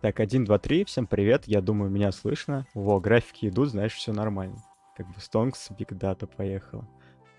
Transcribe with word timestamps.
Так, 0.00 0.18
один, 0.20 0.44
два, 0.44 0.58
три. 0.58 0.84
Всем 0.84 1.06
привет. 1.06 1.42
Я 1.46 1.60
думаю, 1.60 1.90
меня 1.90 2.10
слышно. 2.12 2.66
Во, 2.74 3.00
графики 3.00 3.46
идут, 3.46 3.68
знаешь, 3.68 3.92
все 3.94 4.12
нормально. 4.12 4.56
Как 4.96 5.06
бы 5.06 5.14
Stonks, 5.18 5.70
Big 5.78 5.88
Data 5.98 6.26
поехала. 6.26 6.88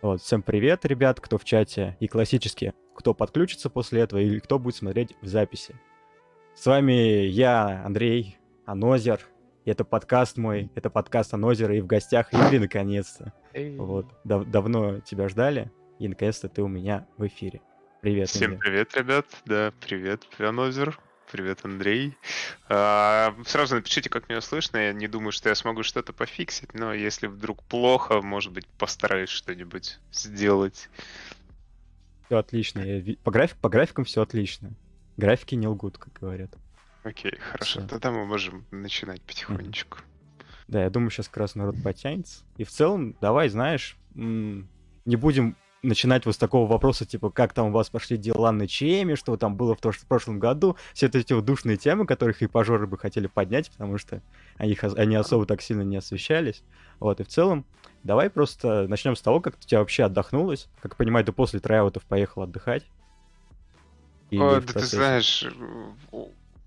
Вот, 0.02 0.22
всем 0.22 0.42
привет, 0.42 0.86
ребят, 0.86 1.20
кто 1.20 1.38
в 1.38 1.44
чате. 1.44 1.98
И 2.00 2.08
классически, 2.08 2.74
кто 2.96 3.14
подключится 3.14 3.70
после 3.70 4.02
этого 4.02 4.20
или 4.20 4.40
кто 4.40 4.60
будет 4.60 4.76
смотреть 4.76 5.16
в 5.22 5.28
записи. 5.28 5.76
С 6.56 6.66
вами 6.66 7.26
я, 7.26 7.84
Андрей 7.86 8.38
Анозер. 8.66 9.22
И 9.66 9.70
это 9.70 9.84
подкаст 9.86 10.38
мой, 10.38 10.72
это 10.76 10.90
подкаст 10.90 11.34
Анозера. 11.34 11.76
И 11.76 11.82
в 11.82 11.88
гостях 11.88 12.32
Юрий, 12.34 12.60
наконец-то. 12.60 13.34
Вот, 13.78 14.08
дав- 14.24 14.46
давно 14.46 15.00
тебя 15.02 15.28
ждали. 15.30 15.72
И 16.00 16.08
наконец-то 16.08 16.48
ты 16.50 16.62
у 16.64 16.68
меня 16.68 17.08
в 17.18 17.26
эфире. 17.28 17.62
Привет, 18.02 18.30
Всем 18.30 18.54
Андрей. 18.54 18.60
привет, 18.72 18.98
ребят. 18.98 19.26
Да, 19.46 19.72
привет, 19.80 20.28
Пианозер. 20.36 21.00
Привет, 21.32 21.60
Андрей. 21.64 22.18
А, 22.68 23.34
сразу 23.46 23.76
напишите, 23.76 24.10
как 24.10 24.28
меня 24.28 24.42
слышно. 24.42 24.78
Я 24.78 24.92
не 24.92 25.08
думаю, 25.08 25.32
что 25.32 25.48
я 25.48 25.56
смогу 25.56 25.82
что-то 25.82 26.12
пофиксить, 26.12 26.74
но 26.74 26.94
если 26.94 27.28
вдруг 27.28 27.64
плохо, 27.64 28.22
может 28.22 28.52
быть, 28.52 28.68
постараюсь 28.68 29.30
что-нибудь 29.30 30.00
сделать. 30.12 30.90
Все 32.26 32.38
отлично. 32.38 32.80
Я 32.82 33.16
По, 33.24 33.32
график, 33.32 33.56
по 33.58 33.70
графикам 33.70 34.04
все 34.04 34.22
отлично. 34.22 34.74
Графики 35.16 35.56
не 35.56 35.68
лгут, 35.68 35.98
как 35.98 36.12
говорят. 36.12 36.52
Окей, 37.04 37.38
хорошо. 37.40 37.80
Всё. 37.80 37.88
Тогда 37.88 38.12
мы 38.12 38.26
можем 38.26 38.66
начинать 38.70 39.22
потихонечку. 39.22 40.00
Да, 40.68 40.84
я 40.84 40.90
думаю, 40.90 41.12
сейчас 41.12 41.30
как 41.30 41.38
раз 41.38 41.56
народ 41.56 41.76
потянется. 41.82 42.44
И 42.58 42.66
в 42.66 42.70
целом, 42.70 43.16
давай, 43.22 43.48
знаешь, 43.48 43.96
не 44.16 45.16
будем 45.16 45.56
начинать 45.84 46.26
вот 46.26 46.36
с 46.36 46.38
такого 46.38 46.70
вопроса, 46.70 47.06
типа, 47.06 47.30
как 47.32 47.54
там 47.54 47.68
у 47.68 47.72
вас 47.72 47.90
пошли 47.90 48.18
дела 48.18 48.52
на 48.52 48.68
ЧМе, 48.68 49.16
что 49.16 49.36
там 49.38 49.56
было 49.56 49.76
в, 49.76 49.82
то- 49.82 49.92
в 49.92 50.06
прошлом 50.08 50.40
году. 50.40 50.78
Все 50.94 51.08
вот 51.08 51.16
эти 51.16 51.34
вот 51.34 51.46
душные 51.46 51.78
темы, 51.78 52.06
которых 52.06 52.42
и 52.42 52.48
пожоры 52.48 52.88
бы 52.88 52.98
хотели 52.98 53.28
поднять, 53.28 53.72
потому 53.72 53.98
что 53.98 54.22
они, 54.58 54.78
они 54.96 55.16
особо 55.16 55.46
так 55.46 55.62
сильно 55.62 55.82
не 55.82 55.98
освещались. 55.98 56.64
Вот, 57.00 57.20
и 57.20 57.24
в 57.24 57.28
целом, 57.28 57.66
давай 58.04 58.30
просто 58.30 58.88
начнем 58.88 59.16
с 59.16 59.22
того, 59.22 59.40
как 59.40 59.56
у 59.56 59.60
тебя 59.60 59.80
вообще 59.80 60.04
отдохнулось. 60.04 60.70
Как 60.82 60.96
понимаю, 60.96 61.26
ты 61.26 61.32
после 61.32 61.60
траутов 61.60 62.04
поехал 62.06 62.44
отдыхать. 62.44 62.84
Или 64.30 64.42
О, 64.42 64.62
да 64.62 64.74
ты 64.74 64.86
знаешь, 64.86 65.46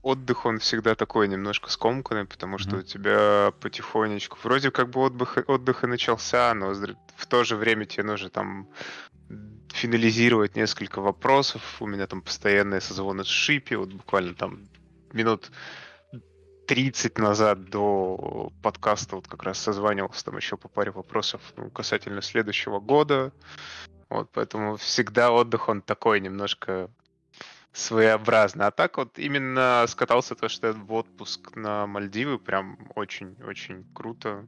отдых, 0.04 0.44
он 0.44 0.58
всегда 0.58 0.94
такой 0.94 1.28
немножко 1.28 1.70
скомканный, 1.70 2.26
потому 2.26 2.58
что 2.58 2.70
Мгм. 2.72 2.80
у 2.80 2.82
тебя 2.82 3.52
потихонечку... 3.60 4.36
Вроде 4.42 4.70
как 4.70 4.90
бы 4.90 5.00
отдых, 5.00 5.38
отдых 5.46 5.82
и 5.82 5.86
начался, 5.86 6.52
но 6.54 6.74
в 7.16 7.26
то 7.26 7.42
же 7.44 7.56
время 7.56 7.86
тебе 7.86 8.04
нужно 8.04 8.28
там 8.28 8.68
финализировать 9.74 10.54
несколько 10.54 11.00
вопросов. 11.00 11.62
У 11.80 11.86
меня 11.86 12.06
там 12.06 12.22
постоянные 12.22 12.80
созвоны 12.80 13.24
с 13.24 13.28
Шипи, 13.28 13.74
вот 13.74 13.92
буквально 13.92 14.34
там 14.34 14.68
минут 15.12 15.50
30 16.66 17.18
назад 17.18 17.68
до 17.70 18.52
подкаста 18.62 19.16
вот 19.16 19.26
как 19.26 19.42
раз 19.42 19.58
созванивался 19.58 20.24
там 20.24 20.36
еще 20.36 20.56
по 20.56 20.68
паре 20.68 20.92
вопросов 20.92 21.40
ну, 21.56 21.70
касательно 21.70 22.22
следующего 22.22 22.78
года. 22.78 23.32
Вот, 24.08 24.30
поэтому 24.32 24.76
всегда 24.76 25.32
отдых, 25.32 25.68
он 25.68 25.82
такой 25.82 26.20
немножко 26.20 26.88
своеобразный. 27.72 28.66
А 28.66 28.70
так 28.70 28.96
вот 28.96 29.18
именно 29.18 29.84
скатался 29.88 30.36
то, 30.36 30.48
что 30.48 30.72
в 30.72 30.92
отпуск 30.92 31.56
на 31.56 31.88
Мальдивы, 31.88 32.38
прям 32.38 32.78
очень-очень 32.94 33.84
круто. 33.92 34.46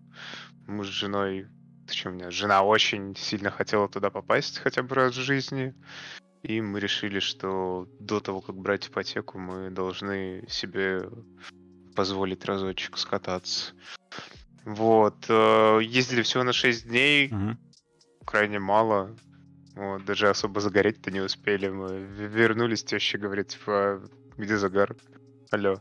Мы 0.69 0.85
с 0.85 0.89
женой, 0.89 1.49
точнее, 1.87 2.11
у 2.11 2.15
меня 2.15 2.31
жена 2.31 2.63
очень 2.63 3.15
сильно 3.17 3.51
хотела 3.51 3.89
туда 3.89 4.11
попасть 4.11 4.59
хотя 4.59 4.83
бы 4.83 4.95
раз 4.95 5.17
в 5.17 5.21
жизни. 5.21 5.75
И 6.43 6.61
мы 6.61 6.79
решили, 6.81 7.19
что 7.19 7.89
до 7.99 8.21
того, 8.21 8.41
как 8.41 8.57
брать 8.57 8.89
ипотеку, 8.89 9.39
мы 9.39 9.71
должны 9.71 10.45
себе 10.49 11.09
позволить 11.95 12.45
разочек 12.45 12.99
скататься. 12.99 13.73
Вот. 14.65 15.17
э, 15.29 15.81
Ездили 15.83 16.23
всего 16.23 16.43
на 16.45 16.53
6 16.53 16.87
дней, 16.89 17.29
Мгм. 17.31 17.59
крайне 18.25 18.59
мало. 18.59 19.17
Вот, 19.75 20.05
даже 20.05 20.29
особо 20.29 20.61
загореть-то 20.61 21.11
не 21.11 21.21
успели. 21.21 21.69
Мы 21.69 21.99
вернулись, 21.99 22.85
теща 22.85 23.19
говорит, 23.19 23.49
типа, 23.49 24.03
где 24.37 24.57
загар? 24.57 24.97
Алло. 25.51 25.81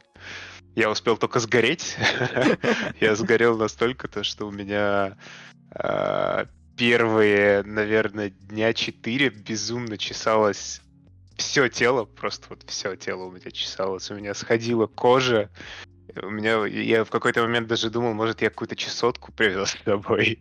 Я 0.76 0.90
успел 0.90 1.18
только 1.18 1.40
сгореть. 1.40 1.96
Я 3.00 3.16
сгорел 3.16 3.58
настолько-то, 3.58 4.24
что 4.24 4.48
у 4.48 4.52
меня 4.52 5.18
первые, 6.78 7.64
наверное, 7.64 8.30
дня 8.30 8.74
четыре 8.74 9.30
безумно 9.30 9.98
чесалось 9.98 10.82
все 11.38 11.68
тело, 11.68 12.06
просто 12.06 12.48
вот 12.50 12.64
все 12.68 12.96
тело 12.96 13.26
у 13.26 13.32
меня 13.32 13.52
чесалось. 13.52 14.10
У 14.12 14.16
меня 14.16 14.34
сходила 14.34 14.88
кожа. 14.88 15.50
У 16.22 16.30
меня, 16.30 16.66
я 16.66 17.04
в 17.04 17.10
какой-то 17.10 17.42
момент 17.42 17.68
даже 17.68 17.90
думал, 17.90 18.14
может, 18.14 18.42
я 18.42 18.50
какую-то 18.50 18.76
чесотку 18.76 19.34
привез 19.34 19.72
с 19.72 19.84
собой. 19.84 20.40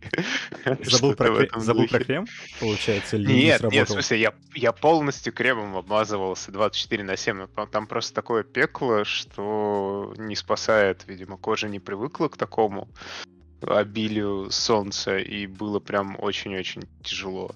Забыл, 0.83 1.15
про, 1.15 1.27
кре- 1.27 1.59
забыл 1.59 1.87
про 1.87 1.99
крем, 1.99 2.27
получается, 2.61 3.17
или 3.17 3.27
не 3.27 3.43
Нет, 3.45 3.63
нет, 3.63 3.89
в 3.89 3.91
смысле, 3.91 4.19
я, 4.19 4.33
я 4.53 4.71
полностью 4.71 5.33
кремом 5.33 5.75
обмазывался 5.75 6.51
24 6.51 7.03
на 7.03 7.17
7. 7.17 7.47
но 7.57 7.65
Там 7.65 7.87
просто 7.87 8.13
такое 8.13 8.43
пекло, 8.43 9.03
что 9.03 10.13
не 10.17 10.35
спасает. 10.35 11.03
Видимо, 11.07 11.35
кожа 11.35 11.67
не 11.67 11.79
привыкла 11.79 12.29
к 12.29 12.37
такому 12.37 12.87
обилию 13.67 14.51
солнца, 14.51 15.17
и 15.17 15.47
было 15.47 15.79
прям 15.79 16.15
очень-очень 16.19 16.83
тяжело. 17.03 17.51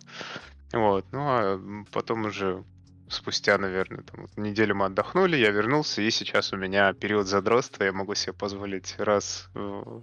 Вот, 0.71 1.05
ну 1.11 1.19
а 1.21 1.59
потом 1.91 2.25
уже 2.25 2.63
спустя, 3.09 3.57
наверное, 3.57 4.03
там, 4.03 4.27
неделю 4.37 4.75
мы 4.75 4.85
отдохнули, 4.85 5.35
я 5.35 5.49
вернулся, 5.49 6.01
и 6.01 6.11
сейчас 6.11 6.53
у 6.53 6.57
меня 6.57 6.93
период 6.93 7.27
задротства, 7.27 7.83
я 7.83 7.91
могу 7.91 8.13
себе 8.13 8.33
позволить 8.33 8.95
раз 8.99 9.49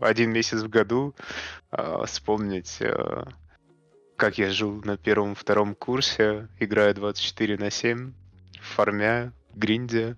один 0.01 0.33
месяц 0.33 0.63
в 0.63 0.69
году 0.69 1.15
а, 1.71 2.05
вспомнить 2.07 2.79
а, 2.81 3.29
как 4.17 4.39
я 4.39 4.51
жил 4.51 4.83
на 4.85 4.97
первом-втором 4.97 5.75
курсе, 5.75 6.49
играя 6.59 6.95
24 6.95 7.59
на 7.59 7.71
7, 7.71 8.13
фармя, 8.61 9.33
гринде. 9.57 10.17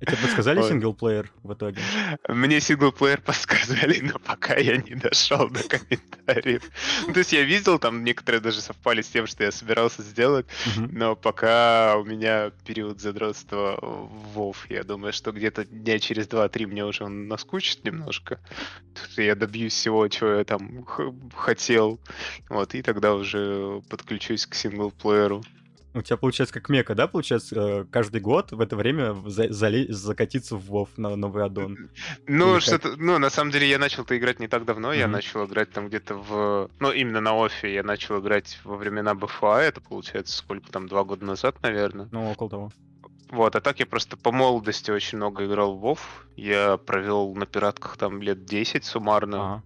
Тебе 0.00 0.16
подсказали 0.16 0.58
Вот. 0.60 0.68
синглплеер 0.68 1.30
в 1.42 1.52
итоге? 1.52 1.80
Мне 2.28 2.60
синглплеер 2.60 3.20
подсказали, 3.20 4.00
но 4.00 4.18
пока 4.18 4.56
я 4.56 4.76
не 4.76 4.94
дошел 4.94 5.48
до 5.48 5.62
комментариев. 5.62 6.62
Ну, 7.06 7.12
то 7.12 7.18
есть 7.20 7.32
я 7.32 7.42
видел, 7.42 7.78
там 7.78 8.04
некоторые 8.04 8.40
даже 8.40 8.60
совпали 8.60 9.02
с 9.02 9.08
тем, 9.08 9.26
что 9.26 9.44
я 9.44 9.52
собирался 9.52 10.02
сделать, 10.02 10.46
но 10.76 11.16
пока 11.16 11.96
у 11.96 12.04
меня 12.04 12.50
период 12.66 13.00
задротства 13.00 13.78
в 13.80 14.38
WoW, 14.38 14.56
я 14.68 14.84
думаю, 14.84 15.12
что 15.12 15.32
где-то 15.32 15.64
дня 15.64 15.98
через 15.98 16.26
2-3 16.26 16.66
мне 16.66 16.84
уже 16.84 17.04
он 17.04 17.28
наскучит 17.28 17.84
немножко. 17.84 18.40
Я 19.16 19.34
добьюсь 19.34 19.72
всего, 19.74 20.06
чего 20.08 20.30
я 20.30 20.44
там 20.44 20.84
хотел. 21.34 22.00
Вот, 22.48 22.74
и 22.74 22.82
тогда 22.82 23.14
уже 23.14 23.82
подключусь 23.88 24.46
к 24.46 24.54
синглплееру. 24.54 25.42
У 25.92 26.02
тебя 26.02 26.16
получается 26.16 26.54
как 26.54 26.68
мека, 26.68 26.94
да, 26.94 27.08
получается, 27.08 27.56
э, 27.56 27.84
каждый 27.90 28.20
год 28.20 28.52
в 28.52 28.60
это 28.60 28.76
время 28.76 29.14
за- 29.28 29.52
закатиться 29.92 30.56
в 30.56 30.70
WoW 30.70 30.88
на 30.96 31.16
новый 31.16 31.44
аддон. 31.44 31.90
Ну, 32.26 32.60
что-то, 32.60 32.94
ну, 32.96 33.18
на 33.18 33.28
самом 33.30 33.50
деле, 33.50 33.68
я 33.68 33.78
начал-то 33.78 34.16
играть 34.16 34.38
не 34.38 34.46
так 34.46 34.64
давно, 34.64 34.92
я 34.92 35.08
начал 35.08 35.46
играть 35.46 35.70
там 35.72 35.88
где-то 35.88 36.14
в... 36.14 36.70
Ну, 36.78 36.92
именно 36.92 37.20
на 37.20 37.34
офе 37.34 37.74
я 37.74 37.82
начал 37.82 38.20
играть 38.20 38.60
во 38.62 38.76
времена 38.76 39.14
БФА, 39.14 39.58
это 39.62 39.80
получается 39.80 40.36
сколько 40.36 40.70
там, 40.70 40.86
два 40.86 41.02
года 41.02 41.24
назад, 41.24 41.56
наверное. 41.62 42.08
Ну, 42.12 42.30
около 42.30 42.50
того. 42.50 42.72
Вот, 43.30 43.54
а 43.56 43.60
так 43.60 43.78
я 43.80 43.86
просто 43.86 44.16
по 44.16 44.32
молодости 44.32 44.90
очень 44.90 45.18
много 45.18 45.46
играл 45.46 45.76
в 45.76 45.84
WoW. 45.84 45.98
Я 46.36 46.76
провел 46.76 47.34
на 47.34 47.46
пиратках 47.46 47.96
там 47.96 48.22
лет 48.22 48.44
10 48.44 48.84
суммарно. 48.84 49.36
Ага. 49.54 49.62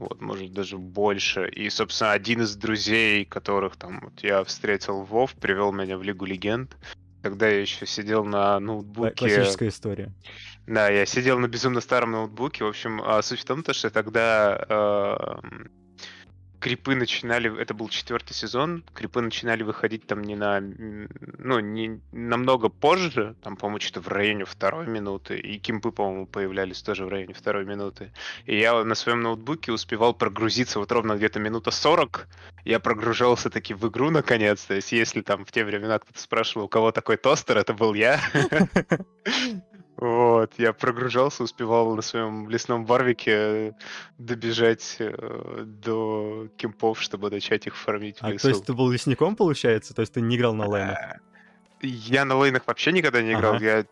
Вот, 0.00 0.22
может, 0.22 0.54
даже 0.54 0.78
больше. 0.78 1.46
И, 1.50 1.68
собственно, 1.68 2.12
один 2.12 2.40
из 2.40 2.56
друзей, 2.56 3.26
которых 3.26 3.76
там 3.76 4.00
вот 4.00 4.22
я 4.22 4.42
встретил 4.44 5.02
в 5.02 5.14
WoW, 5.14 5.38
привел 5.38 5.72
меня 5.72 5.98
в 5.98 6.02
Лигу 6.02 6.24
Легенд. 6.24 6.74
Тогда 7.22 7.46
я 7.46 7.60
еще 7.60 7.84
сидел 7.84 8.24
на 8.24 8.58
ноутбуке. 8.60 9.14
Классическая 9.14 9.68
история. 9.68 10.10
Да, 10.66 10.88
я 10.88 11.04
сидел 11.04 11.38
на 11.38 11.48
безумно 11.48 11.82
старом 11.82 12.12
ноутбуке. 12.12 12.64
В 12.64 12.68
общем, 12.68 13.02
а, 13.04 13.20
суть 13.20 13.40
в 13.40 13.44
том, 13.44 13.62
то, 13.62 13.74
что 13.74 13.90
тогда 13.90 15.38
эм, 15.42 15.70
крипы 16.60 16.94
начинали, 16.94 17.60
это 17.60 17.74
был 17.74 17.88
четвертый 17.88 18.34
сезон, 18.34 18.84
крипы 18.94 19.20
начинали 19.20 19.62
выходить 19.62 20.06
там 20.06 20.22
не 20.22 20.36
на, 20.36 20.60
ну, 20.60 21.58
не 21.58 22.00
намного 22.12 22.68
позже, 22.68 23.34
там, 23.42 23.56
по-моему, 23.56 23.80
что-то 23.80 24.02
в 24.02 24.08
районе 24.08 24.44
второй 24.44 24.86
минуты, 24.86 25.38
и 25.38 25.58
кимпы, 25.58 25.90
по-моему, 25.90 26.26
появлялись 26.26 26.82
тоже 26.82 27.06
в 27.06 27.08
районе 27.08 27.34
второй 27.34 27.64
минуты. 27.64 28.12
И 28.44 28.58
я 28.58 28.84
на 28.84 28.94
своем 28.94 29.22
ноутбуке 29.22 29.72
успевал 29.72 30.14
прогрузиться 30.14 30.78
вот 30.78 30.92
ровно 30.92 31.16
где-то 31.16 31.40
минута 31.40 31.70
40, 31.70 32.28
я 32.64 32.78
прогружался 32.78 33.48
таки 33.48 33.72
в 33.72 33.88
игру 33.88 34.10
наконец, 34.10 34.62
то 34.64 34.74
есть 34.74 34.92
если 34.92 35.22
там 35.22 35.44
в 35.44 35.52
те 35.52 35.64
времена 35.64 35.98
кто-то 35.98 36.20
спрашивал, 36.20 36.66
у 36.66 36.68
кого 36.68 36.92
такой 36.92 37.16
тостер, 37.16 37.56
это 37.56 37.72
был 37.72 37.94
я. 37.94 38.20
Вот, 40.00 40.54
я 40.56 40.72
прогружался, 40.72 41.42
успевал 41.42 41.94
на 41.94 42.00
своем 42.00 42.48
лесном 42.48 42.86
варвике 42.86 43.76
добежать 44.16 44.96
э, 44.98 45.64
до 45.66 46.48
кемпов, 46.56 47.02
чтобы 47.02 47.28
начать 47.28 47.66
их 47.66 47.76
фармить 47.76 48.18
в 48.18 48.24
А, 48.24 48.30
лесу. 48.30 48.42
то 48.44 48.48
есть 48.48 48.64
ты 48.64 48.72
был 48.72 48.90
лесником, 48.90 49.36
получается? 49.36 49.92
То 49.92 50.00
есть 50.00 50.14
ты 50.14 50.22
не 50.22 50.36
играл 50.36 50.54
на 50.54 50.66
лейнах? 50.66 50.98
Я 51.82 52.24
на 52.24 52.34
лейнах 52.36 52.62
вообще 52.66 52.92
никогда 52.92 53.20
не 53.20 53.34
играл. 53.34 53.56
Ага. 53.56 53.64
Я 53.64 53.84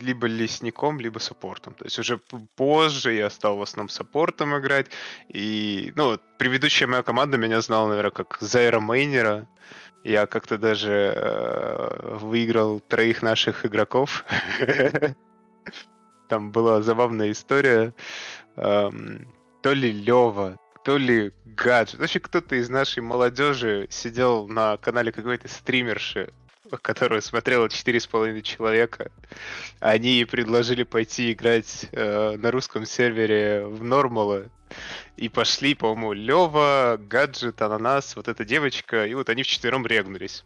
либо 0.00 0.26
лесником, 0.26 0.98
либо 0.98 1.18
саппортом. 1.18 1.74
То 1.74 1.84
есть 1.84 1.98
уже 1.98 2.18
позже 2.56 3.12
я 3.12 3.28
стал 3.28 3.58
в 3.58 3.62
основном 3.62 3.90
саппортом 3.90 4.56
играть. 4.58 4.86
И, 5.28 5.92
ну, 5.94 6.18
предыдущая 6.38 6.88
моя 6.88 7.02
команда 7.02 7.36
меня 7.36 7.60
знала, 7.60 7.88
наверное, 7.88 8.12
как 8.12 8.38
Зайра 8.40 8.80
Мейнера. 8.80 9.46
Я 10.04 10.26
как-то 10.26 10.56
даже 10.56 11.12
э, 11.14 12.16
выиграл 12.18 12.80
троих 12.80 13.20
наших 13.20 13.66
игроков. 13.66 14.24
Там 16.28 16.52
была 16.52 16.82
забавная 16.82 17.32
история. 17.32 17.92
Эм, 18.56 19.26
то 19.62 19.72
ли 19.72 19.90
Лева, 19.90 20.58
то 20.84 20.96
ли 20.96 21.32
гаджет. 21.44 22.00
Вообще 22.00 22.20
кто-то 22.20 22.56
из 22.56 22.68
нашей 22.68 23.02
молодежи 23.02 23.86
сидел 23.90 24.46
на 24.48 24.76
канале 24.76 25.12
какой-то 25.12 25.48
стримерши, 25.48 26.32
которую 26.82 27.22
смотрело 27.22 27.66
4,5 27.66 28.42
человека. 28.42 29.10
Они 29.80 30.24
предложили 30.24 30.84
пойти 30.84 31.32
играть 31.32 31.88
э, 31.92 32.36
на 32.36 32.50
русском 32.50 32.86
сервере 32.86 33.66
в 33.66 33.82
нормалы. 33.82 34.50
И 35.16 35.28
пошли, 35.28 35.74
по-моему, 35.74 36.12
Лева, 36.12 36.96
Гаджет, 36.98 37.60
Ананас, 37.60 38.14
вот 38.14 38.28
эта 38.28 38.44
девочка, 38.44 39.04
и 39.04 39.14
вот 39.14 39.28
они 39.28 39.42
вчетвером 39.42 39.86
регнулись. 39.86 40.44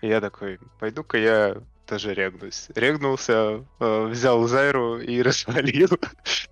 И 0.00 0.08
я 0.08 0.20
такой, 0.20 0.58
пойду-ка 0.80 1.18
я 1.18 1.62
тоже 1.88 2.14
регнусь. 2.14 2.68
Регнулся, 2.74 3.64
э, 3.80 4.06
взял 4.06 4.46
Зайру 4.46 4.98
и 4.98 5.22
развалил 5.22 5.88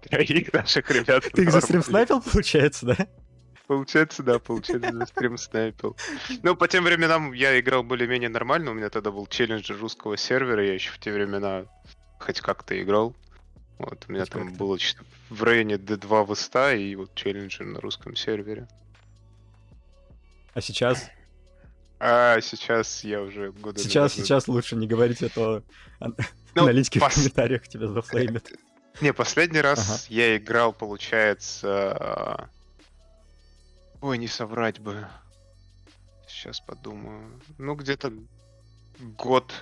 троих 0.02 0.52
наших 0.52 0.90
ребят. 0.90 1.24
Ты 1.32 1.42
их 1.42 1.52
за 1.52 1.60
стрим 1.60 1.82
снайпил, 1.82 2.22
получается, 2.22 2.86
да? 2.86 3.06
Получается, 3.66 4.22
да, 4.22 4.38
получается, 4.38 4.92
за 4.92 5.06
стрим 5.06 5.36
снайпил. 5.36 5.96
Ну, 6.42 6.56
по 6.56 6.68
тем 6.68 6.84
временам 6.84 7.32
я 7.32 7.58
играл 7.60 7.82
более-менее 7.82 8.30
нормально, 8.30 8.70
у 8.70 8.74
меня 8.74 8.88
тогда 8.88 9.10
был 9.10 9.26
челлендж 9.26 9.70
русского 9.72 10.16
сервера, 10.16 10.64
я 10.64 10.74
еще 10.74 10.90
в 10.90 10.98
те 10.98 11.12
времена 11.12 11.66
хоть 12.18 12.40
как-то 12.40 12.80
играл. 12.80 13.14
Вот, 13.78 14.06
у 14.08 14.12
меня 14.12 14.22
хоть 14.22 14.30
там 14.30 14.54
было 14.54 14.78
в 15.28 15.42
районе 15.42 15.74
D2 15.74 16.24
в 16.24 16.34
100 16.34 16.70
и 16.70 16.94
вот 16.94 17.14
челленджер 17.14 17.66
на 17.66 17.80
русском 17.80 18.16
сервере. 18.16 18.66
А 20.54 20.62
сейчас? 20.62 21.10
А 21.98 22.40
сейчас 22.40 23.04
я 23.04 23.22
уже 23.22 23.52
года... 23.52 23.80
Сейчас, 23.80 24.12
сейчас 24.12 24.48
лучше 24.48 24.76
не 24.76 24.86
говорить, 24.86 25.22
а 25.22 25.28
то 25.28 25.62
ну, 26.00 26.14
аналитики 26.54 26.98
пос... 26.98 27.12
в 27.12 27.16
комментариях 27.16 27.68
тебя 27.68 27.88
зафлеймят. 27.88 28.50
Не, 29.02 29.12
последний 29.12 29.60
раз 29.60 29.90
ага. 29.90 30.00
я 30.08 30.38
играл, 30.38 30.72
получается, 30.72 32.48
Ой, 34.00 34.18
не 34.18 34.28
соврать 34.28 34.78
бы. 34.78 35.06
Сейчас 36.28 36.60
подумаю. 36.60 37.40
Ну, 37.58 37.74
где-то 37.74 38.12
год 39.00 39.52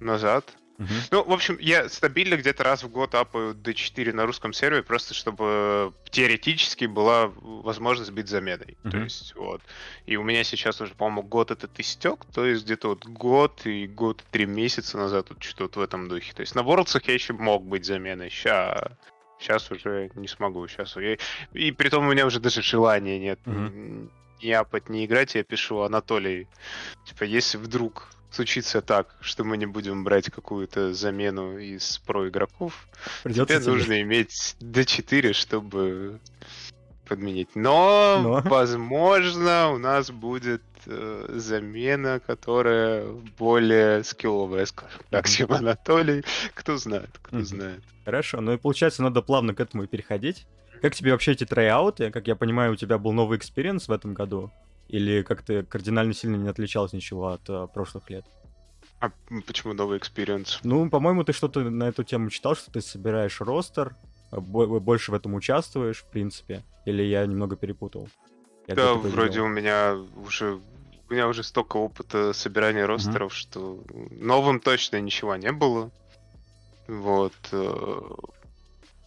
назад. 0.00 0.44
Uh-huh. 0.78 1.08
Ну, 1.10 1.24
в 1.24 1.32
общем, 1.32 1.56
я 1.60 1.88
стабильно 1.88 2.36
где-то 2.36 2.64
раз 2.64 2.82
в 2.82 2.88
год 2.88 3.14
апаю 3.14 3.54
D4 3.54 4.12
на 4.12 4.26
русском 4.26 4.52
сервере, 4.52 4.82
просто 4.82 5.14
чтобы 5.14 5.92
теоретически 6.10 6.86
была 6.86 7.28
возможность 7.36 8.10
быть 8.10 8.28
заменой. 8.28 8.76
Uh-huh. 8.82 8.90
То 8.90 8.98
есть, 8.98 9.34
вот. 9.36 9.62
И 10.06 10.16
у 10.16 10.24
меня 10.24 10.42
сейчас 10.44 10.80
уже, 10.80 10.94
по-моему, 10.94 11.22
год 11.22 11.50
этот 11.50 11.78
истек, 11.78 12.24
то 12.32 12.44
есть 12.44 12.64
где-то 12.64 12.88
вот 12.88 13.06
год 13.06 13.66
и 13.66 13.86
год 13.86 14.24
три 14.30 14.46
месяца 14.46 14.98
назад 14.98 15.28
вот 15.28 15.42
что-то 15.42 15.64
вот 15.64 15.76
в 15.76 15.80
этом 15.80 16.08
духе. 16.08 16.32
То 16.32 16.40
есть 16.40 16.54
на 16.54 16.60
Worlds 16.60 17.00
я 17.06 17.14
еще 17.14 17.32
мог 17.34 17.64
быть 17.64 17.84
заменой. 17.84 18.30
Сейчас 18.30 18.90
Сейчас 19.38 19.70
уже 19.70 20.10
не 20.14 20.28
смогу. 20.28 20.66
Сейчас 20.68 20.96
я... 20.96 21.16
И 21.52 21.72
при 21.72 21.88
том 21.88 22.06
у 22.06 22.10
меня 22.10 22.26
уже 22.26 22.40
даже 22.40 22.62
желания 22.62 23.18
нет. 23.18 23.38
Mm-hmm. 23.44 24.10
Не 24.42 24.52
апать, 24.52 24.88
не 24.88 25.04
играть. 25.04 25.34
Я 25.34 25.44
пишу 25.44 25.80
Анатолий. 25.80 26.48
Типа, 27.04 27.24
если 27.24 27.58
вдруг 27.58 28.08
случится 28.34 28.82
так, 28.82 29.14
что 29.20 29.44
мы 29.44 29.56
не 29.56 29.66
будем 29.66 30.04
брать 30.04 30.30
какую-то 30.30 30.92
замену 30.92 31.58
из 31.58 31.98
про 31.98 32.28
игроков, 32.28 32.86
Придется 33.22 33.54
тебе, 33.54 33.64
тебе 33.64 33.72
нужно 33.72 34.02
иметь 34.02 34.56
D4, 34.60 35.32
чтобы 35.32 36.18
подменить. 37.06 37.54
Но, 37.54 38.20
Но, 38.22 38.42
возможно, 38.44 39.70
у 39.70 39.78
нас 39.78 40.10
будет 40.10 40.62
э, 40.86 41.26
замена, 41.36 42.20
которая 42.26 43.06
более 43.38 44.02
скилловая, 44.04 44.66
скажем 44.66 45.00
так, 45.10 45.28
чем 45.28 45.52
Анатолий. 45.52 46.24
Кто 46.54 46.76
знает, 46.76 47.10
кто 47.22 47.38
mm-hmm. 47.38 47.44
знает. 47.44 47.82
Хорошо, 48.04 48.40
ну 48.40 48.52
и 48.52 48.56
получается, 48.56 49.02
надо 49.02 49.22
плавно 49.22 49.54
к 49.54 49.60
этому 49.60 49.84
и 49.84 49.86
переходить. 49.86 50.46
Как 50.82 50.94
тебе 50.94 51.12
вообще 51.12 51.32
эти 51.32 51.44
tryout 51.44 51.93
ы? 51.93 52.10
Как 52.10 52.26
я 52.26 52.36
понимаю, 52.36 52.72
у 52.72 52.76
тебя 52.76 52.98
был 52.98 53.12
новый 53.12 53.38
experience 53.38 53.88
в 53.88 53.92
этом 53.92 54.12
году? 54.12 54.50
Или 54.88 55.22
как-то 55.22 55.62
кардинально 55.64 56.14
сильно 56.14 56.36
не 56.36 56.48
отличалось 56.48 56.92
ничего 56.92 57.28
от 57.28 57.48
э, 57.48 57.68
прошлых 57.72 58.10
лет? 58.10 58.24
А 59.00 59.10
почему 59.46 59.72
новый 59.72 59.98
experience? 59.98 60.60
Ну, 60.62 60.88
по-моему, 60.88 61.24
ты 61.24 61.32
что-то 61.32 61.60
на 61.60 61.84
эту 61.84 62.04
тему 62.04 62.30
читал, 62.30 62.54
что 62.54 62.70
ты 62.70 62.80
собираешь 62.80 63.40
roster, 63.40 63.96
а, 64.30 64.40
больше 64.40 65.10
в 65.10 65.14
этом 65.14 65.34
участвуешь, 65.34 65.98
в 65.98 66.06
принципе. 66.06 66.64
Или 66.86 67.02
я 67.02 67.26
немного 67.26 67.56
перепутал? 67.56 68.08
Я 68.66 68.74
да, 68.74 68.94
вроде 68.94 69.40
у 69.40 69.48
меня 69.48 69.98
уже 70.16 70.58
у 71.08 71.12
меня 71.12 71.28
уже 71.28 71.42
столько 71.42 71.76
опыта 71.76 72.32
собирания 72.32 72.86
roster 72.86 73.17
ов, 73.17 73.32
mm-hmm. 73.32 73.36
что 73.36 73.84
новым 74.10 74.58
точно 74.58 75.00
ничего 75.00 75.36
не 75.36 75.52
было. 75.52 75.90
Вот. 76.88 77.34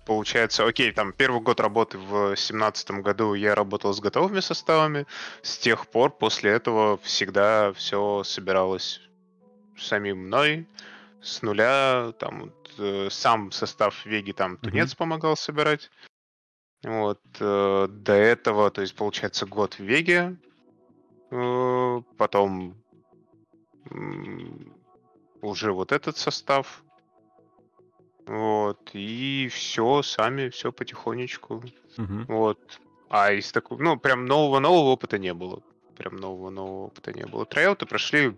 Э, 0.07 0.13
получается, 0.17 0.65
окей, 0.65 0.91
там 0.91 1.11
первый 1.13 1.41
год 1.41 1.59
работы 1.59 1.97
в 1.97 2.35
семнадцатом 2.35 3.01
году 3.01 3.33
я 3.33 3.55
работал 3.55 3.93
с 3.93 3.99
готовыми 3.99 4.39
составами. 4.39 5.05
С 5.41 5.57
тех 5.57 5.87
пор, 5.87 6.11
после 6.11 6.51
этого, 6.51 6.97
всегда 6.97 7.73
все 7.73 8.23
собиралось 8.23 9.01
самим 9.77 10.27
мной 10.27 10.65
с 11.21 11.41
нуля. 11.41 12.13
Там 12.19 12.51
э, 12.77 13.09
сам 13.11 13.51
состав 13.51 14.05
Веги 14.05 14.31
там 14.31 14.57
тунец 14.57 14.93
mm-hmm. 14.93 14.97
помогал 14.97 15.35
собирать. 15.35 15.89
Вот. 16.83 17.19
Э, 17.39 17.87
до 17.89 18.13
этого, 18.13 18.71
то 18.71 18.81
есть, 18.81 18.95
получается, 18.95 19.45
год 19.45 19.75
в 19.75 19.83
Веге. 19.83 20.37
Потом 21.29 22.73
уже 25.41 25.73
вот 25.73 25.91
этот 25.91 26.15
состав. 26.17 26.83
Вот, 28.27 28.89
и 28.93 29.49
все, 29.51 30.01
сами, 30.01 30.49
все 30.49 30.71
потихонечку. 30.71 31.63
Угу. 31.97 32.25
Вот. 32.27 32.59
А 33.09 33.31
из 33.31 33.51
такого, 33.51 33.81
ну, 33.81 33.97
прям 33.97 34.25
нового-нового 34.25 34.91
опыта 34.91 35.17
не 35.17 35.33
было. 35.33 35.61
Прям 35.95 36.17
нового-нового 36.17 36.87
опыта 36.87 37.13
не 37.13 37.25
было. 37.25 37.45
Трайауты 37.45 37.85
прошли 37.85 38.35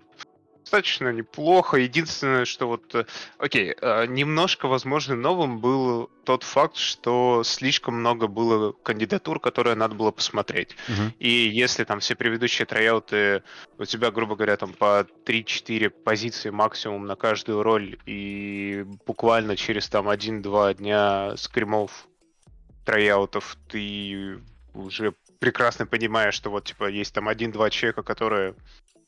достаточно 0.70 1.10
неплохо. 1.12 1.78
Единственное, 1.78 2.46
что 2.46 2.68
вот, 2.68 2.94
э, 2.94 3.06
окей, 3.40 3.74
э, 3.82 4.06
немножко, 4.06 4.68
возможно, 4.68 5.16
новым 5.16 5.60
был 5.60 6.12
тот 6.26 6.44
факт, 6.44 6.78
что 6.78 7.42
слишком 7.44 7.96
много 7.96 8.28
было 8.28 8.74
кандидатур, 8.84 9.40
которые 9.40 9.76
надо 9.76 9.96
было 9.96 10.12
посмотреть. 10.12 10.76
Uh-huh. 10.88 11.12
И 11.18 11.30
если 11.30 11.86
там 11.86 12.00
все 12.00 12.16
предыдущие 12.16 12.68
трояуты 12.68 13.42
у 13.80 13.86
тебя, 13.86 14.12
грубо 14.12 14.36
говоря, 14.36 14.58
там 14.58 14.74
по 14.74 15.08
3-4 15.26 15.90
позиции 15.90 16.52
максимум 16.52 17.08
на 17.08 17.16
каждую 17.16 17.64
роль, 17.64 17.98
и 18.06 18.86
буквально 19.08 19.56
через 19.56 19.90
там 19.90 20.08
1-2 20.08 20.76
дня 20.76 21.36
скримов 21.38 22.08
трояутов 22.86 23.58
ты 23.68 24.40
уже 24.76 25.14
прекрасно 25.40 25.88
понимаешь, 25.88 26.36
что 26.36 26.52
вот 26.52 26.66
типа 26.66 26.90
есть 26.90 27.14
там 27.14 27.28
один-два 27.28 27.70
человека, 27.70 28.04
которые 28.04 28.54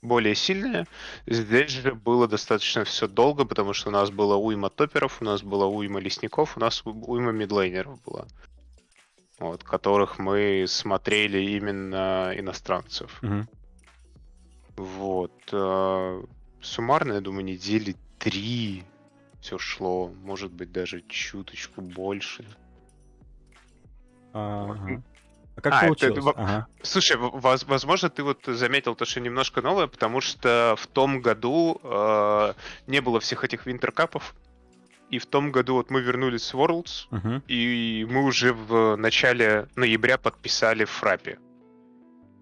более 0.01 0.35
сильные. 0.35 0.87
Здесь 1.27 1.71
же 1.71 1.93
было 1.93 2.27
достаточно 2.27 2.83
все 2.83 3.07
долго, 3.07 3.45
потому 3.45 3.73
что 3.73 3.89
у 3.89 3.91
нас 3.91 4.09
было 4.09 4.35
уйма 4.35 4.69
топеров, 4.69 5.21
у 5.21 5.25
нас 5.25 5.43
было 5.43 5.65
уйма 5.65 5.99
лесников, 5.99 6.57
у 6.57 6.59
нас 6.59 6.81
уйма 6.85 7.31
мидлейнеров 7.31 8.01
было. 8.03 8.27
Вот, 9.39 9.63
которых 9.63 10.19
мы 10.19 10.65
смотрели 10.67 11.39
именно 11.39 12.31
иностранцев. 12.35 13.21
Угу. 13.23 13.45
Вот. 14.77 15.49
Э, 15.51 16.23
суммарно, 16.61 17.13
я 17.13 17.21
думаю, 17.21 17.45
недели 17.45 17.95
три 18.19 18.83
все 19.41 19.57
шло. 19.57 20.09
Может 20.23 20.51
быть, 20.51 20.71
даже 20.71 21.01
чуточку 21.07 21.81
больше. 21.81 22.45
Ага. 24.33 25.01
А 25.55 25.61
как 25.61 25.73
а, 25.73 25.79
получилось? 25.85 26.17
Это, 26.17 26.29
ага. 26.31 26.67
Слушай, 26.81 27.17
возможно, 27.17 28.09
ты 28.09 28.23
вот 28.23 28.45
заметил 28.45 28.95
то, 28.95 29.05
что 29.05 29.19
немножко 29.19 29.61
новое, 29.61 29.87
потому 29.87 30.21
что 30.21 30.75
в 30.77 30.87
том 30.87 31.21
году 31.21 31.79
э, 31.83 32.53
не 32.87 33.01
было 33.01 33.19
всех 33.19 33.43
этих 33.43 33.65
винтеркапов. 33.65 34.35
И 35.09 35.19
в 35.19 35.25
том 35.25 35.51
году 35.51 35.73
вот 35.73 35.89
мы 35.89 36.01
вернулись 36.01 36.43
с 36.43 36.53
Worlds, 36.53 37.09
uh-huh. 37.11 37.41
и 37.47 38.07
мы 38.09 38.23
уже 38.23 38.53
в 38.53 38.95
начале 38.95 39.67
ноября 39.75 40.17
подписали 40.17 40.85
Фрапи. 40.85 41.37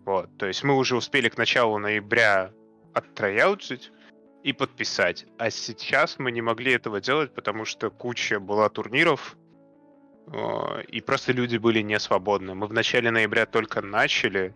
Вот, 0.05 0.29
то 0.37 0.45
есть 0.45 0.63
мы 0.63 0.75
уже 0.75 0.95
успели 0.95 1.29
к 1.29 1.37
началу 1.37 1.79
ноября 1.79 2.51
оттрояутить 2.93 3.91
и 4.43 4.53
подписать. 4.53 5.25
А 5.39 5.49
сейчас 5.49 6.19
мы 6.19 6.31
не 6.31 6.41
могли 6.41 6.73
этого 6.73 7.01
делать, 7.01 7.33
потому 7.33 7.65
что 7.65 7.89
куча 7.89 8.39
была 8.39 8.69
турниров, 8.69 9.35
и 10.87 11.01
просто 11.01 11.31
люди 11.33 11.57
были 11.57 11.81
не 11.81 11.99
свободны. 11.99 12.55
Мы 12.55 12.67
в 12.67 12.73
начале 12.73 13.11
ноября 13.11 13.45
только 13.45 13.81
начали, 13.81 14.53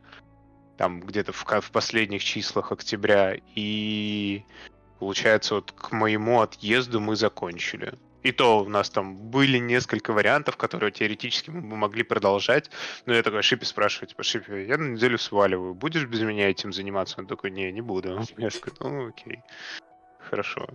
там 0.77 1.01
где-то 1.01 1.32
в, 1.32 1.46
в 1.46 1.72
последних 1.72 2.24
числах 2.24 2.72
октября, 2.72 3.38
и 3.56 4.44
Получается, 5.03 5.56
вот 5.56 5.74
к 5.74 5.92
моему 5.92 6.39
отъезду 6.39 7.01
мы 7.01 7.18
закончили. 7.18 7.94
И 8.22 8.32
то 8.32 8.62
у 8.63 8.70
нас 8.70 8.89
там 8.89 9.18
были 9.18 9.58
несколько 9.58 10.13
вариантов, 10.13 10.56
которые 10.56 10.94
теоретически 10.94 11.50
мы 11.50 11.75
могли 11.75 12.03
продолжать. 12.03 12.70
Но 13.06 13.13
я 13.13 13.22
такой 13.22 13.42
Шипи 13.44 13.65
спрашиваю, 13.65 14.08
типа, 14.08 14.24
Шипи, 14.24 14.63
я 14.63 14.77
на 14.77 14.92
неделю 14.94 15.18
сваливаю, 15.18 15.74
будешь 15.74 16.06
без 16.06 16.22
меня 16.22 16.50
этим 16.50 16.72
заниматься? 16.72 17.20
Он 17.20 17.27
такой, 17.27 17.51
не, 17.51 17.70
не 17.74 17.82
буду. 17.82 18.22
Я 18.38 18.50
такой, 18.50 18.72
ну 18.80 19.10
окей, 19.10 19.39
хорошо. 20.20 20.70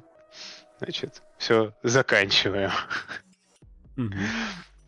Значит, 0.78 1.22
все, 1.38 1.72
заканчиваем. 1.82 2.70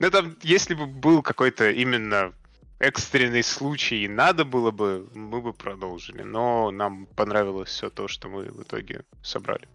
Ну 0.01 0.11
там, 0.11 0.35
если 0.43 0.75
бы 0.75 0.87
был 0.87 1.23
какой-то 1.23 1.71
именно 1.71 2.33
экстренный 2.79 3.43
случай 3.43 4.05
и 4.05 4.09
надо 4.09 4.47
было 4.47 4.71
бы, 4.71 5.07
мы 5.15 5.43
бы 5.43 5.53
продолжили. 5.53 6.23
Но 6.23 6.71
нам 6.71 7.07
понравилось 7.07 7.69
все 7.69 7.91
то, 7.91 8.09
что 8.09 8.29
мы 8.29 8.45
в 8.45 8.63
итоге 8.63 9.05
собрали. 9.23 9.69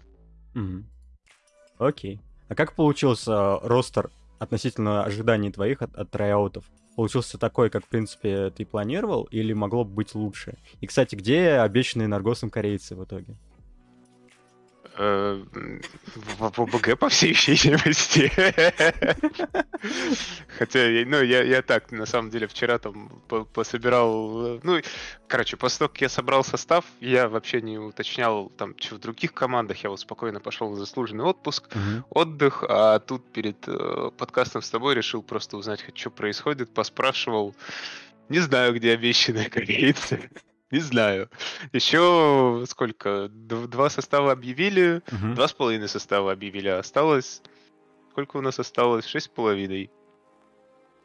Окей. 1.78 2.20
А 2.50 2.56
как 2.56 2.74
получился 2.74 3.60
ростер 3.60 4.10
относительно 4.40 5.04
ожиданий 5.04 5.52
твоих 5.52 5.84
от, 5.84 5.96
от 5.96 6.10
трайаутов? 6.10 6.66
Получился 6.96 7.38
такой, 7.38 7.70
как, 7.70 7.86
в 7.86 7.90
принципе, 7.90 8.50
ты 8.50 8.66
планировал, 8.66 9.26
или 9.26 9.54
могло 9.54 9.84
бы 9.84 9.94
быть 9.94 10.16
лучше? 10.16 10.58
И, 10.82 10.88
кстати, 10.88 11.16
где 11.16 11.52
обещанные 11.56 12.08
Наргосом 12.08 12.50
корейцы 12.50 12.96
в 12.96 13.04
итоге? 13.04 13.36
Э, 14.98 15.44
в 16.16 16.60
ОБГ, 16.60 16.98
по 16.98 17.10
всей 17.10 17.34
видимости. 17.34 18.32
Хотя, 20.58 20.80
ну, 21.06 21.22
я, 21.22 21.44
я 21.44 21.62
так, 21.62 21.92
на 21.92 22.06
самом 22.06 22.30
деле, 22.30 22.48
вчера 22.48 22.78
там 22.78 23.10
пособирал... 23.54 24.60
Ну, 24.64 24.80
короче, 25.28 25.58
после 25.58 25.80
того, 25.80 25.90
как 25.90 26.02
я 26.02 26.10
собрал 26.10 26.44
состав, 26.46 26.86
я 27.02 27.28
вообще 27.28 27.62
не 27.62 27.78
уточнял 27.78 28.50
там, 28.50 28.74
что 28.80 28.96
в 28.96 29.00
других 29.00 29.34
командах. 29.34 29.84
Я 29.84 29.90
вот 29.90 30.00
спокойно 30.00 30.40
пошел 30.40 30.70
в 30.70 30.78
заслуженный 30.78 31.26
отпуск, 31.26 31.70
отдых, 32.10 32.64
а 32.68 33.00
тут 33.00 33.26
перед 33.34 33.68
э, 33.68 34.12
подкастом 34.18 34.62
с 34.62 34.70
тобой 34.70 34.96
решил 34.96 35.22
просто 35.22 35.58
узнать, 35.58 35.84
что 35.94 36.10
происходит, 36.10 36.74
поспрашивал. 36.74 37.54
Не 38.30 38.40
знаю, 38.40 38.74
где 38.74 38.94
обещанные 38.94 39.50
корейцы. 39.50 40.30
Не 40.76 40.82
знаю. 40.82 41.30
Еще 41.72 42.66
сколько? 42.68 43.30
Два 43.30 43.90
состава 43.90 44.34
объявили, 44.34 45.02
угу. 45.10 45.34
два 45.34 45.48
с 45.48 45.54
половиной 45.54 45.88
состава 45.88 46.34
объявили. 46.34 46.68
Осталось... 46.68 47.42
Сколько 48.12 48.38
у 48.38 48.42
нас 48.42 48.60
осталось? 48.60 49.06
Шесть 49.06 49.28
с 49.28 49.30
половиной. 49.30 49.90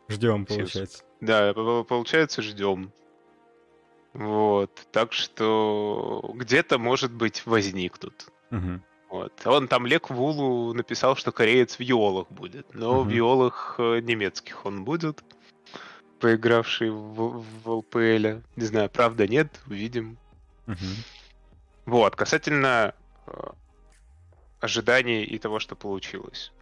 Ждем, 0.09 0.45
получается. 0.45 1.05
Да, 1.21 1.55
получается, 1.55 2.43
ждем. 2.43 2.93
Вот. 4.13 4.73
Так 4.91 5.13
что 5.13 6.33
где-то, 6.35 6.79
может 6.79 7.13
быть, 7.13 7.47
возникнут. 7.47 8.27
Угу. 8.51 8.81
Вот. 9.11 9.33
Он 9.45 9.69
там 9.69 9.87
Лек 9.87 10.11
Вулу 10.11 10.75
написал, 10.75 11.15
что 11.15 11.31
кореец 11.31 11.77
в 11.77 11.81
Йолах 11.81 12.29
будет. 12.29 12.75
Но 12.75 13.01
угу. 13.01 13.09
в 13.09 13.11
Йолах 13.11 13.77
э, 13.79 14.01
немецких 14.01 14.67
он 14.67 14.83
будет 14.83 15.23
поигравший 16.21 16.91
в, 16.91 17.45
в 17.65 17.71
ЛПЛ. 17.71 18.43
Не 18.57 18.65
знаю, 18.65 18.91
правда, 18.91 19.27
нет, 19.27 19.61
увидим. 19.67 20.19
Угу. 20.67 20.77
Вот, 21.87 22.15
касательно 22.15 22.95
э, 23.27 23.33
ожиданий 24.61 25.25
и 25.25 25.39
того, 25.39 25.59
что 25.59 25.75
получилось. 25.75 26.53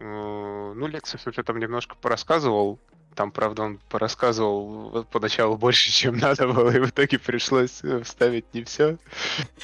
Э, 0.00 0.72
ну, 0.74 0.86
Лексус 0.86 1.26
уже 1.26 1.42
там 1.42 1.58
немножко 1.58 1.94
порассказывал. 1.94 2.80
Там, 3.14 3.32
правда, 3.32 3.62
он 3.62 3.78
порассказывал 3.88 5.04
поначалу 5.04 5.56
больше, 5.56 5.90
чем 5.90 6.18
надо 6.18 6.48
было, 6.48 6.70
и 6.70 6.80
в 6.80 6.88
итоге 6.88 7.18
пришлось 7.18 7.84
э, 7.84 8.02
вставить 8.02 8.52
не 8.54 8.64
все. 8.64 8.96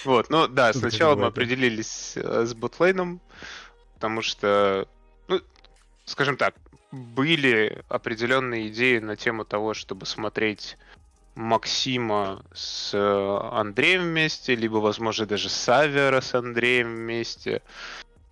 Вот, 0.05 0.29
ну 0.31 0.47
да, 0.47 0.73
сначала 0.73 1.17
мы 1.17 1.27
определились 1.27 2.17
с 2.17 2.55
ботлейном, 2.55 3.21
потому 3.95 4.23
что, 4.23 4.87
ну, 5.29 5.41
скажем 6.05 6.37
так, 6.37 6.55
были 6.95 7.85
определенные 7.89 8.69
идеи 8.69 8.99
на 8.99 9.17
тему 9.17 9.45
того, 9.45 9.75
чтобы 9.75 10.07
смотреть 10.07 10.77
Максима 11.35 12.45
с 12.55 12.95
э, 12.95 13.39
Андреем 13.53 14.03
вместе, 14.03 14.55
либо, 14.55 14.77
возможно, 14.77 15.27
даже 15.27 15.49
Савера 15.49 16.21
с 16.21 16.35
Андреем 16.35 16.95
вместе. 16.95 17.63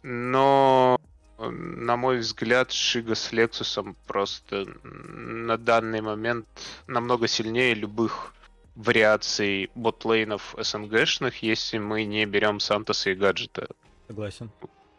Но, 0.02 1.00
на 1.38 1.97
мой 1.97 2.19
взгляд, 2.19 2.71
Шига 2.71 3.16
с 3.16 3.33
Лексусом 3.33 3.97
просто 4.07 4.66
на 4.85 5.59
данный 5.59 6.00
момент 6.00 6.47
намного 6.87 7.26
сильнее 7.26 7.75
любых 7.75 8.35
вариаций 8.76 9.71
ботлейнов 9.75 10.54
СНГшных, 10.59 11.42
если 11.42 11.78
мы 11.78 12.04
не 12.04 12.25
берем 12.25 12.61
Сантоса 12.61 13.11
и 13.11 13.14
Гаджета. 13.14 13.69
Согласен. 14.07 14.50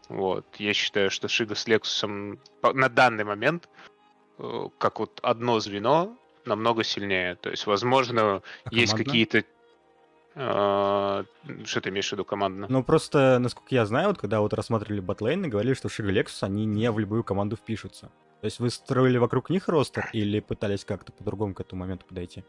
Вот. 0.09 0.45
Я 0.57 0.73
считаю, 0.73 1.09
что 1.09 1.27
Шига 1.27 1.55
с 1.55 1.67
Лексусом 1.67 2.39
на 2.61 2.89
данный 2.89 3.23
момент 3.23 3.69
э, 4.37 4.67
как 4.77 4.99
вот 4.99 5.19
одно 5.23 5.59
звено 5.59 6.15
намного 6.45 6.83
сильнее. 6.83 7.35
То 7.35 7.49
есть, 7.49 7.65
возможно, 7.67 8.41
а 8.65 8.73
есть 8.73 8.95
какие-то 8.95 9.43
Uh, 10.35 11.27
что 11.63 11.79
ты 11.79 11.89
имеешь 11.89 12.09
в 12.09 12.13
виду 12.13 12.25
командно? 12.25 12.65
Ну, 12.67 12.83
просто, 12.83 13.37
насколько 13.37 13.67
я 13.75 13.85
знаю, 13.85 14.07
вот 14.07 14.17
когда 14.17 14.41
вот 14.41 14.51
рассматривали 14.55 14.99
батлейны, 14.99 15.47
говорили, 15.47 15.75
что 15.75 15.89
Шига 15.89 16.09
Лексус, 16.09 16.41
они 16.41 16.65
не 16.65 16.89
в 16.89 16.97
любую 16.97 17.23
команду 17.23 17.55
впишутся. 17.55 18.07
То 18.41 18.45
есть 18.45 18.59
вы 18.59 18.71
строили 18.71 19.19
вокруг 19.19 19.51
них 19.51 19.67
ростер 19.67 20.09
или 20.11 20.39
пытались 20.39 20.85
как-то 20.85 21.11
по-другому 21.11 21.53
к 21.53 21.59
этому 21.59 21.81
моменту 21.81 22.07
подойти? 22.07 22.43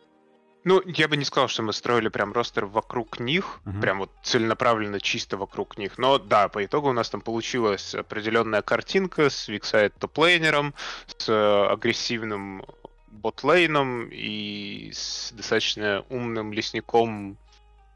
Ну, 0.65 0.83
я 0.87 1.09
бы 1.09 1.17
не 1.19 1.25
сказал, 1.25 1.49
что 1.49 1.63
мы 1.63 1.75
строили 1.75 2.09
прям 2.09 2.33
ростер 2.33 2.65
вокруг 2.65 3.21
них, 3.21 3.61
uh-huh. 3.65 3.81
прям 3.81 3.99
вот 3.99 4.11
целенаправленно 4.23 4.99
чисто 4.99 5.37
вокруг 5.37 5.77
них. 5.77 5.99
Но 5.99 6.19
да, 6.19 6.49
по 6.49 6.65
итогу 6.65 6.89
у 6.89 6.93
нас 6.93 7.11
там 7.11 7.21
получилась 7.21 7.95
определенная 7.95 8.63
картинка 8.63 9.29
с 9.29 9.49
виксайд 9.49 9.95
топлейнером, 9.99 10.75
с 11.19 11.29
э, 11.29 11.67
агрессивным 11.71 12.65
ботлейном 13.09 14.09
и 14.11 14.91
с 14.93 15.33
достаточно 15.33 16.05
умным 16.09 16.53
лесником 16.53 17.37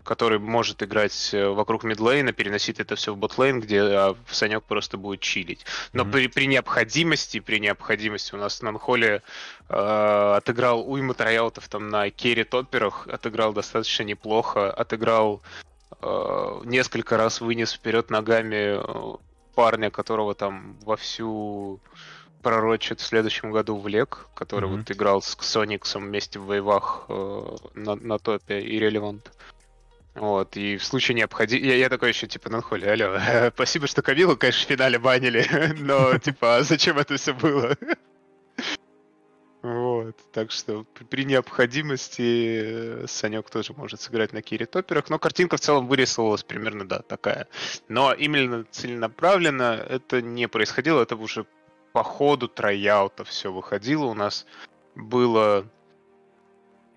который 0.08 0.38
может 0.38 0.82
играть 0.82 1.34
э, 1.34 1.48
вокруг 1.48 1.84
мидлейна, 1.84 2.32
переносить 2.32 2.80
это 2.80 2.96
все 2.96 3.12
в 3.12 3.18
ботлейн, 3.18 3.60
где 3.60 3.82
а, 3.82 4.16
Санек 4.30 4.64
просто 4.64 4.96
будет 4.96 5.20
чилить. 5.20 5.66
Но 5.92 6.04
mm-hmm. 6.04 6.12
при, 6.12 6.26
при 6.28 6.46
необходимости, 6.46 7.40
при 7.40 7.58
необходимости 7.60 8.34
у 8.34 8.38
нас 8.38 8.62
Нанхоли 8.62 9.20
э, 9.68 10.34
отыграл 10.38 10.90
уйму 10.90 11.12
трояутов 11.12 11.68
там 11.68 11.90
на 11.90 12.08
керри 12.08 12.44
топперах, 12.44 13.06
отыграл 13.06 13.52
достаточно 13.52 14.04
неплохо, 14.04 14.72
отыграл 14.72 15.42
э, 16.00 16.60
несколько 16.64 17.18
раз 17.18 17.42
вынес 17.42 17.74
вперед 17.74 18.08
ногами 18.08 18.80
э, 18.80 19.16
парня, 19.54 19.90
которого 19.90 20.34
там 20.34 20.78
вовсю 20.86 21.80
пророчит 22.42 23.00
в 23.00 23.04
следующем 23.04 23.50
году 23.52 23.76
в 23.76 23.86
Лек, 23.88 24.30
который 24.34 24.70
mm-hmm. 24.70 24.76
вот 24.78 24.90
играл 24.90 25.20
с 25.20 25.36
Сониксом 25.38 26.06
вместе 26.06 26.38
в 26.38 26.46
воевах 26.46 27.04
э, 27.10 27.56
на, 27.74 27.94
на 27.94 28.18
топе 28.18 28.60
и 28.60 28.78
релевант. 28.78 29.30
Вот, 30.18 30.56
и 30.56 30.76
в 30.76 30.84
случае 30.84 31.14
необходимости... 31.14 31.66
Я, 31.66 31.76
я 31.76 31.88
такой 31.88 32.08
еще, 32.08 32.26
типа, 32.26 32.50
на 32.50 32.60
холе, 32.60 32.90
алло, 32.90 33.50
спасибо, 33.54 33.86
что 33.86 34.02
Камилу, 34.02 34.36
конечно, 34.36 34.66
в 34.66 34.68
финале 34.68 34.98
банили, 34.98 35.46
но, 35.78 36.18
типа, 36.18 36.56
а 36.56 36.62
зачем 36.62 36.98
это 36.98 37.16
все 37.16 37.32
было? 37.32 37.76
Вот, 39.60 40.14
так 40.32 40.52
что 40.52 40.84
при 41.10 41.24
необходимости 41.24 43.02
э, 43.02 43.06
Санек 43.08 43.50
тоже 43.50 43.72
может 43.72 44.00
сыграть 44.00 44.32
на 44.32 44.40
Кири 44.40 44.66
топерах, 44.66 45.10
но 45.10 45.18
картинка 45.18 45.56
в 45.56 45.60
целом 45.60 45.88
вырисовалась 45.88 46.44
примерно, 46.44 46.86
да, 46.86 47.00
такая. 47.00 47.48
Но 47.88 48.12
именно 48.12 48.64
целенаправленно 48.70 49.84
это 49.88 50.22
не 50.22 50.46
происходило, 50.46 51.02
это 51.02 51.16
уже 51.16 51.44
по 51.92 52.04
ходу 52.04 52.46
трояута 52.46 53.24
все 53.24 53.52
выходило. 53.52 54.04
У 54.04 54.14
нас 54.14 54.46
было... 54.94 55.66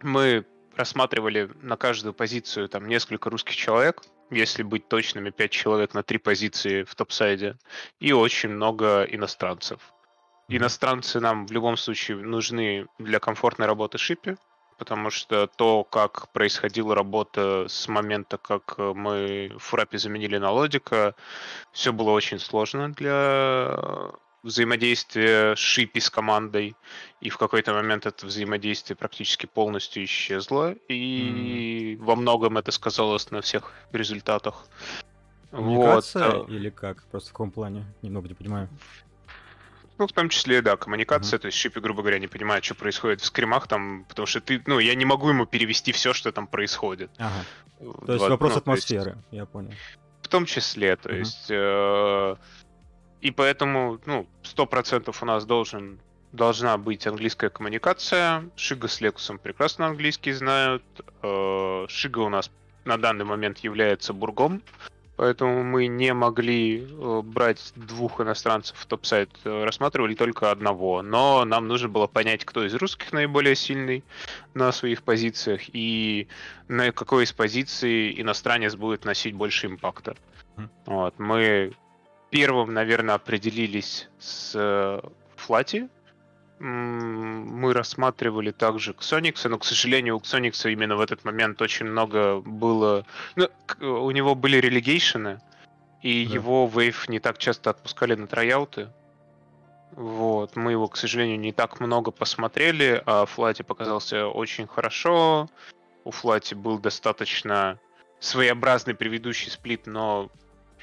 Мы 0.04 0.46
рассматривали 0.82 1.48
на 1.62 1.78
каждую 1.78 2.14
позицию 2.14 2.68
там 2.68 2.88
несколько 2.88 3.30
русских 3.30 3.56
человек, 3.56 4.02
если 4.32 4.64
быть 4.64 4.88
точными, 4.88 5.30
5 5.30 5.52
человек 5.52 5.94
на 5.94 6.02
три 6.02 6.18
позиции 6.18 6.84
в 6.84 6.96
топсайде, 6.96 7.56
и 8.00 8.14
очень 8.14 8.50
много 8.50 9.04
иностранцев. 9.04 9.80
Иностранцы 10.48 11.20
нам 11.20 11.46
в 11.46 11.52
любом 11.52 11.78
случае 11.78 12.18
нужны 12.18 12.88
для 12.98 13.20
комфортной 13.20 13.68
работы 13.68 14.00
шипи, 14.00 14.38
потому 14.80 15.12
что 15.12 15.46
то, 15.46 15.84
как 15.84 16.32
происходила 16.34 16.96
работа 16.96 17.68
с 17.70 17.88
момента, 17.88 18.40
как 18.40 18.80
мы 18.80 19.52
в 19.56 19.60
Фурапе 19.60 20.00
заменили 20.00 20.40
на 20.40 20.50
Лодика, 20.50 21.14
все 21.72 21.94
было 21.94 22.10
очень 22.10 22.40
сложно 22.40 22.92
для 22.92 23.78
взаимодействие 24.44 25.56
Шипи 25.56 26.00
с 26.00 26.10
командой, 26.10 26.76
и 27.20 27.30
в 27.30 27.38
какой-то 27.38 27.74
момент 27.74 28.06
это 28.06 28.26
взаимодействие 28.26 28.96
практически 28.96 29.46
полностью 29.46 30.04
исчезло, 30.04 30.74
и 30.88 31.96
mm. 31.96 32.04
во 32.04 32.16
многом 32.16 32.58
это 32.58 32.72
сказалось 32.72 33.30
на 33.32 33.42
всех 33.42 33.72
результатах. 33.92 34.66
Коммуникация 35.52 36.32
вот. 36.32 36.50
или 36.50 36.70
как? 36.70 37.04
Просто 37.06 37.30
в 37.30 37.34
каком 37.34 37.52
плане? 37.52 37.86
Немного 38.02 38.28
не 38.30 38.34
понимаю. 38.34 38.70
Ну, 39.98 40.08
в 40.08 40.14
том 40.14 40.30
числе, 40.30 40.62
да, 40.62 40.78
коммуникация, 40.78 41.38
mm-hmm. 41.38 41.42
то 41.42 41.46
есть 41.48 41.58
Шипи, 41.58 41.80
грубо 41.80 42.02
говоря, 42.02 42.18
не 42.18 42.28
понимает, 42.28 42.64
что 42.64 42.74
происходит 42.74 43.22
в 43.22 43.26
скримах 43.26 43.68
там, 43.68 44.06
потому 44.10 44.26
что 44.26 44.42
ты, 44.42 44.62
ну, 44.66 44.80
я 44.80 44.96
не 44.96 45.06
могу 45.06 45.30
ему 45.30 45.46
перевести 45.46 45.92
все, 45.92 46.14
что 46.14 46.32
там 46.32 46.48
происходит. 46.48 47.12
Ага. 47.18 47.46
То 48.06 48.14
есть 48.14 48.28
вопрос 48.28 48.54
ну, 48.54 48.58
атмосферы, 48.58 49.12
есть... 49.12 49.28
я 49.32 49.46
понял 49.46 49.72
том 50.32 50.46
числе, 50.46 50.96
то 50.96 51.10
Мгм. 51.10 51.20
есть... 51.20 51.48
э, 51.50 52.36
и 53.22 53.32
поэтому, 53.32 54.00
ну, 54.06 54.28
сто 54.44 54.66
процентов 54.66 55.22
у 55.22 55.26
нас 55.26 55.46
должен 55.46 56.00
должна 56.32 56.78
быть 56.78 57.06
английская 57.08 57.50
коммуникация. 57.50 58.50
Шига 58.56 58.88
с 58.88 59.02
Лексусом 59.02 59.38
прекрасно 59.38 59.88
английский 59.88 60.32
знают. 60.32 60.84
Э, 61.22 61.86
Шига 61.90 62.20
у 62.20 62.30
нас 62.30 62.50
на 62.86 62.98
данный 62.98 63.26
момент 63.26 63.60
является 63.60 64.14
бургом, 64.14 64.62
поэтому 65.18 65.64
мы 65.64 65.88
не 65.88 66.14
могли 66.14 66.84
э, 66.84 67.22
брать 67.24 67.74
двух 67.76 68.22
иностранцев 68.22 68.78
в 68.78 68.86
топ-сайт, 68.86 69.30
э, 69.44 69.64
рассматривали 69.66 70.16
только 70.16 70.52
одного. 70.52 71.02
Но 71.02 71.44
нам 71.46 71.68
нужно 71.68 71.90
было 71.90 72.08
понять, 72.08 72.46
кто 72.46 72.66
из 72.66 72.74
русских 72.76 73.12
наиболее 73.12 73.56
сильный 73.56 74.04
на 74.54 74.72
своих 74.72 75.04
позициях 75.04 75.62
и 75.74 76.28
на 76.70 76.92
какой 76.94 77.26
из 77.26 77.34
позиций 77.34 78.20
иностранец 78.22 78.76
будет 78.76 79.04
носить 79.06 79.36
больше 79.36 79.68
импакта. 79.68 80.16
Вот, 80.86 81.18
мы 81.18 81.74
первым, 82.32 82.74
наверное, 82.74 83.16
определились 83.16 84.10
с 84.20 84.54
э, 84.56 85.02
Флати, 85.36 85.90
Мы 86.60 87.74
рассматривали 87.74 88.52
также 88.52 88.94
Ксоникса, 88.94 89.50
но, 89.50 89.58
к 89.58 89.66
сожалению, 89.66 90.16
у 90.16 90.20
Ксоникса 90.20 90.70
именно 90.70 90.96
в 90.96 91.02
этот 91.02 91.26
момент 91.26 91.62
очень 91.62 91.88
много 91.88 92.40
было... 92.42 93.06
Ну, 93.36 93.50
у 93.80 94.12
него 94.12 94.36
были 94.36 94.58
релегейшены, 94.58 95.40
и 96.04 96.26
Да. 96.26 96.34
его 96.36 96.68
Вейв 96.68 97.10
не 97.10 97.20
так 97.20 97.38
часто 97.38 97.72
отпускали 97.72 98.16
на 98.16 98.28
трояуты. 98.28 98.90
Вот, 99.96 100.56
мы 100.56 100.72
его, 100.72 100.88
к 100.88 100.98
сожалению, 100.98 101.40
не 101.40 101.52
так 101.52 101.80
много 101.80 102.12
посмотрели, 102.12 103.02
а 103.06 103.26
Флати 103.26 103.64
показался 103.64 104.28
очень 104.28 104.68
хорошо. 104.68 105.50
У 106.06 106.12
Флати 106.12 106.54
был 106.54 106.80
достаточно 106.80 107.80
своеобразный 108.20 108.94
предыдущий 108.94 109.52
сплит, 109.52 109.88
но 109.88 110.30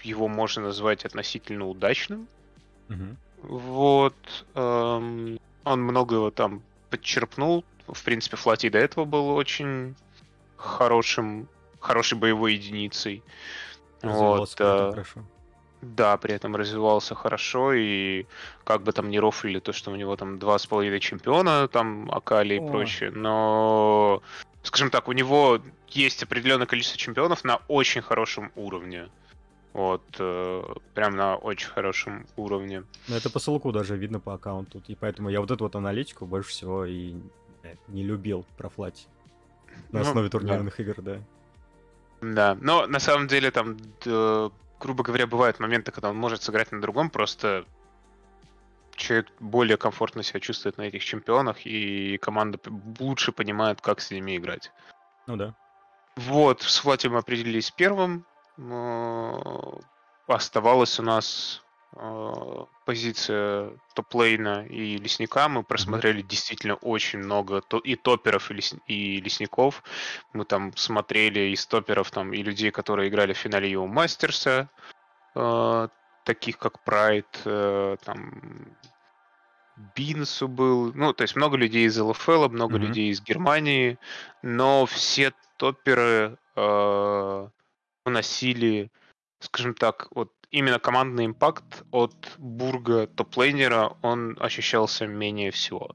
его 0.02 0.28
можно 0.28 0.62
назвать 0.62 1.05
относительно 1.05 1.67
удачным. 1.67 2.28
Мгм. 2.88 3.17
Вот. 3.43 4.17
эм, 4.55 5.38
он 5.64 5.83
многого 5.83 6.31
там 6.31 6.62
подчерпнул. 6.90 7.64
В 7.87 8.02
принципе, 8.02 8.37
Флати 8.37 8.69
до 8.69 8.78
этого 8.78 9.05
был 9.05 9.31
очень 9.31 9.95
хорошим, 10.57 11.49
хорошей 11.81 12.19
боевой 12.19 12.55
единицей. 12.55 13.23
Вот, 14.02 14.55
э, 14.59 14.90
хорошо. 14.90 15.25
да, 15.83 16.17
при 16.17 16.35
этом 16.35 16.57
развивался 16.57 17.14
хорошо, 17.14 17.73
и 17.73 18.26
как 18.64 18.83
бы 18.83 18.93
там 18.93 19.11
не 19.11 19.19
рофлили 19.21 19.59
то, 19.59 19.73
что 19.73 19.90
у 19.90 19.97
него 19.97 20.17
там 20.17 20.38
два 20.38 20.59
с 20.59 20.67
половиной 20.67 21.00
чемпиона, 21.00 21.69
там 21.69 22.11
Акали 22.11 22.55
и 22.55 22.61
О. 22.61 22.67
прочее, 22.67 23.11
но, 23.11 24.23
скажем 24.62 24.90
так, 24.90 25.09
у 25.09 25.12
него 25.12 25.61
есть 25.88 26.23
определенное 26.23 26.67
количество 26.67 26.99
чемпионов 26.99 27.45
на 27.45 27.61
очень 27.69 28.02
хорошем 28.02 28.52
уровне. 28.55 29.09
Вот, 29.78 30.02
э, 30.18 30.62
прям 30.94 31.14
на 31.14 31.37
очень 31.37 31.68
хорошем 31.68 32.26
уровне. 32.37 32.82
Но 33.06 33.14
это 33.16 33.30
по 33.30 33.38
ссылку 33.38 33.70
даже 33.70 33.97
видно 33.97 34.18
по 34.18 34.35
аккаунту. 34.35 34.82
И 34.88 34.97
поэтому 34.97 35.28
я 35.30 35.40
вот 35.40 35.52
эту 35.52 35.62
вот 35.64 35.76
аналитику 35.76 36.26
больше 36.26 36.50
всего 36.50 36.85
и 36.85 37.14
э, 37.62 37.76
не 37.87 38.02
любил 38.02 38.44
про 38.56 38.68
флати. 38.70 39.06
На 39.92 40.00
Ну, 40.00 40.06
основе 40.08 40.28
да. 40.28 40.30
турнирных 40.32 40.80
игр, 40.80 41.00
да. 41.00 41.20
Да, 42.20 42.58
но 42.61 42.88
на 42.88 42.99
самом 42.99 43.28
деле 43.28 43.52
там, 43.52 43.76
д- 43.76 44.50
грубо 44.80 45.04
говоря, 45.04 45.28
бывают 45.28 45.61
моменты, 45.61 45.92
когда 45.92 46.11
он 46.11 46.16
может 46.16 46.42
сыграть 46.42 46.73
на 46.73 46.80
другом, 46.80 47.08
просто 47.08 47.64
человек 48.97 49.28
более 49.38 49.76
комфортно 49.76 50.25
себя 50.25 50.40
чувствует 50.40 50.76
на 50.76 50.82
этих 50.82 51.04
чемпионах, 51.04 51.64
и 51.66 52.18
команда 52.18 52.58
лучше 52.99 53.30
понимает, 53.30 53.80
как 53.80 54.00
с 54.00 54.11
ними 54.11 54.37
играть. 54.37 54.73
Ну 55.28 55.37
да. 55.37 55.54
Вот, 56.16 56.62
с 56.62 56.78
Флати 56.80 57.06
мы 57.06 57.18
определились 57.18 57.70
первым. 57.70 58.25
Оставалась 60.27 60.99
у 61.00 61.03
нас 61.03 61.62
э, 61.97 62.33
позиция 62.85 63.73
топ-лейна 63.95 64.67
и 64.67 64.99
лесника. 64.99 65.49
Мы 65.49 65.62
просмотрели 65.62 66.21
действительно 66.23 66.75
очень 66.75 67.21
много 67.21 67.62
и 67.85 67.97
топеров, 67.97 68.51
и, 68.51 68.55
лес- 68.55 68.81
и 68.87 69.21
лесников. 69.21 69.83
Мы 70.35 70.44
там 70.44 70.77
смотрели 70.77 71.53
из 71.55 71.66
топеров 71.66 72.11
там, 72.11 72.33
и 72.35 72.42
людей, 72.42 72.71
которые 72.71 73.09
играли 73.09 73.33
в 73.33 73.38
финале 73.38 73.71
Йоу 73.71 73.87
Мастерса, 73.87 74.68
э, 75.35 75.88
таких 76.25 76.59
как 76.59 76.83
Прайд, 76.83 77.40
э, 77.47 77.97
там 78.05 78.77
Бинсу 79.94 80.49
был, 80.49 80.92
ну, 80.92 81.12
то 81.12 81.23
есть 81.23 81.37
много 81.37 81.57
людей 81.57 81.87
из 81.87 81.99
ЛФЛ, 81.99 82.49
много 82.49 82.77
Мгм. 82.77 82.88
людей 82.88 83.11
из 83.11 83.23
Германии, 83.23 83.99
но 84.42 84.85
все 84.87 85.33
топеры 85.57 86.37
э, 86.57 87.49
носили, 88.09 88.90
скажем 89.40 89.75
так, 89.75 90.09
вот 90.11 90.33
именно 90.51 90.79
командный 90.79 91.27
импакт 91.27 91.85
от 91.90 92.14
Бурга 92.38 93.07
топ-лейнера, 93.07 93.97
он 94.03 94.37
ощущался 94.40 95.07
менее 95.07 95.51
всего. 95.51 95.94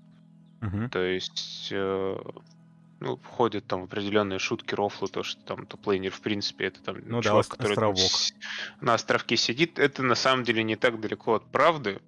Мгм. 0.62 0.90
То 0.90 1.00
есть, 1.04 1.70
э, 1.72 2.18
ну, 3.00 3.18
входят 3.18 3.66
там 3.68 3.84
определенные 3.84 4.40
шутки, 4.40 4.76
рофлы, 4.76 5.08
то, 5.10 5.24
что 5.24 5.42
там 5.44 5.66
топ-лейнер, 5.66 6.12
в 6.12 6.22
принципе, 6.22 6.66
это 6.68 6.82
там 6.84 6.98
Ну 7.06 7.18
да, 7.22 7.30
чувак, 7.30 7.40
ос- 7.42 7.48
который 7.48 7.76
там 7.76 7.92
островок. 7.92 7.98
с- 8.12 8.34
на 8.80 8.94
островке 8.94 9.36
сидит. 9.38 9.80
Это 9.80 10.04
на 10.04 10.16
самом 10.16 10.44
деле 10.44 10.64
не 10.64 10.76
так 10.76 11.00
далеко 11.02 11.34
от 11.34 11.52
правды, 11.52 12.00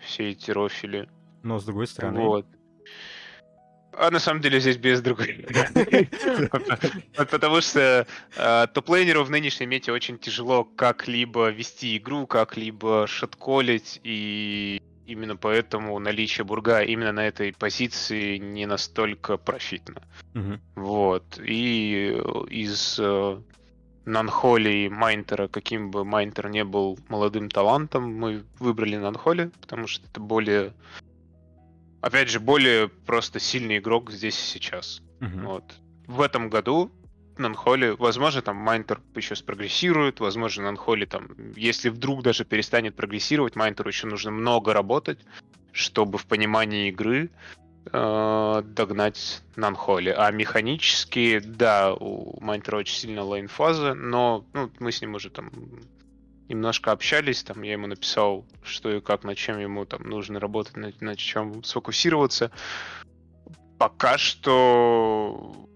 все 0.00 0.30
эти 0.30 0.50
рофили. 0.50 1.08
Но 1.42 1.58
с 1.58 1.64
другой 1.64 1.86
стороны... 1.86 2.20
Вот. 2.20 2.46
А 3.98 4.10
на 4.10 4.18
самом 4.18 4.40
деле 4.40 4.60
здесь 4.60 4.76
без 4.76 5.00
другой. 5.00 5.46
Потому 7.16 7.60
что 7.60 8.06
э, 8.36 8.66
топ-лейнеру 8.74 9.24
в 9.24 9.30
нынешнем 9.30 9.70
мете 9.70 9.92
очень 9.92 10.18
тяжело 10.18 10.64
как-либо 10.64 11.48
вести 11.48 11.96
игру, 11.96 12.26
как-либо 12.26 13.06
шотколить, 13.06 14.00
и 14.04 14.82
именно 15.06 15.36
поэтому 15.36 15.98
наличие 15.98 16.44
бурга 16.44 16.82
именно 16.82 17.12
на 17.12 17.26
этой 17.26 17.52
позиции 17.52 18.36
не 18.38 18.66
настолько 18.66 19.38
профитно. 19.38 20.02
Вот. 20.74 21.40
И 21.42 22.20
из 22.50 22.98
э, 22.98 23.40
Нанхоли 24.04 24.70
и 24.70 24.88
Майнтера, 24.88 25.48
каким 25.48 25.90
бы 25.90 26.04
Майнтер 26.04 26.48
не 26.48 26.64
был 26.64 26.98
молодым 27.08 27.48
талантом, 27.48 28.14
мы 28.14 28.44
выбрали 28.58 28.96
Нанхоли, 28.96 29.50
потому 29.60 29.86
что 29.86 30.06
это 30.06 30.20
более... 30.20 30.72
Опять 32.06 32.28
же, 32.28 32.38
более 32.38 32.86
просто 32.86 33.40
сильный 33.40 33.78
игрок 33.78 34.12
здесь 34.12 34.38
и 34.38 34.46
сейчас. 34.46 35.02
Мгм. 35.18 35.44
Вот. 35.44 35.64
В 36.06 36.20
этом 36.20 36.48
году 36.48 36.92
Нанхоли, 37.36 37.96
возможно, 37.98 38.42
там 38.42 38.54
Майнтер 38.54 39.00
еще 39.16 39.34
спрогрессирует, 39.34 40.20
возможно, 40.20 40.62
Нанхоли 40.62 41.04
там, 41.04 41.30
если 41.56 41.88
вдруг 41.88 42.22
даже 42.22 42.44
перестанет 42.44 42.94
прогрессировать, 42.94 43.56
Майнтеру 43.56 43.88
еще 43.88 44.06
нужно 44.06 44.30
много 44.30 44.72
работать, 44.72 45.18
чтобы 45.72 46.18
в 46.18 46.26
понимании 46.26 46.90
игры 46.90 47.28
э, 47.92 48.62
догнать 48.64 49.42
Нанхоли. 49.56 50.14
А 50.16 50.30
механически, 50.30 51.40
да, 51.40 51.92
у 51.92 52.38
Майнтера 52.40 52.76
очень 52.76 52.98
сильно 52.98 53.24
лайн-фаза, 53.24 53.94
но 53.94 54.44
ну, 54.52 54.70
мы 54.78 54.92
с 54.92 55.00
ним 55.00 55.16
уже 55.16 55.30
там 55.30 55.50
немножко 56.48 56.92
общались, 56.92 57.42
там 57.42 57.62
я 57.62 57.72
ему 57.72 57.86
написал, 57.86 58.46
что 58.62 58.90
и 58.90 59.00
как, 59.00 59.24
над 59.24 59.36
чем 59.36 59.58
ему 59.58 59.84
там 59.84 60.02
нужно 60.02 60.40
работать, 60.40 60.76
над, 60.76 61.00
над 61.00 61.18
чем 61.18 61.62
сфокусироваться. 61.64 62.50
Пока 63.78 64.18
что... 64.18 65.68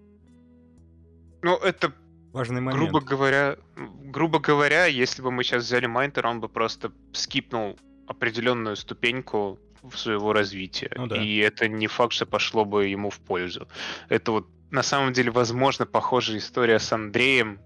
Ну, 1.43 1.57
это 1.57 1.93
Важный 2.33 2.61
момент. 2.61 2.77
Грубо 2.77 3.01
говоря, 3.01 3.57
грубо 3.77 4.39
говоря, 4.39 4.87
если 4.87 5.21
бы 5.21 5.33
мы 5.33 5.43
сейчас 5.43 5.65
взяли 5.65 5.87
Майнтер, 5.87 6.27
он 6.27 6.41
бы 6.41 6.49
просто 6.49 6.93
скипнул 7.13 7.77
определенную 8.07 8.77
ступеньку 8.77 9.59
в 9.83 9.97
своего 9.97 10.33
развития. 10.33 10.93
Ну 10.97 11.07
да. 11.07 11.17
И 11.17 11.39
это 11.39 11.67
не 11.67 11.89
факт, 11.89 12.13
что 12.13 12.27
пошло 12.27 12.65
бы 12.65 12.87
ему 12.87 13.11
в 13.11 13.19
пользу. 13.19 13.67
Это 14.09 14.33
вот 14.33 14.47
на 14.71 14.83
самом 14.83 15.13
деле, 15.13 15.31
возможно, 15.33 15.87
похожая 15.87 16.39
история 16.39 16.79
с 16.79 16.93
Андреем. 16.93 17.59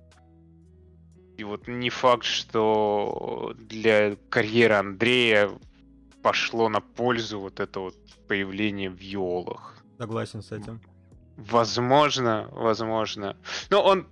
И 1.37 1.45
вот 1.45 1.67
не 1.67 1.91
факт, 1.91 2.25
что 2.25 3.55
для 3.59 4.17
карьеры 4.29 4.75
Андрея 4.75 5.51
пошло 6.23 6.69
на 6.69 6.81
пользу 6.81 7.41
вот 7.41 7.61
это 7.61 7.81
вот 7.81 7.97
появление 8.29 8.89
в 8.89 9.01
Йолах. 9.01 9.77
Согласен 9.99 10.43
с 10.43 10.53
этим. 10.53 10.81
Возможно, 11.37 12.49
возможно. 12.53 13.37
Но 13.71 13.83
он 13.83 14.07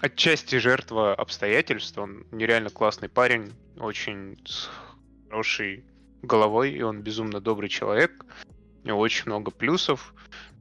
отчасти 0.00 0.56
жертва 0.56 1.14
обстоятельств. 1.14 1.96
Он 1.98 2.26
нереально 2.32 2.70
классный 2.70 3.08
парень, 3.08 3.52
очень 3.78 4.38
с 4.46 4.70
хорошей 5.28 5.84
головой, 6.22 6.72
и 6.72 6.82
он 6.82 7.02
безумно 7.02 7.40
добрый 7.40 7.68
человек. 7.68 8.24
У 8.84 8.88
него 8.88 8.98
очень 8.98 9.26
много 9.26 9.50
плюсов. 9.50 10.14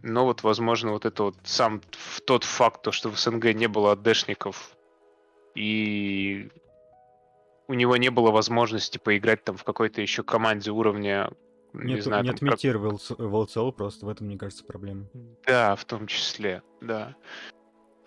Но 0.04 0.26
вот, 0.26 0.44
возможно, 0.44 0.92
вот 0.92 1.06
это 1.06 1.24
вот 1.24 1.38
сам 1.44 1.82
тот 2.26 2.44
факт, 2.44 2.82
то, 2.82 2.92
что 2.92 3.10
в 3.10 3.20
СНГ 3.20 3.54
не 3.54 3.68
было 3.68 3.94
АДшников, 3.94 4.76
и 5.56 6.50
у 7.68 7.74
него 7.74 7.98
не 7.98 8.10
было 8.10 8.32
возможности 8.32 8.98
поиграть 8.98 9.44
там 9.44 9.58
в 9.58 9.64
какой-то 9.64 10.02
еще 10.02 10.24
команде 10.24 10.72
уровня, 10.72 11.32
не 11.74 11.94
Нет, 11.94 12.04
знаю, 12.04 12.24
нет 12.24 12.40
там, 12.40 12.50
как- 12.50 12.58
метир 12.58 12.78
в 12.78 13.36
ЛЦЛ 13.36 13.72
просто, 13.72 14.06
в 14.06 14.10
этом, 14.10 14.28
мне 14.28 14.38
кажется, 14.38 14.64
проблема. 14.66 15.06
Да, 15.48 15.76
в 15.76 15.86
том 15.86 16.06
числе, 16.08 16.64
да. 16.82 17.16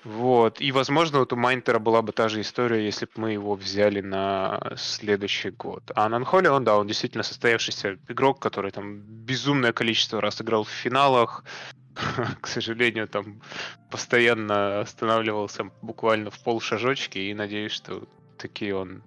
Вот. 0.04 0.60
И, 0.60 0.70
возможно, 0.70 1.20
вот 1.20 1.32
у 1.32 1.36
Майнтера 1.36 1.78
была 1.78 2.02
бы 2.02 2.12
та 2.12 2.28
же 2.28 2.42
история, 2.42 2.84
если 2.84 3.06
бы 3.06 3.12
мы 3.16 3.32
его 3.32 3.54
взяли 3.54 4.02
на 4.02 4.74
следующий 4.76 5.48
год. 5.48 5.82
А 5.94 6.06
Нанхоли, 6.10 6.48
он, 6.48 6.62
да, 6.62 6.76
он 6.76 6.86
действительно 6.86 7.22
состоявшийся 7.22 7.98
игрок, 8.08 8.38
который 8.38 8.70
там 8.70 9.00
безумное 9.00 9.72
количество 9.72 10.20
раз 10.20 10.42
играл 10.42 10.64
в 10.64 10.68
финалах. 10.68 11.42
К 12.40 12.46
сожалению, 12.46 13.08
там 13.08 13.40
постоянно 13.90 14.80
останавливался 14.80 15.70
буквально 15.82 16.30
в 16.30 16.42
полшажочки, 16.42 17.18
и 17.18 17.34
надеюсь, 17.34 17.72
что 17.72 18.08
таки 18.36 18.72
он 18.72 19.02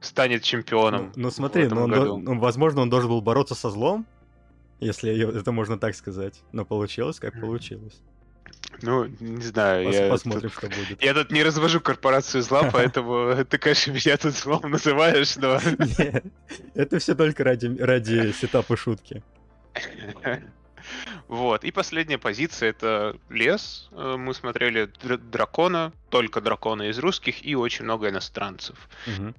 станет 0.00 0.42
чемпионом. 0.42 1.12
Ну, 1.16 1.22
ну 1.24 1.30
смотри, 1.30 1.68
ну, 1.68 1.84
он, 1.84 2.24
ну, 2.24 2.38
возможно, 2.38 2.82
он 2.82 2.90
должен 2.90 3.10
был 3.10 3.20
бороться 3.20 3.54
со 3.54 3.70
злом, 3.70 4.06
если 4.80 5.38
это 5.38 5.52
можно 5.52 5.78
так 5.78 5.94
сказать. 5.94 6.42
Но 6.52 6.64
получилось, 6.64 7.20
как 7.20 7.40
получилось. 7.40 8.00
Ну, 8.82 9.06
не 9.20 9.42
знаю. 9.42 9.88
Пос- 9.88 9.94
я 9.94 10.10
посмотрим, 10.10 10.50
тут, 10.50 10.52
что 10.52 10.66
будет. 10.68 11.02
Я 11.02 11.14
тут 11.14 11.30
не 11.30 11.42
развожу 11.42 11.80
корпорацию 11.80 12.42
зла, 12.42 12.68
поэтому 12.72 13.44
ты, 13.44 13.58
конечно, 13.58 13.92
меня 13.92 14.16
тут 14.16 14.34
злом 14.34 14.70
называешь, 14.70 15.36
но... 15.36 15.58
Нет, 15.98 16.24
это 16.74 16.98
все 16.98 17.14
только 17.14 17.44
ради, 17.44 17.66
ради 17.78 18.32
сетапа 18.32 18.76
шутки. 18.76 19.22
Вот. 21.28 21.64
И 21.64 21.70
последняя 21.70 22.18
позиция 22.18 22.70
это 22.70 23.16
лес. 23.30 23.88
Э, 23.92 24.16
мы 24.18 24.34
смотрели 24.34 24.90
дракона, 25.30 25.92
только 26.10 26.40
дракона 26.40 26.90
из 26.90 26.98
русских 26.98 27.44
и 27.44 27.54
очень 27.54 27.84
много 27.84 28.08
иностранцев. 28.08 28.88
Угу. 29.06 29.34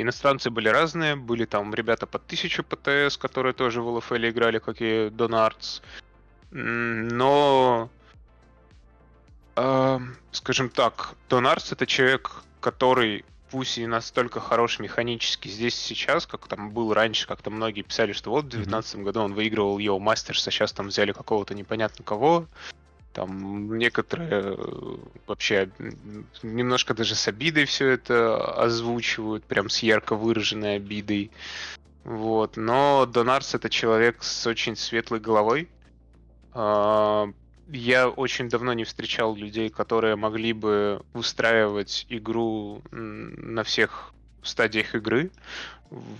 Иностранцы 0.00 0.50
были 0.50 0.68
разные. 0.68 1.16
Были 1.16 1.44
там 1.44 1.74
ребята 1.74 2.06
под 2.06 2.22
1000 2.24 2.62
ПТС, 2.62 3.16
которые 3.16 3.52
тоже 3.52 3.80
в 3.82 3.88
ЛФЛ 3.88 4.14
играли, 4.16 4.58
как 4.58 4.76
и 4.80 5.10
Донартс. 5.10 5.80
Но 6.50 7.90
скажем 10.32 10.70
так, 10.70 11.14
Донарс 11.28 11.72
это 11.72 11.86
человек, 11.86 12.42
который 12.60 13.24
пусть 13.50 13.78
и 13.78 13.86
настолько 13.86 14.40
хорош 14.40 14.78
механически 14.78 15.48
здесь 15.48 15.74
сейчас, 15.74 16.26
как 16.26 16.46
там 16.48 16.70
был 16.70 16.94
раньше, 16.94 17.26
как-то 17.26 17.50
многие 17.50 17.82
писали, 17.82 18.12
что 18.12 18.30
вот 18.30 18.46
в 18.46 18.48
2019 18.48 18.94
mm-hmm. 18.94 19.02
году 19.02 19.20
он 19.20 19.34
выигрывал 19.34 19.78
его 19.78 19.98
Мастерс, 19.98 20.46
а 20.46 20.50
сейчас 20.50 20.72
там 20.72 20.88
взяли 20.88 21.12
какого-то 21.12 21.54
непонятно 21.54 22.04
кого. 22.04 22.46
Там 23.12 23.76
некоторые 23.76 24.28
э, 24.30 24.96
вообще 25.26 25.70
немножко 26.44 26.94
даже 26.94 27.16
с 27.16 27.26
обидой 27.26 27.64
все 27.64 27.88
это 27.88 28.36
озвучивают, 28.54 29.44
прям 29.44 29.68
с 29.68 29.80
ярко 29.80 30.14
выраженной 30.14 30.76
обидой. 30.76 31.32
Вот. 32.04 32.56
Но 32.56 33.06
Донарс 33.06 33.54
это 33.54 33.68
человек 33.68 34.22
с 34.22 34.46
очень 34.46 34.76
светлой 34.76 35.18
головой. 35.18 35.68
А, 36.52 37.32
я 37.72 38.08
очень 38.08 38.48
давно 38.48 38.72
не 38.72 38.84
встречал 38.84 39.34
людей, 39.34 39.70
которые 39.70 40.16
могли 40.16 40.52
бы 40.52 41.02
устраивать 41.14 42.06
игру 42.08 42.82
на 42.90 43.62
всех 43.64 44.12
стадиях 44.42 44.94
игры, 44.94 45.30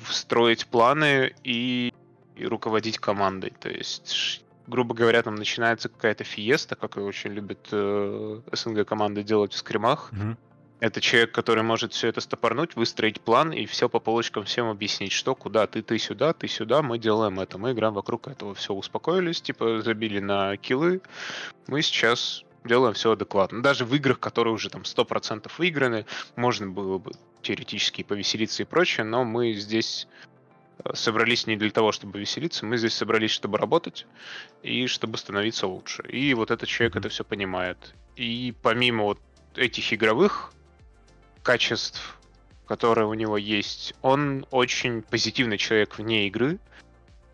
строить 0.09 0.67
планы 0.67 1.35
и, 1.45 1.93
и 2.37 2.47
руководить 2.47 2.99
командой. 2.99 3.53
То 3.61 3.69
есть, 3.69 4.45
грубо 4.67 4.95
говоря, 4.95 5.23
там 5.23 5.37
начинается 5.37 5.89
какая-то 5.89 6.25
фиеста, 6.25 6.77
как 6.77 6.97
и 6.97 7.01
очень 7.01 7.33
любят 7.33 7.69
э, 7.73 8.41
СНГ 8.53 8.87
команды 8.87 9.23
делать 9.23 9.53
в 9.53 9.57
скримах. 9.57 10.11
Mm-hmm. 10.13 10.37
Это 10.81 11.03
человек, 11.03 11.33
который 11.33 11.63
может 11.63 11.93
все 11.93 12.09
это 12.09 12.23
стопорнуть, 12.23 12.75
выстроить 12.75 13.21
план 13.21 13.53
и 13.53 13.67
все 13.67 13.91
по 13.91 14.01
полочкам 14.01 14.45
всем 14.45 14.67
объяснить, 14.69 15.13
что, 15.13 15.35
куда, 15.35 15.67
ты, 15.67 15.83
ты 15.83 15.99
сюда, 15.99 16.33
ты 16.33 16.49
сюда, 16.49 16.81
мы 16.81 16.99
делаем 16.99 17.39
это, 17.39 17.59
мы 17.59 17.73
играем 17.73 17.93
вокруг 17.93 18.29
этого, 18.29 18.55
все 18.55 18.73
успокоились, 18.73 19.43
типа 19.43 19.83
забили 19.83 20.21
на 20.21 20.57
килы, 20.57 21.03
мы 21.67 21.83
сейчас 21.83 22.45
делаем 22.65 22.95
все 22.95 23.13
адекватно. 23.13 23.63
Даже 23.63 23.85
в 23.85 23.95
играх, 23.95 24.21
которые 24.21 24.55
уже 24.55 24.71
там 24.71 24.83
100% 24.83 25.51
выиграны, 25.59 26.07
можно 26.37 26.69
было 26.69 26.97
бы 26.97 27.13
теоретически 27.43 28.03
повеселиться 28.03 28.63
и 28.63 28.67
прочее, 28.67 29.05
но 29.05 29.25
мы 29.25 29.53
здесь 29.53 30.09
э, 30.83 30.95
собрались 30.95 31.47
не 31.47 31.57
для 31.57 31.71
того, 31.71 31.93
чтобы 31.93 32.19
веселиться, 32.19 32.65
мы 32.65 32.79
здесь 32.79 32.95
собрались, 32.95 33.33
чтобы 33.33 33.59
работать 33.59 34.07
и 34.63 34.87
чтобы 34.87 35.19
становиться 35.19 35.67
лучше. 35.67 36.05
И 36.09 36.33
вот 36.33 36.51
этот 36.51 36.71
человек 36.71 36.97
это 36.97 37.11
все 37.11 37.23
понимает. 37.23 37.95
И 38.17 38.55
помимо 38.63 39.05
вот 39.05 39.21
этих 39.57 39.93
игровых 39.93 40.55
качеств, 41.43 42.19
которые 42.67 43.07
у 43.07 43.15
него 43.15 43.37
есть. 43.37 43.95
Он 44.03 44.47
очень 44.51 45.03
позитивный 45.03 45.59
человек 45.59 45.99
вне 45.99 46.27
игры. 46.27 46.59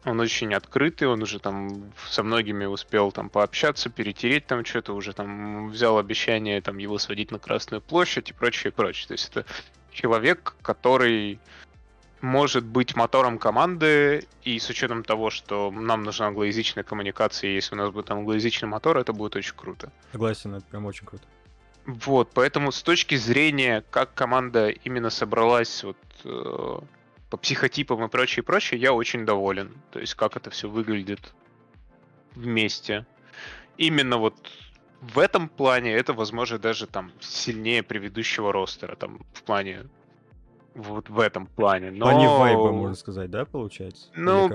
Он 0.05 0.21
очень 0.21 0.55
открытый, 0.55 1.09
он 1.09 1.21
уже 1.23 1.40
там 1.40 1.92
со 2.09 2.23
многими 2.23 2.64
успел 2.64 3.11
там 3.11 3.29
пообщаться, 3.29 3.90
перетереть 3.90 4.47
там 4.47 4.64
что-то, 4.64 4.95
уже 4.95 5.12
там 5.12 5.71
взял 5.71 5.99
обещание 5.99 6.61
там 6.61 6.79
его 6.79 6.99
сводить 6.99 7.33
на 7.33 7.40
Красную 7.40 7.83
площадь 7.83 8.31
и 8.31 8.33
прочее, 8.33 8.73
прочее. 8.73 9.09
То 9.09 9.12
есть 9.14 9.29
это 9.31 9.45
человек, 9.90 10.55
который 10.62 11.40
может 12.21 12.64
быть 12.64 12.95
мотором 12.97 13.38
команды, 13.38 14.27
и 14.42 14.59
с 14.59 14.71
учетом 14.71 15.03
того, 15.03 15.31
что 15.31 15.71
нам 15.71 16.05
нужна 16.05 16.29
англоязычная 16.29 16.85
коммуникация, 16.85 17.51
если 17.51 17.75
у 17.75 17.79
нас 17.79 17.90
будет 17.90 18.11
англоязычный 18.11 18.69
мотор, 18.69 18.99
это 18.99 19.12
будет 19.12 19.37
очень 19.37 19.55
круто. 19.57 19.90
Согласен, 20.12 20.55
это 20.55 20.64
прям 20.66 20.87
очень 20.87 21.05
круто. 21.05 21.25
Вот, 21.87 22.31
поэтому 22.35 22.72
с 22.72 22.83
точки 22.83 23.14
зрения, 23.14 23.85
как 23.90 24.12
команда 24.14 24.70
именно 24.70 25.09
собралась 25.09 25.85
вот, 25.85 25.96
э, 26.25 26.79
по 27.31 27.37
психотипам 27.37 28.05
и 28.05 28.09
прочее, 28.09 28.42
прочее, 28.42 28.81
я 28.81 28.92
очень 28.92 29.25
доволен. 29.25 29.72
То 29.92 30.01
есть, 30.01 30.14
как 30.14 30.37
это 30.37 30.51
все 30.51 30.68
выглядит 30.68 31.33
вместе. 32.35 33.07
Именно 33.77 34.18
вот 34.18 34.35
в 35.01 35.18
этом 35.20 35.49
плане 35.49 35.92
это, 35.92 36.12
возможно, 36.12 36.59
даже 36.59 36.88
там 36.88 37.12
сильнее 37.20 37.85
предыдущего 37.85 38.53
ростера, 38.53 38.96
там, 38.96 39.25
в 39.33 39.42
плане 39.44 39.87
вот 40.75 41.09
в 41.09 41.20
этом 41.20 41.46
плане. 41.46 41.92
Но... 41.92 42.07
В 42.07 42.11
плане 42.11 42.29
вайба, 42.29 42.72
можно 42.72 42.96
сказать, 42.96 43.31
да, 43.31 43.44
получается? 43.44 44.09
Ну, 44.14 44.51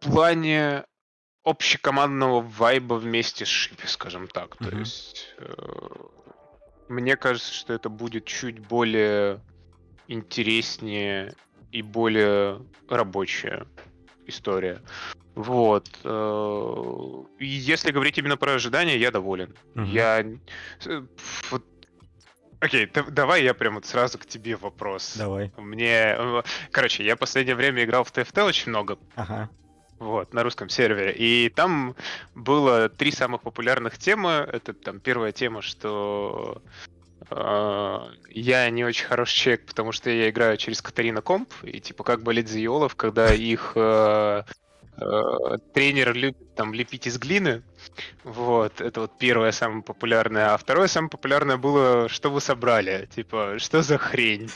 в 0.00 0.10
плане 0.10 0.84
общекомандного 1.46 2.40
вайба 2.40 2.94
вместе 2.94 3.46
с 3.46 3.48
Шипи, 3.48 3.86
скажем 3.86 4.26
так. 4.26 4.56
Mm-hmm. 4.56 4.70
То 4.70 4.76
есть 4.76 5.28
э, 5.38 5.54
мне 6.88 7.16
кажется, 7.16 7.54
что 7.54 7.72
это 7.72 7.88
будет 7.88 8.24
чуть 8.24 8.58
более 8.58 9.40
интереснее 10.08 11.34
и 11.70 11.82
более 11.82 12.62
рабочая 12.88 13.66
история. 14.26 14.82
Вот. 15.36 15.88
Э, 16.02 17.24
и 17.38 17.46
если 17.46 17.92
говорить 17.92 18.18
именно 18.18 18.36
про 18.36 18.54
ожидания, 18.54 18.98
я 18.98 19.12
доволен. 19.12 19.54
Mm-hmm. 19.76 19.86
Я 19.86 20.26
э, 20.84 21.06
вот 21.50 21.64
Окей, 22.58 22.90
давай 23.10 23.44
я 23.44 23.54
прям 23.54 23.74
вот 23.74 23.84
сразу 23.84 24.18
к 24.18 24.26
тебе 24.26 24.56
вопрос. 24.56 25.14
Давай. 25.16 25.52
Мне, 25.56 26.16
э, 26.18 26.42
короче, 26.72 27.04
я 27.04 27.14
последнее 27.14 27.54
время 27.54 27.84
играл 27.84 28.02
в 28.02 28.10
ТФТ 28.10 28.38
очень 28.38 28.70
много. 28.70 28.98
Ага. 29.14 29.48
Вот, 29.98 30.34
на 30.34 30.42
русском 30.42 30.68
сервере. 30.68 31.12
И 31.12 31.48
там 31.48 31.96
было 32.34 32.88
три 32.88 33.10
самых 33.10 33.42
популярных 33.42 33.98
темы. 33.98 34.48
Это 34.52 34.74
там 34.74 35.00
первая 35.00 35.32
тема, 35.32 35.62
что 35.62 36.60
э, 37.30 37.98
я 38.30 38.70
не 38.70 38.84
очень 38.84 39.06
хороший 39.06 39.36
человек, 39.36 39.66
потому 39.66 39.92
что 39.92 40.10
я 40.10 40.28
играю 40.28 40.58
через 40.58 40.82
Катарина 40.82 41.22
Комп. 41.22 41.50
И 41.62 41.80
типа 41.80 42.04
как 42.04 42.22
болеть 42.22 42.48
за 42.48 42.62
Иолов, 42.62 42.94
когда 42.94 43.32
их 43.32 43.72
э, 43.74 44.42
э, 44.98 45.58
тренер 45.72 46.14
любит 46.14 46.54
там 46.54 46.74
лепить 46.74 47.06
из 47.06 47.18
глины. 47.18 47.62
Вот, 48.22 48.82
это 48.82 49.00
вот 49.00 49.18
первое 49.18 49.52
самое 49.52 49.82
популярное. 49.82 50.52
А 50.52 50.58
второе 50.58 50.88
самое 50.88 51.10
популярное 51.10 51.56
было, 51.56 52.10
что 52.10 52.30
вы 52.30 52.42
собрали. 52.42 53.08
Типа, 53.14 53.54
что 53.58 53.82
за 53.82 53.96
хрень? 53.96 54.50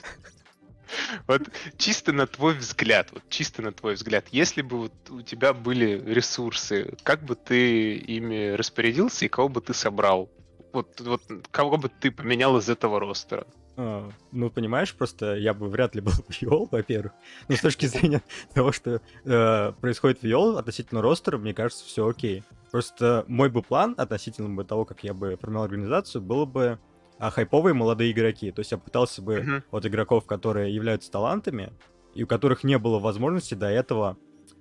Вот 1.27 1.43
чисто 1.77 2.13
на 2.13 2.27
твой 2.27 2.55
взгляд, 2.55 3.09
вот 3.13 3.23
чисто 3.29 3.63
на 3.63 3.73
твой 3.73 3.95
взгляд, 3.95 4.27
если 4.31 4.63
бы 4.63 4.79
вот 4.79 5.11
у 5.11 5.23
тебя 5.23 5.53
были 5.53 6.03
ресурсы, 6.07 6.95
как 7.03 7.23
бы 7.25 7.35
ты 7.35 7.95
ими 7.97 8.53
распорядился 8.55 9.25
и 9.25 9.29
кого 9.29 9.49
бы 9.49 9.61
ты 9.61 9.75
собрал? 9.75 10.31
Вот, 10.73 11.01
вот 11.01 11.23
кого 11.51 11.77
бы 11.77 11.89
ты 11.89 12.11
поменял 12.11 12.57
из 12.59 12.69
этого 12.69 13.01
ростера? 13.01 13.47
А, 13.77 14.11
ну, 14.33 14.51
понимаешь, 14.51 14.95
просто 14.95 15.37
я 15.37 15.55
бы 15.55 15.69
вряд 15.69 15.95
ли 15.95 16.01
был 16.01 16.13
в 16.29 16.43
Йол, 16.43 16.69
во-первых. 16.71 17.13
Но 17.49 17.57
с 17.57 17.61
точки 17.61 17.87
зрения 17.87 18.23
того, 18.55 18.73
что 18.73 19.01
э, 19.25 19.73
происходит 19.81 20.23
в 20.23 20.27
Йол 20.27 20.59
относительно 20.59 21.03
ростера, 21.03 21.39
мне 21.39 21.55
кажется, 21.55 21.85
все 21.85 22.07
окей. 22.07 22.45
Просто 22.71 23.25
мой 23.27 23.49
бы 23.49 23.63
план 23.63 23.95
относительно 23.97 24.65
того, 24.65 24.85
как 24.85 25.03
я 25.03 25.15
бы 25.15 25.37
формировал 25.41 25.65
организацию, 25.65 26.23
было 26.23 26.45
бы 26.45 26.79
а 27.21 27.31
хайповые 27.31 27.75
молодые 27.75 28.13
игроки. 28.13 28.51
То 28.51 28.61
есть 28.61 28.73
я 28.73 28.79
пытался 28.79 29.21
бы 29.21 29.37
uh-huh. 29.37 29.63
от 29.71 29.87
игроков, 29.87 30.27
которые 30.27 30.75
являются 30.75 31.11
талантами, 31.11 31.73
и 32.15 32.25
у 32.25 32.27
которых 32.27 32.65
не 32.65 32.79
было 32.79 32.99
возможности 32.99 33.55
до 33.55 33.69
этого 33.69 34.17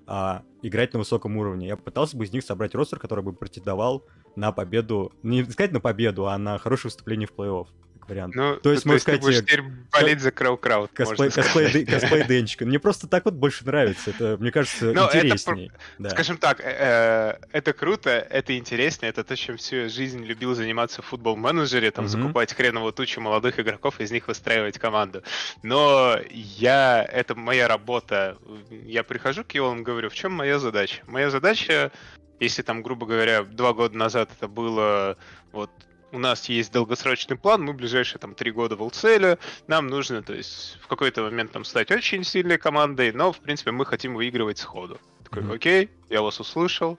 а, 0.06 0.44
играть 0.62 0.92
на 0.94 1.00
высоком 1.00 1.38
уровне. 1.38 1.68
Я 1.68 1.78
пытался 1.78 2.18
бы 2.18 2.26
из 2.26 2.34
них 2.34 2.44
собрать 2.44 2.76
ростер, 2.76 3.00
который 3.00 3.24
бы 3.24 3.32
претендовал 3.32 4.06
на 4.36 4.52
победу, 4.52 5.14
не 5.24 5.44
сказать 5.46 5.72
на 5.72 5.80
победу, 5.80 6.28
а 6.28 6.38
на 6.38 6.58
хорошее 6.58 6.90
выступление 6.90 7.28
в 7.28 7.32
плей-офф. 7.32 7.68
Вариант. 8.10 8.36
Ну, 8.36 8.58
То 8.58 8.72
есть, 8.72 8.84
то 8.84 8.90
можно 8.90 8.96
есть 8.96 9.06
ты 9.06 9.12
сказать, 9.12 9.22
будешь 9.22 9.38
э, 9.38 9.42
теперь 9.44 9.64
болеть 9.92 10.20
за 10.22 10.32
Крау 10.32 10.58
Крауд, 10.58 10.92
Косплей, 10.94 11.32
косплей, 11.32 11.86
косплей 11.86 12.24
Денчика. 12.26 12.66
Мне 12.66 12.80
просто 12.80 13.08
так 13.08 13.26
вот 13.26 13.36
больше 13.36 13.66
нравится. 13.66 14.10
Это, 14.10 14.38
мне 14.40 14.52
кажется, 14.52 14.86
Ну, 14.94 15.06
это 15.06 15.20
интересней. 15.20 15.72
Да. 15.98 16.10
Скажем 16.10 16.38
так, 16.38 16.60
э, 16.60 16.64
э, 16.64 17.34
это 17.52 17.74
круто, 17.74 18.10
это 18.10 18.58
интересно, 18.58 19.06
это 19.06 19.24
то, 19.24 19.36
чем 19.36 19.58
всю 19.58 19.90
жизнь 19.90 20.24
любил 20.24 20.56
заниматься 20.56 21.02
в 21.02 21.06
футбол-менеджере, 21.06 21.92
там, 21.92 22.06
Мгм. 22.06 22.12
закупать 22.12 22.54
хреновую 22.54 22.94
тучу 22.94 23.22
молодых 23.22 23.60
игроков, 23.60 24.00
из 24.00 24.12
них 24.12 24.28
выстраивать 24.28 24.78
команду. 24.80 25.24
Но 25.64 26.18
я, 26.32 27.04
это 27.04 27.36
моя 27.36 27.68
работа. 27.68 28.38
Я 28.70 29.04
прихожу 29.04 29.44
к 29.44 29.54
Йолам, 29.54 29.84
говорю, 29.84 30.10
в 30.10 30.14
чем 30.14 30.34
моя 30.34 30.60
задача? 30.60 31.02
Моя 31.08 31.30
задача, 31.30 31.92
если 32.40 32.62
там, 32.62 32.82
грубо 32.82 33.06
говоря, 33.06 33.44
два 33.44 33.74
года 33.74 33.98
назад 33.98 34.30
это 34.36 34.48
было 34.48 35.18
вот 35.52 35.70
у 36.12 36.20
нас 36.20 36.50
есть 36.50 36.72
долгосрочный 36.72 37.38
план, 37.38 37.64
мы 37.64 37.74
ближайшие 37.74 38.20
там 38.20 38.36
три 38.36 38.52
года 38.52 38.76
в 38.76 38.82
ЛЦЛ, 38.82 39.36
нам 39.68 39.88
нужно, 39.88 40.22
то 40.24 40.34
есть, 40.34 40.78
в 40.82 40.88
какой-то 40.88 41.22
момент 41.24 41.52
там 41.52 41.64
стать 41.66 41.92
очень 41.92 42.24
сильной 42.24 42.58
командой, 42.58 43.12
но, 43.12 43.32
в 43.32 43.40
принципе, 43.40 43.72
мы 43.72 43.86
хотим 43.86 44.16
выигрывать 44.16 44.58
сходу. 44.58 45.00
Такой, 45.24 45.44
Мгм. 45.44 45.52
окей, 45.54 45.90
я 46.10 46.22
вас 46.22 46.40
услышал, 46.40 46.98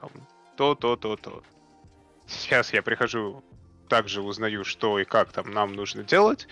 там, 0.00 0.10
то, 0.56 0.74
то, 0.74 0.96
то, 0.96 1.16
то. 1.16 1.42
Сейчас 2.26 2.72
я 2.72 2.82
прихожу, 2.82 3.42
также 3.88 4.22
узнаю, 4.22 4.64
что 4.64 4.98
и 4.98 5.04
как 5.04 5.32
там 5.32 5.50
нам 5.52 5.72
нужно 5.74 6.02
делать. 6.02 6.46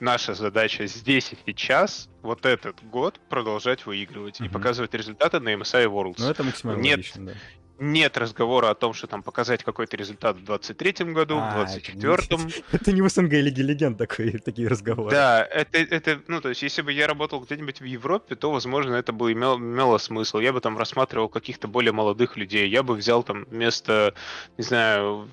Наша 0.00 0.34
задача 0.34 0.86
здесь 0.86 1.32
и 1.32 1.36
сейчас, 1.46 2.08
вот 2.22 2.46
этот 2.46 2.82
год, 2.84 3.20
продолжать 3.28 3.84
выигрывать 3.84 4.40
и 4.40 4.44
Мгм. 4.44 4.52
показывать 4.52 4.94
результаты 4.94 5.40
на 5.40 5.52
MSI 5.54 5.86
Worlds. 5.86 6.14
Ну, 6.18 6.30
это 6.30 6.42
максимально 6.42 6.80
Нет. 6.80 6.96
логично, 6.98 7.26
да. 7.26 7.34
Нет 7.82 8.18
разговора 8.18 8.68
о 8.68 8.74
том, 8.74 8.92
что 8.92 9.06
там 9.06 9.22
показать 9.22 9.64
какой-то 9.64 9.96
результат 9.96 10.36
в 10.36 10.44
23-м 10.44 11.14
году, 11.14 11.38
А, 11.38 11.64
в 11.64 11.76
это 11.76 11.92
24-м. 11.92 12.50
Это 12.72 12.92
не 12.92 13.00
в 13.00 13.08
СНГ 13.08 13.32
Лиги 13.32 13.62
Легенд 13.62 13.96
такой, 13.96 14.32
такие 14.44 14.68
разговоры. 14.68 15.10
Да, 15.10 15.42
это, 15.42 15.78
это, 15.78 16.20
ну, 16.28 16.42
то 16.42 16.50
есть, 16.50 16.60
если 16.62 16.82
бы 16.82 16.92
я 16.92 17.06
работал 17.06 17.40
где-нибудь 17.40 17.80
в 17.80 17.84
Европе, 17.84 18.34
то, 18.34 18.52
возможно, 18.52 18.94
это 18.96 19.14
бы 19.14 19.32
имело, 19.32 19.56
имело 19.56 19.96
смысл. 19.96 20.40
Я 20.40 20.52
бы 20.52 20.60
там 20.60 20.76
рассматривал 20.76 21.30
каких-то 21.30 21.68
более 21.68 21.92
молодых 21.92 22.36
людей. 22.36 22.68
Я 22.68 22.82
бы 22.82 22.94
взял 22.94 23.22
там 23.22 23.44
вместо, 23.44 24.12
не 24.58 24.64
знаю, 24.64 25.30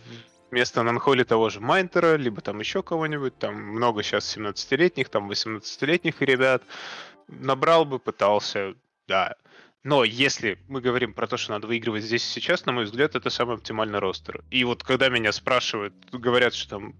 вместо 0.49 0.83
Нанхоли 0.83 1.23
того 1.23 1.49
же 1.49 1.59
Майнтера, 1.59 2.15
либо 2.15 2.39
там 2.39 2.61
еще 2.61 2.81
кого-нибудь. 2.81 3.37
Там 3.37 3.55
много 3.55 4.03
сейчас 4.03 4.37
17-летних, 4.37 5.09
там 5.09 5.29
18-летних 5.29 6.21
ребят. 6.21 6.63
Набрал 7.27 7.83
бы, 7.83 7.99
пытался, 7.99 8.75
да. 9.05 9.35
Но 9.87 10.03
если 10.03 10.59
мы 10.67 10.81
говорим 10.81 11.13
про 11.13 11.27
то, 11.27 11.37
что 11.37 11.53
надо 11.53 11.65
выигрывать 11.65 12.03
здесь 12.03 12.21
и 12.21 12.39
сейчас, 12.41 12.65
на 12.65 12.73
мой 12.73 12.83
взгляд, 12.83 13.15
это 13.15 13.29
самый 13.29 13.55
оптимальный 13.55 13.99
ростер. 13.99 14.43
И 14.51 14.65
вот 14.65 14.83
когда 14.83 15.07
меня 15.07 15.31
спрашивают, 15.31 15.93
говорят, 16.11 16.53
что 16.53 16.71
там 16.71 16.95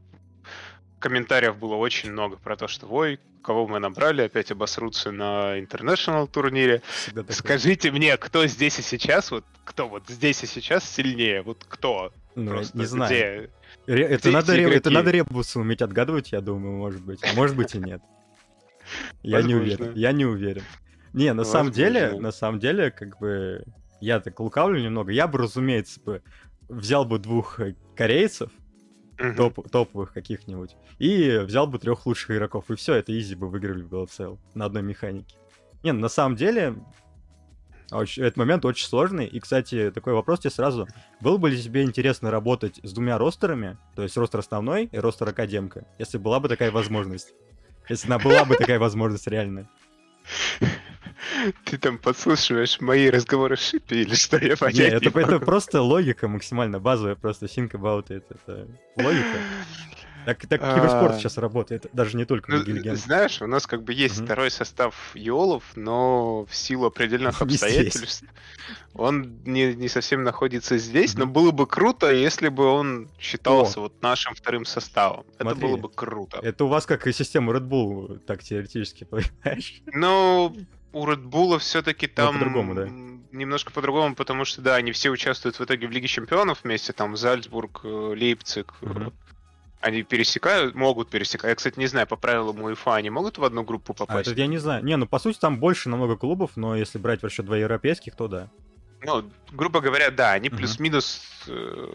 комментариев 0.99 1.57
было 1.57 1.75
очень 1.75 2.13
много 2.13 2.37
про 2.37 2.55
то, 2.55 2.69
что 2.69 2.87
ой, 2.87 3.19
кого 3.43 3.67
мы 3.67 3.79
набрали, 3.79 4.21
опять 4.21 4.51
обосрутся 4.51 5.11
на 5.11 5.59
интернешнл 5.59 6.27
турнире. 6.27 6.81
Скажите 7.29 7.91
мне, 7.91 8.15
кто 8.15 8.47
здесь 8.47 8.79
и 8.79 8.81
сейчас, 8.81 9.31
вот 9.31 9.43
кто 9.65 9.89
вот 9.89 10.07
здесь 10.07 10.41
и 10.43 10.47
сейчас 10.47 10.89
сильнее, 10.89 11.41
вот 11.41 11.65
кто? 11.67 12.13
Ну, 12.35 12.51
Просто 12.51 12.77
не 12.77 12.85
знаю. 12.85 13.09
где- 13.85 13.93
Ре- 13.95 14.03
Это 14.05 14.29
где 14.29 14.31
надо, 14.31 14.53
эти 14.53 14.61
ре- 14.61 14.75
это 14.75 14.89
надо 14.91 15.11
ребусы 15.11 15.59
уметь 15.59 15.81
отгадывать, 15.81 16.31
я 16.31 16.39
думаю, 16.39 16.77
может 16.77 17.01
быть. 17.01 17.19
А 17.21 17.33
может 17.35 17.57
быть 17.57 17.75
и 17.75 17.79
нет. 17.79 18.01
Я 19.23 19.41
не 19.41 19.55
уверен. 19.55 19.91
Я 19.93 20.13
не 20.13 20.23
уверен. 20.25 20.63
Не, 21.13 21.33
на 21.33 21.43
самом 21.43 21.71
деле, 21.71 22.09
на 22.21 22.31
самом 22.31 22.59
деле, 22.59 22.91
как 22.91 23.17
бы, 23.19 23.63
я 24.01 24.19
так 24.19 24.39
лукавлю 24.39 24.79
немного. 24.81 25.11
Я 25.11 25.27
бы, 25.27 25.39
разумеется, 25.39 25.99
бы 26.01 26.21
взял 26.69 27.05
бы 27.05 27.17
двух 27.19 27.59
э, 27.59 27.75
корейцев, 27.95 28.51
топ- 29.35 29.69
топовых 29.69 30.13
каких-нибудь, 30.13 30.75
и 30.99 31.37
взял 31.39 31.65
бы 31.67 31.79
трех 31.79 32.05
лучших 32.05 32.31
игроков, 32.31 32.69
и 32.69 32.75
все, 32.75 32.93
это 32.95 33.17
изи 33.17 33.35
бы 33.35 33.49
выиграли 33.49 33.81
в 33.81 33.93
GLCL 33.93 34.37
на 34.53 34.65
одной 34.65 34.83
механике. 34.83 35.35
Не, 35.83 35.93
на 35.93 36.09
самом 36.09 36.35
деле, 36.35 36.75
очень- 37.91 38.23
этот 38.23 38.37
момент 38.37 38.65
очень 38.65 38.85
сложный. 38.87 39.25
И, 39.25 39.39
кстати, 39.39 39.91
такой 39.91 40.13
вопрос 40.13 40.39
тебе 40.41 40.51
сразу. 40.51 40.87
Было 41.21 41.37
бы 41.37 41.49
ли 41.49 41.61
тебе 41.61 41.83
интересно 41.83 42.31
работать 42.31 42.79
с 42.83 42.91
двумя 42.93 43.17
ростерами, 43.17 43.77
то 43.95 44.03
есть 44.03 44.17
ростер 44.17 44.39
основной 44.41 44.85
и 44.85 44.97
ростер 44.99 45.29
академка, 45.29 45.85
если 45.97 46.17
была 46.17 46.39
бы 46.39 46.49
такая 46.49 46.71
возможность? 46.71 47.33
Если 47.89 48.07
она 48.07 48.19
была 48.19 48.43
бы 48.43 48.55
такая 48.55 48.79
возможность 48.79 49.27
реально. 49.27 49.69
Ты 51.65 51.77
там 51.77 51.97
подслушиваешь 51.97 52.79
мои 52.79 53.09
разговоры 53.09 53.57
с 53.57 53.69
Шипи 53.69 54.01
или 54.01 54.15
что? 54.15 54.37
Я 54.37 54.55
понять 54.57 54.93
это, 54.93 55.05
не 55.05 55.09
это 55.09 55.31
могу. 55.33 55.45
просто 55.45 55.81
логика 55.81 56.27
максимально 56.27 56.79
базовая, 56.79 57.15
просто 57.15 57.45
think 57.45 57.71
about 57.71 58.07
it. 58.09 58.23
Это 58.29 58.67
логика. 58.95 59.43
Так, 60.25 60.45
так 60.45 60.59
киберспорт 60.59 61.15
А. 61.15 61.19
сейчас 61.19 61.37
работает, 61.37 61.85
даже 61.93 62.17
не 62.17 62.25
только 62.25 62.51
Ну, 62.51 62.57
на 62.59 62.63
Гильген. 62.63 62.97
знаешь, 62.97 63.41
у 63.41 63.47
нас 63.47 63.65
как 63.65 63.83
бы 63.83 63.93
есть 63.93 64.17
Мгм. 64.17 64.25
второй 64.25 64.51
состав 64.51 65.11
Йолов, 65.13 65.63
но 65.77 66.45
в 66.45 66.53
силу 66.53 66.87
определенных 66.87 67.41
обстоятельств 67.41 68.25
он 68.93 69.41
не, 69.45 69.73
не 69.73 69.87
совсем 69.87 70.23
находится 70.23 70.77
здесь, 70.77 71.15
но 71.15 71.23
Мгм. 71.25 71.33
было 71.33 71.51
бы 71.51 71.65
круто, 71.65 72.11
если 72.11 72.49
бы 72.49 72.65
он 72.65 73.09
считался 73.19 73.79
вот 73.79 73.93
нашим 74.01 74.33
вторым 74.35 74.65
составом. 74.65 75.25
Это 75.35 75.43
Смотри, 75.43 75.61
было 75.61 75.77
бы 75.77 75.89
круто. 75.89 76.39
Это 76.43 76.65
у 76.65 76.67
вас 76.67 76.85
как 76.85 77.07
и 77.07 77.13
система 77.13 77.53
Red 77.53 77.69
Bull, 77.69 78.19
так 78.19 78.43
теоретически, 78.43 79.03
понимаешь? 79.09 79.81
Но 79.93 80.53
у 80.99 81.05
Bull 81.15 81.59
все-таки 81.59 82.07
там 82.07 82.33
по-другому, 82.35 82.73
да. 82.75 82.87
немножко 83.31 83.71
по-другому, 83.71 84.15
потому 84.15 84.45
что, 84.45 84.61
да, 84.61 84.75
они 84.75 84.91
все 84.91 85.09
участвуют 85.09 85.59
в 85.59 85.63
итоге 85.63 85.87
в 85.87 85.91
Лиге 85.91 86.07
Чемпионов 86.07 86.63
вместе, 86.63 86.93
там 86.93 87.15
Зальцбург, 87.17 87.81
э, 87.83 87.87
Лейпциг. 87.87 88.73
э, 88.81 88.85
Мгм. 88.85 89.13
Они 89.79 90.01
пересекают, 90.01 90.73
могут 90.73 91.09
пересекать. 91.09 91.49
Я, 91.49 91.55
кстати, 91.55 91.77
не 91.77 91.85
знаю, 91.85 92.07
по 92.07 92.15
правилам 92.15 92.61
УЕФА 92.63 92.95
они 92.95 93.11
могут 93.11 93.37
в 93.37 93.43
одну 93.43 93.63
группу 93.63 93.93
А, 93.93 93.95
попасть? 93.95 94.27
это 94.27 94.39
я 94.39 94.47
не 94.47 94.57
знаю. 94.57 94.83
Не, 94.83 94.97
ну 94.97 95.05
по 95.05 95.19
сути 95.19 95.37
там 95.37 95.59
больше 95.59 95.89
намного 95.89 96.15
клубов, 96.17 96.51
но 96.55 96.75
если 96.75 96.97
брать 96.97 97.21
в 97.21 97.25
расчет 97.25 97.45
два 97.45 97.57
европейских, 97.57 98.15
то 98.15 98.27
да. 98.27 98.49
Ну, 99.03 99.29
грубо 99.51 99.79
говоря, 99.79 100.09
да, 100.09 100.31
они 100.31 100.49
Мгм. 100.49 100.57
плюс-минус 100.57 101.21
э, 101.47 101.87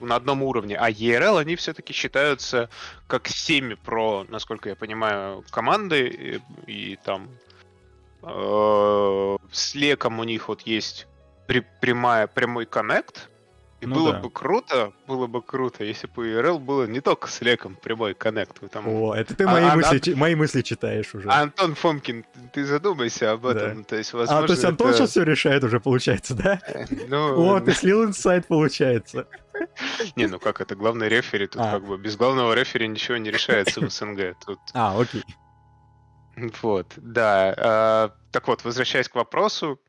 на 0.00 0.16
одном 0.16 0.42
уровне. 0.42 0.76
А 0.76 0.90
ERL, 0.90 1.38
они 1.38 1.54
все-таки 1.54 1.92
считаются 1.92 2.68
как 3.06 3.28
семи-про, 3.28 4.26
насколько 4.28 4.68
я 4.68 4.74
понимаю, 4.74 5.44
команды. 5.50 6.40
И, 6.66 6.72
и 6.92 6.96
там 6.96 7.28
э, 7.28 7.47
с 8.22 9.74
Леком 9.74 10.18
у 10.18 10.24
них 10.24 10.48
вот 10.48 10.62
есть 10.62 11.06
при- 11.46 11.64
прямая, 11.80 12.26
прямой 12.26 12.66
коннект. 12.66 13.28
И 13.80 13.86
Ну 13.86 13.94
было 13.94 14.12
да. 14.14 14.18
бы 14.18 14.28
круто, 14.28 14.92
было 15.06 15.28
бы 15.28 15.40
круто, 15.40 15.84
если 15.84 16.08
бы 16.08 16.22
у 16.22 16.26
ERL 16.26 16.58
было 16.58 16.84
не 16.88 17.00
только 17.00 17.28
с 17.28 17.40
Леком 17.42 17.76
прямой 17.76 18.12
коннект. 18.14 18.58
Там 18.72 18.88
О, 18.88 19.14
это 19.14 19.36
ты 19.36 19.44
А- 19.44 19.50
мои, 19.52 19.62
а- 19.62 19.76
мысли, 19.76 19.96
а- 19.96 20.00
чи- 20.00 20.14
мои 20.16 20.34
мысли 20.34 20.62
читаешь 20.62 21.14
уже. 21.14 21.30
Антон 21.30 21.76
Фомкин, 21.76 22.24
ты 22.52 22.64
задумайся 22.64 23.30
об 23.30 23.42
Да. 23.42 23.50
этом. 23.52 23.84
То 23.84 23.94
есть, 23.94 24.12
а, 24.14 24.16
возможно, 24.16 24.46
то 24.48 24.52
есть 24.52 24.64
Антон 24.64 24.88
это- 24.88 24.96
сейчас 24.98 25.10
все 25.10 25.22
решает 25.22 25.62
уже, 25.62 25.78
получается, 25.78 26.34
да? 26.34 26.60
Ну, 27.08 27.54
О, 27.54 27.60
ты 27.60 27.72
слил 27.72 28.04
инсайт, 28.04 28.48
получается. 28.48 29.28
Не, 30.16 30.26
ну 30.26 30.40
как 30.40 30.60
это, 30.60 30.74
главный 30.74 31.08
рефери, 31.08 31.46
тут 31.46 31.62
А. 31.62 31.70
как 31.70 31.84
бы 31.86 31.98
без 31.98 32.16
главного 32.16 32.54
рефери 32.54 32.88
ничего 32.88 33.16
не 33.16 33.30
решается 33.30 33.80
в 33.80 33.88
СНГ. 33.92 34.34
Тут 34.44 34.58
А, 34.74 34.98
окей. 35.00 35.22
Вот, 36.62 36.92
да. 36.96 37.54
а, 37.56 38.14
так 38.32 38.48
вот, 38.48 38.64
возвращаясь 38.64 39.08
к 39.08 39.14
вопросу, 39.14 39.80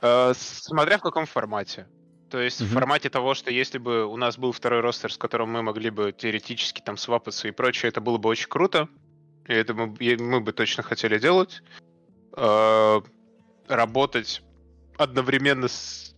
а, 0.00 0.32
смотря 0.34 0.98
в 0.98 1.02
каком 1.02 1.26
формате. 1.26 1.88
То 2.30 2.40
есть 2.40 2.60
в 2.60 2.64
Мгм. 2.64 2.74
формате 2.74 3.08
того, 3.08 3.34
что 3.34 3.50
если 3.50 3.78
бы 3.78 4.04
у 4.04 4.16
нас 4.16 4.36
был 4.36 4.52
второй 4.52 4.80
ростер, 4.80 5.12
с 5.12 5.16
которым 5.16 5.50
мы 5.50 5.62
могли 5.62 5.90
бы 5.90 6.12
теоретически 6.12 6.82
там 6.82 6.96
свапаться 6.96 7.48
и 7.48 7.52
прочее, 7.52 7.88
это 7.88 8.00
было 8.00 8.18
бы 8.18 8.28
очень 8.28 8.48
круто. 8.48 8.88
И 9.46 9.54
это 9.54 9.72
мы, 9.72 9.94
и 9.98 10.16
мы 10.16 10.40
бы 10.40 10.52
точно 10.52 10.82
хотели 10.82 11.18
делать. 11.18 11.62
А, 12.34 13.02
Работать 13.66 14.42
одновременно 14.96 15.68
с 15.68 16.14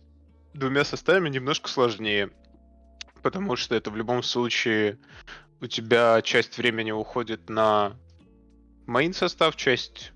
двумя 0.53 0.85
составами 0.85 1.29
немножко 1.29 1.69
сложнее. 1.69 2.31
Потому 3.21 3.55
что 3.55 3.75
это 3.75 3.91
в 3.91 3.95
любом 3.95 4.23
случае 4.23 4.97
у 5.59 5.67
тебя 5.67 6.21
часть 6.21 6.57
времени 6.57 6.91
уходит 6.91 7.49
на 7.49 7.97
мейн 8.87 9.13
состав, 9.13 9.55
часть 9.55 10.11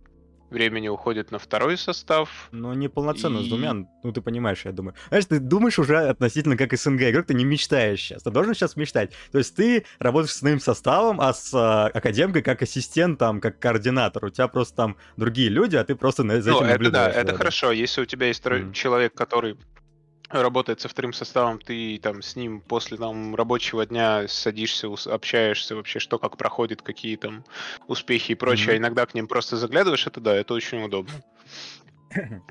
времени 0.52 0.88
уходит 0.88 1.32
на 1.32 1.40
второй 1.40 1.76
состав. 1.78 2.50
Но 2.52 2.74
не 2.74 2.88
полноценно 2.88 3.42
с 3.42 3.46
И- 3.46 3.50
двумя, 3.50 3.74
ну 3.74 4.12
ты 4.14 4.22
понимаешь, 4.22 4.64
я 4.64 4.72
думаю. 4.72 4.94
Знаешь, 5.10 5.26
ты 5.26 5.40
думаешь 5.40 5.80
уже 5.80 5.98
относительно 5.98 6.56
как 6.56 6.72
СНГ 6.78 7.02
игрок, 7.10 7.26
ты 7.26 7.34
не 7.34 7.44
мечтаешь 7.44 8.00
сейчас. 8.00 8.24
Ты 8.24 8.30
должен 8.32 8.54
сейчас 8.54 8.76
мечтать. 8.78 9.12
То 9.32 9.40
есть 9.40 9.56
ты 9.56 9.86
работаешь 10.00 10.32
с 10.34 10.38
своим 10.40 10.60
составом, 10.60 11.20
а 11.20 11.34
с 11.34 11.52
а, 11.54 11.88
академкой 11.88 12.42
как 12.44 12.62
ассистент, 12.62 13.20
там, 13.20 13.42
как 13.42 13.60
координатор. 13.60 14.24
У 14.26 14.30
тебя 14.30 14.48
просто 14.48 14.76
там 14.76 14.98
другие 15.18 15.50
люди, 15.50 15.76
а 15.76 15.84
ты 15.84 15.96
просто 15.96 16.24
на- 16.24 16.42
за 16.42 16.52
Ну, 16.52 16.58
этим 16.64 16.68
это 16.68 16.92
да, 16.92 17.10
это 17.10 17.36
хорошо. 17.36 17.72
Если 17.72 18.02
у 18.02 18.06
тебя 18.06 18.28
есть 18.28 18.46
Мгм. 18.46 18.72
человек, 18.72 19.14
который 19.16 19.58
работает 20.30 20.82
со 20.82 20.88
вторым 20.90 21.14
составом, 21.14 21.60
ты 21.60 22.00
там 22.02 22.22
с 22.22 22.36
ним 22.36 22.62
после 22.62 22.98
там 22.98 23.36
рабочего 23.36 23.86
дня 23.86 24.28
садишься, 24.28 24.88
общаешься 25.06 25.76
вообще, 25.76 26.00
что 26.00 26.18
как 26.20 26.38
проходит, 26.38 26.82
какие 26.82 27.16
там 27.16 27.44
успехи 27.88 28.32
и 28.34 28.36
прочее, 28.36 28.72
а 28.72 28.74
Мгм. 28.76 28.82
иногда 28.84 29.06
к 29.06 29.14
ним 29.14 29.28
просто 29.28 29.58
заглядываешь, 29.58 30.08
это 30.08 30.20
да, 30.22 30.36
это 30.36 30.54
очень 30.54 30.84
удобно. 30.84 31.14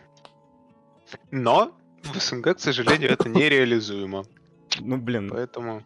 Но 1.31 1.77
в 2.03 2.17
СНГ, 2.19 2.57
к 2.57 2.61
сожалению, 2.61 3.11
это 3.11 3.29
нереализуемо. 3.29 4.25
Ну, 4.81 4.97
блин, 4.99 5.31
Поэтому 5.31 5.85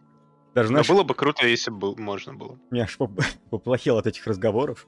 Даже, 0.55 0.69
Но 0.69 0.75
знаешь, 0.83 0.87
было 0.89 1.03
бы 1.03 1.13
круто, 1.13 1.45
если 1.47 1.69
бы 1.71 1.95
можно 1.95 2.33
было. 2.33 2.59
меня 2.71 2.83
аж 2.83 2.97
поп- 2.97 3.21
поплохело 3.49 3.99
от 3.99 4.07
этих 4.07 4.25
разговоров. 4.27 4.87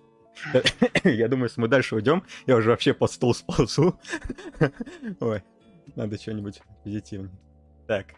Я 1.03 1.27
думаю, 1.27 1.49
если 1.49 1.61
мы 1.61 1.67
дальше 1.67 1.95
уйдем, 1.95 2.23
я 2.47 2.55
уже 2.55 2.69
вообще 2.69 2.93
под 2.93 3.11
стол 3.11 3.35
сползу. 3.35 3.99
Ой, 5.19 5.43
надо 5.95 6.17
что-нибудь 6.17 6.61
позитивнее. 6.83 7.31
Так, 7.87 8.15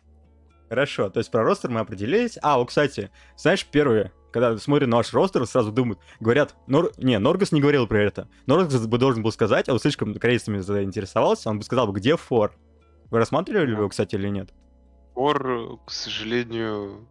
хорошо, 0.69 1.09
то 1.09 1.19
есть 1.19 1.31
про 1.31 1.43
ростер 1.43 1.69
мы 1.69 1.79
определились. 1.79 2.37
А, 2.41 2.59
о, 2.59 2.65
кстати, 2.65 3.09
знаешь, 3.37 3.65
первые, 3.65 4.11
когда 4.31 4.57
смотрят 4.57 4.89
на 4.89 4.97
ваш 4.97 5.13
ростер, 5.13 5.45
сразу 5.45 5.71
думают, 5.71 5.99
говорят, 6.19 6.55
Нор... 6.67 6.91
не, 6.97 7.17
Норгас 7.19 7.51
не 7.51 7.61
говорил 7.61 7.87
про 7.87 8.01
это. 8.01 8.27
Норгас 8.45 8.85
бы 8.87 8.97
должен 8.97 9.23
был 9.23 9.31
сказать, 9.31 9.69
а 9.69 9.73
он 9.73 9.79
слишком 9.79 10.13
корейцами 10.15 10.59
заинтересовался, 10.59 11.49
он 11.49 11.57
бы 11.59 11.63
сказал, 11.63 11.91
где 11.91 12.15
Фор. 12.17 12.55
Вы 13.09 13.19
рассматривали 13.19 13.71
его, 13.71 13.89
кстати, 13.89 14.15
или 14.15 14.27
нет? 14.29 14.49
Фор, 15.13 15.77
к 15.85 15.91
сожалению... 15.91 17.07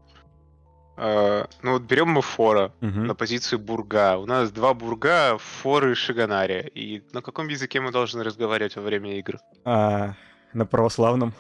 э, 0.96 1.44
ну 1.62 1.72
вот 1.74 1.82
берем 1.82 2.08
мы 2.08 2.22
Фора 2.22 2.72
Мгм. 2.80 3.06
на 3.06 3.14
позицию 3.14 3.60
Бурга. 3.60 4.18
У 4.18 4.26
нас 4.26 4.50
два 4.50 4.74
Бурга, 4.74 5.38
Фор 5.38 5.88
и 5.88 5.94
Шиганари. 5.94 6.68
И 6.74 7.04
на 7.12 7.22
каком 7.22 7.46
языке 7.48 7.80
мы 7.80 7.92
должны 7.92 8.24
разговаривать 8.24 8.74
во 8.74 8.82
время 8.82 9.16
игр? 9.18 9.38
А, 9.64 10.14
на 10.54 10.66
православном. 10.66 11.32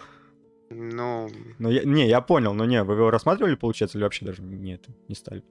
Ну, 0.70 1.28
Ну, 1.58 1.70
я, 1.70 1.84
не, 1.84 2.08
я 2.08 2.20
понял, 2.20 2.54
но 2.54 2.64
не, 2.64 2.82
вы 2.82 2.94
его 2.94 3.10
рассматривали, 3.10 3.54
получается, 3.56 3.98
или 3.98 4.04
вообще 4.04 4.24
даже 4.24 4.42
нет, 4.42 4.86
не 5.08 5.14
стали? 5.14 5.42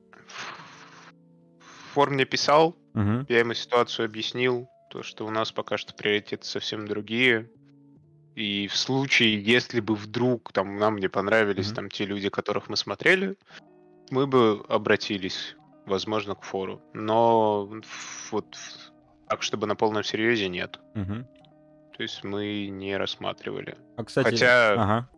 Фор 1.93 2.09
мне 2.09 2.25
писал, 2.25 2.75
Мгм. 2.93 3.25
я 3.29 3.39
ему 3.39 3.53
ситуацию 3.53 4.05
объяснил, 4.05 4.69
то, 4.89 5.03
что 5.03 5.25
у 5.25 5.29
нас 5.29 5.51
пока 5.51 5.77
что 5.77 5.93
приоритеты 5.93 6.45
совсем 6.45 6.87
другие. 6.87 7.49
И 8.35 8.67
в 8.67 8.75
случае, 8.77 9.41
если 9.41 9.81
бы 9.81 9.95
вдруг 9.95 10.51
там 10.53 10.77
нам 10.77 10.97
не 10.97 11.09
понравились 11.09 11.67
Мгм. 11.67 11.75
там 11.75 11.89
те 11.89 12.05
люди, 12.05 12.29
которых 12.29 12.69
мы 12.69 12.77
смотрели, 12.77 13.35
мы 14.09 14.25
бы 14.25 14.63
обратились, 14.69 15.55
возможно, 15.85 16.35
к 16.35 16.43
фору. 16.43 16.81
Но 16.93 17.69
вот 18.31 18.57
так, 19.27 19.43
чтобы 19.43 19.67
на 19.67 19.75
полном 19.75 20.03
серьезе 20.03 20.49
нет. 20.49 20.79
Мгм. 20.93 21.27
То 21.97 22.03
есть 22.03 22.23
мы 22.23 22.67
не 22.67 22.97
рассматривали. 22.97 23.77
А, 23.97 24.03
кстати... 24.03 24.29
Хотя- 24.29 24.73
Ага. 24.73 25.09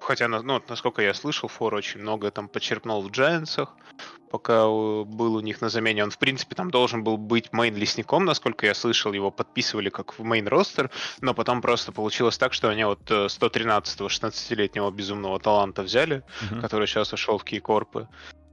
Хотя, 0.00 0.26
ну, 0.26 0.60
насколько 0.68 1.00
я 1.00 1.14
слышал, 1.14 1.48
Фор 1.48 1.74
очень 1.76 2.00
много 2.00 2.28
там 2.32 2.48
почерпнул 2.48 3.02
в 3.02 3.10
Джайансах, 3.12 3.76
пока 4.32 4.62
э, 4.64 5.04
был 5.04 5.36
у 5.36 5.40
них 5.40 5.60
на 5.60 5.68
замене. 5.68 6.02
Он, 6.02 6.10
в 6.10 6.18
принципе, 6.18 6.56
там 6.56 6.72
должен 6.72 7.04
был 7.04 7.16
быть 7.18 7.50
мейн-лесником, 7.52 8.24
насколько 8.24 8.66
я 8.66 8.74
слышал. 8.74 9.12
Его 9.12 9.30
подписывали 9.30 9.90
как 9.90 10.18
в 10.18 10.24
мейн-ростер, 10.24 10.90
но 11.20 11.34
потом 11.34 11.62
просто 11.62 11.92
получилось 11.92 12.36
так, 12.36 12.52
что 12.52 12.68
они 12.68 12.82
вот 12.84 13.08
э, 13.12 13.26
113-го, 13.26 14.08
16-летнего 14.08 14.90
безумного 14.90 15.38
таланта 15.38 15.82
взяли, 15.82 16.24
Мгм. 16.50 16.60
который 16.62 16.88
сейчас 16.88 17.12
ушел 17.12 17.38
в 17.38 17.44
кейкорпы. 17.44 18.08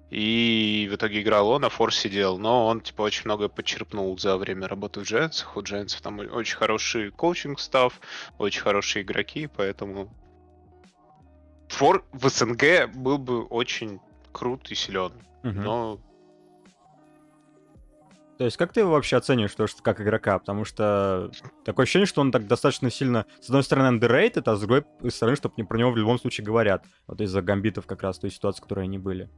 И 0.10 0.88
в 0.92 0.96
итоге 0.96 1.22
играл 1.22 1.50
он, 1.50 1.66
а 1.66 1.70
Фор 1.70 1.94
сидел. 1.94 2.40
Но 2.40 2.68
он, 2.68 2.82
типа, 2.82 3.04
очень 3.04 3.26
много 3.26 3.48
подчерпнул 3.48 4.18
за 4.18 4.38
время 4.38 4.68
работы 4.68 5.02
в 5.02 5.04
Джайансах. 5.04 5.56
У 5.56 5.62
Джайансов 5.62 6.02
там 6.02 6.20
очень 6.20 6.58
хороший 6.58 7.12
коучинг-став, 7.12 8.00
очень 8.40 8.62
хорошие 8.62 9.04
игроки, 9.04 9.48
поэтому 9.48 10.10
Фор 11.70 12.04
в 12.12 12.28
СНГ 12.28 12.92
был 12.96 13.20
бы 13.20 13.44
очень 13.44 14.00
крут 14.32 14.72
и 14.72 14.76
силен. 14.76 15.14
Мгм. 15.44 15.64
Но 15.64 16.00
То 18.40 18.46
есть 18.46 18.58
как 18.58 18.74
ты 18.74 18.80
его 18.80 18.92
вообще 18.92 19.18
оцениваешь, 19.18 19.54
то, 19.54 19.68
что 19.68 19.84
как 19.84 20.02
игрока? 20.02 20.40
Потому 20.40 20.66
что 20.66 21.30
такое 21.64 21.84
ощущение, 21.84 22.08
что 22.08 22.22
он 22.22 22.32
так 22.32 22.48
достаточно 22.48 22.90
сильно, 22.90 23.28
с 23.42 23.46
одной 23.46 23.64
стороны, 23.64 23.96
underrated, 23.96 24.44
а 24.46 24.56
с 24.56 24.60
другой 24.60 24.86
стороны, 25.12 25.38
чтобы 25.38 25.54
не 25.58 25.64
про 25.64 25.78
него 25.78 25.92
в 25.92 25.98
любом 25.98 26.18
случае 26.18 26.46
говорят. 26.46 26.84
Вот 27.06 27.22
из-за 27.22 27.44
гамбитов 27.44 27.86
как 27.86 28.02
раз 28.02 28.18
той 28.18 28.32
ситуации, 28.32 28.62
в 28.62 28.64
которой 28.64 28.86
они 28.86 28.98
были. 28.98 29.30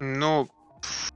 Ну, 0.00 0.48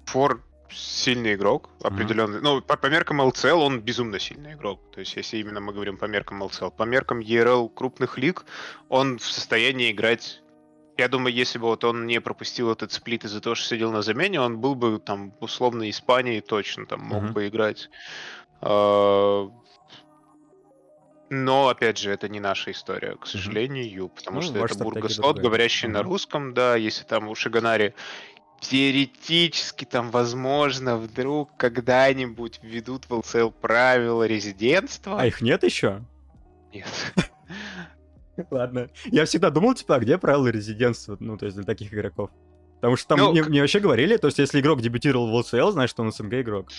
Фор 0.07 0.43
сильный 0.71 1.35
игрок, 1.35 1.71
определенный. 1.83 2.41
Ну, 2.41 2.61
по, 2.61 2.77
по 2.77 2.87
меркам 2.89 3.21
LCL 3.23 3.55
он 3.55 3.81
безумно 3.81 4.19
сильный 4.19 4.53
игрок. 4.55 4.81
То 4.93 5.01
есть, 5.01 5.17
если 5.17 5.39
именно 5.39 5.61
мы 5.61 5.73
говорим 5.73 5.97
по 5.97 6.05
меркам 6.07 6.43
LCL. 6.43 6.73
По 6.73 6.83
меркам 6.85 7.21
ERL 7.21 7.69
крупных 7.73 8.19
лиг, 8.19 8.45
он 8.89 9.19
в 9.19 9.25
состоянии 9.25 9.91
играть... 9.91 10.41
Я 10.97 11.09
думаю, 11.09 11.35
если 11.35 11.59
бы 11.59 11.67
вот 11.67 11.83
он 11.83 12.07
не 12.07 12.21
пропустил 12.21 12.71
этот 12.71 12.93
сплит 12.93 13.25
из-за 13.25 13.41
того, 13.41 13.57
что 13.57 13.67
сидел 13.67 13.91
на 13.91 14.03
замене, 14.03 14.41
он 14.41 14.59
был 14.59 14.75
бы 14.77 15.01
там 15.01 15.33
условно 15.41 15.89
Испании 15.91 16.39
точно 16.41 16.87
там 16.87 17.01
мог 17.01 17.23
Мгм. 17.25 17.33
бы 17.33 17.49
играть. 17.49 17.91
А, 18.61 19.51
Но, 21.31 21.69
опять 21.69 21.99
же, 21.99 22.13
это 22.13 22.29
не 22.29 22.39
наша 22.39 22.71
история, 22.71 23.17
к 23.17 23.27
сожалению, 23.27 24.09
потому 24.09 24.37
Ну, 24.37 24.43
что 24.43 24.59
это 24.59 24.79
другая. 24.79 25.43
говорящий 25.43 25.89
на 25.89 26.01
Мгм. 26.01 26.11
русском, 26.11 26.55
да, 26.55 26.77
если 26.77 27.03
там 27.05 27.29
у 27.29 27.35
Шиганари 27.35 27.95
теоретически 28.65 29.85
там, 29.85 30.11
возможно, 30.11 30.97
вдруг 30.97 31.51
когда-нибудь 31.57 32.61
введут 32.63 33.05
в 33.09 33.15
ЛЦЛ 33.15 33.51
правила 33.51 34.27
резидентства. 34.27 35.21
А 35.21 35.27
их 35.27 35.43
нет 35.43 35.63
еще? 35.63 36.03
Нет. 36.73 36.87
Ладно. 38.51 38.89
Я 39.05 39.27
всегда 39.27 39.51
думал, 39.51 39.75
типа, 39.75 39.97
а 39.97 39.99
где 40.01 40.19
правила 40.19 40.49
резидентства, 40.49 41.17
ну, 41.21 41.37
то 41.37 41.45
есть 41.45 41.57
для 41.57 41.65
таких 41.65 41.93
игроков? 41.93 42.31
Потому 42.77 42.97
что 42.97 43.09
там 43.09 43.19
Ну, 43.19 43.33
мне, 43.33 43.61
вообще 43.61 43.81
говорили, 43.81 44.17
то 44.17 44.29
есть 44.29 44.39
если 44.39 44.61
игрок 44.61 44.81
дебютировал 44.81 45.31
в 45.31 45.35
ЛЦЛ, 45.35 45.71
значит, 45.71 46.01
он 46.01 46.11
СНГ 46.11 46.35
игрок. 46.35 46.71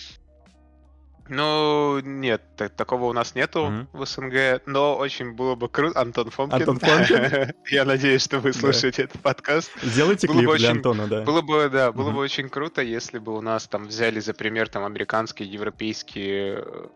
Ну, 1.28 2.00
нет, 2.02 2.42
та- 2.56 2.70
такого 2.70 3.06
у 3.06 3.14
нас 3.14 3.34
нету 3.36 3.66
Мгм. 3.66 3.88
в 3.94 4.06
СНГ, 4.06 4.62
но 4.66 4.96
очень 4.96 5.32
было 5.34 5.56
бы 5.56 5.70
круто. 5.70 6.00
Антон 6.00 6.30
Фомкин. 6.30 6.56
Антон 6.58 6.80
Фомкин? 6.80 7.52
Я 7.72 7.86
надеюсь, 7.86 8.24
что 8.24 8.40
вы 8.40 8.54
слушаете 8.54 9.04
этот 9.04 9.22
подкаст. 9.22 9.72
Сделайте 9.82 10.28
клип 10.28 10.52
для 10.56 10.72
Антона, 10.72 11.08
да. 11.08 11.22
Было 11.24 11.42
бы, 11.42 11.70
да, 11.70 11.92
было 11.92 12.12
бы 12.12 12.20
очень 12.20 12.50
круто, 12.50 12.82
если 12.82 13.18
бы 13.20 13.36
у 13.36 13.42
нас 13.42 13.68
там 13.68 13.88
взяли 13.88 14.20
за 14.20 14.34
пример 14.34 14.70
там 14.70 14.86
американские, 14.86 15.50
европейские 15.52 16.64
э, 16.66 16.88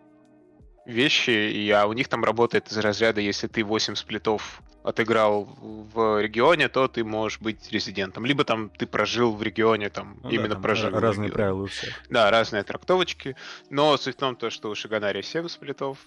вещи, 0.90 1.32
и, 1.32 1.70
а 1.72 1.86
у 1.86 1.94
них 1.94 2.08
там 2.08 2.24
работает 2.24 2.72
из 2.72 2.78
разряда, 2.78 3.22
если 3.22 3.48
ты 3.48 3.64
8 3.64 3.96
сплитов 3.96 4.62
отыграл 4.84 5.44
в 5.44 6.22
регионе, 6.22 6.70
то 6.70 6.88
ты 6.88 7.04
можешь 7.04 7.40
быть 7.40 7.72
резидентом. 7.72 8.26
Либо 8.26 8.44
там 8.44 8.70
ты 8.70 8.88
прожил 8.88 9.36
в 9.36 9.44
регионе, 9.44 9.90
там 9.90 10.20
Ну 10.24 10.30
да, 10.30 10.36
именно 10.36 10.54
там 10.54 10.62
прожил. 10.62 10.90
Разные 10.90 11.32
правила 11.32 11.64
у 11.64 11.66
всех. 11.68 11.94
Да, 12.10 12.32
разные 12.32 12.64
трактовочки. 12.64 13.36
Но 13.70 13.98
суть 13.98 14.16
в 14.16 14.20
том, 14.20 14.36
то, 14.36 14.50
что 14.50 14.70
у 14.70 14.76
Шиганари 14.76 15.22
7 15.22 15.48
сплитов. 15.48 15.98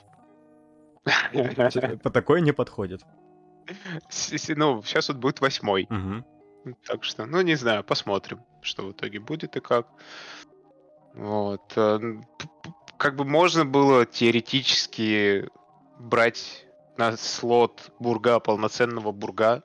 По 2.02 2.10
такой 2.10 2.40
не 2.40 2.52
подходит. 2.52 3.02
Ну, 4.48 4.82
сейчас 4.82 5.08
вот 5.08 5.18
будет 5.18 5.40
восьмой. 5.40 5.88
Так 6.86 7.04
что, 7.04 7.26
ну, 7.26 7.40
не 7.42 7.56
знаю, 7.56 7.84
посмотрим, 7.84 8.40
что 8.62 8.86
в 8.86 8.92
итоге 8.92 9.18
будет 9.20 9.56
и 9.56 9.60
как. 9.60 9.86
Вот. 11.14 11.76
Как 13.02 13.16
бы 13.16 13.24
можно 13.24 13.64
было 13.64 14.06
теоретически 14.06 15.48
брать 15.98 16.64
на 16.96 17.16
слот 17.16 17.90
бурга, 17.98 18.38
полноценного 18.38 19.10
бурга, 19.10 19.64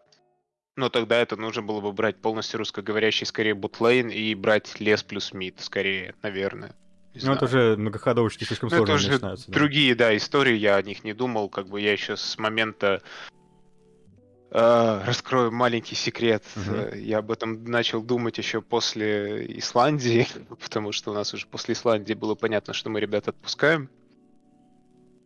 но 0.75 0.89
тогда 0.89 1.17
это 1.17 1.35
нужно 1.35 1.61
было 1.61 1.79
бы 1.79 1.91
брать 1.91 2.19
полностью 2.19 2.57
русскоговорящий, 2.57 3.27
скорее, 3.27 3.53
бутлейн 3.53 4.09
и 4.09 4.33
брать 4.33 4.79
лес 4.79 5.03
плюс 5.03 5.33
мид, 5.33 5.59
скорее, 5.59 6.15
наверное. 6.23 6.75
Не 7.13 7.21
Ну, 7.27 7.33
это 7.33 7.45
знаю. 7.45 7.67
уже 7.73 7.77
многоходовочки 7.79 8.43
слишком 8.43 8.69
Ну, 8.69 8.75
это 8.75 8.85
сложно 8.87 8.95
уже 8.95 9.11
начинаются. 9.11 9.47
да. 9.51 9.53
Другие, 9.53 9.93
да, 9.93 10.17
истории, 10.17 10.55
я 10.55 10.75
о 10.77 10.81
них 10.81 11.03
не 11.03 11.13
думал, 11.13 11.47
как 11.49 11.67
бы 11.67 11.79
я 11.79 11.91
еще 11.91 12.17
с 12.17 12.39
момента 12.39 13.03
раскрою 14.49 15.51
маленький 15.51 15.95
секрет. 15.95 16.43
Э, 16.55 16.93
Я 16.95 17.19
об 17.19 17.31
этом 17.31 17.65
начал 17.65 18.01
думать 18.01 18.37
еще 18.37 18.61
после 18.61 19.45
Исландии, 19.59 20.27
потому 20.61 20.91
что 20.91 21.11
у 21.11 21.13
нас 21.13 21.33
уже 21.33 21.47
после 21.47 21.73
Исландии 21.73 22.13
было 22.13 22.35
понятно, 22.35 22.73
что 22.73 22.89
мы 22.89 22.99
ребят 22.99 23.27
отпускаем. 23.27 23.89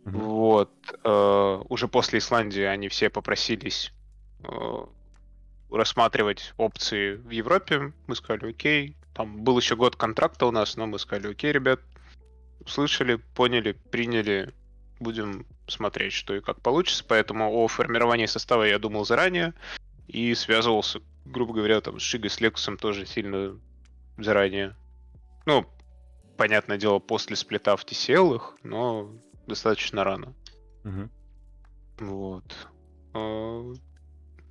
Мгм. 0.05 0.19
Вот. 0.19 0.71
э, 1.03 1.61
уже 1.69 1.87
после 1.87 2.19
Исландии 2.19 2.63
они 2.63 2.87
все 2.89 3.09
попросились 3.09 3.93
э, 4.43 4.85
рассматривать 5.69 6.53
опции 6.57 7.15
в 7.15 7.29
Европе. 7.29 7.93
Мы 8.07 8.15
сказали, 8.15 8.49
окей. 8.49 8.95
Там 9.13 9.43
был 9.43 9.57
еще 9.59 9.75
год 9.75 9.95
контракта 9.95 10.45
у 10.45 10.51
нас, 10.51 10.77
но 10.77 10.87
мы 10.87 10.97
сказали, 10.97 11.31
окей, 11.31 11.51
ребят, 11.51 11.81
услышали, 12.61 13.15
поняли, 13.35 13.73
приняли, 13.91 14.53
будем 15.01 15.45
смотреть, 15.67 16.13
что 16.13 16.35
и 16.35 16.41
как 16.41 16.61
получится. 16.61 17.03
Поэтому 17.07 17.51
о 17.53 17.67
формировании 17.67 18.25
состава 18.25 18.63
я 18.63 18.79
думал 18.79 19.05
заранее 19.05 19.53
и 20.07 20.33
связывался, 20.35 21.01
грубо 21.25 21.53
говоря, 21.53 21.81
там 21.81 21.99
с 21.99 22.03
Шигой, 22.03 22.29
с 22.29 22.39
Лексусом 22.39 22.77
тоже 22.77 23.05
сильно 23.05 23.59
заранее. 24.17 24.75
Ну, 25.45 25.65
понятное 26.37 26.77
дело, 26.77 26.99
после 26.99 27.35
сплита 27.35 27.75
в 27.75 27.85
TCL 27.85 28.35
их, 28.35 28.55
но 28.63 29.11
достаточно 29.47 30.03
рано. 30.03 30.33
Мгм. 30.83 31.11
Вот. 31.99 32.55
Э, 33.13 33.73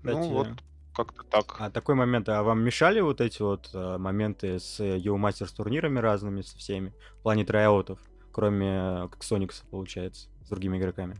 Кстати, 0.02 0.16
Ну, 0.16 0.28
вот 0.28 0.48
как-то 0.94 1.22
так. 1.24 1.56
А 1.58 1.70
такой 1.70 1.94
момент, 1.94 2.28
а 2.28 2.42
вам 2.42 2.62
мешали 2.62 3.00
вот 3.00 3.20
эти 3.20 3.42
вот 3.42 3.70
э, 3.72 3.98
моменты 3.98 4.58
с 4.58 4.80
Yo 4.80 5.16
Masters 5.16 5.54
турнирами 5.54 5.98
разными, 5.98 6.42
со 6.42 6.56
всеми, 6.58 6.92
в 7.18 7.22
плане 7.22 7.44
траиаутов, 7.44 7.98
кроме 8.32 8.68
э, 8.68 9.08
как 9.10 9.22
Соникса, 9.22 9.64
получается, 9.70 10.28
с 10.50 10.52
другими 10.52 10.78
игроками? 10.78 11.16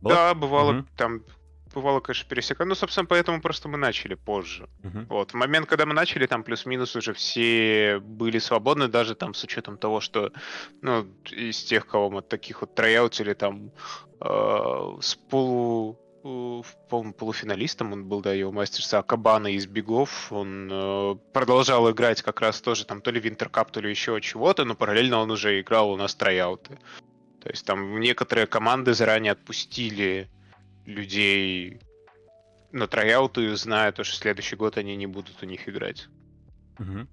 Было? 0.00 0.14
Да, 0.14 0.34
бывало 0.34 0.72
Мгм. 0.72 0.88
там 0.96 1.22
бывало, 1.74 2.00
конечно, 2.00 2.28
пересекать. 2.28 2.66
Ну, 2.68 2.74
собственно, 2.74 3.06
поэтому 3.06 3.40
просто 3.40 3.68
мы 3.68 3.76
начали 3.78 4.14
позже. 4.14 4.68
Мгм. 4.84 5.06
Вот, 5.08 5.32
в 5.32 5.34
момент, 5.34 5.68
когда 5.68 5.86
мы 5.86 5.94
начали, 5.94 6.26
там 6.26 6.44
плюс-минус 6.44 6.96
уже 6.96 7.12
все 7.12 7.98
были 8.00 8.38
свободны, 8.38 8.88
даже 8.88 9.14
там 9.14 9.34
с 9.34 9.44
учетом 9.44 9.76
того, 9.76 10.00
что, 10.00 10.30
ну, 10.82 11.06
из 11.30 11.64
тех, 11.64 11.86
кого 11.86 12.10
мы 12.10 12.22
таких 12.22 12.60
вот 12.60 12.74
трояутили, 12.76 13.34
там, 13.34 13.72
э, 14.20 14.98
с 15.00 15.16
полу, 15.16 15.98
э, 16.24 16.62
по-моему, 16.88 17.12
полуфиналистом 17.12 17.92
он 17.92 18.04
был, 18.04 18.20
да, 18.20 18.32
его 18.32 18.52
мастерса 18.52 19.02
Кабана 19.02 19.48
из 19.48 19.66
Бегов, 19.66 20.32
он 20.32 20.70
э, 20.70 21.16
продолжал 21.32 21.90
играть 21.90 22.22
как 22.22 22.40
раз 22.40 22.60
тоже 22.60 22.84
там 22.84 23.00
то 23.00 23.10
ли 23.10 23.20
Винтеркап, 23.20 23.72
то 23.72 23.80
ли 23.80 23.90
еще 23.90 24.20
чего-то, 24.20 24.64
но 24.64 24.74
параллельно 24.76 25.18
он 25.18 25.30
уже 25.30 25.60
играл 25.60 25.90
у 25.90 25.96
нас 25.96 26.14
трояуты. 26.14 26.78
То 27.44 27.50
есть 27.50 27.66
там 27.66 28.00
некоторые 28.00 28.46
команды 28.46 28.94
заранее 28.94 29.32
отпустили 29.32 30.30
людей 30.86 31.78
на 32.72 32.86
трояуты, 32.86 33.54
зная 33.54 33.92
то, 33.92 34.02
что 34.02 34.16
следующий 34.16 34.56
год 34.56 34.78
они 34.78 34.96
не 34.96 35.06
будут 35.06 35.42
у 35.42 35.46
них 35.46 35.68
играть. 35.68 36.08
Мгм. 36.78 37.06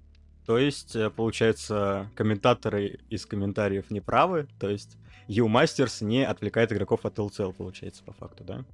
То 0.46 0.56
есть, 0.56 0.96
э, 0.96 1.10
получается, 1.10 2.10
комментаторы 2.16 2.98
из 3.10 3.26
комментариев 3.26 3.90
не 3.90 4.00
правы, 4.00 4.48
то 4.58 4.70
есть 4.70 4.96
U 5.28 5.48
Masters 5.48 6.02
не 6.02 6.24
отвлекает 6.24 6.72
игроков 6.72 7.04
от 7.04 7.18
LCL, 7.18 7.52
получается, 7.52 8.02
по 8.02 8.14
факту, 8.14 8.42
да? 8.42 8.64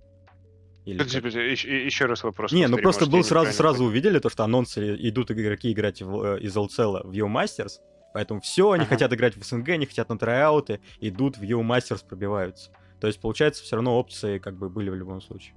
Или 0.85 0.99
как? 0.99 1.09
еще, 1.13 1.85
еще 1.85 2.07
раз 2.07 2.23
вопрос. 2.23 2.53
Не, 2.53 2.69
ну 2.69 2.79
просто 2.79 3.07
может, 3.07 3.13
был 3.13 3.25
сразу, 3.25 3.53
сразу 3.53 3.85
увидели 3.85 4.21
то, 4.21 4.31
что 4.31 4.45
анонсы 4.45 4.95
идут 4.95 5.33
игроки 5.33 5.73
играть 5.73 6.03
в, 6.03 6.37
э, 6.37 6.41
из 6.41 6.57
LCL 6.57 7.05
в 7.05 7.13
U 7.13 7.27
Masters, 7.27 7.81
поэтому 8.15 8.41
все, 8.41 8.71
они 8.73 8.83
Ага. 8.83 8.91
хотят 8.91 9.13
играть 9.13 9.37
в 9.37 9.45
СНГ, 9.45 9.71
они 9.71 9.87
хотят 9.87 10.09
на 10.09 10.19
трояуты, 10.19 10.81
идут 11.01 11.37
в 11.39 11.43
U 11.43 11.61
Masters, 11.63 12.05
пробиваются. 12.07 12.71
То 13.01 13.07
есть, 13.07 13.21
получается, 13.21 13.63
все 13.63 13.77
равно 13.77 13.99
опции 13.99 14.39
как 14.39 14.57
бы 14.57 14.69
были 14.69 14.91
в 14.91 14.95
любом 14.95 15.21
случае. 15.21 15.55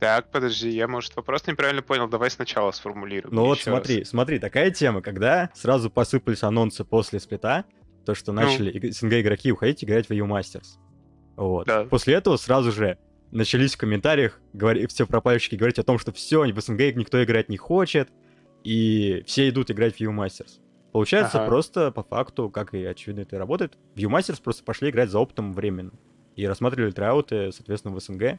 Так, 0.00 0.30
подожди, 0.32 0.68
я, 0.70 0.88
может, 0.88 1.14
вопрос 1.14 1.46
неправильно 1.46 1.80
понял. 1.82 2.08
Давай 2.08 2.28
сначала 2.30 2.72
сформулируем. 2.72 3.32
Ну 3.34 3.42
вот 3.46 3.58
еще 3.58 3.70
раз. 3.70 3.78
смотри, 3.84 4.04
смотри, 4.04 4.38
такая 4.40 4.72
тема, 4.72 5.00
когда 5.00 5.50
сразу 5.54 5.90
посыпались 5.90 6.42
анонсы 6.42 6.84
после 6.84 7.20
сплита, 7.20 7.64
то, 8.04 8.16
что 8.16 8.32
Ну. 8.32 8.40
начали 8.42 8.72
иг- 8.72 8.92
СНГ 8.92 9.12
игроки 9.20 9.52
уходить 9.52 9.84
играть 9.84 10.08
в 10.08 10.10
EU 10.10 10.26
Masters. 10.26 10.76
Вот. 11.36 11.68
Да. 11.68 11.84
После 11.84 12.14
этого 12.14 12.36
сразу 12.36 12.72
же 12.72 12.98
начались 13.30 13.74
в 13.74 13.78
комментариях 13.78 14.40
говори, 14.52 14.88
все 14.88 15.06
пропальщики 15.06 15.54
говорить 15.54 15.78
о 15.78 15.84
том, 15.84 16.00
что 16.00 16.12
все, 16.12 16.42
в 16.52 16.60
СНГ 16.60 16.96
никто 16.96 17.22
играть 17.22 17.48
не 17.48 17.56
хочет, 17.56 18.08
и 18.64 19.22
все 19.28 19.48
идут 19.50 19.70
играть 19.70 19.94
в 19.94 20.00
EU 20.00 20.10
Masters. 20.10 20.58
Получается, 20.92 21.38
Ага. 21.40 21.46
просто 21.48 21.90
по 21.90 22.02
факту, 22.02 22.50
как 22.50 22.74
и 22.74 22.84
очевидно 22.84 23.22
это 23.22 23.36
и 23.36 23.38
работает, 23.38 23.78
в 23.94 23.98
EU 23.98 24.08
Masters 24.10 24.42
просто 24.42 24.62
пошли 24.62 24.90
играть 24.90 25.08
за 25.10 25.18
опытом 25.18 25.52
временно. 25.54 25.92
И 26.36 26.46
рассматривали 26.46 26.90
трауты, 26.90 27.50
соответственно, 27.52 27.94
в 27.94 28.00
СНГ. 28.00 28.38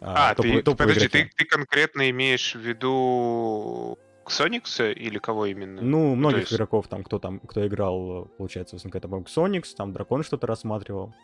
А, 0.00 0.34
топовые- 0.34 0.56
ты, 0.58 0.62
топовые 0.62 0.94
подожди, 0.94 1.06
игроки. 1.06 1.30
ты, 1.36 1.44
ты 1.44 1.44
конкретно 1.44 2.10
имеешь 2.10 2.54
в 2.54 2.58
виду 2.60 3.98
Ксоникса 4.24 4.90
или 4.90 5.18
кого 5.18 5.46
именно? 5.46 5.80
Ну, 5.82 6.14
многих 6.14 6.40
есть- 6.40 6.52
игроков 6.54 6.88
там, 6.88 7.04
кто 7.04 7.18
там, 7.18 7.38
кто 7.40 7.66
играл, 7.66 8.26
получается, 8.38 8.76
в 8.76 8.80
СНГ, 8.80 9.00
там, 9.00 9.26
Соникс, 9.26 9.74
там 9.74 9.92
Дракон 9.92 10.22
что-то 10.24 10.46
рассматривал, 10.46 11.14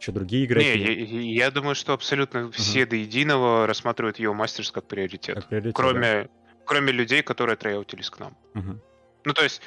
еще 0.00 0.12
другие 0.12 0.46
игроки. 0.46 0.66
Не, 0.66 1.04
я, 1.04 1.44
я 1.46 1.50
думаю, 1.50 1.74
что 1.74 1.92
абсолютно 1.92 2.50
все 2.50 2.86
до 2.86 2.96
единого 2.96 3.66
рассматривают 3.66 4.18
его 4.18 4.34
мастерс 4.34 4.70
как 4.70 4.84
приоритет. 4.86 5.36
как 5.36 5.48
приоритет, 5.48 5.74
кроме, 5.74 6.28
кроме 6.64 6.92
людей, 6.92 7.22
которые 7.22 7.56
трояутились 7.56 8.10
к 8.10 8.18
нам. 8.18 8.36
да. 8.54 8.76
Ну, 9.24 9.32
то 9.32 9.42
есть, 9.42 9.60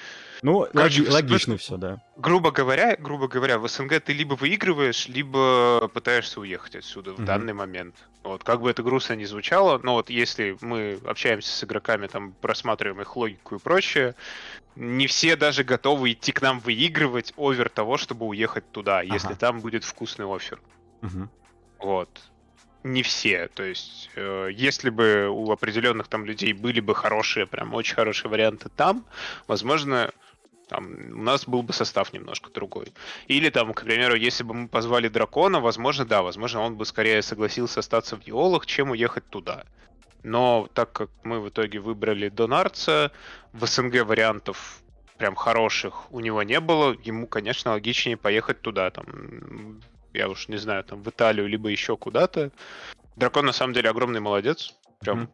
Ну, 0.43 0.67
Короче, 0.71 1.01
логи- 1.01 1.09
логично 1.11 1.53
смысле- 1.53 1.57
все, 1.57 1.77
да. 1.77 2.01
грубо 2.15 2.51
говоря, 2.51 2.95
грубо 2.95 3.27
говоря, 3.27 3.57
в 3.57 3.67
СНГ 3.67 3.99
ты 3.99 4.13
либо 4.13 4.35
выигрываешь, 4.35 5.07
либо 5.07 5.89
пытаешься 5.91 6.39
уехать 6.39 6.75
отсюда 6.75 7.13
в 7.13 7.17
Мгм. 7.17 7.25
данный 7.25 7.53
момент. 7.53 7.95
Вот, 8.23 8.43
как 8.43 8.61
бы 8.61 8.69
это 8.69 8.83
грустно 8.83 9.13
не 9.13 9.25
звучало, 9.25 9.79
но 9.81 9.93
вот 9.93 10.11
если 10.11 10.55
мы 10.61 10.99
общаемся 11.05 11.49
с 11.49 11.63
игроками, 11.63 12.05
там, 12.05 12.33
просматриваем 12.39 13.01
их 13.01 13.15
логику 13.15 13.55
и 13.55 13.59
прочее, 13.59 14.13
не 14.75 15.07
все 15.07 15.35
даже 15.35 15.63
готовы 15.63 16.11
идти 16.11 16.31
к 16.31 16.41
нам 16.43 16.59
выигрывать 16.59 17.33
овер 17.35 17.69
того, 17.69 17.97
чтобы 17.97 18.27
уехать 18.27 18.71
туда, 18.71 19.01
если 19.01 19.29
Ага. 19.29 19.37
там 19.37 19.59
будет 19.61 19.83
вкусный 19.83 20.27
офер. 20.27 20.59
Мгм. 21.01 21.31
Вот. 21.79 22.09
Не 22.83 23.03
все. 23.03 23.47
То 23.47 23.63
есть, 23.63 24.09
э, 24.15 24.49
если 24.51 24.89
бы 24.89 25.29
у 25.29 25.51
определенных 25.51 26.07
там 26.07 26.25
людей 26.25 26.53
были 26.53 26.79
бы 26.79 26.95
хорошие, 26.95 27.45
прям 27.45 27.73
очень 27.73 27.95
хорошие 27.95 28.29
варианты 28.29 28.69
там, 28.69 29.05
возможно, 29.47 30.11
там 30.67 30.95
у 31.11 31.23
нас 31.23 31.47
был 31.47 31.63
бы 31.63 31.73
состав 31.73 32.13
немножко 32.13 32.49
другой. 32.51 32.93
Или 33.27 33.49
там, 33.49 33.73
к 33.73 33.83
примеру, 33.83 34.15
если 34.15 34.43
бы 34.43 34.53
мы 34.53 34.67
позвали 34.67 35.07
дракона, 35.07 35.59
возможно, 35.59 36.05
да, 36.05 36.21
возможно, 36.21 36.61
он 36.61 36.75
бы 36.75 36.85
скорее 36.85 37.21
согласился 37.21 37.79
остаться 37.79 38.15
в 38.15 38.23
Диолах, 38.23 38.65
чем 38.65 38.91
уехать 38.91 39.27
туда. 39.29 39.63
Но 40.23 40.67
так 40.73 40.91
как 40.91 41.09
мы 41.23 41.39
в 41.39 41.49
итоге 41.49 41.79
выбрали 41.79 42.29
Донарца, 42.29 43.11
в 43.53 43.65
СНГ 43.65 44.03
вариантов 44.03 44.81
прям 45.17 45.35
хороших 45.35 46.11
у 46.11 46.19
него 46.19 46.43
не 46.43 46.59
было, 46.59 46.95
ему, 47.03 47.27
конечно, 47.27 47.71
логичнее 47.71 48.17
поехать 48.17 48.61
туда, 48.61 48.91
там, 48.91 49.81
я 50.17 50.27
уж 50.29 50.47
не 50.47 50.57
знаю, 50.57 50.83
там, 50.83 51.03
в 51.03 51.09
Италию, 51.09 51.47
либо 51.47 51.69
еще 51.69 51.95
куда-то. 51.95 52.51
Дракон, 53.15 53.45
на 53.45 53.53
самом 53.53 53.73
деле, 53.73 53.89
огромный 53.89 54.19
молодец. 54.19 54.73
Прям, 54.99 55.19
Мгм. 55.21 55.31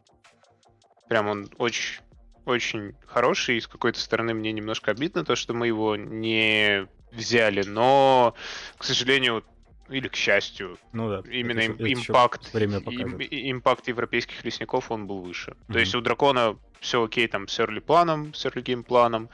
прям 1.08 1.28
он 1.28 1.50
очень, 1.58 2.00
очень 2.44 2.94
хороший, 3.06 3.56
и 3.56 3.60
с 3.60 3.66
какой-то 3.66 3.98
стороны 3.98 4.34
мне 4.34 4.52
немножко 4.52 4.90
обидно 4.90 5.24
то, 5.24 5.36
что 5.36 5.54
мы 5.54 5.66
его 5.66 5.96
не 5.96 6.86
взяли, 7.12 7.62
но, 7.62 8.34
к 8.76 8.84
сожалению, 8.84 9.44
или 9.88 10.08
к 10.08 10.16
счастью, 10.16 10.78
Ну 10.92 11.08
да. 11.10 11.22
именно 11.30 11.60
это 11.60 11.72
им- 11.72 11.74
это 11.74 11.92
импакт, 11.92 12.52
Время 12.54 12.78
им- 12.78 13.18
импакт 13.20 13.88
европейских 13.88 14.44
лесников, 14.44 14.90
он 14.90 15.06
был 15.06 15.20
выше. 15.20 15.56
Мгм. 15.68 15.72
То 15.72 15.78
есть 15.78 15.94
у 15.94 16.00
дракона 16.00 16.58
все 16.80 17.02
окей 17.02 17.26
там 17.28 17.48
с 17.48 17.58
early 17.60 17.80
планом, 17.80 18.34
с 18.34 18.44
early 18.46 18.62
game 18.62 18.82
планом, 18.82 19.28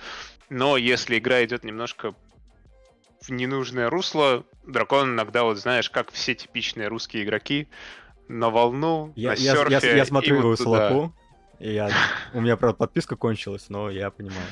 но 0.49 0.77
если 0.77 1.19
игра 1.19 1.45
идет 1.45 1.65
немножко 1.65 2.15
в 3.21 3.31
ненужное 3.31 3.91
русло, 3.91 4.45
дракон 4.67 5.15
иногда, 5.15 5.45
вот 5.45 5.59
знаешь, 5.59 5.91
как 5.91 6.11
все 6.11 6.35
типичные 6.35 6.89
русские 6.89 7.25
игроки, 7.25 7.69
на 8.29 8.51
волну, 8.51 9.13
Я, 9.17 9.31
на 9.31 9.35
я, 9.35 9.55
серфе, 9.55 9.89
я, 9.89 9.97
я 9.97 10.05
смотрю 10.05 10.43
вот. 10.43 10.59
Солоку, 10.59 11.13
и 11.59 11.73
я, 11.73 11.91
у 12.35 12.41
меня, 12.41 12.57
правда, 12.57 12.77
подписка 12.77 13.17
кончилась, 13.17 13.69
но 13.69 13.91
я 13.91 14.11
понимаю. 14.11 14.47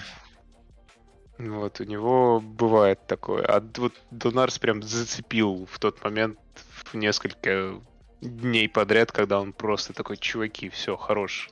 Вот, 1.38 1.80
у 1.80 1.84
него 1.84 2.40
бывает 2.40 3.06
такое. 3.06 3.44
А 3.44 3.62
вот 3.76 3.94
Донарс 4.10 4.58
прям 4.58 4.82
зацепил 4.82 5.68
в 5.70 5.78
тот 5.78 6.02
момент 6.02 6.38
в 6.84 6.94
несколько 6.94 7.80
дней 8.20 8.68
подряд, 8.68 9.12
когда 9.12 9.40
он 9.40 9.52
просто 9.52 9.92
такой, 9.92 10.16
чуваки, 10.16 10.68
все, 10.68 10.96
хорош. 10.96 11.50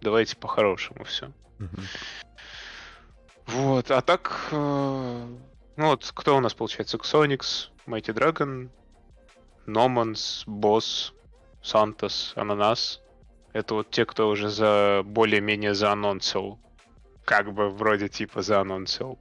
Давайте 0.00 0.36
по-хорошему 0.36 1.02
все. 1.02 1.32
Вот, 3.46 3.90
а 3.90 4.00
так, 4.02 4.48
э, 4.52 5.26
ну 5.78 5.86
вот, 5.86 6.10
кто 6.12 6.36
у 6.36 6.40
нас 6.40 6.54
получается? 6.54 6.98
Ксоникс, 6.98 7.70
Mighty 7.86 8.12
Dragon, 8.12 8.68
Номанс, 9.64 10.42
Босс, 10.44 11.14
Сантос, 11.62 12.32
Ананас. 12.34 13.00
Это 13.52 13.74
вот 13.74 13.90
те, 13.90 14.04
кто 14.04 14.28
уже 14.28 14.48
за 14.48 15.02
более-менее 15.04 15.74
заанонсил. 15.74 16.58
Как 17.24 17.52
бы 17.52 17.70
вроде 17.70 18.08
типа 18.08 18.42
заанонсил. 18.42 19.20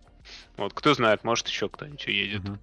Вот, 0.57 0.73
кто 0.73 0.95
знает, 0.95 1.23
может 1.23 1.47
еще 1.47 1.69
кто-нибудь 1.69 2.07
уедет. 2.07 2.43
Мгм. 2.43 2.59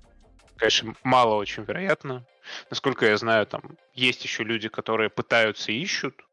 Конечно, 0.57 0.95
мало 1.05 1.37
очень 1.37 1.63
вероятно. 1.63 2.27
Насколько 2.71 3.07
я 3.07 3.17
знаю, 3.17 3.47
там 3.47 3.63
есть 3.95 4.25
еще 4.25 4.43
люди, 4.43 4.69
которые 4.69 5.09
пытаются 5.09 5.71
и 5.71 5.81
ищут, 5.81 6.25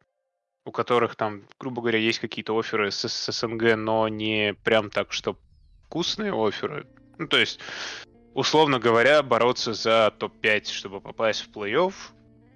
у 0.65 0.71
которых 0.71 1.15
там, 1.15 1.43
грубо 1.59 1.81
говоря, 1.81 1.99
есть 1.99 2.17
какие-то 2.17 2.57
оферы 2.57 2.89
с, 2.89 3.07
с 3.07 3.31
СНГ, 3.31 3.75
но 3.75 4.07
не 4.07 4.55
прям 4.63 4.89
так, 4.89 5.13
что 5.13 5.37
вкусные 5.85 6.33
оферы. 6.33 6.87
Ну, 7.17 7.27
то 7.27 7.37
есть, 7.37 7.59
условно 8.33 8.79
говоря, 8.79 9.21
бороться 9.23 9.73
за 9.73 10.11
топ-5, 10.17 10.65
чтобы 10.71 11.01
попасть 11.01 11.41
в 11.41 11.49
плей-офф, 11.51 11.93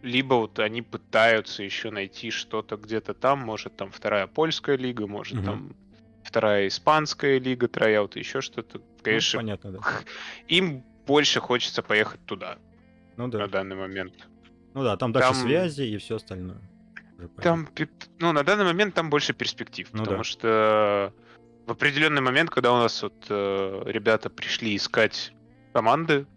либо 0.02 0.36
вот 0.36 0.60
они 0.60 0.82
пытаются 0.82 1.64
еще 1.64 1.90
найти 1.92 2.30
что-то 2.32 2.78
где-то 2.78 3.14
там, 3.14 3.40
может 3.40 3.76
там 3.76 3.92
вторая 3.92 4.28
польская 4.28 4.78
лига, 4.78 5.08
может 5.08 5.36
Мгм. 5.38 5.46
там 5.46 5.76
вторая 6.24 6.68
испанская 6.68 7.40
лига, 7.40 7.68
трояут, 7.68 8.16
еще 8.16 8.42
что-то. 8.42 8.80
Ну, 8.80 8.84
Конечно, 9.04 9.40
понятно, 9.40 9.72
да. 9.74 9.80
им 10.48 10.84
больше 11.08 11.40
хочется 11.40 11.82
поехать 11.84 12.24
туда 12.26 12.58
Ну 13.18 13.26
на 13.28 13.32
да. 13.32 13.48
данный 13.48 13.76
момент. 13.76 14.14
Ну 14.74 14.84
да, 14.84 14.98
там 14.98 15.12
дальше 15.12 15.30
Там- 15.30 15.42
связи 15.42 15.84
и 15.84 15.98
все 15.98 16.16
остальное. 16.18 16.60
Там, 17.42 17.70
ну, 18.20 18.34
на 18.34 18.44
данный 18.44 18.66
момент 18.66 18.94
там 18.94 19.10
больше 19.10 19.34
перспектив, 19.34 19.88
Ну 19.94 20.00
потому 20.00 20.18
да. 20.18 20.24
что 20.24 21.14
в 21.66 21.72
определенный 21.72 22.22
момент, 22.22 22.50
когда 22.50 22.74
у 22.74 22.78
нас 22.78 23.02
вот 23.02 23.26
э, 23.30 23.84
ребята 23.86 24.30
пришли 24.30 24.76
искать 24.76 25.34
команды, 25.74 26.28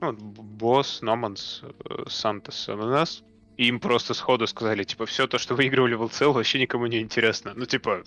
ну, 0.00 0.12
Босс, 0.12 1.02
Номанс, 1.02 1.62
э, 1.62 2.04
Сантос, 2.08 2.68
Ананас, 2.68 3.24
и 3.56 3.66
им 3.66 3.80
просто 3.80 4.14
сходу 4.14 4.46
сказали, 4.46 4.84
типа, 4.84 5.06
все 5.06 5.26
то, 5.26 5.38
что 5.38 5.56
выигрывали 5.56 5.94
в 5.94 6.02
LCL, 6.02 6.32
вообще 6.32 6.60
никому 6.60 6.86
не 6.86 7.00
интересно. 7.00 7.52
Ну, 7.56 7.66
типа, 7.66 8.04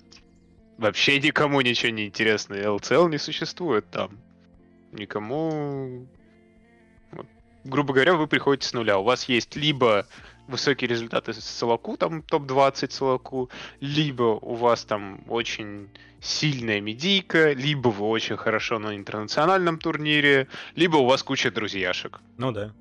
вообще 0.78 1.20
никому 1.20 1.60
ничего 1.60 1.92
не 1.92 2.06
интересно. 2.06 2.54
и 2.54 2.62
LCL 2.62 3.10
не 3.10 3.18
существует 3.18 3.90
там. 3.90 4.18
Никому... 4.92 6.06
Вот. 7.10 7.26
Грубо 7.64 7.92
говоря, 7.92 8.14
вы 8.14 8.26
приходите 8.26 8.66
с 8.66 8.72
нуля. 8.72 8.98
У 8.98 9.04
вас 9.04 9.24
есть 9.28 9.54
либо 9.56 10.06
высокие 10.48 10.88
результаты 10.88 11.32
с 11.32 11.44
Солоку, 11.44 11.96
там 11.96 12.22
топ-20 12.22 12.90
Солоку, 12.90 13.50
либо 13.80 14.38
у 14.40 14.54
вас 14.54 14.84
там 14.84 15.24
очень 15.28 15.88
сильная 16.20 16.80
медийка, 16.80 17.52
либо 17.52 17.88
вы 17.88 18.06
очень 18.06 18.36
хорошо 18.36 18.78
на 18.78 18.96
интернациональном 18.96 19.78
турнире, 19.78 20.48
либо 20.76 20.96
у 20.96 21.06
вас 21.06 21.22
куча 21.22 21.50
друзьяшек. 21.50 22.20
Ну 22.38 22.52
да. 22.52 22.72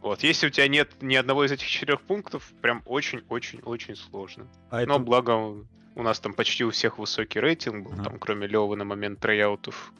Вот, 0.00 0.22
если 0.22 0.46
у 0.46 0.50
тебя 0.50 0.66
нет 0.66 0.90
ни 1.02 1.14
одного 1.14 1.44
из 1.44 1.52
этих 1.52 1.66
четырех 1.68 2.00
пунктов, 2.00 2.50
прям 2.62 2.82
очень-очень-очень 2.86 3.96
сложно. 3.96 4.46
А 4.70 4.76
Но 4.86 4.94
это... 4.94 4.98
благо 4.98 5.64
у 5.94 6.02
нас 6.02 6.20
там 6.20 6.32
почти 6.32 6.64
у 6.64 6.70
всех 6.70 6.98
высокий 6.98 7.38
рейтинг 7.38 7.84
был, 7.84 7.92
ага. 7.92 8.04
там 8.04 8.18
кроме 8.18 8.46
Левы 8.46 8.76
на 8.76 8.84
момент 8.84 9.20
трояутов. 9.20 9.92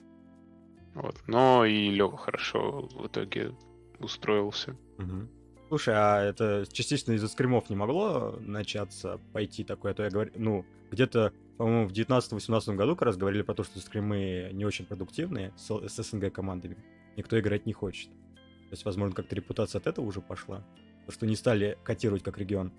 Вот. 0.95 1.17
Но 1.27 1.67
и 1.67 1.91
Лева 1.91 2.17
хорошо 2.17 2.89
в 2.93 3.07
итоге 3.07 3.53
устроился. 3.99 4.75
Угу. 4.99 5.29
Слушай, 5.71 5.95
а 5.97 6.21
это 6.21 6.67
частично 6.73 7.13
из-за 7.13 7.29
скримов 7.29 7.71
не 7.71 7.77
могло 7.77 8.37
начаться, 8.41 9.21
пойти 9.33 9.63
такое? 9.63 9.93
А 9.93 9.95
то 9.95 10.03
я 10.03 10.11
говорю, 10.11 10.33
ну, 10.35 10.67
где-то, 10.91 11.33
по-моему, 11.59 11.87
в 11.87 11.93
19-18 11.93 12.75
году 12.75 12.97
как 12.97 13.03
раз 13.03 13.17
говорили 13.17 13.43
про 13.43 13.55
то, 13.55 13.63
что 13.63 13.79
скримы 13.79 14.51
не 14.53 14.65
очень 14.65 14.85
продуктивные 14.85 15.53
с, 15.57 15.71
с 15.71 16.03
СНГ 16.03 16.33
командами. 16.33 16.77
Никто 17.17 17.39
играть 17.39 17.67
не 17.67 17.73
хочет. 17.73 18.09
То 18.09 18.73
есть, 18.73 18.85
возможно, 18.85 19.15
как-то 19.15 19.37
репутация 19.37 19.79
от 19.79 19.87
этого 19.87 20.07
уже 20.07 20.21
пошла. 20.21 20.67
То, 21.07 21.13
что 21.13 21.25
не 21.25 21.37
стали 21.37 21.79
котировать 21.85 22.25
как 22.25 22.37
регион. 22.39 22.73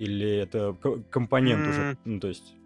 Или 0.00 0.28
это 0.28 0.76
компонент 1.12 1.64
mm. 1.64 1.70
уже, 1.70 1.98
ну, 2.04 2.18
то 2.18 2.26
есть 2.26 2.56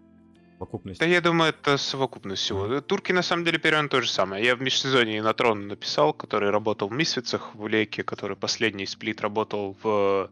совокупность? 0.59 0.99
Да 0.99 1.05
я 1.05 1.21
думаю, 1.21 1.49
это 1.49 1.77
совокупность 1.77 2.43
всего. 2.43 2.67
Mm. 2.67 2.81
Турки, 2.81 3.11
на 3.11 3.21
самом 3.21 3.45
деле, 3.45 3.59
примерно 3.59 3.89
то 3.89 4.01
же 4.01 4.09
самое. 4.09 4.43
Я 4.45 4.55
в 4.55 4.61
межсезонье 4.61 5.21
на 5.21 5.33
трон 5.33 5.67
написал, 5.67 6.13
который 6.13 6.49
работал 6.49 6.89
в 6.89 6.91
Мисвицах, 6.91 7.55
в 7.55 7.67
Леке, 7.67 8.03
который 8.03 8.35
последний 8.35 8.85
сплит 8.85 9.21
работал 9.21 9.77
в 9.81 10.29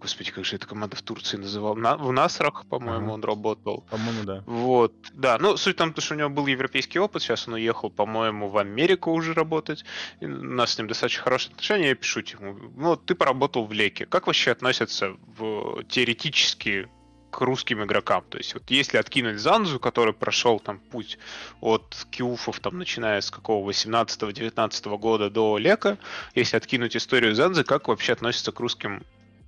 Господи, 0.00 0.32
как 0.32 0.44
же 0.44 0.56
эта 0.56 0.66
команда 0.66 0.96
в 0.96 1.02
Турции 1.02 1.38
называл? 1.38 1.76
На, 1.76 1.96
в 1.96 2.12
Насрах, 2.12 2.66
по-моему, 2.66 3.06
ага. 3.06 3.14
он 3.14 3.24
работал. 3.24 3.84
По-моему, 3.90 4.24
да. 4.24 4.44
Вот, 4.44 4.92
да. 5.14 5.38
Ну, 5.38 5.56
суть 5.56 5.76
в 5.76 5.78
том, 5.78 5.94
что 5.96 6.14
у 6.14 6.18
него 6.18 6.28
был 6.28 6.46
европейский 6.46 6.98
опыт, 6.98 7.22
сейчас 7.22 7.48
он 7.48 7.54
уехал, 7.54 7.88
по-моему, 7.88 8.50
в 8.50 8.58
Америку 8.58 9.12
уже 9.12 9.32
работать. 9.32 9.82
И 10.20 10.26
у 10.26 10.28
нас 10.28 10.74
с 10.74 10.78
ним 10.78 10.88
достаточно 10.88 11.22
хорошие 11.22 11.52
отношения, 11.52 11.88
я 11.88 11.94
пишу 11.94 12.20
ему, 12.20 12.54
ну, 12.76 12.96
ты 12.96 13.14
поработал 13.14 13.64
в 13.64 13.72
Леке. 13.72 14.04
Как 14.04 14.26
вообще 14.26 14.50
относятся 14.50 15.16
в, 15.38 15.82
теоретически 15.84 16.86
к 17.34 17.40
русским 17.40 17.82
игрокам. 17.82 18.22
То 18.28 18.38
есть 18.38 18.54
вот 18.54 18.62
если 18.68 18.96
откинуть 18.96 19.40
Занзу, 19.40 19.80
который 19.80 20.14
прошел 20.14 20.60
там 20.60 20.78
путь 20.78 21.18
от 21.60 22.06
киуфов, 22.10 22.60
там, 22.60 22.78
начиная 22.78 23.20
с 23.20 23.30
какого 23.30 23.68
18-19 23.68 24.98
года 24.98 25.30
до 25.30 25.58
Лека, 25.58 25.98
если 26.36 26.56
откинуть 26.56 26.96
историю 26.96 27.34
Занзы, 27.34 27.64
как 27.64 27.88
вообще 27.88 28.12
относятся 28.12 28.52
к 28.52 28.60
русским 28.60 29.02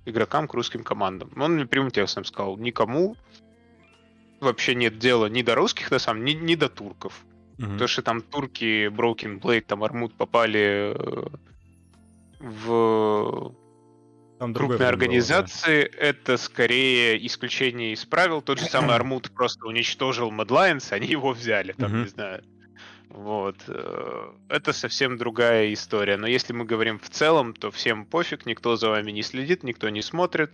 игрокам, 0.05 0.49
к 0.49 0.53
русским 0.53 0.83
командам. 0.83 1.31
Он 1.37 1.53
мне 1.53 1.65
прямым 1.65 1.91
текстом 1.91 2.25
сказал, 2.25 2.57
никому 2.57 3.15
вообще 4.41 4.75
нет 4.75 4.99
дела 4.99 5.27
ни 5.27 5.41
до 5.41 5.55
русских, 5.55 5.89
на 5.89 5.99
самом 5.99 6.25
ни, 6.25 6.31
ни 6.31 6.55
до 6.55 6.67
турков. 6.67 7.23
Mm-hmm. 7.57 7.71
Потому 7.71 7.87
что 7.87 8.01
там 8.01 8.21
турки, 8.21 8.87
Broken 8.87 9.39
Blade, 9.39 9.61
там 9.61 9.83
Армут 9.83 10.13
попали 10.13 10.93
э, 10.93 11.27
в 12.39 13.55
там 14.39 14.53
крупные 14.53 14.87
организации. 14.87 15.83
Было, 15.83 15.91
да. 15.91 16.07
Это 16.07 16.37
скорее 16.37 17.25
исключение 17.25 17.93
из 17.93 18.05
правил. 18.05 18.41
Тот 18.41 18.59
же 18.59 18.65
самый 18.65 18.95
Армут 18.95 19.31
просто 19.31 19.65
уничтожил 19.65 20.31
Mad 20.31 20.87
они 20.91 21.07
его 21.07 21.31
взяли, 21.31 21.73
там, 21.73 21.93
mm-hmm. 21.93 22.01
не 22.03 22.07
знаю. 22.07 22.43
Вот. 23.09 23.57
Э, 23.67 24.31
это 24.49 24.73
совсем 24.73 25.17
другая 25.17 25.73
история. 25.73 26.17
Но 26.17 26.27
если 26.27 26.53
мы 26.53 26.65
говорим 26.65 26.99
в 26.99 27.09
целом, 27.09 27.53
то 27.53 27.71
всем 27.71 28.05
пофиг, 28.05 28.45
никто 28.45 28.75
за 28.75 28.89
вами 28.89 29.11
не 29.11 29.23
следит, 29.23 29.63
никто 29.63 29.89
не 29.89 30.01
смотрит. 30.01 30.51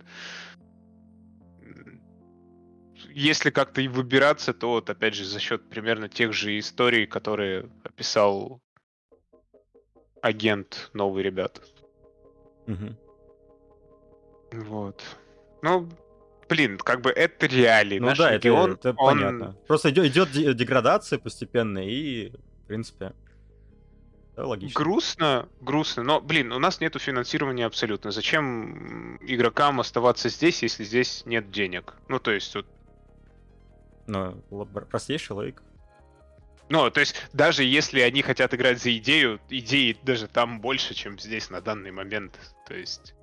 Если 3.10 3.50
как-то 3.50 3.80
и 3.80 3.88
выбираться, 3.88 4.52
то 4.52 4.70
вот 4.70 4.90
опять 4.90 5.14
же 5.14 5.24
за 5.24 5.38
счет 5.38 5.68
примерно 5.68 6.08
тех 6.08 6.32
же 6.32 6.58
историй, 6.58 7.06
которые 7.06 7.70
описал 7.84 8.60
агент 10.20 10.90
новый 10.94 11.22
ребят. 11.22 11.60
Угу. 12.66 12.96
Вот. 14.62 15.02
Ну, 15.62 15.88
блин, 16.48 16.78
как 16.78 17.00
бы 17.00 17.10
это 17.10 17.46
реалии. 17.46 17.98
Ну 17.98 18.06
Наш 18.06 18.18
да, 18.18 18.32
регион, 18.32 18.72
это, 18.72 18.90
это 18.90 19.00
он... 19.00 19.18
понятно. 19.18 19.56
Просто 19.66 19.90
идет, 19.90 20.06
идет 20.06 20.56
деградация 20.56 21.18
постепенная, 21.18 21.84
и, 21.84 22.30
в 22.30 22.66
принципе, 22.66 23.12
да, 24.36 24.46
логично. 24.46 24.74
Грустно, 24.74 25.48
грустно, 25.60 26.02
но, 26.02 26.20
блин, 26.20 26.52
у 26.52 26.58
нас 26.58 26.80
нету 26.80 26.98
финансирования 26.98 27.66
абсолютно. 27.66 28.10
Зачем 28.10 29.16
игрокам 29.22 29.80
оставаться 29.80 30.28
здесь, 30.28 30.62
если 30.62 30.84
здесь 30.84 31.22
нет 31.24 31.50
денег? 31.50 31.94
Ну, 32.08 32.18
то 32.18 32.32
есть, 32.32 32.54
вот... 32.54 32.66
Ну, 34.06 34.42
простейший 34.90 35.34
логик. 35.34 35.62
Ну, 36.68 36.90
то 36.90 37.00
есть, 37.00 37.14
даже 37.32 37.62
если 37.62 38.00
они 38.00 38.22
хотят 38.22 38.54
играть 38.54 38.82
за 38.82 38.96
идею, 38.96 39.40
идеи 39.50 39.96
даже 40.02 40.26
там 40.28 40.60
больше, 40.60 40.94
чем 40.94 41.18
здесь 41.18 41.50
на 41.50 41.60
данный 41.60 41.90
момент. 41.90 42.38
То 42.66 42.74
есть 42.74 43.14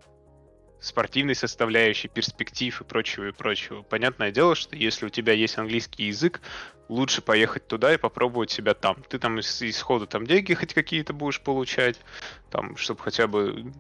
спортивной 0.82 1.36
составляющей, 1.36 2.08
перспектив 2.08 2.82
и 2.82 2.84
прочего, 2.84 3.28
и 3.28 3.32
прочего. 3.32 3.84
Понятное 3.84 4.32
дело, 4.32 4.56
что 4.56 4.76
если 4.76 5.06
у 5.06 5.10
тебя 5.10 5.32
есть 5.32 5.58
английский 5.58 6.06
язык, 6.06 6.42
лучше 6.90 7.22
поехать 7.22 7.68
туда 7.68 7.94
и 7.94 7.98
попробовать 7.98 8.50
себя 8.50 8.74
там. 8.74 8.98
Ты 9.08 9.20
там 9.20 9.40
из, 9.40 9.62
исхода 9.62 10.08
там 10.08 10.26
деньги 10.26 10.56
хоть 10.56 10.74
какие-то 10.74 11.14
будешь 11.14 11.40
получать, 11.40 11.98
там, 12.50 12.76
чтобы 12.78 13.00
хотя 13.00 13.28
бы 13.28 13.72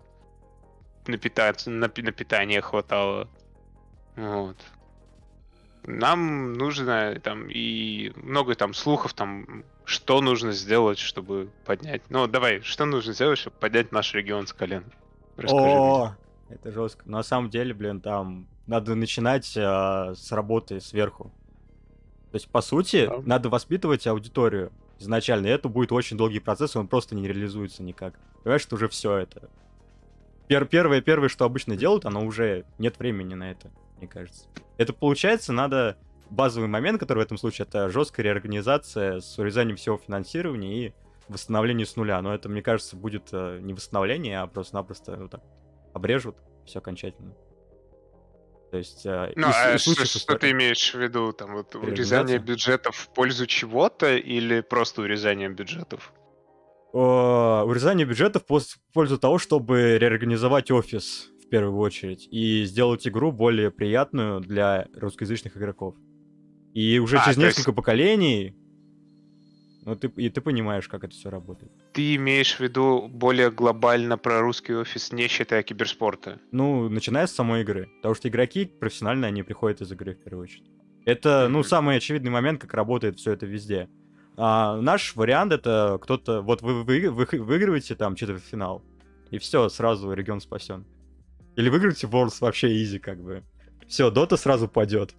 на, 1.08 1.18
питаться, 1.18 1.72
на, 1.72 1.92
на 1.94 2.12
питание 2.12 2.62
хватало. 2.62 3.28
Вот. 4.16 4.58
Нам 5.84 6.54
нужно 6.54 7.20
там 7.24 7.48
и 7.50 8.12
много 8.16 8.54
там 8.54 8.76
слухов 8.76 9.16
там, 9.16 9.64
что 9.86 10.22
нужно 10.22 10.52
сделать, 10.52 11.00
чтобы 11.00 11.50
поднять. 11.66 12.04
Ну, 12.10 12.28
давай, 12.28 12.62
что 12.62 12.86
нужно 12.86 13.14
сделать, 13.14 13.40
чтобы 13.40 13.56
поднять 13.58 13.92
наш 13.92 14.14
регион 14.14 14.46
с 14.46 14.54
колен? 14.54 14.86
Расскажи 15.38 15.66
О. 15.66 16.16
Это 16.52 16.72
жестко. 16.72 17.10
На 17.10 17.24
самом 17.24 17.50
деле, 17.50 17.74
блин, 17.74 18.02
там 18.02 18.48
надо 18.68 18.96
начинать 18.96 19.52
э, 19.56 20.14
с 20.16 20.32
работы 20.32 20.80
сверху. 20.82 21.32
То 22.32 22.36
есть, 22.36 22.50
по 22.50 22.62
сути, 22.62 23.08
да. 23.08 23.22
надо 23.26 23.50
воспитывать 23.50 24.08
аудиторию 24.08 24.72
изначально. 25.00 25.48
И 25.48 25.50
это 25.50 25.70
будет 25.70 25.92
очень 25.92 26.18
долгий 26.18 26.40
процесс, 26.40 26.76
он 26.76 26.88
просто 26.88 27.16
не 27.16 27.28
реализуется 27.28 27.84
никак. 27.84 28.14
Понимаешь, 28.44 28.62
что 28.62 28.76
уже 28.76 28.88
все 28.88 29.18
это. 29.18 29.50
Пер 30.48 30.66
первое, 30.66 31.02
первое, 31.02 31.30
что 31.30 31.46
обычно 31.46 31.76
делают, 31.76 32.06
оно 32.06 32.26
уже 32.26 32.66
нет 32.78 33.00
времени 33.00 33.34
на 33.34 33.52
это, 33.52 33.72
мне 33.98 34.08
кажется. 34.08 34.48
Это 34.78 34.94
получается, 34.94 35.54
надо 35.54 35.98
базовый 36.30 36.68
момент, 36.68 37.00
который 37.00 37.20
в 37.20 37.22
этом 37.26 37.38
случае, 37.38 37.66
это 37.68 37.90
жесткая 37.90 38.26
реорганизация 38.26 39.22
с 39.22 39.38
урезанием 39.40 39.78
всего 39.78 39.98
финансирования 39.98 40.88
и 40.88 40.94
восстановление 41.28 41.86
с 41.86 41.96
нуля. 41.96 42.22
Но 42.22 42.34
это, 42.34 42.50
мне 42.50 42.62
кажется, 42.62 42.96
будет 42.96 43.30
э, 43.32 43.60
не 43.62 43.74
восстановление, 43.74 44.40
а 44.40 44.48
просто-напросто 44.48 45.16
ну, 45.16 45.28
так, 45.30 45.42
обрежут 45.94 46.38
все 46.66 46.80
окончательно. 46.80 47.34
То 48.72 48.78
есть, 48.78 49.06
э, 49.06 49.34
ну, 49.36 49.48
а 49.54 49.76
из 49.76 49.82
что, 49.82 50.06
что 50.06 50.38
ты 50.38 50.52
имеешь 50.52 50.94
в 50.94 51.00
виду? 51.00 51.34
Там 51.34 51.56
вот 51.56 51.76
урезание 51.76 52.40
бюджетов 52.40 52.96
в 52.96 53.14
пользу 53.14 53.46
чего-то 53.46 54.16
или 54.16 54.62
просто 54.62 55.02
урезание 55.02 55.50
бюджетов? 55.50 56.14
О, 56.94 57.64
урезание 57.66 58.06
бюджетов 58.06 58.44
в 58.48 58.94
пользу 58.94 59.18
того, 59.18 59.40
чтобы 59.40 59.98
реорганизовать 59.98 60.72
офис 60.72 61.30
в 61.46 61.50
первую 61.50 61.78
очередь 61.80 62.28
и 62.32 62.64
сделать 62.64 63.06
игру 63.06 63.34
более 63.34 63.72
приятную 63.72 64.40
для 64.40 64.88
русскоязычных 64.96 65.58
игроков. 65.58 65.96
И 66.74 67.00
уже 67.00 67.18
а, 67.18 67.26
через 67.26 67.38
несколько 67.38 67.72
есть... 67.72 67.76
поколений 67.76 68.56
ну, 69.84 69.96
ты, 69.96 70.08
и 70.16 70.30
ты 70.30 70.42
понимаешь, 70.42 70.88
как 70.88 71.04
это 71.04 71.14
все 71.14 71.30
работает. 71.30 71.72
Ты 71.94 72.16
имеешь 72.16 72.56
в 72.56 72.60
виду 72.60 73.08
более 73.08 73.50
глобально 73.50 74.18
про 74.18 74.42
русский 74.42 74.76
офис, 74.76 75.12
не 75.12 75.28
считая 75.28 75.64
киберспорта? 75.64 76.40
Ну, 76.52 76.88
начиная 76.90 77.26
с 77.26 77.32
самой 77.34 77.62
игры. 77.62 77.90
Потому 77.98 78.16
что 78.16 78.30
игроки 78.30 78.66
профессионально, 78.66 79.28
они 79.28 79.44
приходят 79.44 79.82
из 79.82 79.92
игры 79.92 80.14
в 80.14 80.24
первую 80.24 80.44
очередь. 80.44 80.70
Это, 81.06 81.48
ну, 81.50 81.64
самый 81.64 81.98
очевидный 81.98 82.30
момент, 82.30 82.62
как 82.62 82.74
работает 82.76 83.18
все 83.18 83.32
это 83.32 83.48
везде. 83.48 83.90
А 84.38 84.80
наш 84.80 85.16
вариант 85.16 85.52
это 85.52 85.98
кто-то... 86.02 86.42
Вот 86.42 86.62
вы, 86.62 86.84
вы, 86.84 87.10
вы 87.10 87.26
выигрываете 87.26 87.96
там 87.96 88.16
четвертьфинал, 88.16 88.84
и 89.32 89.40
все, 89.40 89.68
сразу 89.70 90.14
регион 90.14 90.42
спасен. 90.42 90.86
Или 91.56 91.70
выиграете 91.70 92.08
Worlds 92.08 92.38
вообще 92.40 92.82
изи, 92.82 93.00
как 93.00 93.22
бы. 93.22 93.44
Все, 93.88 94.12
Дота 94.12 94.38
сразу 94.38 94.68
падет. 94.68 95.16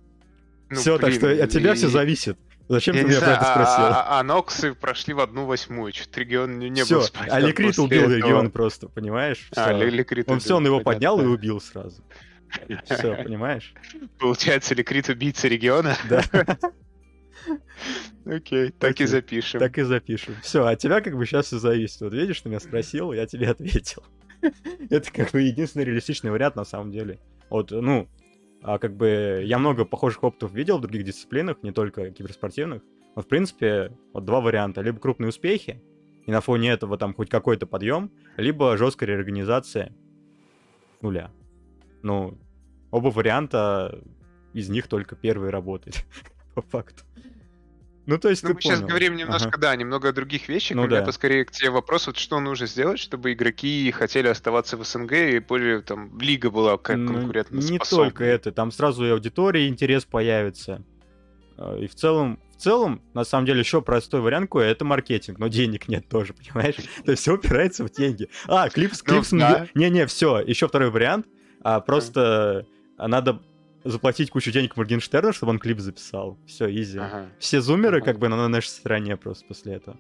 Ну, 0.70 0.76
все, 0.76 0.96
блин, 0.98 1.00
так 1.00 1.12
что 1.14 1.44
от 1.44 1.50
тебя 1.50 1.72
и... 1.72 1.74
все 1.74 1.88
зависит. 1.88 2.38
Зачем 2.68 2.94
я 2.94 3.02
ты 3.02 3.08
меня 3.08 3.18
знаю, 3.18 3.38
про 3.38 3.44
это 3.44 3.52
спросил? 3.52 3.84
А, 3.84 4.02
а, 4.02 4.20
а 4.20 4.22
Ноксы 4.22 4.74
прошли 4.74 5.14
в 5.14 5.20
одну 5.20 5.46
восьмую, 5.46 5.92
что-то 5.92 6.20
регион 6.20 6.58
не, 6.58 6.70
не 6.70 6.84
все, 6.84 6.96
был 6.96 7.02
спасен. 7.02 7.32
А 7.32 7.40
Ликрит 7.40 7.78
убил 7.78 8.02
этого. 8.02 8.14
регион 8.14 8.50
просто, 8.50 8.88
понимаешь? 8.88 9.48
Все. 9.50 9.60
А, 9.60 9.72
Ликрит 9.72 10.28
Он 10.28 10.34
убил, 10.34 10.44
все, 10.44 10.56
он 10.56 10.66
его 10.66 10.80
понятно. 10.80 10.92
поднял 10.92 11.20
и 11.20 11.26
убил 11.26 11.60
сразу. 11.60 12.02
Все, 12.84 13.16
понимаешь? 13.16 13.74
Получается, 14.18 14.74
Ликрит 14.74 15.08
убийца 15.08 15.48
региона? 15.48 15.96
Да. 16.08 16.22
Окей, 18.24 18.70
так 18.70 19.00
и 19.00 19.06
запишем. 19.06 19.58
Так 19.60 19.78
и 19.78 19.82
запишем. 19.82 20.36
Все, 20.42 20.64
от 20.64 20.78
тебя 20.78 21.00
как 21.00 21.16
бы 21.16 21.26
сейчас 21.26 21.46
все 21.46 21.58
зависит. 21.58 22.00
Вот 22.00 22.12
видишь, 22.12 22.40
ты 22.40 22.48
меня 22.48 22.60
спросил, 22.60 23.12
я 23.12 23.26
тебе 23.26 23.50
ответил. 23.50 24.02
Это 24.90 25.10
как 25.10 25.30
бы 25.32 25.42
единственный 25.42 25.84
реалистичный 25.84 26.30
вариант 26.30 26.56
на 26.56 26.64
самом 26.64 26.92
деле. 26.92 27.18
Вот, 27.50 27.70
ну, 27.70 28.08
а 28.62 28.78
как 28.78 28.96
бы 28.96 29.42
я 29.44 29.58
много 29.58 29.84
похожих 29.84 30.22
опытов 30.22 30.52
видел 30.52 30.78
в 30.78 30.82
других 30.82 31.04
дисциплинах, 31.04 31.62
не 31.62 31.72
только 31.72 32.10
киберспортивных. 32.10 32.82
Но, 33.14 33.22
в 33.22 33.28
принципе, 33.28 33.96
вот 34.12 34.24
два 34.24 34.40
варианта. 34.40 34.80
Либо 34.80 34.98
крупные 34.98 35.28
успехи, 35.28 35.82
и 36.26 36.30
на 36.30 36.40
фоне 36.40 36.70
этого 36.70 36.96
там 36.96 37.14
хоть 37.14 37.28
какой-то 37.28 37.66
подъем, 37.66 38.10
либо 38.36 38.76
жесткая 38.76 39.10
реорганизация 39.10 39.92
нуля. 41.00 41.30
Ну, 42.02 42.38
оба 42.90 43.08
варианта, 43.08 44.00
из 44.52 44.68
них 44.68 44.86
только 44.86 45.16
первый 45.16 45.50
работает, 45.50 46.04
по 46.54 46.62
факту. 46.62 47.04
Ну, 48.06 48.18
то 48.18 48.28
есть 48.28 48.42
ну, 48.42 48.48
ты 48.48 48.54
мы 48.54 48.60
понял. 48.60 48.76
сейчас 48.76 48.88
говорим 48.88 49.16
немножко, 49.16 49.48
ага. 49.48 49.58
да, 49.58 49.76
немного 49.76 50.08
о 50.08 50.12
других 50.12 50.48
вещах. 50.48 50.76
Ну, 50.76 50.88
да. 50.88 51.02
поскорее 51.02 51.44
к 51.44 51.52
тебе 51.52 51.70
вопрос, 51.70 52.08
вот 52.08 52.16
что 52.16 52.40
нужно 52.40 52.66
сделать, 52.66 52.98
чтобы 52.98 53.32
игроки 53.32 53.90
хотели 53.92 54.26
оставаться 54.26 54.76
в 54.76 54.84
СНГ 54.84 55.12
и 55.12 55.38
более 55.38 55.82
там 55.82 56.18
лига 56.18 56.50
была 56.50 56.78
как 56.78 56.96
ну, 56.96 57.14
конкурентно 57.14 57.58
Не 57.58 57.78
только 57.78 58.24
это, 58.24 58.50
там 58.50 58.72
сразу 58.72 59.04
и 59.04 59.10
аудитория, 59.10 59.68
интерес 59.68 60.04
появится. 60.04 60.82
А, 61.56 61.78
и 61.78 61.86
в 61.86 61.94
целом, 61.94 62.40
в 62.56 62.60
целом, 62.60 63.02
на 63.14 63.24
самом 63.24 63.46
деле, 63.46 63.60
еще 63.60 63.80
простой 63.82 64.20
вариант 64.20 64.50
кое 64.50 64.66
это 64.66 64.84
маркетинг, 64.84 65.38
но 65.38 65.46
денег 65.46 65.86
нет 65.86 66.08
тоже, 66.08 66.32
понимаешь? 66.54 66.76
То 67.04 67.12
есть 67.12 67.22
все 67.22 67.34
упирается 67.34 67.84
в 67.84 67.90
деньги. 67.90 68.28
А, 68.48 68.68
клип 68.68 68.94
с 68.94 69.02
клипсом... 69.02 69.38
Не-не, 69.74 70.06
все, 70.06 70.40
еще 70.40 70.66
второй 70.66 70.90
вариант. 70.90 71.26
А, 71.62 71.78
просто 71.78 72.66
надо 72.98 73.40
заплатить 73.84 74.30
кучу 74.30 74.50
денег 74.50 74.76
Моргенштерну, 74.76 75.32
чтобы 75.32 75.50
он 75.50 75.58
клип 75.58 75.80
записал. 75.80 76.38
Все, 76.46 76.70
изи. 76.70 76.98
Ага. 76.98 77.28
Все 77.38 77.60
зумеры 77.60 77.98
ага. 77.98 78.06
как 78.06 78.18
бы 78.18 78.28
на 78.28 78.48
нашей 78.48 78.68
стороне 78.68 79.16
просто 79.16 79.46
после 79.46 79.74
этого. 79.74 79.98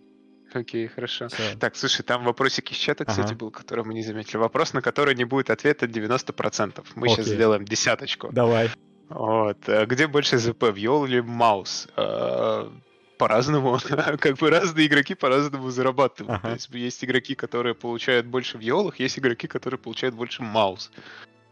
Окей, 0.54 0.86
хорошо. 0.86 1.28
Все. 1.28 1.56
Так, 1.58 1.76
слушай, 1.76 2.02
там 2.02 2.24
вопросик 2.24 2.70
из 2.70 2.76
чата, 2.76 3.04
кстати, 3.04 3.28
ага. 3.28 3.36
был, 3.36 3.50
который 3.50 3.84
мы 3.84 3.94
не 3.94 4.02
заметили. 4.02 4.36
Вопрос, 4.36 4.74
на 4.74 4.82
который 4.82 5.14
не 5.14 5.24
будет 5.24 5.50
ответа 5.50 5.86
90%. 5.86 6.84
Мы 6.94 7.06
Окей. 7.06 7.16
сейчас 7.16 7.26
сделаем 7.26 7.64
десяточку. 7.64 8.30
Давай. 8.32 8.70
Вот. 9.08 9.68
Э, 9.68 9.86
где 9.86 10.06
больше 10.06 10.38
ЗП, 10.38 10.64
Вьол 10.74 11.06
или 11.06 11.20
Маус? 11.20 11.88
Э, 11.96 12.70
по-разному. 13.18 13.78
как 14.18 14.36
бы 14.36 14.50
разные 14.50 14.86
игроки 14.86 15.14
по-разному 15.14 15.70
зарабатывают. 15.70 16.38
Ага. 16.38 16.48
То 16.48 16.54
есть 16.54 16.70
есть 16.70 17.04
игроки, 17.04 17.34
которые 17.34 17.74
получают 17.74 18.26
больше 18.26 18.58
в 18.58 18.60
Йолах, 18.60 19.00
есть 19.00 19.18
игроки, 19.18 19.46
которые 19.46 19.78
получают 19.78 20.14
больше 20.14 20.42
Маус. 20.42 20.90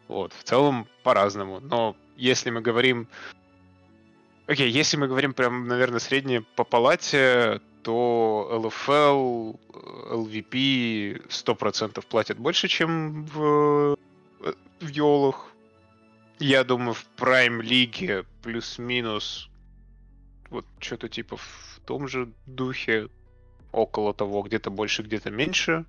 Вот, 0.08 0.32
в 0.32 0.42
целом 0.42 0.88
по-разному. 1.04 1.60
Но 1.60 1.96
если 2.20 2.50
мы 2.50 2.60
говорим... 2.60 3.08
Окей, 4.46 4.68
okay, 4.68 4.70
если 4.70 4.96
мы 4.96 5.06
говорим 5.06 5.32
прям, 5.32 5.68
наверное, 5.68 6.00
среднее 6.00 6.42
по 6.56 6.64
палате, 6.64 7.60
то 7.82 8.48
LFL, 8.52 9.58
LVP 10.12 11.28
100% 11.28 12.04
платят 12.06 12.38
больше, 12.38 12.68
чем 12.68 13.24
в, 13.26 13.96
в 14.80 14.88
Йолах. 14.88 15.52
Я 16.38 16.64
думаю, 16.64 16.94
в 16.94 17.06
Prime 17.16 17.62
лиге 17.62 18.24
плюс-минус 18.42 19.50
вот 20.50 20.66
что-то 20.80 21.08
типа 21.08 21.36
в 21.36 21.80
том 21.86 22.08
же 22.08 22.32
духе, 22.46 23.08
около 23.72 24.12
того, 24.12 24.42
где-то 24.42 24.70
больше, 24.70 25.02
где-то 25.02 25.30
меньше. 25.30 25.84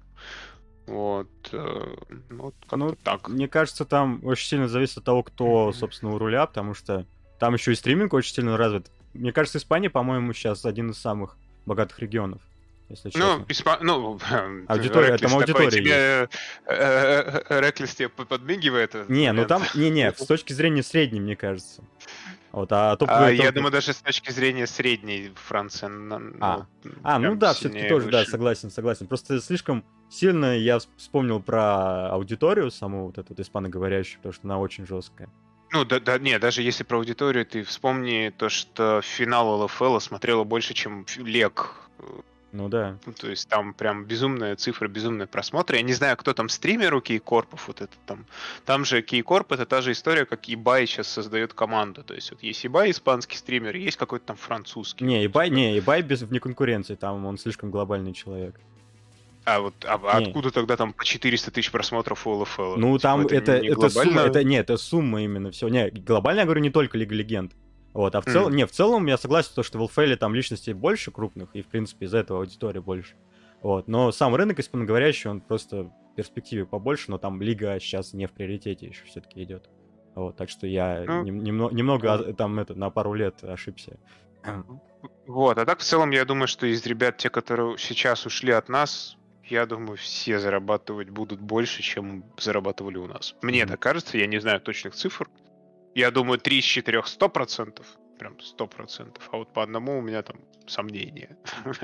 Вот, 0.91 1.29
э, 1.53 1.95
вот 2.29 2.53
ну, 2.69 2.95
так. 3.01 3.29
Мне 3.29 3.47
кажется, 3.47 3.85
там 3.85 4.19
очень 4.23 4.47
сильно 4.47 4.67
зависит 4.67 4.97
от 4.97 5.05
того, 5.05 5.23
кто, 5.23 5.71
собственно, 5.71 6.13
у 6.13 6.17
руля, 6.17 6.45
потому 6.45 6.73
что 6.73 7.05
там 7.39 7.53
еще 7.53 7.71
и 7.71 7.75
стриминг 7.75 8.13
очень 8.13 8.33
сильно 8.33 8.57
развит. 8.57 8.91
Мне 9.13 9.31
кажется, 9.31 9.57
Испания, 9.57 9.89
по-моему, 9.89 10.33
сейчас 10.33 10.65
один 10.65 10.91
из 10.91 10.97
самых 10.97 11.37
богатых 11.65 11.99
регионов. 11.99 12.41
Если 12.91 13.07
ну, 13.07 13.11
честно. 13.11 13.37
Ну, 13.37 13.45
испа... 13.47 13.77
ну, 13.81 14.19
аудитория, 14.67 15.17
там 15.17 15.33
аудитория 15.33 15.71
тебе, 15.71 16.29
Реклис 16.67 17.95
тебе 17.95 18.09
подмигивает. 18.09 19.09
Не, 19.09 19.31
ну 19.31 19.45
там, 19.45 19.63
не-не, 19.75 20.11
с 20.11 20.25
точки 20.25 20.53
зрения 20.53 20.83
средней, 20.83 21.19
мне 21.19 21.35
кажется. 21.35 21.83
Вот, 22.51 22.69
а, 22.73 22.97
топовые, 22.97 23.33
а, 23.33 23.37
топ... 23.37 23.45
Я 23.45 23.51
думаю, 23.53 23.71
даже 23.71 23.93
с 23.93 24.01
точки 24.01 24.29
зрения 24.29 24.67
средней 24.67 25.31
Франции. 25.35 25.87
Ну, 25.87 26.33
а, 26.41 26.65
а 27.01 27.17
ну 27.17 27.35
да, 27.35 27.53
все-таки 27.53 27.87
тоже, 27.87 28.07
выше. 28.07 28.11
да, 28.11 28.25
согласен, 28.25 28.69
согласен. 28.69 29.07
Просто 29.07 29.39
слишком 29.39 29.85
сильно 30.09 30.57
я 30.57 30.79
вспомнил 30.97 31.39
про 31.39 32.09
аудиторию 32.09 32.69
саму 32.69 33.05
вот 33.05 33.17
эту 33.17 33.29
вот 33.29 33.39
испаноговорящую, 33.39 34.17
потому 34.17 34.33
что 34.33 34.41
она 34.43 34.59
очень 34.59 34.85
жесткая. 34.85 35.29
Ну, 35.71 35.85
да, 35.85 36.01
да, 36.01 36.19
не, 36.19 36.37
даже 36.39 36.61
если 36.61 36.83
про 36.83 36.97
аудиторию, 36.97 37.45
ты 37.45 37.63
вспомни 37.63 38.33
то, 38.37 38.49
что 38.49 39.01
финал 39.01 39.63
ЛФЛ 39.63 39.99
смотрело 39.99 40.43
больше, 40.43 40.73
чем 40.73 41.05
Лег 41.19 41.73
ну 42.51 42.67
да. 42.67 42.97
Ну, 43.05 43.13
то 43.13 43.29
есть 43.29 43.47
там 43.47 43.73
прям 43.73 44.05
безумная 44.05 44.55
цифра, 44.55 44.87
безумные 44.87 45.27
просмотры. 45.27 45.77
Я 45.77 45.83
не 45.83 45.93
знаю, 45.93 46.17
кто 46.17 46.33
там 46.33 46.49
стример 46.49 46.93
у 46.93 47.01
Кейкорпов, 47.01 47.67
вот 47.67 47.81
это 47.81 47.93
там. 48.05 48.25
Там 48.65 48.83
же 48.83 49.01
Кейкорп 49.01 49.53
это 49.53 49.65
та 49.65 49.81
же 49.81 49.93
история, 49.93 50.25
как 50.25 50.49
eBay 50.49 50.85
сейчас 50.85 51.07
создает 51.07 51.53
команду. 51.53 52.03
То 52.03 52.13
есть 52.13 52.31
вот 52.31 52.43
есть 52.43 52.65
eBay 52.65 52.91
испанский 52.91 53.37
стример, 53.37 53.75
есть 53.75 53.97
какой-то 53.97 54.25
там 54.25 54.35
французский. 54.35 55.05
Не, 55.05 55.25
eBay, 55.25 55.49
не, 55.49 55.77
eBay 55.77 56.01
без 56.01 56.21
вне 56.21 56.39
конкуренции, 56.39 56.95
там 56.95 57.25
он 57.25 57.37
слишком 57.37 57.71
глобальный 57.71 58.13
человек. 58.13 58.59
А 59.43 59.59
вот 59.59 59.73
а 59.85 59.95
откуда 60.17 60.51
тогда 60.51 60.77
там 60.77 60.93
по 60.93 61.03
400 61.03 61.51
тысяч 61.51 61.71
просмотров 61.71 62.27
у 62.27 62.31
ЛФЛ? 62.31 62.75
Ну 62.77 62.97
типа, 62.97 63.01
там 63.01 63.21
это, 63.25 63.35
это, 63.35 63.51
это 63.53 63.89
сумма, 63.89 64.21
это, 64.21 64.43
нет, 64.43 64.63
это 64.65 64.77
сумма 64.77 65.23
именно 65.23 65.51
все. 65.51 65.67
Не, 65.67 65.89
глобально 65.89 66.41
я 66.41 66.45
говорю 66.45 66.61
не 66.61 66.69
только 66.69 66.97
Лига 66.97 67.15
Легенд. 67.15 67.53
Вот, 67.93 68.15
а 68.15 68.21
в 68.21 68.25
целом, 68.25 68.53
mm. 68.53 68.55
не, 68.55 68.65
в 68.65 68.71
целом 68.71 69.05
я 69.07 69.17
согласен, 69.17 69.51
то, 69.53 69.63
что 69.63 69.77
в 69.77 69.81
LFL 69.83 70.15
там 70.15 70.33
личностей 70.33 70.73
больше 70.73 71.11
крупных, 71.11 71.49
и, 71.53 71.61
в 71.61 71.67
принципе, 71.67 72.05
из-за 72.05 72.19
этого 72.19 72.39
аудитория 72.39 72.81
больше. 72.81 73.15
Вот, 73.61 73.87
но 73.87 74.11
сам 74.11 74.33
рынок 74.33 74.59
испаноговорящий, 74.59 75.29
он 75.29 75.41
просто 75.41 75.83
в 75.83 76.15
перспективе 76.15 76.65
побольше, 76.65 77.11
но 77.11 77.17
там 77.17 77.41
лига 77.41 77.79
сейчас 77.79 78.13
не 78.13 78.27
в 78.27 78.31
приоритете 78.31 78.87
еще 78.87 79.03
все-таки 79.05 79.43
идет. 79.43 79.69
Вот, 80.15 80.35
так 80.35 80.49
что 80.49 80.67
я 80.67 81.03
mm. 81.03 81.23
нем, 81.23 81.43
немного, 81.43 81.75
немного 81.75 82.33
там 82.33 82.59
это, 82.59 82.75
на 82.75 82.89
пару 82.89 83.13
лет 83.13 83.43
ошибся. 83.43 83.97
Вот, 85.27 85.57
а 85.57 85.65
так 85.65 85.79
в 85.79 85.83
целом 85.83 86.11
я 86.11 86.25
думаю, 86.25 86.47
что 86.47 86.65
из 86.65 86.85
ребят, 86.85 87.17
те, 87.17 87.29
которые 87.29 87.77
сейчас 87.77 88.25
ушли 88.25 88.51
от 88.51 88.69
нас, 88.69 89.17
я 89.45 89.65
думаю, 89.65 89.97
все 89.97 90.39
зарабатывать 90.39 91.09
будут 91.09 91.39
больше, 91.39 91.81
чем 91.81 92.23
зарабатывали 92.39 92.97
у 92.97 93.07
нас. 93.07 93.35
Мне 93.41 93.61
mm-hmm. 93.61 93.67
так 93.67 93.79
кажется, 93.79 94.17
я 94.17 94.27
не 94.27 94.39
знаю 94.39 94.61
точных 94.61 94.95
цифр, 94.95 95.29
я 95.95 96.11
думаю, 96.11 96.39
3 96.39 96.59
из 96.59 96.63
4 96.65 97.03
100 97.05 97.29
процентов. 97.29 97.97
Прям 98.19 98.39
100 98.39 98.67
процентов. 98.67 99.29
А 99.31 99.37
вот 99.37 99.53
по 99.53 99.63
одному 99.63 99.97
у 99.97 100.01
меня 100.01 100.21
там 100.21 100.37
сомнения. 100.67 101.37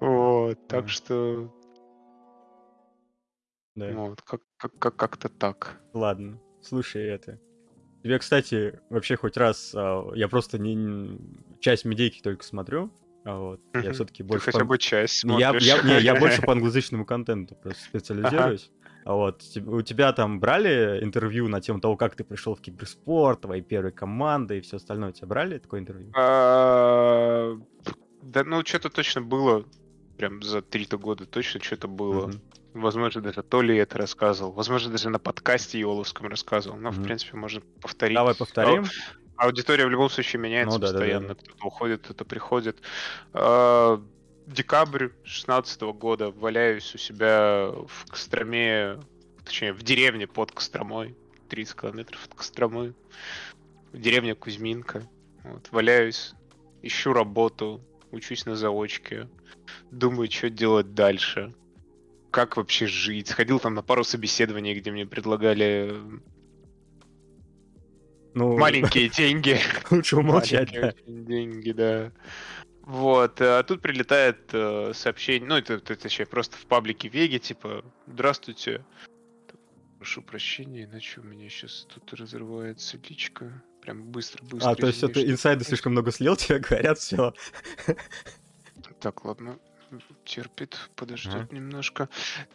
Вот, 0.00 0.66
так 0.66 0.88
что... 0.88 1.54
Да. 3.76 3.92
Вот, 3.92 4.22
как- 4.22 4.40
как- 4.56 4.96
как-то 4.96 5.28
так. 5.28 5.80
Ладно, 5.92 6.40
слушай 6.62 7.04
это. 7.04 7.38
Тебе, 8.02 8.18
кстати, 8.18 8.80
вообще 8.88 9.16
хоть 9.16 9.36
раз, 9.36 9.72
а, 9.74 10.10
я 10.14 10.26
просто 10.28 10.58
не, 10.58 11.18
часть 11.60 11.84
медейки 11.84 12.22
только 12.22 12.44
смотрю, 12.44 12.90
а 13.24 13.38
вот, 13.38 13.60
я 13.74 13.92
все-таки 13.92 14.22
больше... 14.22 14.50
хотя 14.50 14.64
бы 14.64 14.78
часть 14.78 15.22
я, 15.24 15.54
я, 15.60 15.82
не, 15.82 16.00
я 16.00 16.18
больше 16.18 16.40
по 16.46 16.52
англоязычному 16.52 17.04
контенту 17.04 17.54
просто 17.56 17.82
специализируюсь. 17.84 18.70
А 19.04 19.14
вот, 19.14 19.42
у 19.66 19.82
тебя 19.82 20.12
там 20.12 20.40
брали 20.40 21.00
интервью 21.02 21.48
на 21.48 21.60
тему 21.60 21.80
того, 21.80 21.96
как 21.96 22.16
ты 22.16 22.24
пришел 22.24 22.54
в 22.54 22.60
киберспорт, 22.60 23.42
твои 23.42 23.62
первые 23.62 23.92
команды 23.92 24.58
и 24.58 24.60
все 24.60 24.76
остальное? 24.76 25.10
У 25.10 25.12
тебя 25.12 25.28
брали 25.28 25.58
такое 25.58 25.80
интервью? 25.80 26.12
А, 26.14 27.58
да, 28.22 28.44
ну, 28.44 28.64
что-то 28.64 28.90
точно 28.90 29.22
было. 29.22 29.64
Прям 30.18 30.42
за 30.42 30.60
три-то 30.60 30.98
года 30.98 31.24
точно 31.24 31.60
что-то 31.60 31.88
было. 31.88 32.30
Возможно, 32.74 33.20
даже 33.20 33.42
то 33.42 33.62
ли 33.62 33.76
это 33.76 33.98
рассказывал. 33.98 34.52
Возможно, 34.52 34.92
даже 34.92 35.08
на 35.08 35.18
подкасте 35.18 35.80
Иоловском 35.80 36.28
рассказывал. 36.28 36.76
Но, 36.76 36.90
в 36.90 37.02
принципе, 37.02 37.36
можно 37.36 37.62
повторить. 37.80 38.14
Давай 38.14 38.34
повторим. 38.34 38.84
Аудитория 39.36 39.86
в 39.86 39.90
любом 39.90 40.10
случае 40.10 40.40
меняется 40.40 40.78
ну, 40.78 40.82
постоянно. 40.82 41.34
Кто-то 41.34 41.66
уходит, 41.66 42.02
кто-то 42.02 42.24
приходит. 42.26 42.82
Декабрь 44.50 45.10
16 45.22 45.80
года 45.82 46.32
валяюсь 46.32 46.92
у 46.96 46.98
себя 46.98 47.70
в 47.70 48.06
Костроме, 48.08 48.98
точнее, 49.44 49.72
в 49.72 49.84
деревне 49.84 50.26
под 50.26 50.50
Костромой, 50.50 51.16
30 51.48 51.76
километров 51.80 52.24
от 52.24 52.34
Костромы, 52.34 52.94
деревня 53.92 54.34
Кузьминка. 54.34 55.08
Вот, 55.44 55.68
валяюсь, 55.70 56.34
ищу 56.82 57.12
работу, 57.12 57.80
учусь 58.10 58.44
на 58.44 58.56
заочке, 58.56 59.28
думаю, 59.92 60.28
что 60.28 60.50
делать 60.50 60.94
дальше, 60.94 61.54
как 62.32 62.56
вообще 62.56 62.88
жить. 62.88 63.28
Сходил 63.28 63.60
там 63.60 63.74
на 63.74 63.82
пару 63.82 64.02
собеседований, 64.02 64.74
где 64.74 64.90
мне 64.90 65.06
предлагали 65.06 65.94
ну, 68.34 68.56
маленькие 68.56 69.08
деньги. 69.08 69.58
Лучше 69.90 70.16
умолчать, 70.16 70.72
да. 70.72 70.92
Деньги, 71.06 71.72
да. 71.72 72.12
Вот, 72.82 73.40
а 73.40 73.62
тут 73.62 73.82
прилетает 73.82 74.50
э, 74.52 74.92
сообщение, 74.94 75.48
ну 75.48 75.56
это, 75.56 75.74
это 75.74 75.94
точнее 75.96 76.26
просто 76.26 76.56
в 76.56 76.66
паблике 76.66 77.08
Веги, 77.08 77.38
типа, 77.38 77.84
здравствуйте, 78.06 78.84
прошу 79.98 80.22
прощения, 80.22 80.84
иначе 80.84 81.20
у 81.20 81.24
меня 81.24 81.48
сейчас 81.50 81.86
тут 81.92 82.14
разрывается 82.14 82.98
личка. 83.08 83.62
Прям 83.82 84.02
быстро, 84.04 84.42
быстро. 84.44 84.70
А, 84.70 84.74
то 84.74 84.86
есть 84.86 85.02
это 85.02 85.22
инсайды 85.22 85.64
слишком 85.64 85.92
много 85.92 86.10
слил, 86.10 86.36
тебе 86.36 86.58
говорят, 86.58 86.98
все. 86.98 87.34
Так, 88.98 89.24
ладно. 89.24 89.58
терпит, 90.24 90.90
подождет 90.96 91.34
ага. 91.34 91.54
немножко. 91.54 92.08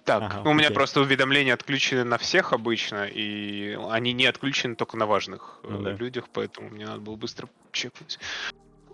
Так, 0.03 0.23
ага, 0.23 0.49
у 0.49 0.53
меня 0.53 0.67
окей. 0.67 0.75
просто 0.75 1.01
уведомления 1.01 1.53
отключены 1.53 2.03
на 2.03 2.17
всех 2.17 2.53
обычно, 2.53 3.05
и 3.05 3.77
они 3.89 4.13
не 4.13 4.25
отключены 4.25 4.75
только 4.75 4.97
на 4.97 5.05
важных 5.05 5.59
да. 5.63 5.91
людях, 5.91 6.29
поэтому 6.31 6.69
мне 6.69 6.85
надо 6.85 6.99
было 6.99 7.15
быстро 7.15 7.49
чекнуть. 7.71 8.19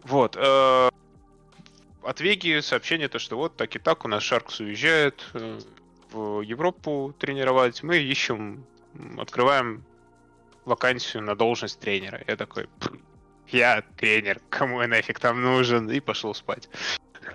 Вот. 0.03 0.35
Э, 0.37 0.89
от 2.03 2.19
Веги 2.21 2.59
сообщение 2.61 3.07
то, 3.07 3.19
что 3.19 3.37
вот 3.37 3.55
так 3.55 3.75
и 3.75 3.79
так 3.79 4.05
у 4.05 4.07
нас 4.07 4.23
Шаркс 4.23 4.59
уезжает 4.59 5.25
э, 5.33 5.59
в 6.11 6.41
Европу 6.41 7.13
тренировать. 7.17 7.83
Мы 7.83 7.97
ищем, 7.97 8.65
открываем 9.17 9.83
вакансию 10.65 11.23
на 11.23 11.35
должность 11.35 11.79
тренера. 11.79 12.21
Я 12.27 12.35
такой, 12.35 12.67
я 13.47 13.83
тренер, 13.97 14.41
кому 14.49 14.81
я 14.81 14.87
нафиг 14.87 15.19
там 15.19 15.41
нужен, 15.41 15.89
и 15.89 15.99
пошел 15.99 16.33
спать. 16.33 16.69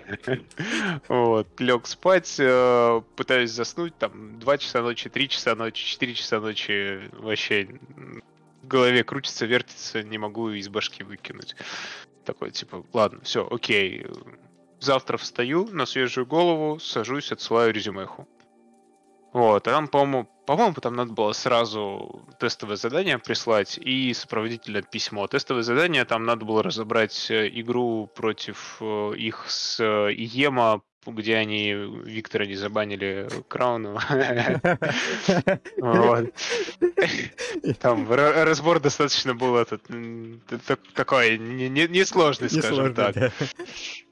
Вот, 1.07 1.47
лег 1.59 1.87
спать, 1.87 2.35
э, 2.39 3.01
пытаюсь 3.15 3.51
заснуть, 3.51 3.97
там, 3.97 4.39
2 4.39 4.57
часа 4.57 4.81
ночи, 4.81 5.09
3 5.09 5.29
часа 5.29 5.55
ночи, 5.55 5.85
4 5.85 6.13
часа 6.13 6.39
ночи, 6.39 7.09
вообще 7.13 7.67
в 8.63 8.67
голове 8.67 9.03
крутится, 9.03 9.45
вертится, 9.45 10.03
не 10.03 10.17
могу 10.17 10.49
из 10.49 10.67
башки 10.67 11.03
выкинуть. 11.03 11.55
Такой, 12.25 12.51
типа, 12.51 12.85
ладно, 12.91 13.21
все, 13.23 13.47
окей. 13.49 14.05
Завтра 14.79 15.17
встаю 15.17 15.67
на 15.71 15.85
свежую 15.85 16.25
голову, 16.25 16.79
сажусь, 16.79 17.31
отсылаю 17.31 17.73
резюмеху. 17.73 18.27
Вот, 19.33 19.67
а 19.67 19.71
там, 19.71 19.87
по-моему, 19.87 20.27
по-моему, 20.47 20.75
там 20.75 20.95
надо 20.95 21.11
было 21.11 21.33
сразу 21.33 22.25
тестовое 22.39 22.77
задание 22.77 23.19
прислать 23.19 23.77
и 23.77 24.13
сопроводительное 24.13 24.81
письмо. 24.81 25.27
Тестовое 25.27 25.63
задание 25.63 26.05
там 26.05 26.25
надо 26.25 26.45
было 26.45 26.63
разобрать 26.63 27.29
э, 27.29 27.49
игру 27.49 28.09
против 28.15 28.77
э, 28.79 29.13
их 29.17 29.43
с 29.49 29.79
э, 29.81 30.13
Иема 30.13 30.81
где 31.11 31.35
они 31.35 31.71
Виктора 31.71 32.45
не 32.45 32.55
забанили 32.55 33.27
Крауну. 33.47 33.99
Там 37.79 38.11
разбор 38.11 38.79
достаточно 38.79 39.35
был 39.35 39.57
этот 39.57 39.83
такой 40.93 41.37
несложный, 41.37 42.49
скажем 42.49 42.93
так. 42.93 43.15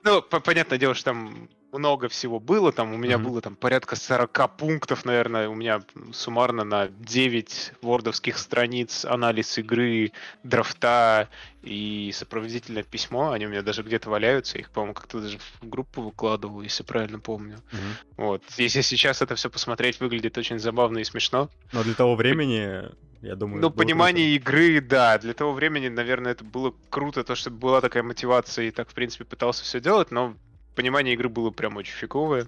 Ну, 0.03 0.21
понятное 0.21 0.77
дело, 0.77 0.93
что 0.93 1.05
там 1.05 1.49
много 1.77 2.09
всего 2.09 2.39
было. 2.39 2.71
Там 2.71 2.93
у 2.93 2.97
меня 2.97 3.15
mm-hmm. 3.15 3.23
было 3.23 3.41
там 3.41 3.55
порядка 3.55 3.95
40 3.95 4.57
пунктов, 4.57 5.05
наверное, 5.05 5.49
у 5.49 5.55
меня 5.55 5.81
суммарно 6.13 6.63
на 6.63 6.87
9 6.87 7.73
вордовских 7.81 8.37
страниц 8.37 9.05
анализ 9.05 9.57
игры, 9.57 10.11
драфта 10.43 11.29
и 11.61 12.11
сопроводительное 12.13 12.83
письмо. 12.83 13.31
Они 13.31 13.45
у 13.45 13.49
меня 13.49 13.61
даже 13.61 13.83
где-то 13.83 14.09
валяются. 14.09 14.57
Их, 14.57 14.69
по-моему, 14.69 14.93
как-то 14.93 15.21
даже 15.21 15.37
в 15.39 15.67
группу 15.67 16.01
выкладывал, 16.01 16.61
если 16.61 16.83
правильно 16.83 17.19
помню. 17.19 17.57
Mm-hmm. 17.71 18.15
Вот. 18.17 18.43
Если 18.57 18.81
сейчас 18.81 19.21
это 19.21 19.35
все 19.35 19.49
посмотреть, 19.49 19.99
выглядит 19.99 20.37
очень 20.37 20.59
забавно 20.59 20.99
и 20.99 21.03
смешно. 21.03 21.49
Но 21.73 21.83
для 21.83 21.93
того 21.93 22.15
времени 22.15 22.89
я 23.25 23.35
думаю. 23.35 23.61
Ну, 23.61 23.71
понимание 23.71 24.39
круто. 24.39 24.57
игры, 24.57 24.81
да. 24.81 25.17
Для 25.17 25.33
того 25.33 25.53
времени, 25.53 25.87
наверное, 25.87 26.33
это 26.33 26.43
было 26.43 26.73
круто, 26.89 27.23
то, 27.23 27.35
что 27.35 27.49
была 27.49 27.81
такая 27.81 28.03
мотивация 28.03 28.65
и 28.65 28.71
так, 28.71 28.89
в 28.89 28.93
принципе, 28.93 29.25
пытался 29.25 29.63
все 29.63 29.79
делать, 29.79 30.11
но 30.11 30.35
понимание 30.75 31.13
игры 31.13 31.29
было 31.29 31.51
прям 31.51 31.77
очень 31.77 31.93
фиговое. 31.93 32.47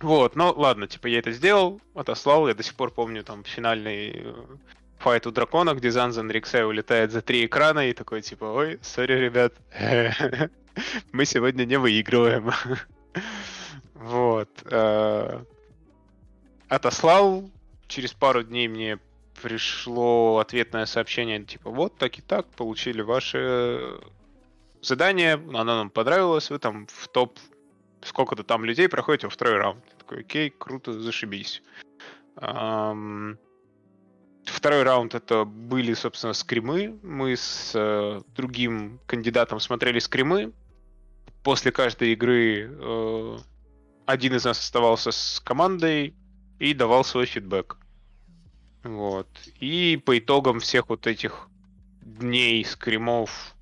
Вот, 0.00 0.34
ну 0.34 0.52
ладно, 0.56 0.86
типа 0.86 1.08
я 1.08 1.18
это 1.18 1.30
сделал, 1.30 1.80
отослал, 1.94 2.48
я 2.48 2.54
до 2.54 2.62
сих 2.62 2.74
пор 2.74 2.90
помню 2.90 3.22
там 3.22 3.44
финальный 3.44 4.12
э, 4.16 4.34
файт 4.98 5.26
у 5.26 5.30
дракона, 5.30 5.74
где 5.74 5.90
Занзан 5.90 6.30
Риксай 6.30 6.64
улетает 6.64 7.12
за 7.12 7.20
три 7.20 7.44
экрана 7.44 7.88
и 7.88 7.92
такой 7.92 8.22
типа, 8.22 8.44
ой, 8.44 8.78
сори, 8.82 9.12
ребят, 9.12 9.52
мы 11.12 11.24
сегодня 11.26 11.64
не 11.64 11.78
выигрываем. 11.78 12.50
Вот. 13.94 14.48
Э, 14.64 15.44
отослал, 16.68 17.50
через 17.86 18.14
пару 18.14 18.42
дней 18.42 18.66
мне 18.66 18.98
пришло 19.42 20.38
ответное 20.38 20.86
сообщение, 20.86 21.44
типа, 21.44 21.68
вот 21.68 21.98
так 21.98 22.18
и 22.18 22.22
так, 22.22 22.46
получили 22.48 23.02
ваши 23.02 24.00
задание, 24.82 25.34
оно 25.34 25.64
нам 25.64 25.90
понравилось, 25.90 26.50
вы 26.50 26.58
там 26.58 26.86
в 26.86 27.08
топ 27.08 27.38
сколько-то 28.02 28.44
там 28.44 28.64
людей 28.64 28.88
проходите 28.88 29.26
во 29.26 29.30
второй 29.30 29.56
раунд. 29.56 29.84
Я 29.90 29.98
такой, 29.98 30.20
окей, 30.20 30.50
круто, 30.50 30.92
зашибись. 30.92 31.62
Um, 32.36 33.36
второй 34.44 34.82
раунд 34.82 35.14
это 35.14 35.44
были, 35.44 35.94
собственно, 35.94 36.32
скримы. 36.32 36.98
Мы 37.02 37.36
с 37.36 37.74
uh, 37.74 38.24
другим 38.34 39.00
кандидатом 39.06 39.60
смотрели 39.60 39.98
скримы. 39.98 40.52
После 41.42 41.72
каждой 41.72 42.12
игры 42.12 42.68
uh, 42.68 43.40
один 44.06 44.34
из 44.34 44.44
нас 44.44 44.58
оставался 44.58 45.10
с 45.10 45.40
командой 45.40 46.14
и 46.58 46.74
давал 46.74 47.04
свой 47.04 47.26
фидбэк. 47.26 47.76
Вот. 48.84 49.28
И 49.60 50.00
по 50.04 50.18
итогам 50.18 50.60
всех 50.60 50.88
вот 50.88 51.06
этих 51.06 51.48
дней 52.02 52.64
скримов 52.64 53.54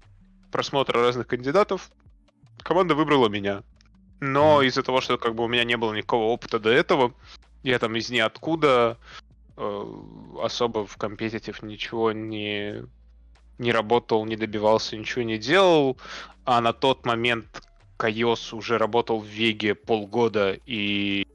просмотра 0.51 1.01
разных 1.01 1.27
кандидатов, 1.27 1.91
команда 2.63 2.95
выбрала 2.95 3.29
меня. 3.29 3.63
Но 4.21 4.63
mm. 4.63 4.67
из-за 4.67 4.83
того, 4.83 5.01
что 5.01 5.19
как 5.19 5.35
бы 5.35 5.45
у 5.45 5.49
меня 5.49 5.65
не 5.65 5.77
было 5.77 5.95
никакого 5.95 6.25
опыта 6.25 6.59
до 6.59 6.71
этого, 6.71 7.15
я 7.63 7.79
там 7.79 7.97
из 7.97 8.11
ниоткуда 8.11 8.99
э, 9.57 9.85
особо 10.43 10.87
в 10.87 10.97
компетитив 10.97 11.63
ничего 11.63 12.13
не, 12.13 12.85
не 13.59 13.73
работал, 13.73 14.25
не 14.25 14.37
добивался, 14.37 14.97
ничего 14.97 15.23
не 15.23 15.39
делал. 15.39 15.99
А 16.45 16.61
на 16.61 16.73
тот 16.73 17.07
момент 17.07 17.63
Кайос 17.97 18.53
уже 18.53 18.79
работал 18.79 19.21
в 19.21 19.27
Веге 19.27 19.75
полгода 19.75 20.59
и 20.67 21.27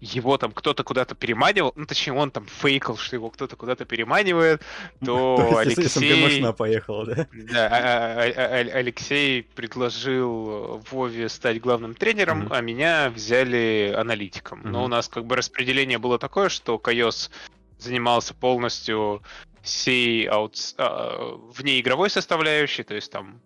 его 0.00 0.36
там 0.38 0.52
кто-то 0.52 0.84
куда-то 0.84 1.14
переманивал, 1.14 1.72
ну 1.76 1.86
точнее 1.86 2.14
он 2.14 2.30
там 2.30 2.46
фейкал, 2.46 2.96
что 2.96 3.16
его 3.16 3.30
кто-то 3.30 3.56
куда-то 3.56 3.84
переманивает, 3.84 4.62
то 5.04 5.56
Алексей... 5.58 6.52
поехал, 6.52 7.06
да? 7.06 7.26
Да, 7.32 7.66
а, 7.66 8.22
а, 8.22 8.32
а, 8.36 8.78
Алексей 8.78 9.42
предложил 9.42 10.82
Вове 10.90 11.28
стать 11.28 11.60
главным 11.60 11.94
тренером, 11.94 12.48
а 12.50 12.60
меня 12.60 13.10
взяли 13.10 13.94
аналитиком. 13.96 14.60
Но 14.64 14.84
у 14.84 14.88
нас 14.88 15.08
как 15.08 15.26
бы 15.26 15.36
распределение 15.36 15.98
было 15.98 16.18
такое, 16.18 16.48
что 16.48 16.78
Кайос 16.78 17.30
занимался 17.78 18.34
полностью 18.34 19.22
всей 19.62 20.28
внеигровой 20.28 22.10
составляющей, 22.10 22.82
то 22.82 22.94
есть 22.94 23.10
там 23.10 23.40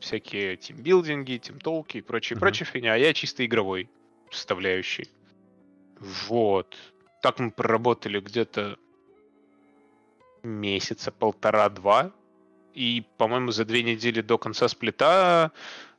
всякие 0.00 0.56
тимбилдинги, 0.56 1.36
тимтолки 1.38 1.98
и 1.98 2.00
прочее-прочее 2.00 2.66
фигня, 2.66 2.94
а 2.94 2.96
я 2.96 3.12
чисто 3.12 3.44
игровой 3.44 3.88
составляющий. 4.30 5.08
Вот. 5.98 6.76
Так 7.22 7.38
мы 7.38 7.50
проработали 7.50 8.20
где-то 8.20 8.76
месяца 10.42 11.10
полтора-два. 11.10 12.12
И, 12.74 13.04
по-моему, 13.16 13.52
за 13.52 13.64
две 13.64 13.82
недели 13.82 14.20
до 14.20 14.36
конца 14.36 14.68
сплита 14.68 15.50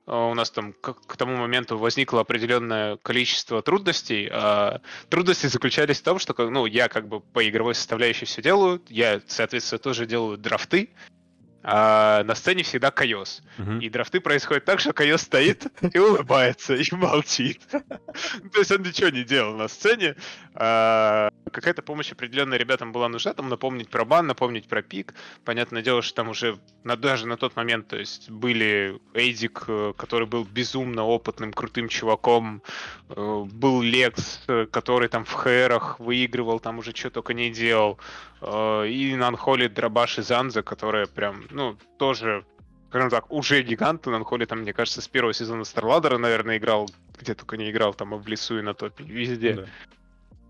э, 0.06 0.12
у 0.12 0.34
нас 0.36 0.52
там 0.52 0.74
к, 0.74 0.94
к 0.94 1.18
тому 1.18 1.36
моменту 1.36 1.78
возникло 1.78 2.22
определенное 2.22 2.98
количество 2.98 3.64
трудностей. 3.64 4.30
А 4.32 4.82
трудности 5.10 5.48
заключались 5.48 6.00
в 6.00 6.04
том, 6.04 6.20
что 6.20 6.36
ну, 6.50 6.68
я 6.68 6.88
как 6.88 7.08
бы 7.08 7.20
по 7.20 7.48
игровой 7.50 7.74
составляющей 7.74 8.26
все 8.26 8.44
делаю, 8.44 8.82
я, 8.90 9.22
соответственно, 9.28 9.80
тоже 9.80 10.06
делаю 10.06 10.38
драфты, 10.38 10.92
а 11.70 12.24
на 12.24 12.34
сцене 12.34 12.64
всегда 12.64 12.92
Кайос. 12.92 13.42
Uh-huh. 13.58 13.82
И 13.82 13.90
драфты 13.90 14.22
происходят 14.22 14.64
так, 14.64 14.80
что 14.80 14.94
Кайос 14.94 15.24
стоит 15.24 15.68
и 15.82 16.00
улыбается, 16.00 16.76
и 16.76 16.96
молчит. 16.96 17.62
То 17.72 18.60
есть 18.60 18.72
он 18.72 18.84
ничего 18.84 19.10
не 19.10 19.26
делал 19.26 19.54
на 19.54 19.68
сцене. 19.68 20.16
А, 20.56 21.30
какая-то 21.52 21.82
помощь 21.82 22.12
определенная 22.12 22.58
ребятам 22.58 22.92
была 22.92 23.10
нужна, 23.10 23.34
там 23.34 23.50
напомнить 23.50 23.90
про 23.90 24.06
бан, 24.06 24.28
напомнить 24.28 24.68
про 24.68 24.82
пик. 24.82 25.14
Понятное 25.44 25.82
дело, 25.82 26.02
что 26.02 26.16
там 26.16 26.30
уже 26.30 26.58
даже 26.84 27.28
на 27.28 27.38
тот 27.38 27.56
момент, 27.56 27.88
то 27.88 27.98
есть 27.98 28.30
были 28.30 29.00
Эйдик, 29.14 29.66
э, 29.68 29.94
который 29.98 30.28
был 30.28 30.46
безумно 30.46 31.04
опытным, 31.04 31.54
крутым 31.54 31.90
чуваком, 31.90 32.62
э, 33.10 33.46
был 33.52 33.82
Лекс, 33.82 34.42
э, 34.48 34.68
который 34.72 35.10
там 35.10 35.26
в 35.26 35.34
хэрах 35.34 36.00
выигрывал, 36.00 36.60
там 36.60 36.80
уже 36.80 36.96
что 36.96 37.10
только 37.10 37.34
не 37.34 37.52
делал. 37.52 38.00
И 38.40 39.16
Нанхоли 39.18 39.68
Драбаш 39.68 40.20
и 40.20 40.22
Занза, 40.22 40.62
которая 40.62 41.08
прям, 41.08 41.46
ну, 41.58 41.76
тоже, 41.98 42.46
скажем 42.90 43.10
так, 43.10 43.32
уже 43.32 43.64
гигант. 43.64 44.06
Нанхоли 44.06 44.46
там, 44.46 44.60
мне 44.60 44.74
кажется, 44.74 45.02
с 45.02 45.08
первого 45.08 45.34
сезона 45.34 45.64
Старладера, 45.66 46.18
наверное, 46.20 46.58
играл, 46.58 46.88
где 47.20 47.34
только 47.34 47.58
не 47.58 47.72
играл, 47.72 47.94
там 47.96 48.14
и 48.14 48.20
в 48.20 48.28
лесу, 48.28 48.60
и 48.60 48.62
на 48.62 48.74
топе, 48.76 49.04
везде. 49.04 49.54
Да. 49.54 49.66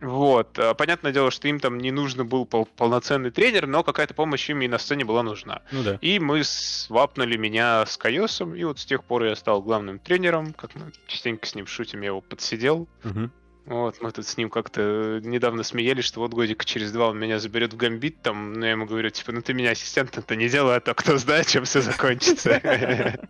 Вот. 0.01 0.59
Э, 0.59 0.75
понятное 0.75 1.11
дело, 1.11 1.31
что 1.31 1.47
им 1.47 1.59
там 1.59 1.77
не 1.77 1.91
нужно 1.91 2.25
был 2.25 2.45
пол- 2.45 2.67
полноценный 2.75 3.31
тренер, 3.31 3.67
но 3.67 3.83
какая-то 3.83 4.13
помощь 4.13 4.49
им 4.49 4.61
и 4.61 4.67
на 4.67 4.77
сцене 4.77 5.05
была 5.05 5.23
нужна. 5.23 5.61
Ну 5.71 5.81
да. 5.81 5.97
И 6.01 6.19
мы 6.19 6.43
свапнули 6.43 7.37
меня 7.37 7.85
с 7.85 7.97
Кайосом, 7.97 8.53
и 8.53 8.63
вот 8.65 8.79
с 8.79 8.85
тех 8.85 9.03
пор 9.03 9.23
я 9.23 9.35
стал 9.35 9.61
главным 9.61 9.97
тренером. 9.97 10.53
Как 10.53 10.75
мы 10.75 10.91
частенько 11.07 11.47
с 11.47 11.55
ним 11.55 11.65
шутим, 11.65 12.01
я 12.01 12.07
его 12.07 12.21
подсидел. 12.21 12.87
Угу. 13.05 13.29
Вот, 13.67 14.01
мы 14.01 14.11
тут 14.11 14.25
с 14.25 14.37
ним 14.37 14.49
как-то 14.49 15.19
недавно 15.23 15.63
смеялись, 15.63 16.05
что 16.05 16.21
вот 16.21 16.33
годик 16.33 16.65
через 16.65 16.91
два 16.91 17.09
он 17.09 17.19
меня 17.19 17.37
заберет 17.37 17.73
в 17.73 17.77
гамбит, 17.77 18.21
там, 18.21 18.53
но 18.53 18.65
я 18.65 18.71
ему 18.71 18.85
говорю, 18.85 19.09
типа, 19.09 19.31
ну 19.31 19.41
ты 19.41 19.53
меня 19.53 19.71
ассистентом-то 19.71 20.35
не 20.35 20.49
делай, 20.49 20.77
а 20.77 20.79
то 20.79 20.93
кто 20.93 21.17
знает, 21.17 21.47
чем 21.47 21.65
все 21.65 21.81
закончится. 21.81 22.61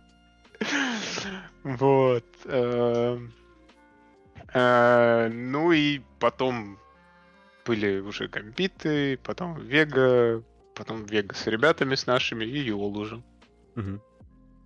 Вот. 1.64 2.24
Эм, 2.46 3.32
Э, 4.54 5.28
Ну 5.28 5.72
и 5.72 6.00
потом 6.18 6.78
были 7.64 8.00
уже 8.00 8.28
гамбиты, 8.28 9.18
потом 9.18 9.60
Вега, 9.60 10.42
потом 10.74 11.04
Вега 11.04 11.34
с 11.34 11.46
ребятами 11.46 11.94
с 11.94 12.06
нашими 12.06 12.44
и 12.44 12.58
Юол 12.58 12.96
уже. 12.96 13.22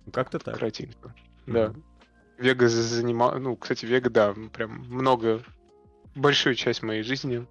Ну, 0.05 0.11
как-то 0.11 0.39
так. 0.39 0.57
Кратенько. 0.57 1.13
Да. 1.45 1.73
Вега 2.37 2.67
занимал... 2.67 3.37
Ну, 3.39 3.55
кстати, 3.55 3.85
Вега, 3.85 4.09
да, 4.09 4.33
прям 4.53 4.85
много... 4.89 5.43
Большую 6.15 6.55
часть 6.55 6.83
моей 6.83 7.03
жизни 7.03 7.45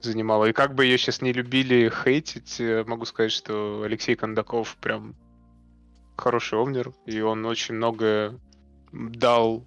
занимала. 0.00 0.46
И 0.46 0.52
как 0.52 0.74
бы 0.74 0.84
ее 0.84 0.98
сейчас 0.98 1.22
не 1.22 1.32
любили 1.32 1.90
хейтить, 1.90 2.60
э, 2.60 2.84
могу 2.86 3.04
сказать, 3.04 3.32
что 3.32 3.82
Алексей 3.84 4.14
Кондаков 4.14 4.76
прям 4.76 5.14
хороший 6.16 6.58
овнер, 6.58 6.92
и 7.06 7.20
он 7.20 7.44
очень 7.46 7.74
много 7.74 8.38
дал 8.92 9.64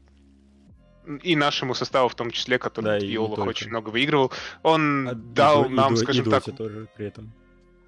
и 1.24 1.36
нашему 1.36 1.74
составу 1.74 2.10
в 2.10 2.16
том 2.16 2.30
числе, 2.32 2.60
который 2.60 2.86
Да, 2.86 2.98
и 2.98 3.16
только. 3.16 3.42
очень 3.42 3.70
много 3.70 3.90
выигрывал, 3.90 4.32
он 4.62 5.08
А, 5.08 5.12
и 5.14 5.16
дал 5.16 5.66
и 5.66 5.70
нам, 5.70 5.94
и 5.94 5.98
скажем 5.98 6.26
так, 6.26 6.46
Доте 6.46 6.52
тоже 6.58 6.88
при 6.96 7.08
этом. 7.08 7.34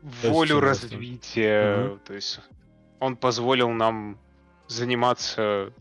волю 0.02 0.60
развития. 0.60 1.88
Мгм. 1.88 2.00
То 2.00 2.14
есть 2.14 2.39
он 3.00 3.16
позволил 3.16 3.70
нам 3.70 4.18
заниматься... 4.68 5.72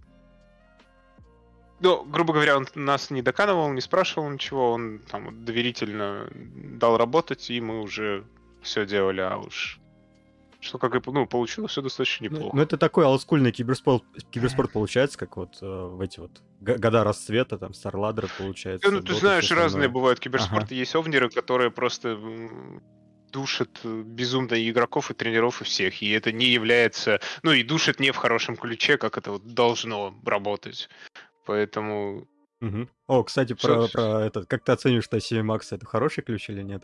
Ну, 1.80 2.04
грубо 2.04 2.34
говоря, 2.34 2.56
он 2.56 2.66
нас 2.74 3.10
не 3.10 3.22
доканывал, 3.22 3.72
не 3.72 3.80
спрашивал 3.80 4.28
ничего, 4.30 4.72
он 4.72 5.00
там 5.10 5.44
доверительно 5.44 6.28
дал 6.32 6.98
работать, 6.98 7.50
и 7.50 7.60
мы 7.60 7.80
уже 7.80 8.24
все 8.62 8.84
делали, 8.84 9.20
а 9.20 9.38
уж 9.38 9.80
что 10.60 10.78
как 10.78 10.94
и 10.94 11.10
ну, 11.10 11.26
получилось 11.26 11.72
все 11.72 11.80
достаточно 11.80 12.28
Ну, 12.28 12.36
неплохо. 12.36 12.56
ну, 12.56 12.62
это 12.62 12.76
такой 12.76 13.06
олдскульный 13.06 13.50
киберспорт, 13.50 14.04
киберспорт 14.30 14.72
получается, 14.72 15.18
как 15.18 15.38
вот 15.38 15.56
э, 15.62 15.66
в 15.66 16.00
эти 16.02 16.20
вот 16.20 16.42
года 16.60 17.02
расцвета, 17.02 17.56
там, 17.56 17.72
Старладер 17.72 18.28
получается. 18.36 18.90
Ну, 18.90 19.00
ты 19.00 19.14
знаешь, 19.14 19.50
разные 19.50 19.88
бывают 19.88 20.20
киберспорты. 20.20 20.74
Есть 20.74 20.94
овнеры, 20.94 21.30
которые 21.30 21.70
просто 21.70 22.18
душат 23.30 23.70
э, 23.84 24.02
безумно 24.04 24.54
и 24.54 24.70
игроков, 24.70 25.10
и 25.10 25.14
тренеров, 25.14 25.60
и 25.62 25.64
всех. 25.64 26.02
И 26.02 26.10
это 26.10 26.32
не 26.32 26.46
является... 26.46 27.20
Ну, 27.42 27.52
и 27.52 27.62
душат 27.62 28.00
не 28.00 28.10
в 28.10 28.16
хорошем 28.16 28.56
ключе, 28.56 28.98
как 28.98 29.16
это 29.18 29.32
вот 29.32 29.46
должно 29.46 30.14
работать. 30.24 30.88
Поэтому... 31.46 32.26
Мгм. 32.60 32.88
О, 33.06 33.22
кстати, 33.24 33.54
про, 33.54 33.88
про 33.88 34.20
этот, 34.26 34.46
как 34.48 34.62
ты 34.64 34.72
оцениваешь, 34.72 35.04
что 35.04 35.16
CV 35.16 35.42
Max 35.42 35.68
это 35.70 35.86
хороший 35.86 36.22
ключ 36.22 36.50
или 36.50 36.62
нет? 36.62 36.82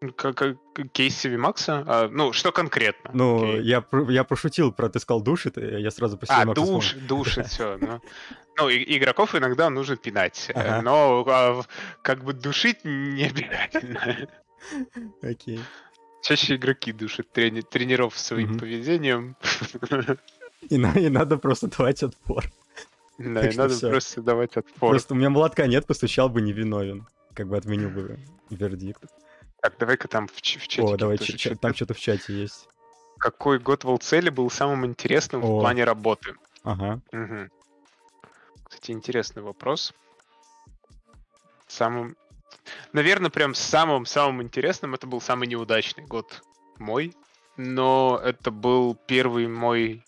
ну, 0.00 0.12
Как, 0.12 0.36
как 0.36 0.56
кейс 0.92 1.24
CV 1.24 1.36
Макса? 1.36 1.84
А, 1.86 2.08
ну, 2.08 2.32
что 2.32 2.52
конкретно? 2.52 3.10
Ну, 3.12 3.50
Окей. 3.50 3.62
я, 3.64 3.84
я 4.08 4.24
пошутил 4.24 4.72
про 4.72 4.88
ты 4.88 4.98
сказал 5.00 5.20
душит, 5.20 5.58
и 5.58 5.80
я 5.80 5.90
сразу 5.90 6.16
по 6.16 6.24
CV 6.24 6.28
А, 6.30 6.44
Max 6.44 6.54
душ, 6.54 6.84
вспомнил. 6.86 7.08
душит 7.08 7.46
все. 7.48 7.76
Ну, 7.80 8.00
Ну, 8.56 8.68
и- 8.70 8.96
игроков 8.98 9.34
иногда 9.34 9.68
нужно 9.70 9.96
пинать. 9.96 10.46
э, 10.48 10.52
Ага. 10.58 10.82
Но 10.82 11.24
а, 11.28 11.62
как 12.02 12.24
бы 12.24 12.32
душить 12.32 12.78
не 12.84 13.24
обязательно. 13.24 14.28
Окей. 15.22 15.60
Чаще 16.22 16.56
игроки 16.56 16.92
душат 16.92 17.26
трени- 17.32 17.62
тренеров 17.62 18.18
своим 18.18 18.50
Мгм. 18.50 18.58
поведением. 18.58 19.36
И, 20.70 20.74
и 20.74 21.08
надо 21.08 21.36
просто 21.38 21.68
давать 21.68 22.02
отпор. 22.02 22.44
Да, 23.18 23.42
Так 23.42 23.52
и 23.54 23.56
надо 23.56 23.74
всё. 23.74 23.90
просто 23.90 24.22
давать 24.22 24.56
отпор. 24.56 24.90
Просто 24.90 25.14
у 25.14 25.16
меня 25.16 25.28
молотка 25.30 25.66
нет, 25.66 25.86
постучал 25.86 26.28
бы 26.28 26.40
невиновен. 26.40 27.06
Как 27.34 27.48
бы 27.48 27.56
отменил 27.56 27.90
бы 27.90 28.18
вердикт. 28.50 29.02
Так, 29.60 29.76
давай-ка 29.78 30.06
там 30.08 30.28
в, 30.28 30.40
ч- 30.40 30.58
в 30.60 30.68
чатике 30.68 30.94
О, 30.94 30.96
давай, 30.96 31.18
ча- 31.18 31.36
чё-то. 31.36 31.56
там 31.56 31.74
что-то 31.74 31.94
в 31.94 31.98
чате 32.00 32.32
есть. 32.32 32.68
Какой 33.18 33.58
год 33.58 33.82
в 33.84 33.98
цели 33.98 34.30
был 34.30 34.48
самым 34.50 34.86
интересным 34.86 35.42
О. 35.44 35.58
в 35.58 35.60
плане 35.60 35.82
работы? 35.84 36.34
Ага. 36.62 37.00
Мгм. 37.10 37.50
Кстати, 38.64 38.92
интересный 38.92 39.42
вопрос. 39.42 39.92
Самым... 41.66 42.16
Наверное, 42.92 43.30
прям 43.30 43.54
самым-самым 43.54 44.42
интересным 44.42 44.94
это 44.94 45.06
был 45.06 45.20
самый 45.20 45.48
неудачный 45.48 46.04
год 46.04 46.42
мой. 46.78 47.14
Но 47.56 48.20
это 48.22 48.50
был 48.52 48.94
первый 48.94 49.48
мой... 49.48 50.04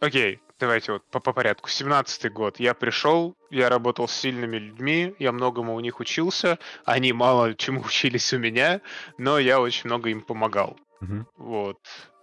Окей, 0.00 0.40
давайте 0.58 0.92
вот 0.92 1.04
по, 1.10 1.20
по 1.20 1.32
порядку. 1.32 1.68
17-й 1.68 2.30
год. 2.30 2.60
Я 2.60 2.74
пришел, 2.74 3.36
я 3.50 3.68
работал 3.68 4.08
с 4.08 4.12
сильными 4.12 4.56
людьми, 4.56 5.14
я 5.18 5.32
многому 5.32 5.74
у 5.74 5.80
них 5.80 6.00
учился. 6.00 6.58
Они 6.84 7.12
мало 7.12 7.54
чему 7.54 7.80
учились 7.86 8.32
у 8.32 8.38
меня, 8.38 8.80
но 9.18 9.38
я 9.38 9.60
очень 9.60 9.86
много 9.86 10.10
им 10.10 10.20
помогал. 10.22 10.76
Мгм. 11.00 11.26
Вот. 11.36 11.78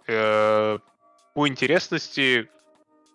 Э, 0.06 0.78
По 1.34 1.48
интересности, 1.48 2.48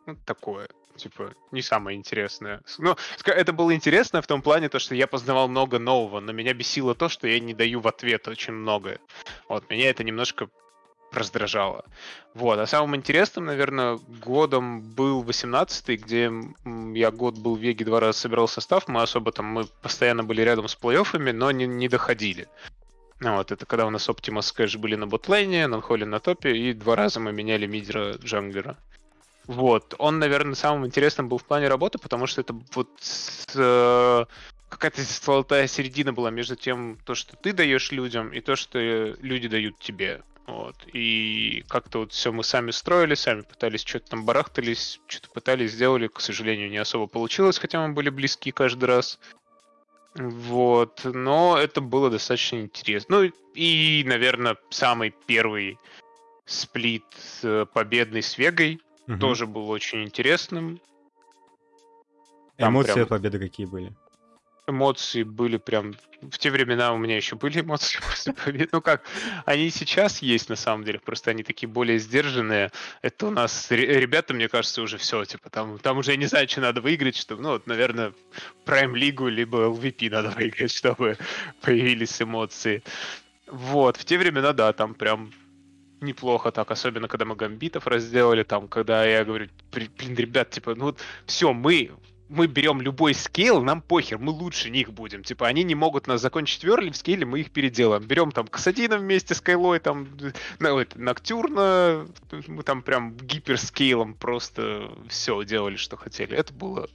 ну, 0.05 0.15
такое. 0.25 0.67
Типа, 0.97 1.33
не 1.51 1.61
самое 1.61 1.97
интересное. 1.97 2.61
Ну, 2.77 2.95
это 3.25 3.53
было 3.53 3.73
интересно 3.73 4.21
в 4.21 4.27
том 4.27 4.41
плане, 4.41 4.69
то, 4.69 4.77
что 4.77 4.93
я 4.93 5.07
познавал 5.07 5.47
много 5.47 5.79
нового, 5.79 6.19
но 6.19 6.31
меня 6.31 6.53
бесило 6.53 6.93
то, 6.93 7.09
что 7.09 7.27
я 7.27 7.39
не 7.39 7.53
даю 7.53 7.79
в 7.79 7.87
ответ 7.87 8.27
очень 8.27 8.53
многое. 8.53 8.99
Вот, 9.47 9.69
меня 9.69 9.89
это 9.89 10.03
немножко 10.03 10.49
раздражало. 11.11 11.85
Вот, 12.33 12.59
а 12.59 12.65
самым 12.65 12.95
интересным, 12.95 13.45
наверное, 13.45 13.99
годом 14.23 14.81
был 14.81 15.23
18-й, 15.23 15.97
где 15.97 16.31
я 16.97 17.11
год 17.11 17.37
был 17.37 17.55
в 17.55 17.59
Веге, 17.59 17.85
два 17.85 17.99
раза 17.99 18.19
собирал 18.19 18.47
состав, 18.47 18.87
мы 18.87 19.01
особо 19.01 19.31
там, 19.31 19.45
мы 19.47 19.65
постоянно 19.81 20.23
были 20.23 20.41
рядом 20.41 20.67
с 20.67 20.77
плей-оффами, 20.77 21.31
но 21.33 21.51
не, 21.51 21.67
не 21.67 21.89
доходили. 21.89 22.47
Ну 23.19 23.35
вот, 23.35 23.51
это 23.51 23.65
когда 23.65 23.85
у 23.85 23.89
нас 23.89 24.09
Optimus 24.09 24.55
Cash 24.55 24.77
были 24.77 24.95
на 24.95 25.05
ботлейне, 25.05 25.67
Нанхоли 25.67 26.05
на 26.05 26.19
топе, 26.19 26.55
и 26.55 26.73
два 26.73 26.95
раза 26.95 27.19
мы 27.19 27.31
меняли 27.31 27.67
мидера 27.67 28.13
джанглера. 28.13 28.77
Вот, 29.45 29.95
он, 29.97 30.19
наверное, 30.19 30.55
самым 30.55 30.85
интересным 30.85 31.27
был 31.27 31.37
в 31.37 31.43
плане 31.43 31.67
работы, 31.67 31.97
потому 31.97 32.25
что 32.25 32.41
это 32.41 32.55
вот 32.73 32.89
э, 33.55 34.25
какая-то 34.69 35.01
золотая 35.01 35.67
середина 35.67 36.13
была 36.13 36.31
между 36.31 36.55
тем, 36.55 36.97
то, 37.05 37.13
что 37.13 37.35
ты 37.35 37.51
даешь 37.53 37.91
людям, 37.91 38.31
и 38.33 38.39
то, 38.39 38.55
что 38.55 38.79
люди 38.79 39.47
дают 39.47 39.77
тебе. 39.79 40.21
Вот. 40.47 40.75
И 40.93 41.63
как-то 41.69 41.99
вот 41.99 42.11
все 42.13 42.31
мы 42.31 42.43
сами 42.43 42.71
строили, 42.71 43.13
сами 43.13 43.41
пытались 43.41 43.81
что-то 43.81 44.09
там 44.11 44.25
барахтались, 44.25 44.99
что-то 45.07 45.29
пытались, 45.29 45.71
сделали, 45.71 46.07
к 46.07 46.19
сожалению, 46.19 46.69
не 46.69 46.77
особо 46.77 47.07
получилось, 47.07 47.57
хотя 47.59 47.85
мы 47.87 47.93
были 47.93 48.09
близки 48.09 48.51
каждый 48.51 48.85
раз. 48.85 49.19
Вот, 50.15 51.01
но 51.05 51.57
это 51.57 51.79
было 51.79 52.09
достаточно 52.09 52.57
интересно. 52.57 53.21
Ну 53.21 53.31
и, 53.53 54.03
наверное, 54.05 54.57
самый 54.69 55.13
первый 55.25 55.77
сплит 56.45 57.05
э, 57.43 57.65
победный 57.71 58.21
с 58.21 58.37
Вегой 58.37 58.81
Мгм. 59.07 59.19
тоже 59.19 59.47
был 59.47 59.69
очень 59.69 60.03
интересным. 60.03 60.81
там 62.57 62.73
Эмоции 62.73 62.93
прям- 62.93 63.03
от 63.03 63.09
победы 63.09 63.39
какие 63.39 63.65
были? 63.65 63.93
Эмоции 64.67 65.23
были 65.23 65.57
прям... 65.57 65.95
В 66.21 66.37
те 66.37 66.51
времена 66.51 66.93
у 66.93 66.97
меня 66.97 67.15
еще 67.17 67.35
были 67.35 67.61
эмоции 67.61 67.99
после 68.09 68.33
победы. 68.33 68.69
Ну 68.71 68.81
как, 68.81 69.03
они 69.45 69.69
сейчас 69.71 70.21
есть 70.21 70.49
на 70.49 70.55
самом 70.55 70.83
деле, 70.83 70.99
просто 70.99 71.31
они 71.31 71.43
такие 71.43 71.67
более 71.67 71.97
сдержанные. 71.97 72.71
Это 73.01 73.27
у 73.27 73.31
нас 73.31 73.71
ре- 73.71 73.99
ребята, 73.99 74.33
мне 74.33 74.47
кажется, 74.47 74.81
уже 74.83 74.97
все, 74.97 75.25
типа 75.25 75.49
там, 75.49 75.79
там 75.79 75.97
уже 75.97 76.11
я 76.11 76.17
не 76.17 76.27
знаю, 76.27 76.47
что 76.47 76.61
надо 76.61 76.79
выиграть, 76.81 77.15
чтобы, 77.17 77.41
ну 77.41 77.49
вот, 77.49 77.65
наверное, 77.65 78.13
Prime 78.65 78.95
Лигу 78.95 79.27
либо 79.27 79.65
LVP 79.65 80.09
надо 80.11 80.29
выиграть, 80.37 80.71
чтобы 80.71 81.17
появились 81.61 82.21
эмоции. 82.21 82.83
Вот, 83.47 83.97
в 83.97 84.05
те 84.05 84.17
времена, 84.17 84.53
да, 84.53 84.71
там 84.73 84.93
прям 84.93 85.31
неплохо 86.01 86.51
так, 86.51 86.71
особенно 86.71 87.07
когда 87.07 87.25
мы 87.25 87.35
гамбитов 87.35 87.87
разделали, 87.87 88.43
там, 88.43 88.67
когда 88.67 89.05
я 89.05 89.23
говорю, 89.25 89.49
«При- 89.71 89.89
блин, 89.97 90.15
ребят, 90.15 90.49
типа, 90.49 90.75
ну 90.75 90.85
вот, 90.85 90.99
все, 91.25 91.53
мы, 91.53 91.91
мы 92.31 92.47
берем 92.47 92.79
любой 92.81 93.13
скейл, 93.13 93.61
нам 93.61 93.81
похер, 93.81 94.17
мы 94.17 94.31
лучше 94.31 94.69
них 94.69 94.93
будем. 94.93 95.21
Типа, 95.21 95.47
они 95.47 95.63
не 95.63 95.75
могут 95.75 96.07
нас 96.07 96.21
закончить 96.21 96.63
в 96.63 96.67
Early, 96.67 96.91
в 96.91 96.95
скейле 96.95 97.25
мы 97.25 97.41
их 97.41 97.51
переделаем. 97.51 98.03
Берем 98.03 98.31
там 98.31 98.47
Касадина 98.47 98.97
вместе 98.97 99.35
с 99.35 99.41
Кайлой, 99.41 99.79
там, 99.79 100.07
ну, 100.59 100.79
это, 100.79 100.99
Ноктюрна, 100.99 102.07
мы 102.47 102.63
там 102.63 102.83
прям 102.83 103.17
гиперскейлом 103.17 104.13
просто 104.13 104.89
все 105.09 105.43
делали, 105.43 105.75
что 105.75 105.97
хотели. 105.97 106.37
Это 106.37 106.53
было 106.53 106.87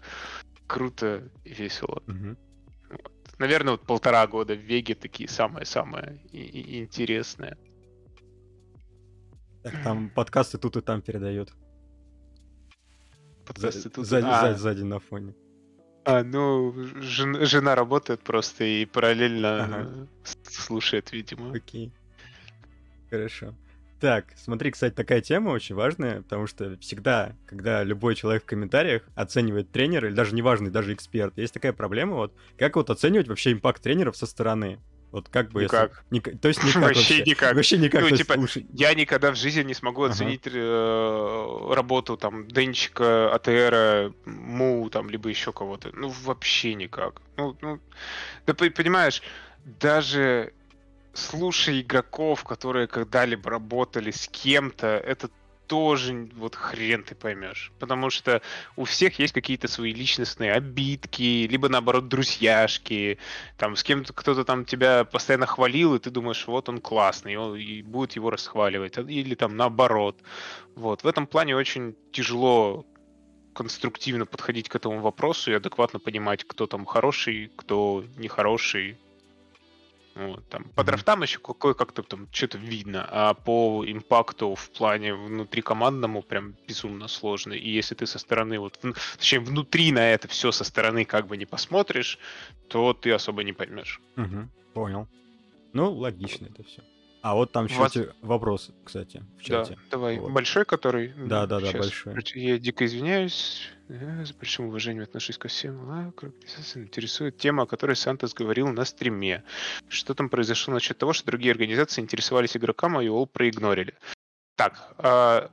круто 0.67 1.29
и 1.45 1.53
весело. 1.53 2.03
Мгм. 2.07 2.39
Наверное, 3.39 3.73
вот 3.73 3.83
полтора 3.83 4.27
года 4.27 4.55
в 4.55 4.61
Веге 4.61 4.95
такие 4.95 5.29
самые-самые 5.29 6.19
интересные. 6.33 7.59
Так, 9.63 9.83
там 9.83 10.09
подкасты 10.09 10.57
тут 10.57 10.79
и 10.79 10.81
там 10.81 11.03
передают. 11.03 11.53
Тут- 13.47 14.07
сзади, 14.07 14.27
А, 14.27 14.41
сзади, 14.41 14.59
сзади 14.59 14.83
на 14.83 14.99
фоне. 14.99 15.35
А, 16.05 16.23
ну, 16.23 16.73
жен- 17.01 17.45
жена 17.45 17.75
работает 17.75 18.23
просто 18.23 18.65
и 18.65 18.85
параллельно 18.85 19.65
Ага. 19.65 20.07
слушает, 20.45 21.13
видимо. 21.13 21.53
Окей. 21.53 21.93
Хорошо. 23.11 23.55
Так, 23.99 24.27
смотри, 24.37 24.71
кстати, 24.73 24.93
такая 24.95 25.21
тема 25.23 25.51
очень 25.51 25.75
важная, 25.75 26.21
потому 26.23 26.47
что 26.47 26.77
всегда, 26.79 27.35
когда 27.47 27.83
любой 27.83 28.15
человек 28.15 28.43
в 28.43 28.47
комментариях 28.47 29.03
оценивает 29.15 29.73
тренера, 29.73 30.09
или 30.09 30.15
даже 30.15 30.35
неважный, 30.35 30.71
даже 30.71 30.93
эксперт, 30.93 31.37
есть 31.39 31.55
такая 31.55 31.73
проблема, 31.73 32.15
вот, 32.17 32.35
как 32.59 32.77
вот 32.77 32.91
оценивать 32.91 33.27
вообще 33.29 33.53
импакт 33.53 33.83
тренеров 33.83 34.17
со 34.17 34.27
стороны? 34.27 34.79
Вот 35.13 35.29
как 35.29 35.51
бы 35.51 35.63
Никак. 35.63 35.91
если... 35.91 36.31
Ник- 36.31 36.41
То 36.41 36.49
есть 36.49 36.63
никак 36.65 36.83
Вообще 36.83 37.01
вообще. 37.01 37.23
никак. 37.31 37.55
Вообще 37.55 37.79
никак. 37.79 38.03
Ну, 38.03 38.11
типа, 38.17 38.33
лучше- 38.37 38.67
Я 38.73 38.93
никогда 38.95 39.31
в 39.31 39.37
жизни 39.37 39.63
не 39.63 39.75
смогу 39.75 40.03
Ага. 40.03 40.13
оценить 40.13 40.43
э, 40.47 41.69
работу 41.75 42.17
там 42.17 42.49
Денчика, 42.49 43.33
АТР, 43.33 44.13
Му, 44.27 44.91
там, 44.91 45.09
либо 45.09 45.29
еще 45.29 45.53
кого-то. 45.53 45.91
Ну, 45.95 46.09
вообще 46.25 46.75
никак. 46.75 47.23
Ну, 47.37 47.57
ну, 47.63 47.81
да 48.47 48.55
по- 48.55 48.69
понимаешь, 48.71 49.23
даже 49.65 50.53
слушая 51.15 51.81
игроков, 51.81 52.45
которые 52.45 52.87
когда-либо 52.87 53.49
работали 53.51 54.11
с 54.11 54.29
кем-то, 54.29 54.87
это 54.87 55.31
тоже 55.67 56.29
вот 56.37 56.55
хрен 56.55 57.03
ты 57.03 57.15
поймешь. 57.15 57.73
Потому 57.79 58.11
что 58.11 58.41
у 58.77 58.85
всех 58.85 59.19
есть 59.19 59.35
какие-то 59.35 59.69
свои 59.69 59.93
личностные 59.93 60.53
обидки, 60.53 61.47
либо 61.47 61.69
наоборот 61.69 62.09
друзьяшки, 62.09 63.19
там 63.57 63.77
с 63.77 63.83
кем-то 63.83 64.13
кто-то 64.13 64.45
там 64.45 64.65
тебя 64.65 65.05
постоянно 65.05 65.47
хвалил, 65.47 65.95
и 65.95 65.99
ты 65.99 66.11
думаешь, 66.11 66.47
вот 66.47 66.69
он 66.69 66.81
классный, 66.81 67.35
и, 67.35 67.37
он- 67.37 67.57
и 67.57 67.83
будет 67.83 68.17
его 68.17 68.31
расхваливать, 68.31 68.99
а- 68.99 69.03
или 69.03 69.35
там 69.35 69.57
наоборот. 69.57 70.21
Вот. 70.75 71.03
В 71.03 71.07
этом 71.07 71.27
плане 71.27 71.57
очень 71.57 71.95
тяжело 72.13 72.87
конструктивно 73.55 74.27
подходить 74.27 74.69
к 74.69 74.77
этому 74.77 75.01
вопросу 75.01 75.51
и 75.51 75.55
адекватно 75.55 75.99
понимать, 75.99 76.45
кто 76.45 76.67
там 76.67 76.85
хороший, 76.85 77.51
кто 77.57 78.05
нехороший. 78.17 78.99
Вот, 80.17 80.49
там, 80.49 80.65
по 80.75 80.83
драфтам 80.83 81.23
еще 81.23 81.39
какое 81.41 81.75
как-то 81.75 82.03
там 82.03 82.27
что-то 82.33 82.57
видно, 82.57 83.07
а 83.11 83.35
по 83.35 83.85
импакту 83.87 84.55
в 84.55 84.71
плане 84.71 85.15
внутрикомандному 85.15 86.23
прям 86.23 86.55
безумно 86.67 87.07
сложно. 87.07 87.53
И 87.53 87.69
если 87.71 87.95
ты 87.95 88.07
со 88.07 88.19
стороны, 88.19 88.59
вот, 88.59 88.79
вн- 88.83 88.97
точнее, 89.19 89.41
внутри 89.41 89.93
на 89.93 90.11
это 90.11 90.27
все 90.27 90.53
со 90.53 90.65
стороны 90.65 91.05
как 91.05 91.27
бы 91.27 91.37
не 91.37 91.45
посмотришь, 91.45 92.19
то 92.69 92.95
ты 92.95 93.13
особо 93.13 93.45
не 93.45 93.53
поймешь. 93.53 94.01
Мгм, 94.17 94.51
Понял. 94.73 95.07
Ну, 95.75 95.93
логично 95.93 96.47
это 96.47 96.65
все. 96.65 96.83
А 97.27 97.35
вот 97.35 97.51
там 97.51 97.67
еще 97.67 97.79
Вас- 97.81 97.99
вопрос, 98.23 98.71
кстати, 98.85 99.21
в 99.37 99.49
Да, 99.49 99.65
чате. 99.65 99.77
давай. 99.91 100.17
Вот. 100.21 100.31
Большой, 100.31 100.65
который? 100.65 101.09
Да, 101.17 101.45
да, 101.49 101.59
да, 101.59 101.73
большой. 101.73 102.15
Я 102.37 102.57
дико 102.57 102.87
извиняюсь. 102.87 103.69
э, 103.89 104.25
С 104.25 104.33
большим 104.33 104.67
уважением 104.67 105.03
отношусь 105.03 105.37
ко 105.37 105.49
всем. 105.49 105.91
А, 105.91 106.13
интересует 106.77 107.37
тема, 107.37 107.65
о 107.65 107.67
которой 107.67 107.97
Сантос 107.97 108.33
говорил 108.33 108.69
на 108.69 108.85
стриме. 108.85 109.43
Что 109.89 110.15
там 110.15 110.29
произошло 110.29 110.73
насчет 110.75 110.99
того, 110.99 111.13
что 111.13 111.27
другие 111.27 111.51
организации 111.51 112.01
интересовались 112.01 112.57
игрокам, 112.57 112.97
а 112.97 113.03
EOL 113.03 113.27
проигнорили? 113.27 113.95
Так, 114.57 114.95
а, 114.99 115.51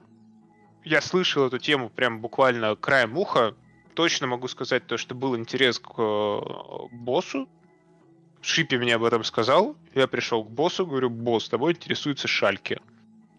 я 0.86 1.02
слышал 1.02 1.48
эту 1.48 1.58
тему 1.58 1.90
прям 1.90 2.22
буквально 2.22 2.76
краем 2.76 3.18
уха. 3.18 3.56
Точно 3.96 4.28
могу 4.28 4.48
сказать 4.48 4.86
то, 4.86 4.98
что 4.98 5.16
был 5.16 5.36
интерес 5.36 5.80
к 5.80 5.92
э, 5.98 6.40
боссу. 6.92 7.50
Шипи 8.44 8.78
мне 8.78 8.96
об 8.96 9.04
этом 9.04 9.24
сказал. 9.24 9.76
Я 9.96 10.08
пришел 10.08 10.44
к 10.44 10.50
боссу, 10.52 10.86
говорю, 10.86 11.10
босс, 11.10 11.48
тобой 11.50 11.72
интересуется 11.72 12.28
Шальки. 12.28 12.80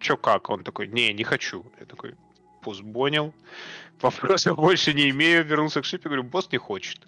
Чё 0.00 0.16
как? 0.16 0.48
Он 0.50 0.64
такой, 0.64 0.88
не, 0.88 1.12
не 1.12 1.24
хочу. 1.24 1.64
Я 1.78 1.86
такой, 1.86 2.14
босс, 2.62 2.80
понял. 2.80 3.32
Вопросов 4.00 4.56
больше 4.56 4.94
не 4.94 5.10
имею. 5.10 5.44
Вернулся 5.44 5.82
к 5.82 5.84
Шипи, 5.84 6.04
говорю, 6.08 6.22
босс 6.22 6.50
не 6.50 6.58
хочет. 6.58 7.00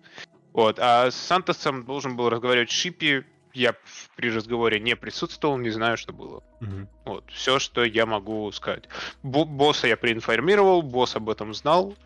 Вот. 0.53 0.78
А 0.78 1.11
с 1.11 1.16
Сантосом 1.16 1.84
должен 1.84 2.16
был 2.16 2.28
разговаривать 2.28 2.70
Шипи. 2.70 3.24
Я 3.55 3.74
при 4.16 4.30
разговоре 4.30 4.78
не 4.78 4.94
присутствовал, 4.94 5.57
не 5.57 5.70
знаю, 5.70 5.97
что 5.97 6.12
было. 6.12 6.42
Мгм. 6.61 6.88
Вот, 7.07 7.24
все, 7.30 7.59
что 7.59 7.82
я 7.82 8.05
могу 8.05 8.53
сказать. 8.53 8.84
Бо- 9.22 9.47
босса 9.47 9.86
я 9.88 9.97
проинформировал, 9.97 10.82
босс 10.82 11.16
об 11.16 11.30
этом 11.30 11.55
знал, 11.55 11.97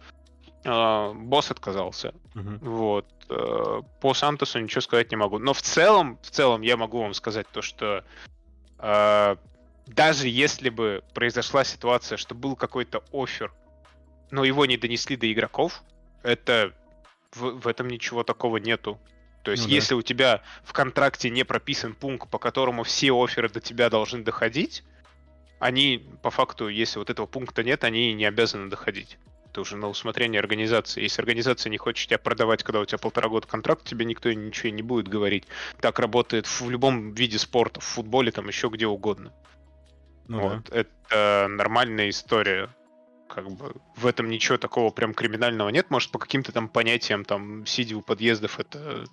босс 0.64 1.50
отказался. 1.50 2.14
Мгм. 2.34 2.58
Вот. 2.58 3.06
э, 3.28 3.82
По 4.00 4.14
Сантосу 4.14 4.58
ничего 4.58 4.80
сказать 4.80 5.10
не 5.10 5.16
могу. 5.16 5.38
Но 5.38 5.52
в 5.52 5.62
целом, 5.62 6.18
в 6.22 6.30
целом 6.30 6.62
я 6.62 6.76
могу 6.76 7.00
вам 7.00 7.14
сказать 7.14 7.46
то, 7.52 7.62
что 7.62 8.04
э, 8.78 9.36
даже 9.86 10.28
если 10.28 10.68
бы 10.68 11.02
произошла 11.14 11.64
ситуация, 11.64 12.18
что 12.18 12.34
был 12.34 12.56
какой-то 12.56 13.02
офер, 13.12 13.52
но 14.30 14.44
его 14.44 14.66
не 14.66 14.76
донесли 14.76 15.16
до 15.16 15.32
игроков, 15.32 15.82
это 16.22 16.72
в, 17.32 17.60
в 17.60 17.66
этом 17.66 17.88
ничего 17.88 18.22
такого 18.22 18.58
нету. 18.58 19.00
То 19.42 19.50
есть, 19.52 19.62
Ну 19.64 19.68
да. 19.70 19.74
если 19.74 19.94
у 19.94 20.02
тебя 20.02 20.42
в 20.62 20.72
контракте 20.72 21.30
не 21.30 21.44
прописан 21.44 21.94
пункт, 21.94 22.28
по 22.28 22.38
которому 22.38 22.82
все 22.82 23.12
оферы 23.12 23.48
до 23.48 23.60
тебя 23.60 23.88
должны 23.88 24.22
доходить, 24.22 24.84
они, 25.58 26.06
по 26.22 26.30
факту, 26.30 26.68
если 26.68 26.98
вот 26.98 27.10
этого 27.10 27.26
пункта 27.26 27.62
нет, 27.62 27.84
они 27.84 28.12
не 28.12 28.24
обязаны 28.26 28.68
доходить. 28.68 29.18
Это 29.50 29.62
уже 29.62 29.76
на 29.76 29.88
усмотрение 29.88 30.38
организации. 30.38 31.02
Если 31.02 31.20
организация 31.20 31.70
не 31.70 31.76
хочет 31.76 32.08
тебя 32.08 32.18
продавать, 32.18 32.62
когда 32.62 32.80
у 32.80 32.84
тебя 32.84 32.98
полтора 32.98 33.28
года 33.28 33.48
контракт, 33.48 33.84
тебе 33.84 34.04
никто 34.04 34.32
ничего 34.32 34.70
не 34.70 34.82
будет 34.82 35.08
говорить. 35.08 35.44
Так 35.80 35.98
работает 35.98 36.46
в 36.46 36.70
любом 36.70 37.12
виде 37.14 37.36
спорта, 37.36 37.80
в 37.80 37.84
футболе, 37.84 38.30
там 38.30 38.46
еще 38.46 38.68
где 38.68 38.86
угодно. 38.86 39.32
Ну 40.28 40.38
да. 40.38 40.48
вот. 40.48 40.70
Это 40.70 41.48
нормальная 41.50 42.10
история. 42.10 42.68
Как 43.28 43.50
бы 43.50 43.74
в 43.96 44.06
этом 44.06 44.28
ничего 44.28 44.56
такого 44.56 44.90
прям 44.90 45.14
криминального 45.14 45.68
нет. 45.70 45.90
Может, 45.90 46.12
по 46.12 46.20
каким-то 46.20 46.52
там 46.52 46.68
понятиям, 46.68 47.24
там, 47.24 47.66
сидя 47.66 47.96
у 47.96 48.02
подъездов, 48.02 48.60
это 48.60 49.04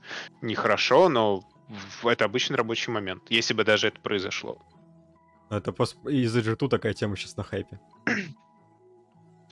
нехорошо, 0.42 1.10
но 1.10 1.42
это 2.04 2.26
обычный 2.26 2.58
рабочий 2.58 2.92
момент, 2.92 3.24
если 3.30 3.56
бы 3.56 3.64
даже 3.64 3.88
это 3.88 4.00
произошло. 4.02 4.60
Это 5.50 5.72
пос- 5.72 5.98
из-за 6.12 6.42
G2 6.42 6.70
такая 6.70 6.94
тема 6.94 7.18
сейчас 7.18 7.38
на 7.38 7.44
хайпе. 7.44 7.80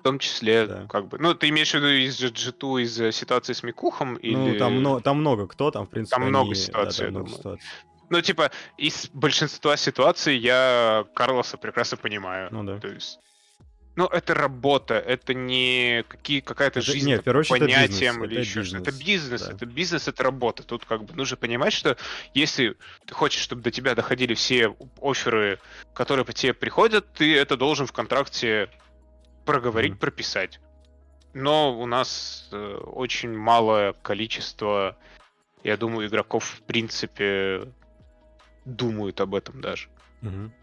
В 0.05 0.07
том 0.07 0.19
числе, 0.19 0.67
Да. 0.67 0.85
как 0.87 1.07
бы. 1.07 1.17
Ну, 1.17 1.33
ты 1.33 1.49
имеешь 1.49 1.71
в 1.71 1.73
виду 1.73 1.87
из 1.87 2.21
G2, 2.21 2.83
из 2.83 3.15
ситуации 3.15 3.53
с 3.53 3.63
Микухом? 3.63 4.17
Или... 4.17 4.35
Ну, 4.35 4.55
там, 4.59 5.01
там 5.01 5.17
много 5.17 5.47
кто, 5.47 5.71
там, 5.71 5.87
в 5.87 5.89
принципе, 5.89 6.17
Там 6.17 6.29
много 6.29 6.51
они- 6.51 6.53
ситуаций, 6.61 6.99
да, 6.99 7.05
я 7.05 7.11
да, 7.11 7.11
много 7.11 7.25
думаю. 7.25 7.39
ситуаций. 7.39 7.67
Ну, 8.11 8.21
типа, 8.21 8.51
из 8.77 9.09
большинства 9.13 9.75
ситуаций 9.77 10.37
я 10.37 11.05
Карлоса 11.15 11.57
прекрасно 11.57 11.97
понимаю. 11.97 12.49
Ну 12.51 12.63
да. 12.63 12.77
То 12.79 12.89
есть, 12.89 13.17
ну, 13.95 14.05
это 14.05 14.35
работа, 14.35 14.93
это 14.93 15.33
не 15.33 16.03
какие, 16.07 16.39
какая-то 16.41 16.81
Это- 16.81 16.91
жизнь 16.91 17.07
нет, 17.07 17.23
первую 17.23 17.39
очередь, 17.41 17.63
это 17.63 17.65
понятием 17.73 18.13
бизнес, 18.13 18.25
или 18.27 18.33
это 18.33 18.41
еще 18.47 18.63
что-то. 18.63 18.81
Это 18.83 18.91
бизнес, 18.91 19.07
бизнес, 19.23 19.41
да. 19.41 19.51
это 19.55 19.65
бизнес, 19.65 20.07
это 20.07 20.21
работа. 20.23 20.61
Тут 20.61 20.85
как 20.85 21.03
бы 21.05 21.15
нужно 21.15 21.35
понимать, 21.35 21.73
что 21.73 21.97
если 22.35 22.77
ты 23.07 23.15
хочешь, 23.15 23.41
чтобы 23.41 23.63
до 23.63 23.71
тебя 23.71 23.95
доходили 23.95 24.35
все 24.35 24.75
оферы, 25.01 25.57
которые 25.95 26.25
по 26.25 26.31
тебе 26.33 26.53
приходят, 26.53 27.11
ты 27.13 27.35
это 27.35 27.57
должен 27.57 27.87
в 27.87 27.91
контракте 27.91 28.69
проговорить, 29.45 29.99
прописать. 29.99 30.59
Но 31.33 31.77
у 31.77 31.85
нас 31.85 32.47
э, 32.51 32.77
очень 32.77 33.35
малое 33.35 33.93
количество, 33.93 34.97
я 35.63 35.77
думаю, 35.77 36.07
игроков 36.07 36.45
в 36.45 36.61
принципе 36.61 37.67
думают 38.63 39.19
об 39.21 39.35
этом 39.35 39.61
даже. 39.61 39.89
Мгм. 40.21 40.53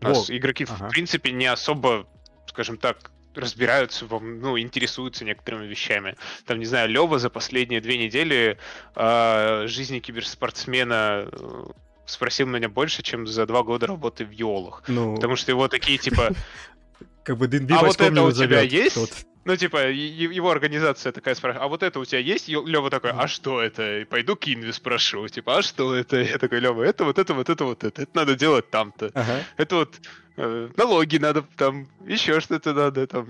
У 0.00 0.04
нас 0.04 0.28
Во, 0.28 0.36
игроки, 0.36 0.64
ага. 0.68 0.88
в 0.88 0.90
принципе, 0.90 1.32
не 1.32 1.46
особо, 1.46 2.06
скажем 2.46 2.78
так, 2.78 3.10
разбираются, 3.34 4.06
ну, 4.06 4.58
интересуются 4.58 5.24
некоторыми 5.24 5.66
вещами. 5.66 6.16
Там, 6.46 6.58
не 6.58 6.64
знаю, 6.64 6.88
Лева 6.88 7.18
за 7.18 7.30
последние 7.30 7.80
две 7.80 7.98
недели 7.98 8.58
о 8.94 9.66
жизни 9.66 10.00
киберспортсмена 10.00 11.28
э, 11.30 11.64
спросил 12.06 12.46
меня 12.46 12.68
больше, 12.68 13.02
чем 13.02 13.26
за 13.26 13.46
два 13.46 13.62
года 13.62 13.86
работы 13.86 14.24
в 14.24 14.30
Йолах. 14.30 14.84
Ну, 14.88 15.14
Потому 15.14 15.36
что 15.36 15.52
его 15.52 15.68
такие, 15.68 15.98
типа, 15.98 16.30
как 17.24 17.36
бы 17.36 17.46
DNB 17.46 17.72
А 17.72 17.84
вот 17.84 18.00
это 18.00 18.22
у 18.22 18.32
тебя 18.32 18.60
есть? 18.60 18.92
кто-то. 18.92 19.12
ну, 19.44 19.56
типа, 19.56 19.90
его 19.90 20.50
организация 20.50 21.12
такая 21.12 21.34
спрашивает, 21.34 21.64
а 21.64 21.68
вот 21.68 21.82
это 21.82 21.98
у 22.00 22.04
тебя 22.04 22.20
есть? 22.20 22.48
Лева 22.48 22.90
такой, 22.90 23.10
а 23.12 23.26
что 23.28 23.60
это? 23.62 24.00
И 24.00 24.04
пойду 24.04 24.36
к 24.36 24.46
Инви 24.48 24.72
спрошу, 24.72 25.28
типа, 25.28 25.58
а 25.58 25.62
что 25.62 25.94
это? 25.94 26.20
Я 26.20 26.38
такой, 26.38 26.60
Лева, 26.60 26.82
это 26.82 27.04
вот 27.04 27.18
это, 27.18 27.34
вот 27.34 27.48
это, 27.48 27.64
вот 27.64 27.84
это. 27.84 28.02
Это 28.02 28.10
надо 28.14 28.34
делать 28.36 28.70
там-то. 28.70 29.10
Ага. 29.14 29.44
Это 29.56 29.76
вот 29.76 30.00
э, 30.36 30.68
налоги 30.76 31.16
надо 31.18 31.44
там, 31.56 31.88
еще 32.06 32.40
что-то 32.40 32.72
надо 32.74 33.06
там. 33.06 33.28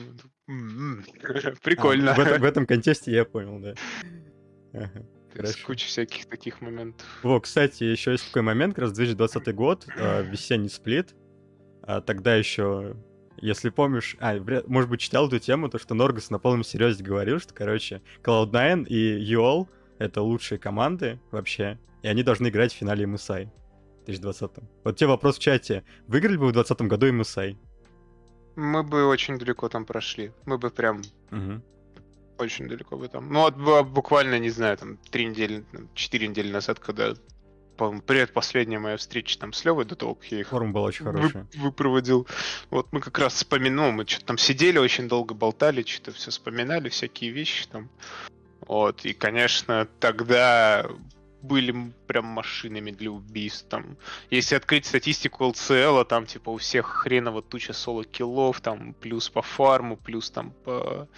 М-м. 0.49 1.05
Прикольно. 1.63 2.13
А, 2.13 2.15
в, 2.15 2.21
этом, 2.21 2.41
в 2.41 2.45
этом 2.45 2.67
контексте 2.67 3.13
я 3.13 3.25
понял, 3.25 3.59
да. 3.61 3.75
Ага. 4.73 5.07
Хорошо. 5.33 5.59
кучей 5.65 5.87
всяких 5.87 6.27
таких 6.27 6.61
моментов. 6.61 7.07
Во, 7.23 7.41
кстати, 7.41 7.85
еще 7.85 8.11
есть 8.11 8.27
такой 8.27 8.43
момент, 8.43 8.75
как 8.75 8.83
раз 8.83 8.93
2020 8.93 9.55
год, 9.55 9.87
э, 9.97 10.25
весенний 10.25 10.69
сплит. 10.69 11.15
А 11.83 12.01
тогда 12.01 12.35
еще, 12.35 12.97
если 13.41 13.71
помнишь, 13.71 14.17
а, 14.21 14.37
может 14.67 14.91
быть, 14.91 15.01
читал 15.01 15.27
эту 15.29 15.39
тему, 15.39 15.69
то, 15.69 15.79
что 15.79 15.95
Норгас 15.95 16.31
на 16.31 16.39
полном 16.39 16.65
серьезе 16.65 17.03
говорил, 17.03 17.39
что, 17.41 17.55
короче, 17.55 18.03
Cloud9 18.23 18.87
и 18.87 19.35
UOL— 19.35 19.67
это 19.99 20.23
лучшие 20.23 20.59
команды 20.59 21.21
вообще, 21.31 21.79
и 22.03 22.09
они 22.09 22.23
должны 22.23 22.49
играть 22.49 22.73
в 22.73 22.77
финале 22.77 23.05
MSI 23.05 23.47
в 24.03 24.05
2020. 24.07 24.51
Вот 24.85 24.97
тебе 24.97 25.09
вопрос 25.09 25.37
в 25.39 25.41
чате. 25.41 25.85
Выиграли 26.07 26.37
бы 26.37 26.47
в 26.49 26.53
2020 26.53 26.89
году 26.89 27.07
MSI? 27.09 27.57
Мы 28.57 28.83
бы 28.83 29.07
очень 29.07 29.39
далеко 29.39 29.69
там 29.69 29.85
прошли. 29.87 30.33
Мы 30.45 30.59
бы 30.59 30.71
прям 30.71 31.03
Мгм. 31.31 31.63
очень 32.39 32.69
далеко 32.69 32.97
бы 32.97 33.09
там. 33.09 33.33
Ну, 33.33 33.41
вот 33.43 33.55
бу- 33.57 33.85
буквально, 33.85 34.39
не 34.39 34.51
знаю, 34.51 34.77
там, 34.77 34.97
три 35.11 35.27
недели, 35.27 35.65
четыре 35.95 36.29
недели 36.29 36.51
назад, 36.51 36.79
когда, 36.81 37.15
по-моему, 37.81 38.03
предпоследняя 38.03 38.79
моя 38.79 38.99
встреча 38.99 39.39
там 39.39 39.55
с 39.55 39.65
Левой, 39.65 39.87
до 39.87 39.97
того, 39.97 40.15
как 40.15 40.27
я 40.31 40.41
их 40.41 40.49
Форма 40.49 40.71
была 40.71 40.89
очень 40.89 41.07
вы- 41.07 41.13
хорошая. 41.13 41.47
выпроводил. 41.55 42.27
Вот 42.69 42.93
мы 42.93 43.01
как 43.01 43.19
раз 43.19 43.33
вспоминали, 43.33 43.91
мы 43.93 44.07
что-то 44.07 44.27
там 44.27 44.37
сидели, 44.39 44.77
очень 44.77 45.09
долго 45.09 45.33
болтали, 45.33 45.83
что-то 45.83 46.13
все 46.13 46.31
вспоминали, 46.31 46.91
всякие 46.91 47.31
вещи 47.31 47.67
там. 47.69 47.89
Вот, 48.67 49.07
и, 49.07 49.15
конечно, 49.15 49.89
тогда 49.99 50.87
были 51.41 51.75
прям 52.07 52.27
машинами 52.27 52.91
для 52.91 53.11
убийств. 53.11 53.67
Там, 53.71 53.97
если 54.29 54.57
открыть 54.57 54.85
статистику 54.85 55.45
LCL, 55.45 56.05
там 56.05 56.27
типа 56.27 56.51
у 56.51 56.59
всех 56.59 56.87
хреново 56.87 57.41
туча 57.41 57.73
соло-киллов, 57.73 58.61
там 58.61 58.93
плюс 58.93 59.31
по 59.31 59.41
фарму, 59.41 59.97
плюс 59.97 60.31
там 60.31 60.51
по, 60.65 61.09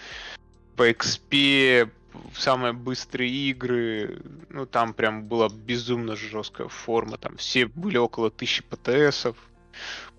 по 0.77 0.89
XP, 0.89 1.89
самые 2.35 2.73
быстрые 2.73 3.31
игры, 3.31 4.21
ну 4.49 4.65
там 4.65 4.93
прям 4.93 5.25
была 5.25 5.49
безумно 5.49 6.15
жесткая 6.15 6.67
форма, 6.67 7.17
там 7.17 7.37
все 7.37 7.65
были 7.65 7.97
около 7.97 8.29
тысячи 8.31 8.63
ПТСов. 8.63 9.37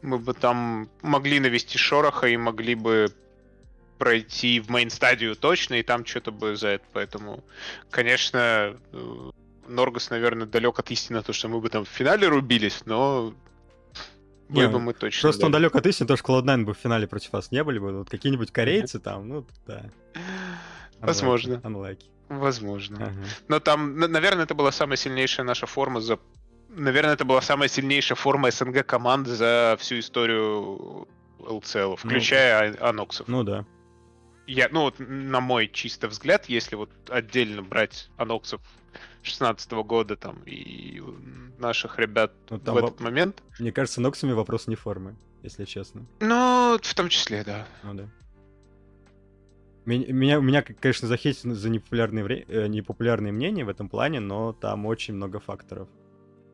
Мы 0.03 0.18
бы 0.18 0.34
там 0.34 0.88
могли 1.03 1.40
навести 1.40 1.78
шороха 1.78 2.28
и 2.28 2.36
могли 2.36 2.74
бы 2.74 3.09
пройти 3.99 4.61
в 4.61 4.68
мейн-стадию 4.68 5.36
точно, 5.36 5.74
и 5.74 5.82
там 5.82 6.05
что-то 6.05 6.32
бы 6.32 6.57
за 6.57 6.68
это. 6.68 6.84
Поэтому, 6.92 7.45
конечно, 7.90 8.76
э, 8.92 9.30
Норгас, 9.68 10.11
наверное, 10.11 10.47
далек 10.47 10.78
от 10.78 10.90
истины, 10.90 11.22
то, 11.22 11.32
что 11.32 11.49
мы 11.49 11.61
бы 11.61 11.70
там 11.70 11.84
в 11.84 11.88
финале 11.88 12.28
рубились, 12.28 12.82
но 12.84 13.34
не, 14.49 14.68
бы 14.68 14.78
мы 14.78 14.92
точно. 14.92 15.22
Просто 15.22 15.40
дали. 15.42 15.47
он 15.47 15.53
далек 15.53 15.74
от 15.74 15.86
истины, 15.86 16.07
то, 16.07 16.16
что 16.16 16.26
Cloud9 16.26 16.64
бы 16.64 16.74
в 16.74 16.78
финале 16.78 17.07
против 17.07 17.32
вас 17.32 17.51
не 17.51 17.64
были 17.64 17.78
бы. 17.78 17.99
Вот 17.99 18.11
какие-нибудь 18.11 18.51
корейцы 18.51 18.99
там, 18.99 19.28
ну, 19.28 19.47
да. 19.66 19.90
Возможно. 21.07 21.55
Unlucky. 21.65 22.05
Возможно. 22.29 23.07
Ага. 23.07 23.25
Но 23.49 23.61
там, 23.61 23.97
наверное, 23.99 24.45
это 24.45 24.55
была 24.55 24.73
самая 24.73 24.97
сильнейшая 24.97 25.47
наша 25.47 25.67
форма 25.67 26.01
за... 26.01 26.19
Наверное, 26.69 27.15
это 27.15 27.25
была 27.25 27.41
самая 27.41 27.69
сильнейшая 27.69 28.17
форма 28.17 28.51
СНГ 28.51 28.85
команд 28.85 29.27
за 29.27 29.77
всю 29.79 29.99
историю 29.99 31.07
LCL, 31.39 31.97
включая 31.97 32.73
ну, 32.73 32.87
Аноксов. 32.87 33.29
Ну 33.29 33.43
да 33.45 33.65
я, 34.47 34.69
ну 34.71 34.83
вот 34.83 34.97
на 34.99 35.41
мой 35.41 35.69
чисто 35.69 36.09
взгляд, 36.09 36.47
если 36.47 36.77
вот 36.77 36.91
отдельно 37.09 37.63
брать 37.63 38.11
аноксов 38.17 38.61
16 39.23 39.71
года 39.73 40.17
там 40.17 40.43
и 40.45 41.03
наших 41.59 41.99
ребят 41.99 42.33
ну, 42.51 42.59
в 42.59 42.77
этот 42.77 43.01
во... 43.01 43.05
момент. 43.05 43.43
Мне 43.59 43.73
кажется, 43.73 44.01
ноксами 44.01 44.33
вопрос 44.33 44.67
не 44.67 44.77
формы, 44.77 45.17
если 45.43 45.65
честно. 45.65 46.07
Ну, 46.21 46.79
в 46.81 46.95
том 46.95 47.09
числе, 47.09 47.43
да. 47.45 47.67
Ну 47.83 47.95
да. 47.95 48.09
Меня, 49.87 50.39
меня 50.39 50.62
конечно, 50.62 51.09
захейтят 51.09 51.43
за 51.43 51.68
непопулярные, 51.68 52.24
вре... 52.24 52.45
э, 52.49 52.66
непопулярные 52.68 53.32
мнения 53.32 53.64
в 53.64 53.68
этом 53.68 53.89
плане, 53.89 54.20
но 54.20 54.53
там 54.53 54.87
очень 54.87 55.14
много 55.14 55.41
факторов. 55.41 55.89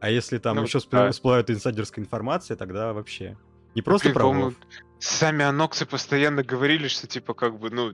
А 0.00 0.10
если 0.10 0.38
там 0.38 0.56
ну, 0.56 0.62
еще 0.62 0.80
да. 0.90 1.10
всплывает 1.12 1.50
инсайдерская 1.50 2.04
информация, 2.04 2.56
тогда 2.56 2.92
вообще. 2.92 3.36
Не 3.74 3.82
просто 3.82 4.10
про 4.10 4.26
Вов. 4.26 4.54
Сами 4.98 5.44
аноксы 5.44 5.86
постоянно 5.86 6.42
говорили, 6.42 6.88
что 6.88 7.06
типа 7.06 7.34
как 7.34 7.58
бы, 7.58 7.70
ну, 7.70 7.92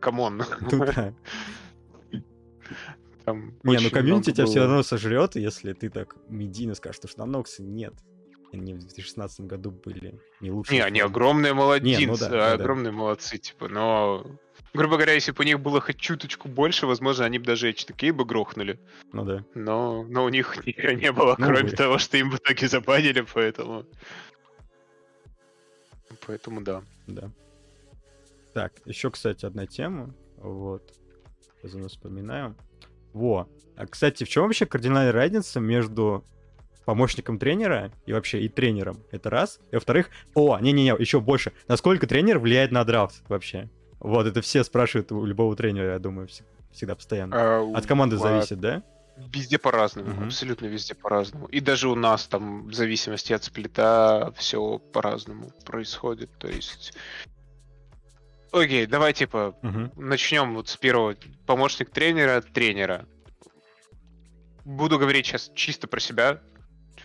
come 0.00 0.24
on. 0.24 0.42
Ну 0.72 0.86
да. 0.86 1.14
Там 3.24 3.54
не, 3.62 3.78
ну 3.78 3.90
комьюнити 3.90 4.32
тебя 4.32 4.44
было... 4.44 4.50
все 4.50 4.60
равно 4.60 4.82
сожрет, 4.82 5.36
если 5.36 5.72
ты 5.72 5.88
так 5.88 6.16
медийно 6.28 6.74
скажешь, 6.74 7.00
что 7.06 7.22
аноксы 7.22 7.62
нет. 7.62 7.94
Они 8.54 8.72
в 8.74 8.78
2016 8.78 9.40
году 9.40 9.72
были 9.72 10.20
не 10.40 10.52
лучше. 10.52 10.72
Не, 10.72 10.80
они 10.80 11.00
огромные 11.00 11.54
молодцы, 11.54 11.86
не, 11.86 12.06
ну 12.06 12.16
да, 12.16 12.28
ну 12.28 12.62
огромные 12.62 12.92
да. 12.92 12.98
молодцы, 12.98 13.38
типа, 13.38 13.68
но... 13.68 14.24
Грубо 14.72 14.96
говоря, 14.96 15.12
если 15.12 15.32
бы 15.32 15.42
у 15.42 15.46
них 15.46 15.60
было 15.60 15.80
хоть 15.80 15.96
чуточку 15.96 16.48
больше, 16.48 16.86
возможно, 16.86 17.24
они 17.24 17.38
бы 17.38 17.46
даже 17.46 17.72
такие 17.72 18.12
бы 18.12 18.24
грохнули. 18.24 18.78
Ну 19.12 19.24
да. 19.24 19.44
Но, 19.54 20.04
но 20.04 20.24
у 20.24 20.28
них 20.28 20.56
ничего 20.66 20.92
не 20.92 21.10
было, 21.10 21.34
ну, 21.36 21.46
кроме 21.46 21.70
вы. 21.70 21.76
того, 21.76 21.98
что 21.98 22.16
им 22.16 22.30
в 22.30 22.36
итоге 22.36 22.68
забанили, 22.68 23.26
поэтому... 23.34 23.84
Поэтому 26.26 26.60
да. 26.62 26.82
Да. 27.08 27.30
Так, 28.52 28.72
еще, 28.84 29.10
кстати, 29.10 29.44
одна 29.44 29.66
тема. 29.66 30.14
Вот. 30.36 30.94
Сейчас 31.60 31.90
вспоминаю. 31.90 32.56
Во. 33.12 33.48
А, 33.76 33.86
кстати, 33.86 34.22
в 34.22 34.28
чем 34.28 34.44
вообще 34.44 34.64
кардинальная 34.64 35.12
разница 35.12 35.58
между 35.58 36.24
помощником 36.84 37.38
тренера 37.38 37.92
и 38.06 38.12
вообще 38.12 38.40
и 38.40 38.48
тренером? 38.48 38.98
Это 39.10 39.30
раз. 39.30 39.60
И 39.70 39.74
во-вторых, 39.74 40.10
о, 40.34 40.58
не-не-не, 40.58 40.94
еще 40.98 41.20
больше. 41.20 41.52
Насколько 41.68 42.06
тренер 42.06 42.38
влияет 42.38 42.72
на 42.72 42.84
драфт 42.84 43.22
вообще? 43.28 43.68
Вот, 44.00 44.26
это 44.26 44.42
все 44.42 44.64
спрашивают 44.64 45.10
у 45.12 45.24
любого 45.24 45.56
тренера, 45.56 45.92
я 45.92 45.98
думаю, 45.98 46.28
всегда 46.72 46.94
постоянно. 46.94 47.36
А, 47.36 47.72
От 47.74 47.86
команды 47.86 48.16
зависит, 48.16 48.60
да? 48.60 48.82
Везде 49.16 49.58
по-разному, 49.58 50.12
угу. 50.12 50.24
абсолютно 50.24 50.66
везде 50.66 50.94
по-разному. 50.94 51.46
И 51.46 51.60
даже 51.60 51.88
у 51.88 51.94
нас 51.94 52.26
там, 52.26 52.66
в 52.66 52.74
зависимости 52.74 53.32
от 53.32 53.44
сплита, 53.44 54.34
все 54.36 54.78
по-разному 54.78 55.52
происходит. 55.64 56.36
То 56.38 56.48
есть. 56.48 56.94
Окей, 58.50 58.86
давай 58.86 59.12
типа 59.12 59.56
угу. 59.62 59.92
начнем 59.96 60.54
вот 60.54 60.68
с 60.68 60.76
первого. 60.76 61.14
Помощник 61.46 61.90
тренера, 61.90 62.40
тренера. 62.40 63.06
Буду 64.64 64.98
говорить 64.98 65.26
сейчас 65.26 65.50
чисто 65.54 65.86
про 65.86 66.00
себя. 66.00 66.40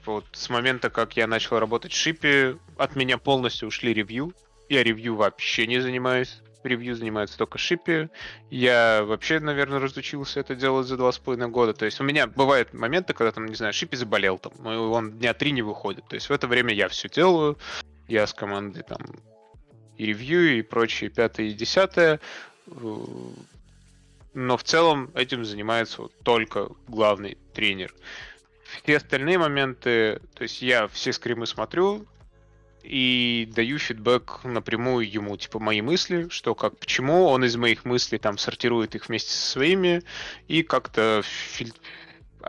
Типа 0.09 0.15
вот 0.15 0.25
с 0.31 0.49
момента, 0.49 0.89
как 0.89 1.17
я 1.17 1.27
начал 1.27 1.59
работать 1.59 1.91
в 1.91 1.95
Шипе, 1.95 2.57
от 2.77 2.95
меня 2.95 3.19
полностью 3.19 3.67
ушли 3.67 3.93
ревью. 3.93 4.33
Я 4.67 4.81
ревью 4.81 5.15
вообще 5.15 5.67
не 5.67 5.79
занимаюсь 5.79 6.41
ревью 6.63 6.95
занимается 6.95 7.37
только 7.37 7.57
Шипи. 7.57 8.09
Я 8.49 9.03
вообще, 9.05 9.39
наверное, 9.39 9.79
разучился 9.79 10.39
это 10.39 10.55
делать 10.55 10.87
за 10.87 10.97
два 10.97 11.11
с 11.11 11.19
половиной 11.19 11.47
года. 11.47 11.73
То 11.73 11.85
есть 11.85 12.01
у 12.01 12.03
меня 12.03 12.27
бывают 12.27 12.73
моменты, 12.73 13.13
когда 13.13 13.31
там, 13.31 13.45
не 13.45 13.55
знаю, 13.55 13.71
Шипи 13.71 13.95
заболел, 13.95 14.39
там, 14.39 14.51
и 14.69 14.75
он 14.75 15.11
дня 15.11 15.33
три 15.33 15.51
не 15.51 15.61
выходит. 15.61 16.05
То 16.07 16.15
есть 16.15 16.27
в 16.27 16.33
это 16.33 16.47
время 16.47 16.73
я 16.73 16.89
все 16.89 17.07
делаю. 17.07 17.57
Я 18.07 18.25
с 18.25 18.33
командой 18.33 18.83
там 18.83 18.99
и 19.95 20.07
ревью, 20.07 20.57
и 20.57 20.61
прочее, 20.63 21.11
пятое 21.11 21.45
и 21.45 21.53
десятое. 21.53 22.19
Но 24.33 24.57
в 24.57 24.63
целом 24.63 25.11
этим 25.13 25.45
занимается 25.45 26.01
вот 26.01 26.13
только 26.23 26.69
главный 26.87 27.37
тренер. 27.53 27.93
Все 28.83 28.97
остальные 28.97 29.37
моменты, 29.37 30.21
то 30.33 30.43
есть 30.43 30.61
я 30.61 30.87
все 30.87 31.13
скримы 31.13 31.45
смотрю, 31.45 32.05
и 32.83 33.49
даю 33.53 33.77
фидбэк 33.77 34.41
напрямую 34.45 35.09
ему, 35.09 35.35
типа 35.37 35.59
мои 35.59 35.81
мысли, 35.81 36.27
что 36.29 36.55
как, 36.55 36.77
почему, 36.77 37.25
он 37.25 37.43
из 37.43 37.55
моих 37.55 37.85
мыслей 37.85 38.17
там 38.17 38.37
сортирует 38.37 38.95
их 38.95 39.09
вместе 39.09 39.31
со 39.31 39.51
своими 39.51 40.01
и 40.47 40.63
как-то 40.63 41.21
филь... 41.23 41.73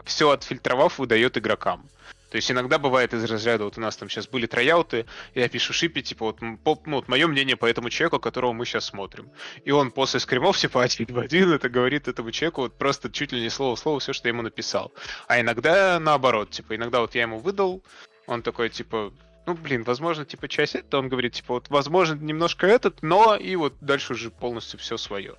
все 0.05 0.31
отфильтровав 0.31 0.99
выдает 0.99 1.37
игрокам. 1.37 1.89
То 2.31 2.37
есть 2.37 2.51
иногда 2.51 2.79
бывает 2.79 3.13
из 3.13 3.25
разряда, 3.25 3.65
вот 3.65 3.77
у 3.77 3.81
нас 3.81 3.97
там 3.97 4.09
сейчас 4.09 4.29
были 4.29 4.47
трояуты, 4.47 5.07
я 5.35 5.49
пишу 5.49 5.73
шипи, 5.73 6.03
типа, 6.03 6.27
вот, 6.27 6.39
по, 6.63 6.81
ну, 6.87 6.97
вот 6.97 7.09
мое 7.09 7.27
мнение 7.27 7.57
по 7.57 7.67
этому 7.67 7.91
человеку, 7.91 8.21
которого 8.21 8.53
мы 8.53 8.65
сейчас 8.65 8.87
смотрим. 8.87 9.31
И 9.65 9.73
он 9.73 9.91
после 9.91 10.21
скримов, 10.21 10.57
типа, 10.57 10.85
один 10.85 11.07
в 11.11 11.19
один 11.19 11.53
это 11.53 11.69
говорит 11.69 12.07
этому 12.07 12.31
человеку, 12.31 12.63
вот 12.63 12.79
просто 12.79 13.11
чуть 13.11 13.33
ли 13.33 13.41
не 13.41 13.51
слово 13.51 13.75
в 13.75 13.79
слово 13.81 13.99
все, 13.99 14.13
что 14.13 14.29
я 14.29 14.33
ему 14.33 14.43
написал. 14.43 14.93
А 15.27 15.41
иногда 15.41 15.99
наоборот, 15.99 16.51
типа, 16.51 16.77
иногда 16.77 17.01
вот 17.01 17.17
я 17.17 17.23
ему 17.23 17.39
выдал, 17.39 17.83
он 18.29 18.43
такой, 18.43 18.71
типа, 18.71 19.13
ну, 19.47 19.55
блин, 19.55 19.83
возможно, 19.83 20.25
типа, 20.25 20.47
часть 20.47 20.77
это, 20.77 20.99
он 20.99 21.09
говорит, 21.09 21.33
типа, 21.33 21.55
вот, 21.55 21.69
возможно, 21.69 22.15
немножко 22.15 22.67
этот, 22.69 23.03
но 23.03 23.35
и 23.35 23.57
вот 23.57 23.75
дальше 23.81 24.13
уже 24.13 24.31
полностью 24.31 24.79
все 24.79 24.97
свое. 24.97 25.35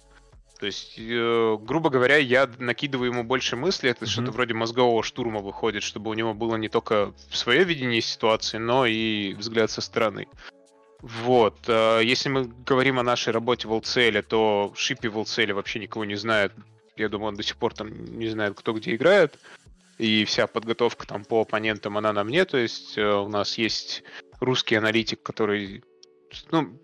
То 0.62 0.68
есть, 0.68 0.94
э, 1.00 1.58
грубо 1.60 1.90
говоря, 1.90 2.18
я 2.18 2.48
накидываю 2.60 3.12
ему 3.12 3.24
больше 3.24 3.56
мыслей, 3.56 3.90
это 3.90 4.06
mm-hmm. 4.06 4.10
что-то 4.10 4.32
вроде 4.32 4.54
мозгового 4.54 5.02
штурма 5.02 5.40
выходит, 5.40 5.82
чтобы 5.82 6.12
у 6.12 6.14
него 6.14 6.36
было 6.36 6.56
не 6.56 6.70
только 6.70 7.16
свое 7.32 7.64
видение 7.64 8.00
ситуации, 8.00 8.60
но 8.60 8.86
и 8.86 9.34
взгляд 9.34 9.72
со 9.72 9.82
стороны. 9.82 10.28
Вот. 11.02 11.58
Э, 11.68 12.02
если 12.04 12.30
мы 12.30 12.44
говорим 12.64 13.00
о 13.00 13.04
нашей 13.04 13.34
работе 13.34 13.68
в 13.68 13.74
LCL, 13.74 14.22
то 14.22 14.72
Шипи 14.76 15.08
в 15.08 15.18
LCL 15.18 15.54
вообще 15.54 15.80
никого 15.80 16.06
не 16.06 16.14
знает. 16.14 16.54
Я 16.96 17.10
думаю, 17.10 17.30
он 17.30 17.36
до 17.36 17.42
сих 17.42 17.58
пор 17.58 17.74
там 17.74 18.20
не 18.20 18.30
знает, 18.30 18.54
кто 18.56 18.74
где 18.74 18.94
играет 18.94 19.40
и 19.98 20.26
вся 20.26 20.46
подготовка 20.46 21.08
там 21.08 21.26
по 21.26 21.42
оппонентам, 21.42 21.98
она 21.98 22.14
на 22.14 22.24
мне, 22.24 22.46
то 22.46 22.58
есть 22.58 23.00
э, 23.00 23.04
у 23.04 23.30
нас 23.30 23.58
есть 23.58 24.04
русский 24.40 24.76
аналитик, 24.76 25.24
который, 25.24 25.84
ну, 26.52 26.80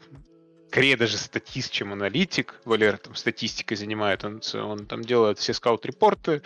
скорее 0.77 0.95
даже 0.95 1.17
статист, 1.17 1.71
чем 1.71 1.91
аналитик, 1.93 2.53
Валер 2.63 2.99
там 2.99 3.15
статистикой 3.15 3.77
занимает, 3.77 4.23
он, 4.23 4.41
он 4.53 4.85
там 4.85 5.01
делает 5.01 5.39
все 5.39 5.53
скаут-репорты, 5.53 6.43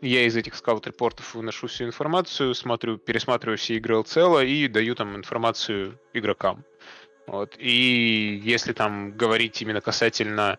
я 0.00 0.26
из 0.26 0.34
этих 0.34 0.56
скаут-репортов 0.56 1.36
выношу 1.36 1.68
всю 1.68 1.84
информацию, 1.84 2.52
смотрю, 2.56 2.98
пересматриваю 2.98 3.58
все 3.58 3.76
игры 3.76 3.94
LCL 4.00 4.44
и 4.44 4.66
даю 4.66 4.96
там 4.96 5.14
информацию 5.14 6.00
игрокам. 6.12 6.64
Вот. 7.28 7.54
И 7.58 8.40
если 8.42 8.72
там 8.72 9.12
говорить 9.16 9.62
именно 9.62 9.80
касательно 9.80 10.58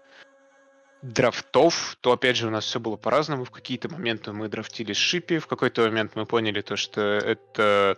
драфтов, 1.02 1.98
то 2.00 2.14
опять 2.14 2.38
же 2.38 2.48
у 2.48 2.50
нас 2.50 2.64
все 2.64 2.80
было 2.80 2.96
по-разному. 2.96 3.44
В 3.44 3.52
какие-то 3.52 3.90
моменты 3.90 4.32
мы 4.32 4.48
драфтили 4.48 4.94
шипи, 4.94 5.40
в 5.40 5.48
какой-то 5.48 5.82
момент 5.82 6.14
мы 6.16 6.26
поняли 6.26 6.62
то, 6.62 6.78
что 6.78 7.02
это 7.02 7.98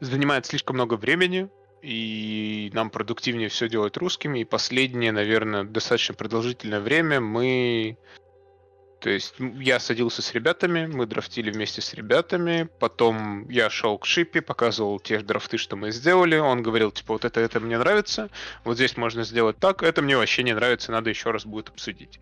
занимает 0.00 0.44
слишком 0.44 0.74
много 0.74 0.94
времени, 0.94 1.48
и 1.82 2.70
нам 2.72 2.90
продуктивнее 2.90 3.48
все 3.48 3.68
делать 3.68 3.96
русскими. 3.96 4.40
И 4.40 4.44
последнее, 4.44 5.12
наверное, 5.12 5.64
достаточно 5.64 6.14
продолжительное 6.14 6.80
время 6.80 7.20
мы 7.20 7.98
то 9.02 9.10
есть 9.10 9.34
я 9.58 9.80
садился 9.80 10.22
с 10.22 10.32
ребятами, 10.32 10.86
мы 10.86 11.06
драфтили 11.06 11.50
вместе 11.50 11.80
с 11.80 11.92
ребятами, 11.92 12.68
потом 12.78 13.48
я 13.48 13.68
шел 13.68 13.98
к 13.98 14.06
Шипе, 14.06 14.40
показывал 14.40 15.00
те 15.00 15.18
драфты, 15.18 15.56
что 15.56 15.74
мы 15.74 15.90
сделали, 15.90 16.36
он 16.36 16.62
говорил, 16.62 16.92
типа, 16.92 17.14
вот 17.14 17.24
это, 17.24 17.40
это 17.40 17.58
мне 17.58 17.78
нравится, 17.78 18.30
вот 18.62 18.76
здесь 18.76 18.96
можно 18.96 19.24
сделать 19.24 19.58
так, 19.58 19.82
это 19.82 20.02
мне 20.02 20.16
вообще 20.16 20.44
не 20.44 20.54
нравится, 20.54 20.92
надо 20.92 21.10
еще 21.10 21.32
раз 21.32 21.44
будет 21.44 21.70
обсудить. 21.70 22.20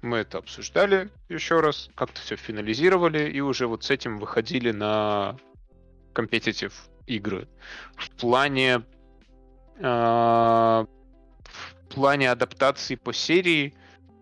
Мы 0.00 0.18
это 0.18 0.38
обсуждали 0.38 1.10
еще 1.28 1.58
раз, 1.58 1.90
как-то 1.96 2.20
все 2.20 2.36
финализировали, 2.36 3.28
и 3.28 3.40
уже 3.40 3.66
вот 3.66 3.82
с 3.82 3.90
этим 3.90 4.18
выходили 4.18 4.70
на 4.70 5.36
компетитив 6.12 6.72
игры. 7.08 7.48
В 7.96 8.10
плане 8.10 8.82
в 9.78 10.86
плане 11.88 12.30
адаптации 12.30 12.94
по 12.94 13.12
серии, 13.12 13.74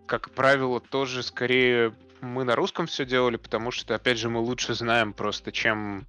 как 0.07 0.31
правило, 0.31 0.81
тоже 0.81 1.23
скорее 1.23 1.95
мы 2.21 2.45
на 2.45 2.55
русском 2.57 2.87
все 2.87 3.05
делали, 3.05 3.37
потому 3.37 3.71
что, 3.71 3.95
опять 3.95 4.19
же, 4.19 4.29
мы 4.29 4.41
лучше 4.41 4.75
знаем 4.75 5.13
просто, 5.13 5.53
чем 5.53 6.07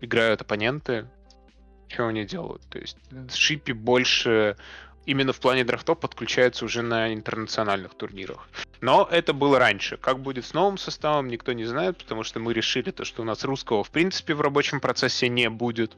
играют 0.00 0.40
оппоненты, 0.40 1.08
что 1.88 2.08
они 2.08 2.24
делают. 2.24 2.62
То 2.68 2.78
есть 2.78 2.98
шипи 3.32 3.72
больше 3.72 4.56
именно 5.06 5.32
в 5.32 5.40
плане 5.40 5.64
драфтов 5.64 5.98
подключается 5.98 6.64
уже 6.64 6.82
на 6.82 7.12
интернациональных 7.12 7.94
турнирах. 7.94 8.48
Но 8.80 9.08
это 9.10 9.32
было 9.32 9.58
раньше. 9.58 9.96
Как 9.96 10.20
будет 10.20 10.44
с 10.44 10.52
новым 10.52 10.76
составом, 10.76 11.28
никто 11.28 11.52
не 11.52 11.64
знает, 11.64 11.96
потому 11.98 12.22
что 12.22 12.40
мы 12.40 12.52
решили 12.52 12.90
то, 12.90 13.04
что 13.04 13.22
у 13.22 13.24
нас 13.24 13.44
русского 13.44 13.82
в 13.82 13.90
принципе 13.90 14.34
в 14.34 14.40
рабочем 14.40 14.80
процессе 14.80 15.28
не 15.28 15.48
будет. 15.48 15.96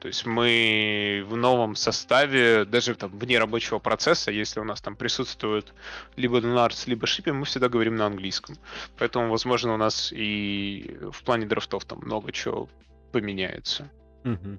То 0.00 0.08
есть 0.08 0.26
мы 0.26 1.24
в 1.28 1.36
новом 1.36 1.76
составе, 1.76 2.64
даже 2.64 2.94
там 2.94 3.10
вне 3.10 3.38
рабочего 3.38 3.78
процесса, 3.78 4.30
если 4.32 4.60
у 4.60 4.64
нас 4.64 4.80
там 4.80 4.96
присутствует 4.96 5.72
либо 6.16 6.40
Донарс, 6.40 6.86
либо 6.86 7.06
Шипи, 7.06 7.30
мы 7.30 7.44
всегда 7.44 7.68
говорим 7.68 7.96
на 7.96 8.06
английском. 8.06 8.56
Поэтому, 8.98 9.30
возможно, 9.30 9.74
у 9.74 9.76
нас 9.76 10.12
и 10.12 10.98
в 11.12 11.22
плане 11.22 11.46
драфтов 11.46 11.84
там 11.84 12.00
много 12.00 12.32
чего 12.32 12.68
поменяется. 13.12 13.90
Мгм. 14.24 14.58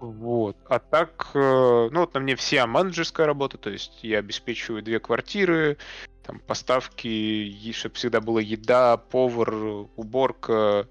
Вот. 0.00 0.56
А 0.68 0.78
так, 0.78 1.30
э, 1.34 1.88
ну 1.90 2.00
вот 2.00 2.14
на 2.14 2.20
мне 2.20 2.36
вся 2.36 2.66
менеджерская 2.66 3.26
работа, 3.26 3.58
то 3.58 3.70
есть 3.70 3.98
я 4.02 4.18
обеспечиваю 4.18 4.82
две 4.82 5.00
квартиры, 5.00 5.76
там 6.22 6.38
поставки, 6.40 7.72
чтобы 7.72 7.94
всегда 7.96 8.20
была 8.20 8.40
еда, 8.40 8.96
повар, 8.96 9.52
уборка, 9.96 10.86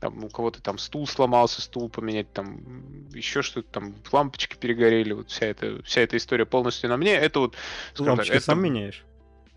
там 0.00 0.24
у 0.24 0.28
кого-то 0.28 0.62
там 0.62 0.78
стул 0.78 1.06
сломался, 1.06 1.60
стул 1.60 1.90
поменять, 1.90 2.32
там 2.32 3.08
еще 3.10 3.42
что-то, 3.42 3.68
там 3.68 3.94
лампочки 4.12 4.56
перегорели, 4.56 5.12
вот 5.12 5.30
вся 5.30 5.46
эта, 5.46 5.82
вся 5.82 6.02
эта 6.02 6.16
история 6.16 6.46
полностью 6.46 6.88
на 6.88 6.96
мне. 6.96 7.14
Это 7.14 7.40
вот, 7.40 7.56
скажем 7.92 8.06
так, 8.06 8.08
Лампочки 8.08 8.32
это- 8.32 8.44
сам 8.44 8.62
меняешь? 8.62 9.04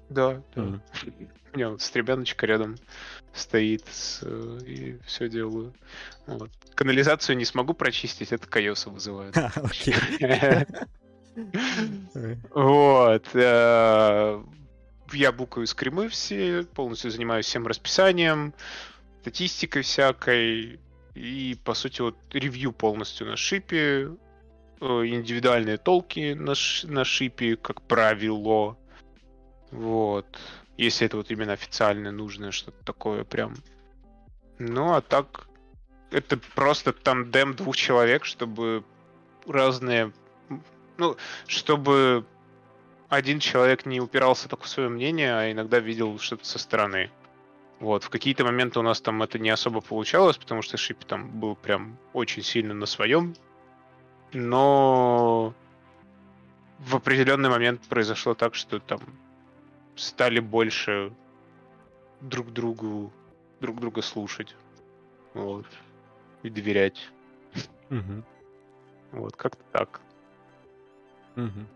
Да, 0.09 0.41
да. 0.55 0.61
Мгм. 0.61 0.81
Меня 1.53 1.69
вот 1.69 1.82
стребяночка 1.82 2.45
рядом 2.45 2.78
стоит, 3.34 3.86
с, 3.91 4.19
э, 4.23 4.60
и 4.65 4.98
все 5.06 5.30
делаю. 5.30 5.73
Вот. 6.28 6.49
Канализацию 6.76 7.38
не 7.38 7.45
смогу 7.45 7.73
прочистить, 7.73 8.32
это 8.32 8.48
кайоса 8.48 8.90
вызывает. 8.90 9.36
Вот. 12.53 13.26
э, 13.34 14.44
Я 15.14 15.32
букаю 15.32 15.68
скримы 15.68 16.10
все, 16.10 16.64
полностью 16.64 17.11
занимаюсь 17.11 17.45
всем 17.45 17.68
расписанием, 17.68 18.53
статистикой 19.22 19.84
всякой, 19.84 20.80
и, 21.15 21.57
по 21.64 21.73
сути, 21.73 22.02
вот 22.02 22.18
ревью 22.32 22.72
полностью 22.72 23.28
на 23.28 23.36
шипе, 23.36 24.10
э, 24.80 24.86
индивидуальные 24.86 25.78
толки 25.78 26.34
на, 26.34 26.53
на 26.84 27.06
шипе, 27.06 27.56
как 27.56 27.82
правило. 27.82 28.78
Вот. 29.72 30.40
Если 30.82 31.06
это 31.06 31.18
вот 31.18 31.30
именно 31.30 31.53
официально 31.53 32.12
нужное, 32.12 32.49
что-то 32.49 32.84
такое 32.84 33.24
прям. 33.24 33.53
Ну, 34.58 34.94
а 34.94 35.02
так, 35.02 35.48
это 36.10 36.38
просто 36.56 36.91
тандем 36.91 37.53
двух 37.53 37.76
человек, 37.76 38.26
чтобы 38.26 38.84
разные... 39.45 40.12
Ну, 40.98 41.18
чтобы 41.45 42.26
один 43.10 43.40
человек 43.40 43.86
не 43.86 44.02
упирался 44.02 44.49
только 44.49 44.64
в 44.64 44.70
свое 44.70 44.90
мнение, 44.90 45.36
а 45.36 45.52
иногда 45.52 45.78
видел 45.78 46.18
что-то 46.18 46.45
со 46.45 46.58
стороны. 46.58 47.12
Вот, 47.80 48.03
в 48.03 48.10
какие-то 48.10 48.44
моменты 48.44 48.80
у 48.80 48.82
нас 48.82 49.02
там 49.02 49.22
это 49.22 49.38
не 49.38 49.52
особо 49.52 49.82
получалось, 49.82 50.38
потому 50.38 50.64
что 50.64 50.78
Шип 50.78 51.03
там 51.03 51.30
был 51.30 51.56
прям 51.56 51.99
очень 52.14 52.41
сильно 52.41 52.74
на 52.74 52.88
своем. 52.88 53.36
Но 54.34 55.53
в 56.80 56.95
определенный 56.95 57.49
момент 57.49 57.82
произошло 57.88 58.34
так, 58.34 58.56
что 58.56 58.80
там 58.80 58.99
стали 59.95 60.39
больше 60.39 61.13
друг 62.22 62.51
другу 62.51 63.11
друг 63.59 63.80
друга 63.80 64.01
слушать. 64.01 64.55
Вот. 65.34 65.65
И 66.43 66.49
доверять. 66.49 67.09
Мгм. 67.89 68.26
Вот, 69.11 69.35
как-то 69.35 69.63
так. 69.72 70.01
Мгм. 71.35 71.68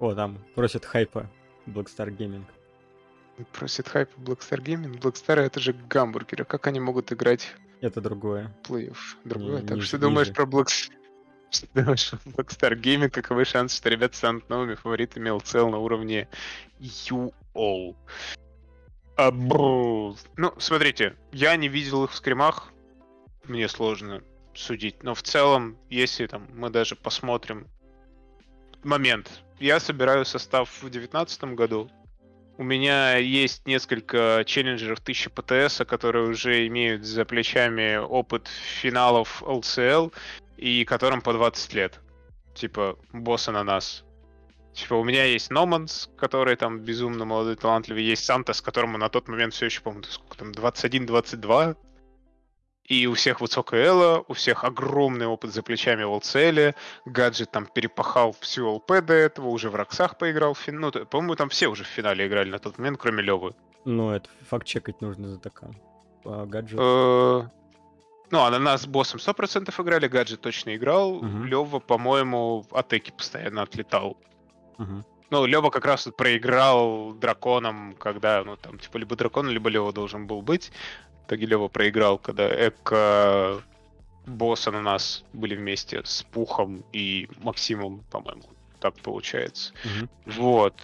О, 0.00 0.14
там 0.14 0.38
просят 0.54 0.84
хайпа 0.84 1.30
Blackstar 1.66 2.08
Gaming. 2.08 2.44
Просит 3.52 3.88
хайп 3.88 4.10
Blackstar 4.18 4.60
Gaming. 4.60 4.98
Blackstar 5.00 5.36
это 5.38 5.60
же 5.60 5.72
гамбургеры. 5.72 6.44
Как 6.44 6.66
они 6.66 6.80
могут 6.80 7.12
играть 7.12 7.54
Это 7.80 8.00
другое. 8.00 8.54
плей-офф? 8.64 8.96
Другое. 9.24 9.60
Не- 9.60 9.66
так 9.66 9.76
ниже- 9.76 9.86
что 9.86 9.98
думаешь 9.98 10.28
ниже. 10.28 10.34
про 10.34 10.46
Black... 10.46 10.68
Что 11.50 11.66
про 11.68 11.82
Blackstar 11.92 12.74
Gaming? 12.74 13.10
Каковы 13.10 13.44
шансы, 13.44 13.76
что 13.76 13.88
ребята 13.88 14.16
станут 14.16 14.48
новыми 14.48 14.74
фаворитами 14.74 15.30
LCL 15.30 15.70
на 15.70 15.78
уровне 15.78 16.28
UO? 16.80 17.94
А, 19.16 19.30
бру. 19.30 20.16
Ну, 20.36 20.52
смотрите, 20.58 21.16
я 21.32 21.54
не 21.56 21.68
видел 21.68 22.04
их 22.04 22.10
в 22.10 22.16
скримах. 22.16 22.72
Мне 23.44 23.68
сложно 23.68 24.22
судить. 24.54 25.02
Но 25.02 25.14
в 25.14 25.22
целом, 25.22 25.76
если 25.90 26.26
там 26.26 26.48
мы 26.54 26.70
даже 26.70 26.96
посмотрим 26.96 27.68
момент. 28.82 29.42
Я 29.60 29.80
собираю 29.80 30.24
состав 30.24 30.68
в 30.68 30.90
2019 30.90 31.44
году. 31.54 31.90
У 32.56 32.62
меня 32.62 33.16
есть 33.16 33.66
несколько 33.66 34.44
челленджеров 34.46 35.00
1000 35.00 35.30
ПТС, 35.30 35.84
которые 35.86 36.28
уже 36.28 36.66
имеют 36.68 37.04
за 37.04 37.24
плечами 37.24 37.96
опыт 37.96 38.46
финалов 38.48 39.42
LCL 39.42 40.12
и 40.56 40.84
которым 40.84 41.20
по 41.20 41.32
20 41.32 41.74
лет. 41.74 42.00
Типа, 42.54 42.98
босса 43.12 43.52
на 43.52 43.64
нас. 43.64 44.04
Типа, 44.72 44.94
у 44.94 45.04
меня 45.04 45.24
есть 45.24 45.50
Номанс, 45.50 46.10
который 46.16 46.56
там 46.56 46.80
безумно 46.80 47.24
молодой, 47.24 47.56
талантливый. 47.56 48.02
Есть 48.04 48.24
Сантос, 48.24 48.60
которому 48.60 48.98
на 48.98 49.08
тот 49.08 49.28
момент 49.28 49.54
все 49.54 49.66
еще, 49.66 49.80
по-моему, 49.80 50.04
сколько 50.04 50.36
там, 50.36 50.50
21-22. 50.50 51.76
И 52.86 53.06
у 53.06 53.14
всех 53.14 53.40
высокая 53.40 53.86
эла, 53.86 54.24
у 54.28 54.34
всех 54.34 54.62
огромный 54.64 55.26
опыт 55.26 55.54
за 55.54 55.62
плечами 55.62 56.02
в 56.02 56.10
LCL. 56.10 56.74
Гаджет 57.06 57.50
там 57.50 57.66
перепахал 57.66 58.36
всю 58.40 58.68
ЛП 58.68 59.00
до 59.00 59.14
этого, 59.14 59.48
уже 59.48 59.70
в 59.70 59.74
Роксах 59.74 60.18
поиграл. 60.18 60.54
в 60.54 60.68
Ну, 60.68 60.90
по-моему, 60.90 61.34
там 61.34 61.48
все 61.48 61.68
уже 61.68 61.84
в 61.84 61.86
финале 61.86 62.26
играли 62.26 62.50
на 62.50 62.58
тот 62.58 62.76
момент, 62.76 62.98
кроме 62.98 63.22
Левы. 63.22 63.54
Ну, 63.84 64.10
это 64.10 64.28
факт 64.48 64.66
чекать 64.66 65.00
нужно 65.00 65.28
за 65.28 65.38
такая. 65.38 65.72
По 66.24 66.44
гаджету. 66.44 67.50
Э, 68.24 68.28
Ну, 68.30 68.40
а 68.40 68.50
на 68.50 68.58
нас 68.58 68.82
с 68.82 68.86
боссом 68.86 69.18
100% 69.20 69.80
играли, 69.82 70.08
гаджет 70.08 70.40
точно 70.40 70.74
играл. 70.74 71.22
Мгм. 71.22 71.44
Лева, 71.46 71.78
по-моему, 71.78 72.64
в 72.70 72.74
атаке 72.76 73.12
постоянно 73.12 73.62
отлетал. 73.62 74.16
Мгм. 74.78 75.04
Ну, 75.30 75.46
Лева 75.46 75.70
как 75.70 75.84
раз 75.84 76.08
проиграл 76.16 77.12
драконом, 77.14 77.94
когда, 77.98 78.44
ну, 78.44 78.56
там, 78.56 78.78
типа, 78.78 78.98
либо 78.98 79.16
дракон, 79.16 79.48
либо 79.48 79.68
Лева 79.68 79.92
должен 79.92 80.26
был 80.26 80.42
быть. 80.42 80.70
В 81.22 81.26
итоге 81.26 81.46
Лева 81.46 81.68
проиграл, 81.68 82.18
когда 82.18 82.46
Эко 82.68 83.62
босса 84.26 84.70
на 84.70 84.80
нас 84.80 85.24
были 85.32 85.54
вместе 85.56 86.02
с 86.04 86.22
Пухом 86.22 86.84
и 86.92 87.28
Максимом, 87.42 88.04
по-моему. 88.10 88.42
Так 88.80 88.94
получается. 88.96 89.72
Мгм. 89.84 90.08
Вот. 90.26 90.74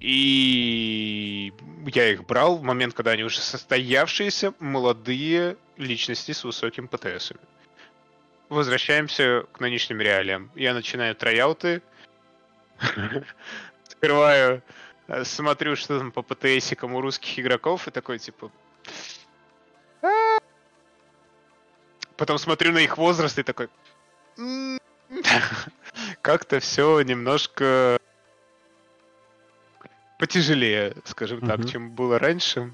И 0.00 1.52
я 1.86 2.10
их 2.10 2.24
брал 2.24 2.56
в 2.56 2.62
момент, 2.62 2.94
когда 2.94 3.12
они 3.12 3.24
уже 3.24 3.40
состоявшиеся 3.40 4.54
молодые 4.58 5.56
личности 5.76 6.32
с 6.32 6.44
высоким 6.44 6.88
ПТСами. 6.88 7.40
Возвращаемся 8.48 9.46
к 9.52 9.60
нынешним 9.60 10.00
реалиям. 10.00 10.50
Я 10.54 10.74
начинаю 10.74 11.14
трояуты, 11.14 11.82
открываю, 13.86 14.62
э, 15.08 15.24
смотрю, 15.24 15.76
что 15.76 15.98
там 15.98 16.12
по 16.12 16.22
ПТСикам 16.22 16.94
у 16.94 17.00
русских 17.00 17.38
игроков, 17.38 17.88
и 17.88 17.90
такой, 17.90 18.18
типа... 18.18 18.50
«А». 20.02 20.38
Потом 22.16 22.38
смотрю 22.38 22.72
на 22.72 22.78
их 22.78 22.98
возраст 22.98 23.38
и 23.38 23.42
такой... 23.42 23.68
«М, 24.36 24.78
Как-то 26.22 26.60
все 26.60 27.00
немножко 27.02 27.98
потяжелее, 30.24 30.94
скажем 31.04 31.40
так, 31.40 31.58
Мгм. 31.58 31.68
чем 31.68 31.90
было 31.90 32.18
раньше. 32.18 32.72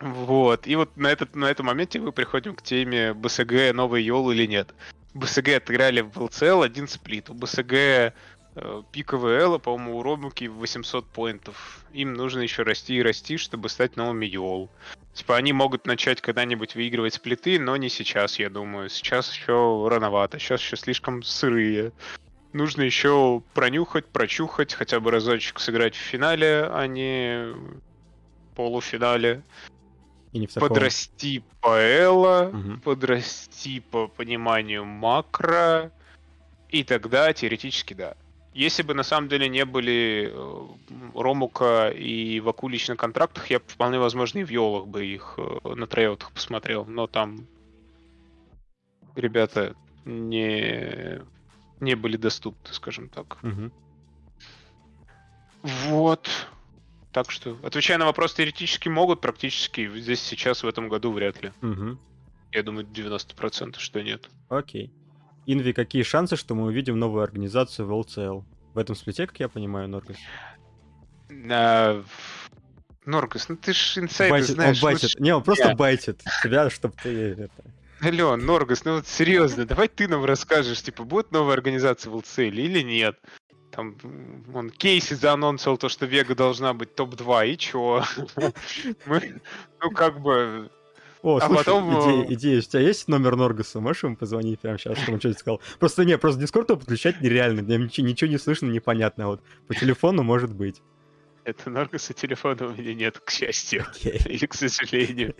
Вот. 0.00 0.66
И 0.66 0.76
вот 0.76 0.94
на 0.98 1.06
этот, 1.10 1.34
на 1.34 1.46
этом 1.46 1.64
моменте 1.66 1.98
мы 1.98 2.12
приходим 2.12 2.54
к 2.54 2.60
теме 2.62 3.14
БСГ 3.14 3.72
новый 3.72 4.02
Йол 4.02 4.30
или 4.32 4.44
нет. 4.46 4.74
БСГ 5.14 5.48
отыграли 5.56 6.02
в 6.02 6.18
ЛЦЛ 6.22 6.60
один 6.62 6.88
сплит. 6.88 7.30
У 7.30 7.34
БСГ 7.34 7.72
э, 7.72 8.12
пиковые 8.92 9.40
Элла, 9.40 9.56
по-моему, 9.56 9.96
у 9.96 10.02
Ромуки 10.02 10.44
800 10.44 11.06
поинтов. 11.06 11.86
Им 11.94 12.12
нужно 12.12 12.40
еще 12.40 12.64
расти 12.64 12.96
и 12.96 13.02
расти, 13.02 13.38
чтобы 13.38 13.70
стать 13.70 13.96
новыми 13.96 14.26
Йол. 14.26 14.68
Типа 15.14 15.36
они 15.36 15.54
могут 15.54 15.86
начать 15.86 16.20
когда-нибудь 16.20 16.74
выигрывать 16.74 17.14
сплиты, 17.14 17.58
но 17.58 17.78
не 17.78 17.88
сейчас, 17.88 18.38
я 18.38 18.50
думаю. 18.50 18.90
Сейчас 18.90 19.34
еще 19.34 19.88
рановато, 19.90 20.38
сейчас 20.38 20.60
еще 20.60 20.76
слишком 20.76 21.22
сырые. 21.22 21.92
Нужно 22.52 22.82
еще 22.82 23.42
пронюхать, 23.54 24.06
прочухать, 24.06 24.74
хотя 24.74 25.00
бы 25.00 25.10
разочек 25.10 25.58
сыграть 25.58 25.94
в 25.94 25.98
финале, 25.98 26.68
а 26.70 26.86
не 26.86 27.54
полуфинале. 28.54 29.42
И 30.32 30.38
не 30.38 30.46
в 30.46 30.52
таком... 30.52 30.68
Подрасти 30.68 31.42
по 31.60 31.78
эло, 31.78 32.50
Мгм. 32.52 32.80
подрасти 32.80 33.80
по 33.80 34.08
пониманию 34.08 34.84
макро, 34.84 35.90
и 36.68 36.84
тогда 36.84 37.32
теоретически 37.32 37.94
да. 37.94 38.16
Если 38.54 38.82
бы 38.82 38.92
на 38.92 39.02
самом 39.02 39.28
деле 39.28 39.48
не 39.48 39.64
были 39.64 40.30
э, 40.30 40.66
Ромука 41.14 41.88
и 41.88 42.38
Вакулич 42.40 42.88
на 42.88 42.96
контрактах, 42.96 43.48
я 43.50 43.60
вполне 43.60 43.98
возможно 43.98 44.40
и 44.40 44.44
в 44.44 44.50
Йолах 44.50 44.86
бы 44.88 45.06
их 45.06 45.34
э, 45.38 45.74
на 45.74 45.86
троеутах 45.86 46.32
посмотрел, 46.32 46.84
но 46.84 47.06
там 47.06 47.46
ребята 49.16 49.74
не, 50.04 51.22
не 51.82 51.94
были 51.96 52.16
доступны, 52.16 52.72
скажем 52.72 53.08
так. 53.08 53.42
Мгм. 53.42 53.72
Вот. 55.62 56.28
Так 57.12 57.30
что, 57.30 57.58
отвечая 57.62 57.98
на 57.98 58.06
вопрос, 58.06 58.32
теоретически 58.34 58.88
могут, 58.88 59.20
практически 59.20 59.86
здесь 60.00 60.22
сейчас 60.22 60.62
в 60.62 60.66
этом 60.68 60.88
году 60.88 61.12
вряд 61.12 61.42
ли. 61.42 61.52
Мгм. 61.60 61.98
Я 62.52 62.62
думаю, 62.62 62.86
90% 62.86 63.78
что 63.78 64.02
нет. 64.02 64.30
Окей. 64.48 64.92
Инви, 65.46 65.72
какие 65.72 66.04
шансы, 66.04 66.36
что 66.36 66.54
мы 66.54 66.64
увидим 66.64 66.98
новую 66.98 67.22
организацию 67.22 67.86
в 67.86 67.92
ЛЦЛ? 67.92 68.42
В 68.74 68.78
этом 68.78 68.96
сплите, 68.96 69.26
как 69.26 69.38
я 69.40 69.48
понимаю, 69.48 69.88
Норгас? 69.88 70.16
А, 71.50 72.02
в- 72.02 72.50
Норгас, 73.04 73.48
ну 73.48 73.56
ты 73.56 73.72
ж 73.72 73.98
инсайды 73.98 74.30
Байтит, 74.30 74.50
он 74.50 74.54
знаешь. 74.54 74.82
байтит. 74.82 75.20
Не, 75.20 75.34
он 75.34 75.42
просто 75.42 75.68
я. 75.68 75.74
байтит 75.74 76.22
тебя, 76.42 76.70
чтобы 76.70 76.94
ты 77.02 77.10
это... 77.32 77.64
Алло, 78.02 78.36
Норгас, 78.36 78.84
ну 78.84 78.96
вот 78.96 79.06
серьезно, 79.06 79.64
давай 79.64 79.86
ты 79.86 80.08
нам 80.08 80.24
расскажешь, 80.24 80.82
типа, 80.82 81.04
будет 81.04 81.30
новая 81.30 81.54
организация 81.54 82.10
в 82.10 82.16
ЛЦЛ 82.16 82.40
или 82.40 82.82
нет? 82.82 83.16
Там, 83.70 83.96
он 84.52 84.70
Кейси 84.70 85.14
заанонсил 85.14 85.76
то, 85.76 85.88
что 85.88 86.04
Вега 86.04 86.34
должна 86.34 86.74
быть 86.74 86.96
топ-2, 86.96 87.48
и 87.48 87.56
чё? 87.56 88.02
Мы, 89.06 89.40
ну, 89.80 89.90
как 89.92 90.20
бы, 90.20 90.68
О, 91.22 91.36
А 91.36 91.46
слушай, 91.46 91.58
потом, 91.58 92.00
идея, 92.00 92.24
э, 92.24 92.34
идея. 92.34 92.58
У 92.58 92.62
тебя 92.62 92.80
есть 92.80 93.06
номер 93.06 93.36
Норгаса? 93.36 93.78
Можешь 93.78 94.02
ему 94.02 94.16
позвонить 94.16 94.58
прямо 94.58 94.78
сейчас, 94.78 94.98
чтобы 94.98 95.14
он 95.14 95.20
что-нибудь 95.20 95.38
сказал? 95.38 95.60
Просто 95.78 96.04
не, 96.04 96.18
просто 96.18 96.40
Дискорд 96.40 96.66
подключать 96.66 97.20
нереально. 97.20 97.60
Ничего, 97.60 98.06
ничего 98.08 98.28
не 98.28 98.38
слышно, 98.38 98.66
непонятно. 98.66 99.28
Вот 99.28 99.42
по 99.68 99.76
телефону 99.76 100.24
может 100.24 100.52
быть. 100.52 100.82
это 101.44 101.70
Норгаса 101.70 102.14
телефона 102.14 102.66
у 102.66 102.74
меня 102.74 102.94
нет, 102.94 103.20
к 103.20 103.30
счастью. 103.30 103.86
Окей. 103.88 104.20
Или 104.26 104.46
к 104.46 104.54
сожалению. 104.54 105.36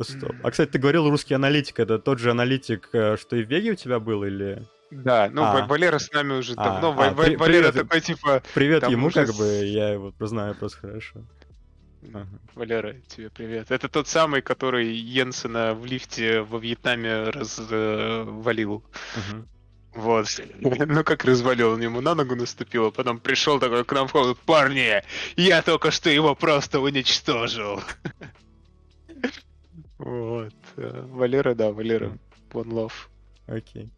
Стоп. 0.00 0.32
А, 0.42 0.50
кстати, 0.50 0.70
ты 0.70 0.78
говорил 0.78 1.08
русский 1.08 1.34
аналитик. 1.34 1.78
Это 1.78 1.98
тот 1.98 2.18
же 2.18 2.30
аналитик, 2.30 2.88
э, 2.92 3.16
что 3.16 3.36
и 3.36 3.44
в 3.44 3.48
Веге 3.48 3.72
у 3.72 3.74
тебя 3.76 4.00
был, 4.00 4.24
или... 4.24 4.66
Да, 4.90 5.28
ну, 5.32 5.42
А. 5.42 5.60
Ва- 5.60 5.66
Валера 5.66 5.98
с 5.98 6.10
нами 6.12 6.32
уже 6.34 6.54
А, 6.56 6.64
давно. 6.80 6.90
а, 7.02 7.10
Валера 7.12 7.36
привет. 7.38 7.74
такой, 7.74 8.00
типа, 8.00 8.42
Привет 8.54 8.88
ему, 8.88 9.06
уже 9.08 9.26
как 9.26 9.34
бы, 9.36 9.44
я 9.64 9.90
его 9.90 10.12
знаю 10.20 10.54
просто 10.54 10.78
хорошо. 10.78 11.20
Ага. 12.12 12.26
Валера, 12.54 12.94
тебе 13.08 13.30
привет. 13.30 13.70
Это 13.70 13.88
тот 13.88 14.08
самый, 14.08 14.42
который 14.42 14.86
Йенсена 14.92 15.74
в 15.74 15.86
лифте 15.86 16.40
во 16.42 16.58
Вьетнаме 16.58 17.30
развалил. 17.30 18.84
Мгм. 19.16 19.48
Вот. 19.94 20.26
Ну 20.86 21.04
как 21.04 21.24
развалил, 21.24 21.70
он 21.72 21.80
ему 21.80 22.00
на 22.00 22.14
ногу 22.14 22.34
наступил, 22.36 22.86
а 22.86 22.90
потом 22.90 23.20
пришел 23.20 23.58
такой 23.60 23.84
к 23.84 23.92
нам 23.92 24.06
в 24.08 24.12
комнату, 24.12 24.38
парни, 24.44 25.02
я 25.36 25.62
только 25.62 25.90
что 25.90 26.10
его 26.10 26.34
просто 26.34 26.80
уничтожил. 26.80 27.80
Вот. 29.98 30.54
э, 30.76 31.06
Валера, 31.10 31.54
да, 31.54 31.72
Валера. 31.72 32.18
One 32.50 32.68
love. 32.68 32.92
Окей. 33.46 33.90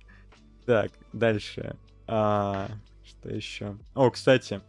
Так, 0.64 0.90
дальше. 1.12 1.76
А, 2.06 2.68
что 3.04 3.28
еще? 3.30 3.76
О, 3.94 4.10
кстати, 4.10 4.60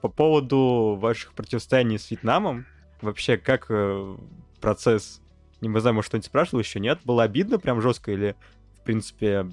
по 0.00 0.08
поводу 0.08 0.96
ваших 1.00 1.32
противостояний 1.34 1.98
с 1.98 2.10
Вьетнамом, 2.10 2.66
вообще, 3.00 3.36
как 3.36 3.66
э, 3.68 4.16
процесс, 4.60 5.20
не 5.60 5.78
знаю, 5.80 5.94
может, 5.94 6.08
что-нибудь 6.08 6.26
спрашивал 6.26 6.60
еще, 6.60 6.80
нет? 6.80 7.00
Было 7.04 7.22
обидно 7.22 7.58
прям 7.58 7.80
жестко 7.80 8.12
или, 8.12 8.36
в 8.80 8.84
принципе... 8.84 9.46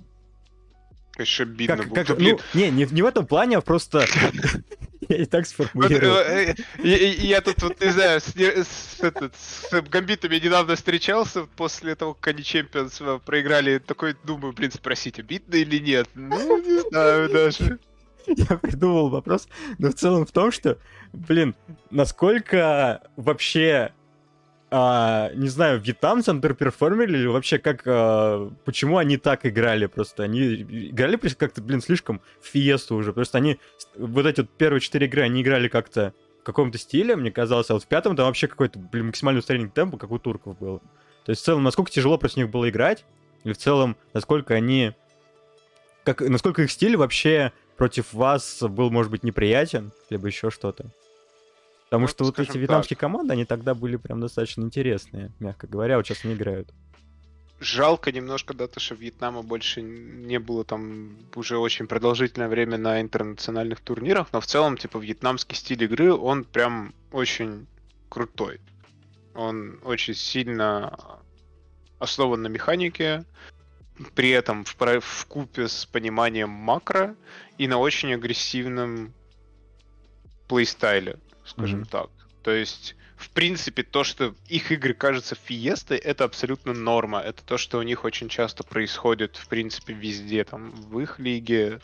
Еще 1.18 1.44
обидно 1.44 1.78
Как, 1.78 1.88
было. 1.88 1.96
как, 1.96 2.20
ну, 2.20 2.40
не, 2.54 2.70
не, 2.70 2.86
не 2.86 3.02
в 3.02 3.06
этом 3.06 3.26
плане, 3.26 3.58
а 3.58 3.62
просто... 3.62 4.06
Я 5.10 5.18
и 5.18 5.26
так 5.26 5.46
э, 6.02 6.52
э, 6.52 6.56
и- 6.84 6.90
и- 6.96 7.28
Я 7.28 7.42
тут, 7.42 7.62
вот, 7.62 7.80
не 7.82 7.92
знаю, 7.92 8.20
с, 8.22 8.34
гамбитами 9.90 10.36
недавно 10.38 10.76
встречался 10.76 11.46
после 11.56 11.96
того, 11.96 12.14
как 12.14 12.28
они 12.36 12.44
э, 13.00 13.20
проиграли. 13.26 13.80
Такой, 13.80 14.16
думаю, 14.24 14.54
блин, 14.54 14.72
спросить, 14.72 15.20
обидно 15.20 15.56
или 15.56 15.78
нет? 15.80 16.10
Ну, 16.16 16.62
не 16.62 16.90
знаю 16.90 17.30
даже. 17.30 17.80
Я 18.28 18.58
придумал 18.58 19.10
вопрос, 19.10 19.48
но 19.78 19.90
в 19.90 19.94
целом 19.94 20.26
в 20.26 20.32
том, 20.32 20.52
что, 20.52 20.78
блин, 21.14 21.56
насколько 21.92 23.02
вообще, 23.16 23.94
а, 24.70 25.32
не 25.34 25.48
знаю, 25.48 25.80
вьетнамцы 25.80 26.30
андерперформили 26.30 27.18
или 27.18 27.28
вообще 27.28 27.58
как, 27.58 27.84
а, 27.86 28.52
почему 28.66 28.98
они 28.98 29.18
так 29.18 29.46
играли 29.46 29.86
просто? 29.86 30.24
Они 30.24 30.56
играли 30.56 31.16
как-то, 31.16 31.62
блин, 31.62 31.82
слишком 31.82 32.22
фиесту 32.42 32.96
уже. 32.96 33.14
Просто 33.14 33.38
они, 33.38 33.60
вот 33.96 34.26
эти 34.26 34.42
вот 34.42 34.50
первые 34.50 34.82
четыре 34.82 35.08
игры, 35.08 35.22
они 35.22 35.42
играли 35.42 35.70
как-то 35.70 36.14
в 36.42 36.44
каком-то 36.44 36.78
стиле, 36.78 37.16
мне 37.16 37.32
казалось, 37.32 37.70
а 37.70 37.74
вот 37.74 37.84
в 37.84 37.88
пятом 37.88 38.16
там 38.16 38.26
вообще 38.26 38.48
какой-то, 38.48 38.78
блин, 38.80 39.08
максимальный 39.08 39.40
устарение 39.40 39.70
темпа, 39.70 39.98
как 39.98 40.12
у 40.12 40.20
турков 40.20 40.58
было. 40.58 40.80
То 41.26 41.32
есть 41.32 41.42
в 41.42 41.46
целом, 41.46 41.64
насколько 41.64 41.92
тяжело 41.92 42.18
против 42.18 42.38
них 42.38 42.50
было 42.50 42.70
играть, 42.70 43.06
или 43.44 43.54
в 43.54 43.58
целом, 43.58 43.96
насколько 44.14 44.54
они, 44.54 44.94
как, 46.04 46.22
насколько 46.22 46.62
их 46.62 46.72
стиль 46.72 46.98
вообще 46.98 47.54
против 47.78 48.12
вас 48.14 48.62
был, 48.62 48.90
может 48.92 49.12
быть, 49.12 49.24
неприятен, 49.24 49.92
либо 50.10 50.28
еще 50.28 50.50
что-то. 50.50 50.88
Потому 51.90 52.04
Ну, 52.04 52.08
что 52.10 52.26
вот 52.26 52.40
эти 52.40 52.58
вьетнамские 52.58 52.98
команды, 52.98 53.34
они 53.34 53.46
тогда 53.46 53.74
были 53.74 53.96
прям 53.96 54.20
достаточно 54.20 54.62
интересные, 54.62 55.32
мягко 55.40 55.68
говоря, 55.68 55.98
вот 55.98 56.06
сейчас 56.06 56.24
не 56.26 56.34
играют. 56.34 56.74
Жалко 57.60 58.12
немножко, 58.12 58.54
да, 58.54 58.68
то, 58.68 58.80
что 58.80 58.94
Вьетнама 58.94 59.42
больше 59.42 59.82
не 59.82 60.38
было 60.38 60.64
там 60.64 61.18
уже 61.34 61.58
очень 61.58 61.88
продолжительное 61.88 62.50
время 62.50 62.78
на 62.78 63.02
интернациональных 63.02 63.80
турнирах, 63.80 64.28
но 64.32 64.42
в 64.42 64.46
целом, 64.46 64.78
типа, 64.78 65.00
вьетнамский 65.00 65.56
стиль 65.56 65.84
игры, 65.84 66.14
он 66.14 66.44
прям 66.44 66.94
очень 67.12 67.66
крутой. 68.10 68.60
Он 69.34 69.80
очень 69.84 70.14
сильно 70.14 71.00
основан 71.98 72.44
на 72.44 72.48
механике, 72.48 73.26
при 74.14 74.30
этом 74.30 74.64
в, 74.64 74.76
в 74.78 75.26
купе 75.26 75.68
с 75.68 75.86
пониманием 75.88 76.50
макро 76.50 77.16
и 77.58 77.68
на 77.68 77.80
очень 77.80 78.14
агрессивном 78.14 79.14
плейстайле, 80.48 81.18
скажем 81.48 81.80
Мгм. 81.82 81.88
так. 81.90 82.10
То 82.44 82.52
есть, 82.52 82.96
в 83.18 83.30
принципе, 83.32 83.84
то, 83.84 84.04
что 84.04 84.36
их 84.48 84.72
игры 84.72 84.94
кажутся 84.94 85.36
фиестой, 85.36 85.98
это 85.98 86.24
абсолютно 86.24 86.74
норма. 86.74 87.20
Это 87.20 87.44
то, 87.44 87.58
что 87.58 87.78
у 87.80 87.82
них 87.82 88.04
очень 88.06 88.30
часто 88.30 88.64
происходит, 88.64 89.36
в 89.38 89.48
принципе, 89.48 89.94
везде, 89.94 90.44
там, 90.44 90.72
в 90.72 91.00
их 91.00 91.20
лиге 91.20 91.80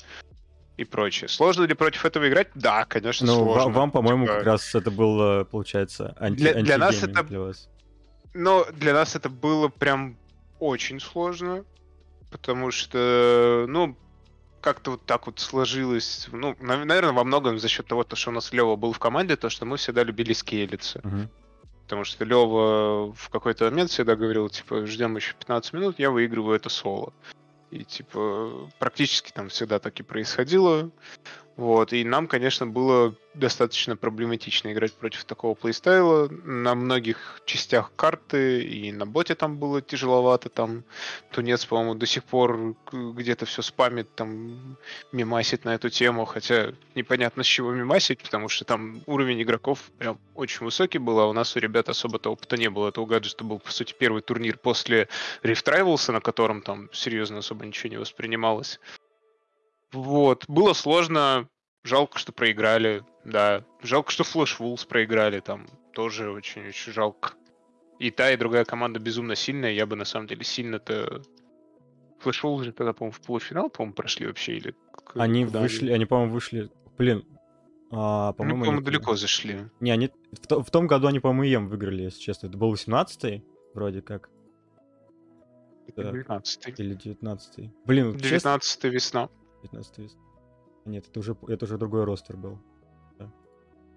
и 0.78 0.86
прочее. 0.86 1.28
Сложно 1.28 1.64
ли 1.66 1.74
против 1.74 2.06
этого 2.06 2.28
играть? 2.30 2.48
Да, 2.56 2.86
конечно, 2.86 3.28
Ну, 3.28 3.34
сложно. 3.36 3.70
вам, 3.72 3.92
по-моему, 3.92 4.26
Типа, 4.26 4.38
как 4.38 4.46
раз 4.46 4.74
это 4.76 4.90
было, 4.92 5.44
получается, 5.44 6.16
анти 6.20 6.38
Для- 6.40 6.54
для 6.64 6.78
нас 6.78 7.04
это- 7.04 7.24
для 7.24 7.40
вас. 7.40 7.70
Но 8.34 8.66
для 8.72 8.94
нас 8.94 9.16
это 9.16 9.30
было 9.30 9.68
прям 9.68 10.18
очень 10.60 11.00
сложно, 11.00 11.66
потому 12.32 12.72
что, 12.72 13.66
ну, 13.68 13.96
как-то 14.64 14.92
вот 14.92 15.06
так 15.06 15.28
вот 15.28 15.40
сложилось. 15.40 16.28
Ну, 16.32 16.56
наверное, 16.60 17.12
во 17.12 17.24
многом 17.24 17.60
за 17.60 17.68
счет 17.68 17.86
того, 17.86 18.04
то, 18.04 18.16
что 18.16 18.32
у 18.32 18.34
нас 18.34 18.54
Лева 18.54 18.76
был 18.76 18.94
в 18.94 19.00
команде, 19.00 19.36
то, 19.36 19.50
что 19.50 19.66
мы 19.66 19.78
всегда 19.78 20.04
любили 20.04 20.34
скейлиться. 20.34 21.02
Мгм. 21.04 21.30
Потому 21.84 22.06
что 22.06 22.24
Лева 22.24 23.14
в 23.14 23.30
какой-то 23.30 23.66
момент 23.66 23.92
всегда 23.92 24.16
говорил, 24.16 24.50
типа, 24.50 24.86
ждем 24.88 25.18
еще 25.18 25.34
15 25.38 25.74
минут, 25.74 26.00
я 26.00 26.10
выигрываю 26.10 26.56
это 26.56 26.70
соло. 26.70 27.14
И, 27.72 27.84
типа, 27.84 28.70
практически 28.80 29.32
там 29.32 29.50
всегда 29.50 29.80
так 29.80 30.00
и 30.00 30.04
происходило. 30.04 30.92
Вот, 31.56 31.94
и 31.94 32.04
нам, 32.04 32.28
конечно, 32.28 32.66
было 32.66 33.16
достаточно 33.36 33.96
проблематично 33.96 34.72
играть 34.74 34.94
против 34.94 35.24
такого 35.26 35.54
плейстайла. 35.54 36.28
На 36.30 36.74
многих 36.74 37.42
частях 37.46 37.92
карты 37.96 38.64
и 38.64 38.92
на 38.92 39.06
боте 39.06 39.36
там 39.36 39.58
было 39.58 39.82
тяжеловато. 39.82 40.50
Там 40.50 40.84
Тунец, 41.32 41.66
по-моему, 41.66 41.94
до 41.94 42.08
сих 42.08 42.24
пор 42.24 42.76
где-то 42.92 43.46
все 43.46 43.62
спамит, 43.62 44.14
там 44.16 44.78
мимасит 45.12 45.64
на 45.64 45.76
эту 45.76 45.90
тему, 45.90 46.26
хотя 46.26 46.74
непонятно 46.96 47.44
с 47.44 47.48
чего 47.48 47.72
мимасить, 47.72 48.24
потому 48.24 48.50
что 48.50 48.66
там 48.66 49.04
уровень 49.06 49.42
игроков 49.42 49.92
прям 50.00 50.20
очень 50.34 50.66
высокий 50.66 50.98
был, 50.98 51.20
а 51.20 51.28
у 51.28 51.34
нас 51.34 51.56
у 51.56 51.60
ребят 51.60 51.88
особо-то 51.88 52.32
опыта 52.32 52.58
не 52.58 52.70
было. 52.70 52.90
Это 52.90 53.02
у 53.02 53.06
гаджета 53.06 53.44
был, 53.44 53.60
по 53.60 53.72
сути, 53.72 53.96
первый 53.98 54.24
турнир 54.24 54.58
после 54.58 55.08
Rift 55.44 55.66
Rivals, 55.66 56.12
на 56.12 56.20
котором 56.20 56.62
там 56.62 56.90
серьезно 56.94 57.40
особо 57.40 57.66
ничего 57.66 57.92
не 57.92 57.98
воспринималось. 57.98 58.80
Вот. 59.94 60.46
Было 60.48 60.74
сложно. 60.74 61.48
Жалко, 61.84 62.18
что 62.18 62.32
проиграли. 62.32 63.04
Да. 63.24 63.64
Жалко, 63.82 64.12
что 64.12 64.24
Flash 64.24 64.60
Wolves 64.60 64.88
проиграли. 64.88 65.40
Там 65.40 65.68
тоже 65.94 66.32
очень-очень 66.32 66.92
жалко. 66.92 67.34
И 68.00 68.10
та, 68.12 68.32
и 68.32 68.38
другая 68.38 68.66
команда 68.66 69.00
безумно 69.00 69.36
сильная. 69.36 69.72
Я 69.72 69.86
бы, 69.86 69.96
на 69.96 70.06
самом 70.06 70.28
деле, 70.28 70.44
сильно-то... 70.44 71.22
Flash 72.24 72.42
Wolves 72.44 72.64
же 72.64 72.72
тогда, 72.72 72.94
по-моему, 72.94 73.14
в 73.14 73.22
полуфинал, 73.22 73.70
по-моему, 73.70 73.94
прошли 73.94 74.28
вообще. 74.28 74.58
Или... 74.58 74.76
Они 75.16 75.46
Куда 75.46 75.62
вышли... 75.62 75.92
Они, 75.92 76.06
по-моему, 76.06 76.34
вышли... 76.34 76.70
Блин, 76.98 77.26
а, 77.92 78.30
ну, 78.30 78.34
по-моему, 78.34 78.58
ну, 78.58 78.66
по-моему, 78.66 78.78
они... 78.78 78.86
далеко 78.86 79.16
зашли. 79.16 79.70
Не, 79.80 79.92
они... 79.92 80.10
В, 80.32 80.64
в 80.64 80.72
том 80.72 80.88
году 80.88 81.08
они, 81.08 81.20
по-моему, 81.20 81.44
ЕМ 81.44 81.68
выиграли, 81.68 82.04
если 82.04 82.20
честно. 82.20 82.48
Это 82.48 82.58
был 82.58 82.74
18-й, 82.74 83.44
вроде 83.74 84.02
как. 84.02 84.30
19-й. 85.88 86.74
Или 86.78 86.98
19-й. 86.98 87.72
Блин, 87.86 88.12
19-й 88.12 88.30
честно... 88.30 88.88
весна. 88.88 89.30
15 89.64 89.98
вес. 89.98 90.18
Нет, 90.86 91.08
это 91.10 91.20
уже, 91.20 91.36
это 91.48 91.66
уже 91.66 91.78
другой 91.78 92.04
ростер 92.04 92.38
был. 92.38 92.60
Да, 93.18 93.32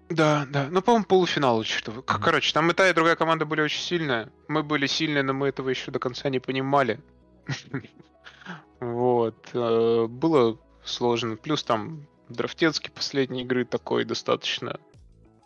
да. 0.09 0.45
да. 0.45 0.67
Ну, 0.71 0.81
по-моему, 0.81 1.05
полуфинал 1.05 1.63
что 1.63 1.91
mm-hmm. 1.91 2.19
Короче, 2.21 2.53
там 2.53 2.71
и 2.71 2.73
та, 2.73 2.89
и 2.89 2.93
другая 2.93 3.15
команда 3.15 3.45
были 3.45 3.61
очень 3.61 3.81
сильная. 3.81 4.31
Мы 4.47 4.63
были 4.63 4.87
сильные, 4.87 5.23
но 5.23 5.33
мы 5.33 5.49
этого 5.49 5.69
еще 5.69 5.91
до 5.91 5.99
конца 5.99 6.29
не 6.29 6.39
понимали. 6.39 6.99
вот. 8.79 9.49
Э, 9.53 10.07
было 10.07 10.57
сложно. 10.83 11.35
Плюс 11.35 11.63
там 11.63 12.07
драфтецкий 12.29 12.91
последней 12.91 13.41
игры 13.41 13.65
такой 13.65 14.05
достаточно 14.05 14.79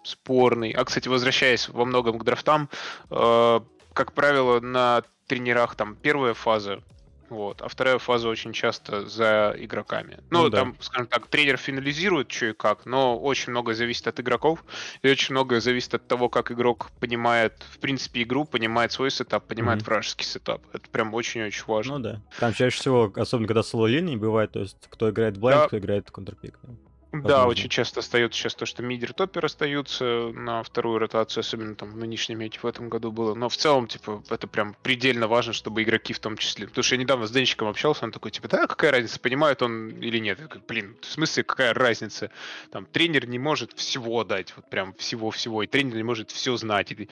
спорный. 0.04 0.72
А, 0.72 0.86
кстати, 0.86 1.08
возвращаясь 1.08 1.70
во 1.70 1.86
многом 1.86 2.20
к 2.20 2.24
драфтам, 2.24 2.70
э, 3.10 3.60
как 3.94 4.14
правило, 4.14 4.60
на 4.60 5.04
тренерах 5.28 5.76
там 5.76 5.96
первая 5.96 6.34
фаза 6.34 6.84
вот, 7.32 7.62
а 7.62 7.68
вторая 7.70 7.98
фаза 7.98 8.28
очень 8.30 8.52
часто 8.54 9.08
за 9.08 9.56
игроками. 9.58 10.20
Ну, 10.30 10.44
Ну 10.44 10.50
да. 10.50 10.60
там, 10.60 10.76
скажем 10.82 11.08
так, 11.08 11.28
тренер 11.28 11.58
финализирует, 11.58 12.32
что 12.32 12.48
и 12.48 12.54
как, 12.54 12.86
но 12.86 13.18
очень 13.18 13.52
многое 13.52 13.74
зависит 13.74 14.06
от 14.08 14.20
игроков, 14.20 14.64
и 15.02 15.10
очень 15.10 15.34
многое 15.34 15.62
зависит 15.62 15.94
от 15.94 16.08
того, 16.08 16.30
как 16.30 16.52
игрок 16.52 16.92
понимает, 17.00 17.54
в 17.72 17.80
принципе, 17.80 18.22
игру, 18.24 18.46
понимает 18.46 18.92
свой 18.92 19.10
setup, 19.12 19.48
понимает 19.48 19.80
Мгм. 19.80 19.86
вражеский 19.86 20.26
setup. 20.26 20.62
Это 20.74 20.90
прям 20.90 21.14
очень-очень 21.14 21.64
важно. 21.68 21.98
Ну 21.98 22.04
да. 22.04 22.22
Там 22.40 22.54
чаще 22.54 22.78
всего, 22.78 23.12
особенно 23.16 23.48
когда 23.48 23.64
соло 23.64 23.88
линии 23.88 24.16
бывает, 24.18 24.52
то 24.52 24.60
есть 24.60 24.78
кто 24.90 25.10
играет 25.10 25.38
blind, 25.38 25.62
Да. 25.64 25.68
кто 25.68 25.78
играет 25.80 26.12
counterpick. 26.12 26.60
да. 26.64 26.74
Да, 27.12 27.20
Возможно. 27.40 27.48
очень 27.48 27.70
часто 27.70 28.00
остается 28.00 28.40
сейчас 28.40 28.56
то, 28.56 28.66
что 28.66 28.84
мидер 28.84 29.12
топпер 29.12 29.44
остаются 29.46 30.32
на 30.34 30.64
вторую 30.64 30.98
ротацию, 31.00 31.42
особенно 31.42 31.76
там 31.76 31.92
в 31.92 31.98
нынешнем 31.98 32.40
мете 32.40 32.60
в 32.62 32.66
этом 32.66 32.88
году 32.88 33.12
было. 33.12 33.34
Но 33.36 33.50
в 33.50 33.58
целом, 33.58 33.88
типа, 33.88 34.24
это 34.30 34.48
прям 34.48 34.78
предельно 34.82 35.28
важно, 35.28 35.52
чтобы 35.52 35.84
игроки 35.84 36.14
в 36.14 36.20
том 36.20 36.38
числе. 36.38 36.68
Потому 36.68 36.84
что 36.84 36.96
я 36.96 37.02
недавно 37.02 37.28
с 37.28 37.32
Денчиком 37.32 37.68
общался, 37.68 38.06
он 38.06 38.14
такой, 38.14 38.32
типа, 38.32 38.48
да, 38.48 38.66
какая 38.66 38.92
разница, 38.92 39.20
понимает 39.20 39.62
он 39.62 39.90
или 39.90 40.20
нет? 40.20 40.40
Я 40.40 40.48
такой, 40.48 40.62
блин, 40.66 40.96
в 41.02 41.06
смысле, 41.06 41.44
какая 41.44 41.74
разница? 41.74 42.32
Там 42.72 42.86
тренер 42.86 43.28
не 43.28 43.40
может 43.40 43.74
всего 43.74 44.24
дать, 44.24 44.54
вот 44.56 44.70
прям 44.70 44.94
всего-всего, 44.94 45.64
и 45.64 45.68
тренер 45.68 45.96
не 45.98 46.04
может 46.04 46.32
все 46.32 46.56
знать. 46.56 46.92
И- 46.94 47.10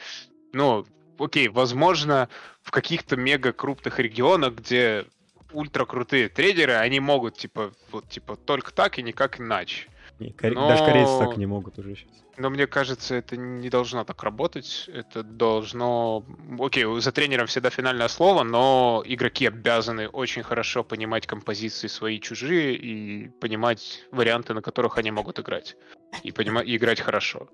Ну, 0.53 0.85
окей, 1.17 1.49
возможно, 1.49 2.29
в 2.61 2.71
каких-то 2.71 3.17
мега 3.17 3.51
крупных 3.51 3.99
регионах, 3.99 4.53
где 4.53 5.05
ультра 5.51 5.85
крутые 5.85 6.29
трейдеры, 6.29 6.73
они 6.73 6.99
могут, 6.99 7.37
типа, 7.37 7.71
вот, 7.91 8.07
типа, 8.09 8.35
только 8.35 8.71
так 8.73 8.99
и 8.99 9.03
никак 9.03 9.39
иначе. 9.39 9.87
Не, 10.19 10.31
коре- 10.31 10.53
Даже 10.55 10.83
корейцы 10.83 11.11
Но- 11.11 11.19
так 11.25 11.37
не 11.37 11.45
могут 11.45 11.79
уже 11.79 11.95
сейчас. 11.95 12.23
Но 12.37 12.49
мне 12.49 12.67
кажется, 12.67 13.15
это 13.15 13.35
не 13.35 13.69
должно 13.69 14.03
так 14.05 14.23
работать. 14.23 14.89
Это 14.93 15.23
должно... 15.23 16.25
Окей, 16.57 16.85
за 17.01 17.11
тренером 17.11 17.47
всегда 17.47 17.69
финальное 17.69 18.07
слово, 18.07 18.43
но 18.43 19.03
игроки 19.05 19.45
обязаны 19.45 20.07
очень 20.07 20.43
хорошо 20.43 20.83
понимать 20.83 21.27
композиции 21.27 21.87
свои 21.87 22.19
чужие 22.19 22.75
и 22.75 23.27
понимать 23.27 24.05
варианты, 24.11 24.53
на 24.53 24.61
которых 24.61 24.97
они 24.97 25.11
могут 25.11 25.39
играть. 25.39 25.75
И, 26.23 26.31
понима... 26.31 26.61
и 26.61 26.77
играть 26.77 27.01
хорошо. 27.01 27.49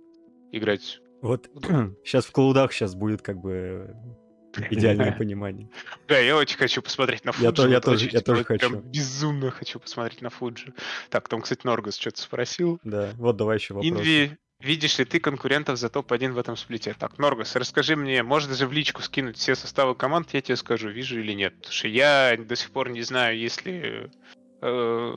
Играть... 0.51 1.01
Вот 1.21 1.49
сейчас 2.03 2.25
в 2.27 2.31
клоудах 2.31 2.71
сейчас 2.71 2.93
будет 2.93 3.23
как 3.23 3.37
бы 3.37 3.95
идеальное 4.71 5.11
понимание. 5.11 5.69
Да, 6.07 6.17
я 6.19 6.35
очень 6.37 6.57
хочу 6.57 6.81
посмотреть 6.81 7.25
на 7.25 7.31
Фуджи. 7.31 7.45
Я 7.45 7.51
то- 7.51 7.67
я 7.67 7.79
тоже- 7.81 8.09
я 8.11 8.21
тоже 8.21 8.45
вот 8.49 8.59
прям 8.59 8.71
хочу. 8.73 8.81
безумно 8.83 9.51
хочу 9.51 9.79
посмотреть 9.79 10.21
на 10.21 10.29
Фуджи. 10.29 10.73
Так, 11.09 11.27
там, 11.29 11.41
кстати, 11.41 11.61
Норгас 11.63 11.97
что-то 11.97 12.21
спросил. 12.21 12.79
Да, 12.83 13.11
вот 13.17 13.35
давай 13.37 13.57
еще 13.57 13.73
вопрос. 13.73 13.91
Инви, 13.91 14.37
видишь 14.59 14.97
ли 14.99 15.05
ты 15.05 15.19
конкурентов 15.19 15.77
за 15.77 15.89
топ-1 15.89 16.31
в 16.31 16.37
этом 16.37 16.55
сплите? 16.57 16.95
Так, 16.97 17.17
Норгас, 17.17 17.55
расскажи 17.55 17.95
мне, 17.95 18.23
можно 18.23 18.51
даже 18.51 18.67
в 18.67 18.71
личку 18.73 19.01
скинуть 19.01 19.37
все 19.37 19.55
составы 19.55 19.95
команд, 19.95 20.29
я 20.33 20.41
тебе 20.41 20.55
скажу, 20.55 20.89
вижу 20.89 21.19
или 21.19 21.33
нет. 21.33 21.55
Потому 21.55 21.73
что 21.73 21.87
я 21.87 22.35
до 22.37 22.55
сих 22.55 22.71
пор 22.71 22.89
не 22.89 23.01
знаю, 23.01 23.37
есть 23.37 23.65
ли 23.65 24.09
э, 24.61 25.15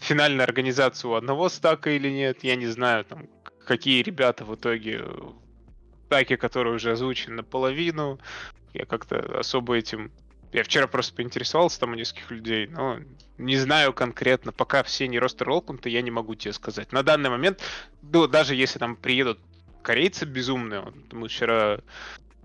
финальная 0.00 0.44
организация 0.44 1.08
у 1.10 1.14
одного 1.14 1.48
стака 1.48 1.90
или 1.90 2.08
нет. 2.08 2.44
Я 2.44 2.56
не 2.56 2.66
знаю, 2.66 3.04
там, 3.04 3.26
какие 3.66 4.02
ребята 4.02 4.44
в 4.44 4.54
итоге 4.54 5.04
стаке, 6.08 6.38
который 6.38 6.74
уже 6.74 6.92
озвучен 6.92 7.36
наполовину. 7.36 8.18
Я 8.72 8.86
как-то 8.86 9.38
особо 9.38 9.76
этим... 9.76 10.10
Я 10.52 10.64
вчера 10.64 10.86
просто 10.86 11.14
поинтересовался 11.14 11.78
там 11.80 11.92
у 11.92 11.94
нескольких 11.94 12.30
людей, 12.30 12.66
но 12.66 12.98
не 13.36 13.58
знаю 13.58 13.92
конкретно. 13.92 14.50
Пока 14.50 14.82
все 14.82 15.06
не 15.06 15.18
ростер 15.18 15.46
ролкнуты, 15.46 15.90
я 15.90 16.00
не 16.00 16.10
могу 16.10 16.34
тебе 16.34 16.54
сказать. 16.54 16.90
На 16.92 17.02
данный 17.02 17.28
момент, 17.28 17.60
ну, 18.00 18.26
даже 18.26 18.54
если 18.54 18.78
там 18.78 18.96
приедут 18.96 19.38
корейцы 19.82 20.24
безумные, 20.24 20.90
мы 21.12 21.28
вчера 21.28 21.80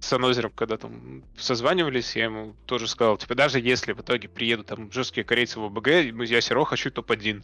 с 0.01 0.11
Анозером, 0.11 0.51
когда 0.53 0.75
там 0.75 1.23
созванивались, 1.37 2.17
я 2.17 2.25
ему 2.25 2.55
тоже 2.65 2.89
сказал, 2.89 3.15
типа, 3.15 3.35
даже 3.35 3.61
если 3.61 3.93
в 3.93 4.01
итоге 4.01 4.27
приедут 4.27 4.67
там 4.67 4.91
жесткие 4.91 5.23
корейцы 5.23 5.61
в 5.61 5.63
ОБГ, 5.63 5.87
я 5.87 6.41
все 6.41 6.53
равно 6.53 6.65
хочу 6.65 6.91
топ-1. 6.91 7.41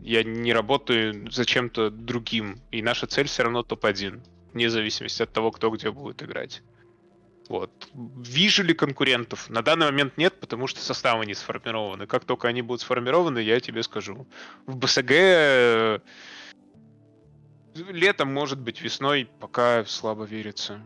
Я 0.00 0.22
не 0.22 0.52
работаю 0.52 1.30
за 1.30 1.46
чем-то 1.46 1.88
другим, 1.88 2.60
и 2.70 2.82
наша 2.82 3.06
цель 3.06 3.26
все 3.26 3.44
равно 3.44 3.62
топ-1, 3.62 4.20
вне 4.54 4.70
зависимости 4.70 5.22
от 5.22 5.32
того, 5.32 5.50
кто 5.50 5.70
где 5.70 5.90
будет 5.90 6.22
играть. 6.22 6.62
Вот. 7.48 7.70
Вижу 7.92 8.62
ли 8.62 8.72
конкурентов? 8.72 9.50
На 9.50 9.62
данный 9.62 9.86
момент 9.86 10.16
нет, 10.16 10.40
потому 10.40 10.66
что 10.66 10.80
составы 10.80 11.26
не 11.26 11.34
сформированы. 11.34 12.06
Как 12.06 12.24
только 12.24 12.48
они 12.48 12.62
будут 12.62 12.80
сформированы, 12.80 13.40
я 13.40 13.60
тебе 13.60 13.82
скажу. 13.82 14.26
В 14.66 14.76
БСГ 14.76 15.10
э, 15.10 15.98
летом, 17.74 18.32
может 18.32 18.58
быть, 18.58 18.80
весной, 18.80 19.28
пока 19.40 19.84
слабо 19.84 20.24
верится. 20.24 20.80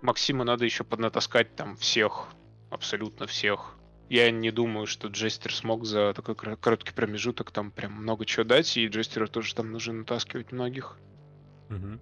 Максиму 0.00 0.44
надо 0.44 0.64
еще 0.64 0.84
поднатаскать 0.84 1.56
там 1.56 1.76
всех, 1.76 2.28
абсолютно 2.70 3.26
всех. 3.26 3.76
Я 4.08 4.30
не 4.30 4.50
думаю, 4.50 4.86
что 4.86 5.08
Джестер 5.08 5.54
смог 5.54 5.84
за 5.84 6.12
такой 6.14 6.34
короткий 6.34 6.92
промежуток 6.92 7.50
там 7.50 7.70
прям 7.70 7.92
много 7.92 8.24
чего 8.24 8.44
дать, 8.44 8.76
и 8.76 8.86
Джестеру 8.86 9.28
тоже 9.28 9.54
там 9.54 9.70
нужно 9.72 9.92
натаскивать 9.92 10.52
многих. 10.52 10.98
Мгм. 11.68 12.00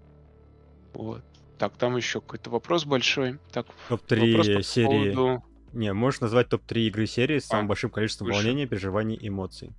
Вот. 0.94 1.22
Так, 1.58 1.76
там 1.76 1.96
еще 1.96 2.20
какой-то 2.20 2.50
вопрос 2.50 2.84
большой. 2.84 3.38
Так, 3.52 3.66
Топ-3 3.88 4.30
вопрос 4.30 4.46
по 4.56 4.62
серии. 4.62 5.12
поводу- 5.14 5.44
Не, 5.72 5.92
можешь 5.92 6.20
назвать 6.20 6.48
топ-3 6.48 6.86
игры 6.86 7.06
серии 7.06 7.38
с 7.40 7.46
самым 7.46 7.66
А, 7.66 7.68
большим 7.68 7.90
количеством 7.90 8.28
слушай. 8.28 8.38
волнения, 8.44 8.66
переживаний 8.66 9.16
и 9.16 9.28
эмоций. 9.28 9.72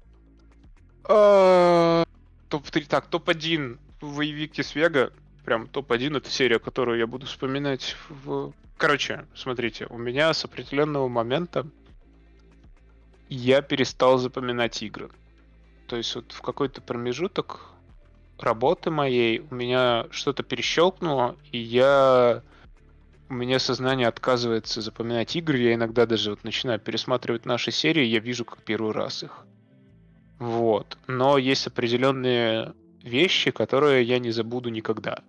А, 1.05 2.03
Топ-3. 2.49 2.85
Так, 2.87 3.07
топ-1 3.07 3.77
в 4.01 4.19
Invictus 4.21 4.73
Vega. 4.75 5.11
Прям 5.45 5.67
топ-1 5.67 6.17
это 6.17 6.29
серия, 6.29 6.59
которую 6.59 6.99
я 6.99 7.07
буду 7.07 7.25
вспоминать 7.25 7.95
в... 8.09 8.53
Короче, 8.77 9.25
смотрите, 9.35 9.87
у 9.89 9.97
меня 9.97 10.33
с 10.33 10.45
определенного 10.45 11.07
момента 11.07 11.65
я 13.29 13.61
перестал 13.61 14.17
запоминать 14.17 14.81
игры. 14.83 15.09
То 15.87 15.95
есть 15.95 16.15
вот 16.15 16.31
в 16.31 16.41
какой-то 16.41 16.81
промежуток 16.81 17.71
работы 18.43 18.91
моей 18.91 19.39
у 19.39 19.55
меня 19.55 20.07
что-то 20.11 20.43
перещелкнуло, 20.43 21.35
и 21.51 21.57
я... 21.57 22.43
У 23.29 23.33
меня 23.35 23.59
сознание 23.59 24.07
отказывается 24.07 24.81
запоминать 24.81 25.35
игры. 25.35 25.59
Я 25.59 25.75
иногда 25.75 26.07
даже 26.07 26.31
вот 26.31 26.43
начинаю 26.43 26.79
пересматривать 26.79 27.45
наши 27.45 27.69
серии, 27.71 28.03
я 28.03 28.19
вижу 28.19 28.43
как 28.43 28.63
первый 28.63 28.91
раз 28.91 29.21
их. 29.21 29.45
Вот. 30.39 30.97
Но 31.05 31.37
есть 31.37 31.67
определенные 31.67 32.73
вещи, 33.03 33.51
которые 33.51 34.03
я 34.03 34.17
не 34.17 34.31
забуду 34.31 34.69
никогда. 34.69 35.19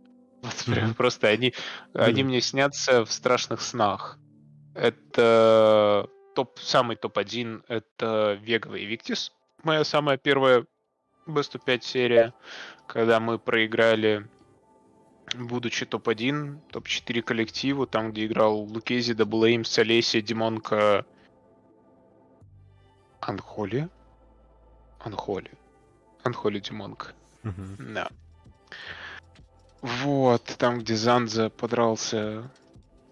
Вот 0.42 0.64
прям 0.64 0.94
просто 0.94 1.28
они, 1.28 1.52
они 1.92 2.22
мне 2.22 2.40
снятся 2.40 3.04
в 3.04 3.12
страшных 3.12 3.60
снах. 3.60 4.18
Это 4.74 6.08
топ, 6.34 6.58
самый 6.60 6.96
топ-1 6.96 7.64
это 7.68 8.38
Вегова 8.40 8.76
и 8.76 8.86
Виктис. 8.86 9.32
Моя 9.62 9.84
самая 9.84 10.16
первая 10.16 10.64
Best 11.32 11.54
of 11.54 11.64
5 11.64 11.84
серия, 11.84 12.34
когда 12.86 13.20
мы 13.20 13.38
проиграли, 13.38 14.26
будучи 15.34 15.86
топ-1, 15.86 16.58
топ-4 16.70 17.22
коллективу, 17.22 17.86
там, 17.86 18.12
где 18.12 18.26
играл 18.26 18.58
Лукези, 18.58 19.14
Даблэйм, 19.14 19.64
Солесия, 19.64 20.20
Димонка, 20.20 21.04
Анхоли. 23.20 23.88
Анхоли. 24.98 25.50
Анхоли 26.22 26.60
Димонка. 26.60 27.14
Мгм. 27.42 27.94
Да. 27.94 28.08
Вот, 29.82 30.44
там, 30.58 30.80
где 30.80 30.94
Занза 30.94 31.48
подрался 31.48 32.50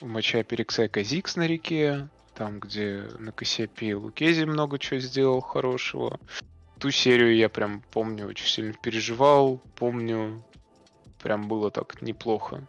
в 0.01 0.07
матче 0.07 0.43
Перекса 0.43 0.89
Казикс 0.89 1.37
на 1.37 1.47
реке, 1.47 2.09
там, 2.35 2.61
где 2.61 3.09
на 3.19 3.33
Кассиопе 3.33 3.95
Лукези 3.95 4.45
много 4.45 4.79
чего 4.79 5.01
сделал 5.01 5.41
хорошего. 5.41 6.21
Ту 6.79 6.91
серию 6.91 7.35
я 7.37 7.49
прям 7.49 7.83
помню, 7.91 8.27
очень 8.27 8.47
сильно 8.47 8.73
переживал, 8.73 9.61
помню, 9.77 10.45
прям 11.23 11.49
было 11.49 11.71
так 11.71 12.01
неплохо. 12.03 12.67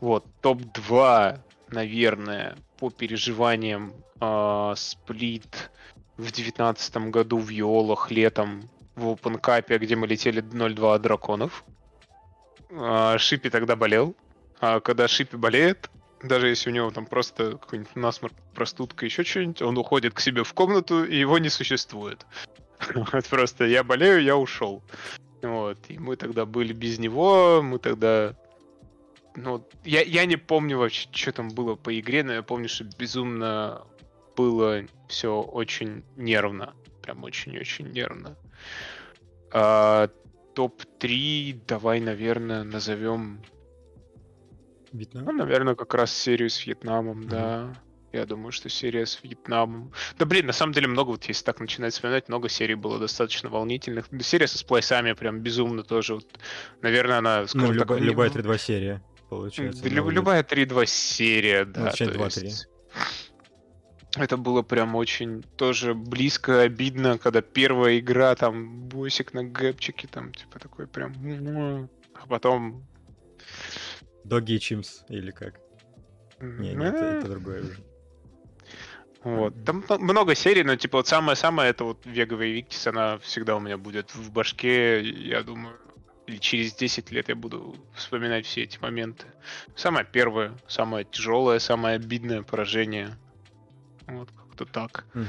Вот, 0.00 0.24
топ-2, 0.40 1.40
наверное, 1.68 2.56
по 2.78 2.90
переживаниям 2.90 3.92
а, 4.20 4.74
сплит 4.76 5.70
в 6.16 6.30
девятнадцатом 6.30 7.10
году 7.10 7.38
в 7.38 7.48
Йолах 7.48 8.10
летом 8.10 8.70
в 8.94 9.08
OpenCap, 9.08 9.78
где 9.78 9.96
мы 9.96 10.06
летели 10.06 10.42
0-2 10.42 10.94
от 10.94 11.02
драконов. 11.02 11.64
А, 12.70 13.18
Шипи 13.18 13.50
тогда 13.50 13.76
болел. 13.76 14.14
А 14.60 14.80
когда 14.80 15.08
Шипи 15.08 15.36
болеет, 15.36 15.90
даже 16.22 16.48
если 16.48 16.70
у 16.70 16.72
него 16.72 16.90
там 16.90 17.06
просто 17.06 17.52
какой-нибудь 17.52 17.96
насморк, 17.96 18.34
простудка, 18.54 19.06
еще 19.06 19.24
что-нибудь, 19.24 19.62
он 19.62 19.78
уходит 19.78 20.14
к 20.14 20.20
себе 20.20 20.44
в 20.44 20.52
комнату, 20.52 21.04
и 21.04 21.16
его 21.16 21.38
не 21.38 21.48
существует. 21.48 22.26
Вот 23.12 23.26
просто 23.28 23.64
я 23.66 23.84
болею, 23.84 24.22
я 24.22 24.36
ушел. 24.36 24.82
Вот, 25.42 25.78
и 25.88 25.98
мы 25.98 26.16
тогда 26.16 26.44
были 26.44 26.72
без 26.72 26.98
него, 26.98 27.62
мы 27.62 27.78
тогда... 27.78 28.34
Ну, 29.36 29.64
я, 29.84 30.02
я 30.02 30.26
не 30.26 30.36
помню 30.36 30.76
вообще, 30.78 31.08
что 31.12 31.32
там 31.32 31.48
было 31.50 31.76
по 31.76 31.98
игре, 31.98 32.24
но 32.24 32.32
я 32.32 32.42
помню, 32.42 32.68
что 32.68 32.84
безумно 32.84 33.86
было 34.36 34.82
все 35.08 35.40
очень 35.40 36.02
нервно. 36.16 36.74
Прям 37.02 37.24
очень-очень 37.24 37.90
нервно. 37.92 38.36
А, 39.52 40.08
топ-3 40.54 41.60
давай, 41.66 42.00
наверное, 42.00 42.64
назовем... 42.64 43.40
Вьетнам? 44.92 45.24
Ну, 45.24 45.32
наверное, 45.32 45.74
как 45.76 45.94
раз 45.94 46.12
серию 46.12 46.50
с 46.50 46.66
Вьетнамом, 46.66 47.22
mm-hmm. 47.22 47.28
да. 47.28 47.74
Я 48.12 48.26
думаю, 48.26 48.50
что 48.50 48.68
серия 48.68 49.06
с 49.06 49.22
Вьетнамом. 49.22 49.92
Да 50.18 50.26
блин, 50.26 50.46
на 50.46 50.52
самом 50.52 50.72
деле 50.72 50.88
много, 50.88 51.10
вот 51.10 51.24
если 51.26 51.44
так 51.44 51.60
начинать 51.60 51.92
вспоминать, 51.92 52.28
много 52.28 52.48
серий 52.48 52.74
было 52.74 52.98
достаточно 52.98 53.48
волнительных. 53.48 54.06
Серия 54.20 54.48
со 54.48 54.58
сплайсами 54.58 55.12
прям 55.12 55.40
безумно 55.40 55.84
тоже. 55.84 56.16
Вот, 56.16 56.26
наверное, 56.82 57.18
она, 57.18 57.46
ну, 57.54 57.70
любо, 57.70 57.94
так... 57.94 58.00
Любая 58.00 58.30
3-2 58.30 58.58
серия, 58.58 59.02
получается. 59.28 59.82
Да, 59.82 59.88
любая 59.88 60.42
3-2 60.42 60.86
серия, 60.86 61.64
да. 61.64 61.82
Вообще 61.82 62.06
2-3. 62.06 62.44
Есть... 62.44 62.68
Это 64.16 64.36
было 64.36 64.62
прям 64.62 64.96
очень 64.96 65.44
тоже 65.56 65.94
близко, 65.94 66.62
обидно, 66.62 67.16
когда 67.16 67.42
первая 67.42 68.00
игра, 68.00 68.34
там, 68.34 68.88
босик 68.88 69.34
на 69.34 69.44
гэпчике, 69.44 70.08
там, 70.08 70.32
типа, 70.32 70.58
такой 70.58 70.88
прям... 70.88 71.88
А 72.14 72.26
потом... 72.26 72.84
Доги 74.24 74.58
Чимс, 74.58 75.04
или 75.08 75.30
как? 75.30 75.60
Не, 76.40 76.74
не, 76.74 76.84
это, 76.86 77.04
это 77.04 77.28
другое 77.28 77.62
уже. 77.62 77.89
Вот. 79.22 79.54
Там 79.64 79.84
много 79.98 80.34
серий, 80.34 80.62
но 80.62 80.76
типа 80.76 80.98
вот 80.98 81.08
самое-самое 81.08 81.70
это 81.70 81.84
вот 81.84 81.98
Вега 82.06 82.42
и 82.42 82.52
Виктис, 82.52 82.86
она 82.86 83.18
всегда 83.18 83.56
у 83.56 83.60
меня 83.60 83.76
будет 83.76 84.14
в 84.14 84.32
башке, 84.32 85.02
я 85.02 85.42
думаю, 85.42 85.76
или 86.26 86.38
через 86.38 86.74
10 86.74 87.10
лет 87.10 87.28
я 87.28 87.34
буду 87.34 87.76
вспоминать 87.94 88.46
все 88.46 88.62
эти 88.62 88.78
моменты. 88.78 89.26
Самое 89.74 90.06
первое, 90.10 90.52
самое 90.68 91.04
тяжелое, 91.04 91.58
самое 91.58 91.96
обидное 91.96 92.42
поражение. 92.42 93.18
Вот 94.06 94.30
как-то 94.30 94.64
так. 94.64 95.04
Угу. 95.14 95.24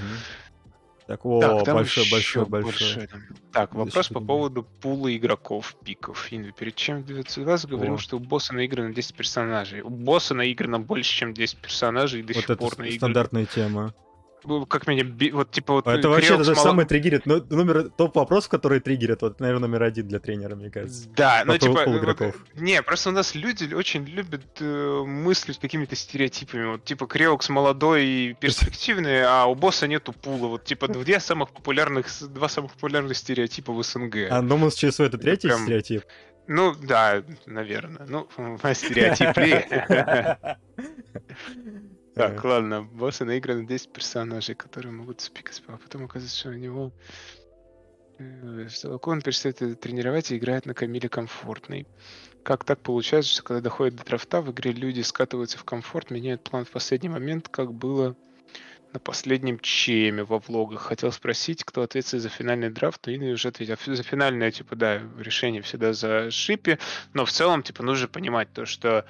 Так, 1.11 1.25
о, 1.25 1.61
так, 1.65 1.75
большой, 1.75 2.09
большой, 2.09 2.45
большой. 2.45 3.09
Так, 3.51 3.75
вопрос 3.75 4.07
по 4.07 4.21
поводу 4.21 4.63
пула 4.63 5.13
игроков 5.13 5.75
пиков. 5.83 6.31
Инви, 6.31 6.53
перед 6.57 6.75
чем 6.75 7.03
900 7.03 7.45
раз 7.45 7.65
говорил, 7.65 7.95
о. 7.95 7.97
что 7.97 8.15
у 8.15 8.19
босса 8.19 8.53
наиграно 8.53 8.93
10 8.93 9.13
персонажей. 9.15 9.81
У 9.81 9.89
босса 9.89 10.33
наиграно 10.35 10.79
больше, 10.79 11.13
чем 11.13 11.33
10 11.33 11.57
персонажей, 11.57 12.21
и 12.21 12.23
до 12.23 12.33
вот 12.33 12.45
сих 12.45 12.57
пор 12.57 12.77
наиграно. 12.77 12.97
стандартная 12.97 13.45
тема. 13.45 13.93
Ну, 14.43 14.65
как 14.65 14.87
меня, 14.87 15.05
вот 15.33 15.51
типа 15.51 15.73
вот... 15.73 15.87
Это 15.87 16.09
вообще 16.09 16.35
это 16.35 16.43
мало... 16.43 16.55
самый 16.55 16.85
триггерит, 16.85 17.25
ну, 17.25 17.43
номер, 17.49 17.89
топ 17.89 18.15
вопрос, 18.15 18.47
который 18.47 18.79
триггерит, 18.79 19.21
вот, 19.21 19.39
наверное, 19.39 19.67
номер 19.67 19.83
один 19.83 20.07
для 20.07 20.19
тренера, 20.19 20.55
мне 20.55 20.69
кажется. 20.69 21.07
Да, 21.15 21.43
ну 21.45 21.57
типа... 21.57 21.85
Вот, 21.85 22.35
не, 22.55 22.81
просто 22.81 23.09
у 23.09 23.13
нас 23.13 23.35
люди 23.35 23.73
очень 23.73 24.05
любят 24.05 24.45
э, 24.59 25.03
мыслить 25.05 25.59
какими-то 25.59 25.95
стереотипами, 25.95 26.65
вот 26.71 26.83
типа 26.83 27.05
Креокс 27.05 27.49
молодой 27.49 28.05
и 28.05 28.33
перспективный, 28.33 29.23
а 29.23 29.45
у 29.45 29.55
босса 29.55 29.87
нету 29.87 30.13
пула, 30.13 30.47
вот 30.47 30.65
типа 30.65 30.87
две 30.87 31.19
самых 31.19 31.51
популярных, 31.51 32.07
два 32.29 32.49
самых 32.49 32.73
популярных 32.73 33.17
стереотипа 33.17 33.71
в 33.73 33.83
СНГ. 33.83 34.27
А 34.29 34.41
Номанс 34.41 34.75
ЧСУ 34.75 35.03
это 35.03 35.17
третий 35.17 35.47
Прям... 35.47 35.63
стереотип? 35.63 36.03
Ну, 36.47 36.75
да, 36.75 37.23
наверное. 37.45 38.05
Ну, 38.07 38.27
стереотип 38.73 39.37
ли? 39.37 39.65
Так, 42.21 42.43
ладно, 42.43 42.83
боссы 42.83 43.25
наиграны 43.25 43.65
10 43.65 43.91
персонажей, 43.91 44.53
которые 44.53 44.91
могут 44.91 45.21
спикать, 45.21 45.61
а 45.67 45.77
потом 45.77 46.05
оказывается, 46.05 46.37
что 46.37 46.49
у 46.49 46.53
него... 46.53 46.91
Э, 48.19 48.67
он 49.01 49.21
перестает 49.21 49.79
тренировать 49.79 50.31
и 50.31 50.37
играет 50.37 50.67
на 50.67 50.75
Камиле 50.75 51.09
комфортный. 51.09 51.87
Как 52.43 52.63
так 52.63 52.79
получается, 52.81 53.31
что 53.31 53.43
когда 53.43 53.61
доходит 53.61 53.95
до 53.95 54.05
драфта, 54.05 54.41
в 54.41 54.51
игре 54.51 54.71
люди 54.71 55.01
скатываются 55.01 55.57
в 55.57 55.63
комфорт, 55.63 56.11
меняют 56.11 56.43
план 56.43 56.65
в 56.65 56.69
последний 56.69 57.09
момент, 57.09 57.49
как 57.49 57.73
было 57.73 58.15
на 58.93 58.99
последнем 58.99 59.57
чеме 59.59 60.23
во 60.23 60.37
влогах. 60.37 60.81
Хотел 60.81 61.11
спросить, 61.11 61.63
кто 61.63 61.81
ответственный 61.81 62.21
за 62.21 62.29
финальный 62.29 62.69
драфт, 62.69 63.07
но 63.07 63.13
Инна 63.13 63.31
уже 63.31 63.47
ответил. 63.47 63.77
За 63.83 64.03
финальное, 64.03 64.51
типа, 64.51 64.75
да, 64.75 65.01
решение 65.17 65.61
всегда 65.61 65.93
за 65.93 66.29
шипи, 66.29 66.77
но 67.13 67.25
в 67.25 67.31
целом, 67.31 67.63
типа, 67.63 67.81
нужно 67.81 68.07
понимать 68.07 68.53
то, 68.53 68.65
что 68.65 69.05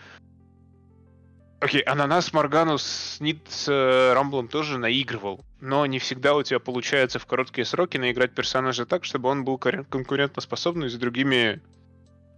Окей, 1.61 1.81
okay, 1.81 1.83
Ананас 1.83 2.33
Морганус 2.33 3.17
Нит 3.19 3.37
с 3.47 3.67
э, 3.71 4.13
Рамблом 4.13 4.47
тоже 4.47 4.79
наигрывал, 4.79 5.45
но 5.59 5.85
не 5.85 5.99
всегда 5.99 6.33
у 6.33 6.41
тебя 6.41 6.59
получается 6.59 7.19
в 7.19 7.27
короткие 7.27 7.65
сроки 7.65 7.97
наиграть 7.97 8.33
персонажа 8.33 8.87
так, 8.87 9.05
чтобы 9.05 9.29
он 9.29 9.45
был 9.45 9.59
конкурентоспособный 9.59 10.89
с 10.89 10.95
другими 10.95 11.61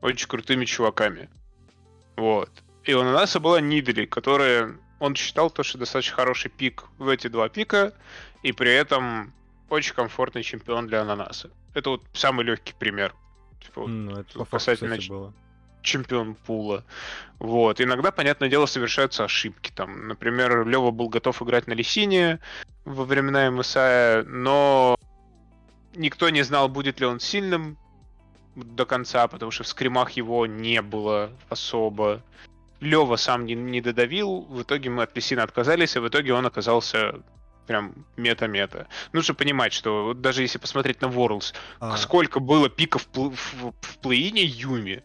очень 0.01 0.27
крутыми 0.27 0.65
чуваками. 0.65 1.29
Вот. 2.17 2.51
И 2.83 2.93
у 2.93 2.99
Ананаса 2.99 3.39
была 3.39 3.61
Нидли, 3.61 4.05
которая... 4.05 4.75
Он 4.99 5.15
считал 5.15 5.49
то, 5.49 5.63
что 5.63 5.77
достаточно 5.77 6.15
хороший 6.15 6.51
пик 6.51 6.83
в 6.97 7.07
эти 7.07 7.27
два 7.27 7.47
пика, 7.47 7.93
и 8.41 8.51
при 8.51 8.73
этом 8.73 9.33
очень 9.69 9.93
комфортный 9.93 10.43
чемпион 10.43 10.87
для 10.87 11.01
Ананаса. 11.01 11.49
Это 11.73 11.91
вот 11.91 12.03
самый 12.13 12.43
легкий 12.43 12.73
пример. 12.77 13.15
Типа, 13.63 13.87
ну, 13.87 14.17
это 14.17 14.43
касательно... 14.43 14.95
Факту, 14.95 15.09
было 15.09 15.33
чемпион 15.83 16.35
пула. 16.35 16.83
Вот. 17.39 17.81
Иногда, 17.81 18.11
понятное 18.11 18.49
дело, 18.49 18.65
совершаются 18.65 19.25
ошибки. 19.25 19.71
Там, 19.75 20.07
например, 20.07 20.65
Лева 20.67 20.91
был 20.91 21.09
готов 21.09 21.41
играть 21.41 21.67
на 21.67 21.73
Лисине 21.73 22.39
во 22.85 23.05
времена 23.05 23.51
МСА, 23.51 24.23
но 24.27 24.97
никто 25.95 26.29
не 26.29 26.41
знал, 26.41 26.69
будет 26.69 26.99
ли 26.99 27.05
он 27.05 27.19
сильным 27.19 27.77
до 28.55 28.85
конца, 28.85 29.27
потому 29.27 29.51
что 29.51 29.63
в 29.63 29.67
скримах 29.67 30.11
его 30.11 30.45
не 30.45 30.81
было 30.81 31.31
особо. 31.49 32.21
Лева 32.79 33.15
сам 33.15 33.45
не, 33.45 33.55
не 33.55 33.81
додавил, 33.81 34.41
в 34.41 34.61
итоге 34.61 34.89
мы 34.89 35.03
от 35.03 35.15
Лисина 35.15 35.43
отказались, 35.43 35.95
а 35.95 36.01
в 36.01 36.07
итоге 36.07 36.33
он 36.33 36.45
оказался 36.45 37.21
прям 37.65 38.05
мета-мета. 38.17 38.87
Нужно 39.13 39.33
понимать, 39.33 39.73
что 39.73 40.13
даже 40.13 40.41
если 40.41 40.57
посмотреть 40.57 41.01
на 41.01 41.05
Worlds, 41.05 41.53
а... 41.79 41.97
сколько 41.97 42.39
было 42.39 42.69
пиков 42.69 43.07
в, 43.13 43.29
в, 43.29 43.73
в 43.79 43.97
плей-ине 44.01 44.43
Юми, 44.43 45.01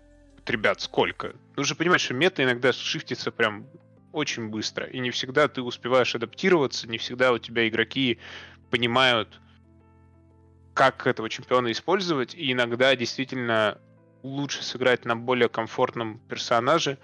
ребят, 0.50 0.80
сколько? 0.80 1.34
Нужно 1.56 1.76
понимать, 1.76 2.00
что 2.00 2.14
мета 2.14 2.42
иногда 2.42 2.72
шифтится 2.72 3.30
прям 3.30 3.66
очень 4.12 4.48
быстро, 4.48 4.86
и 4.86 4.98
не 5.00 5.10
всегда 5.10 5.48
ты 5.48 5.62
успеваешь 5.62 6.14
адаптироваться, 6.14 6.88
не 6.88 6.98
всегда 6.98 7.32
у 7.32 7.38
тебя 7.38 7.68
игроки 7.68 8.18
понимают, 8.70 9.40
как 10.74 11.06
этого 11.06 11.28
чемпиона 11.28 11.72
использовать, 11.72 12.34
и 12.34 12.52
иногда 12.52 12.94
действительно 12.94 13.78
лучше 14.22 14.62
сыграть 14.62 15.04
на 15.04 15.16
более 15.16 15.48
комфортном 15.48 16.20
персонаже. 16.28 16.98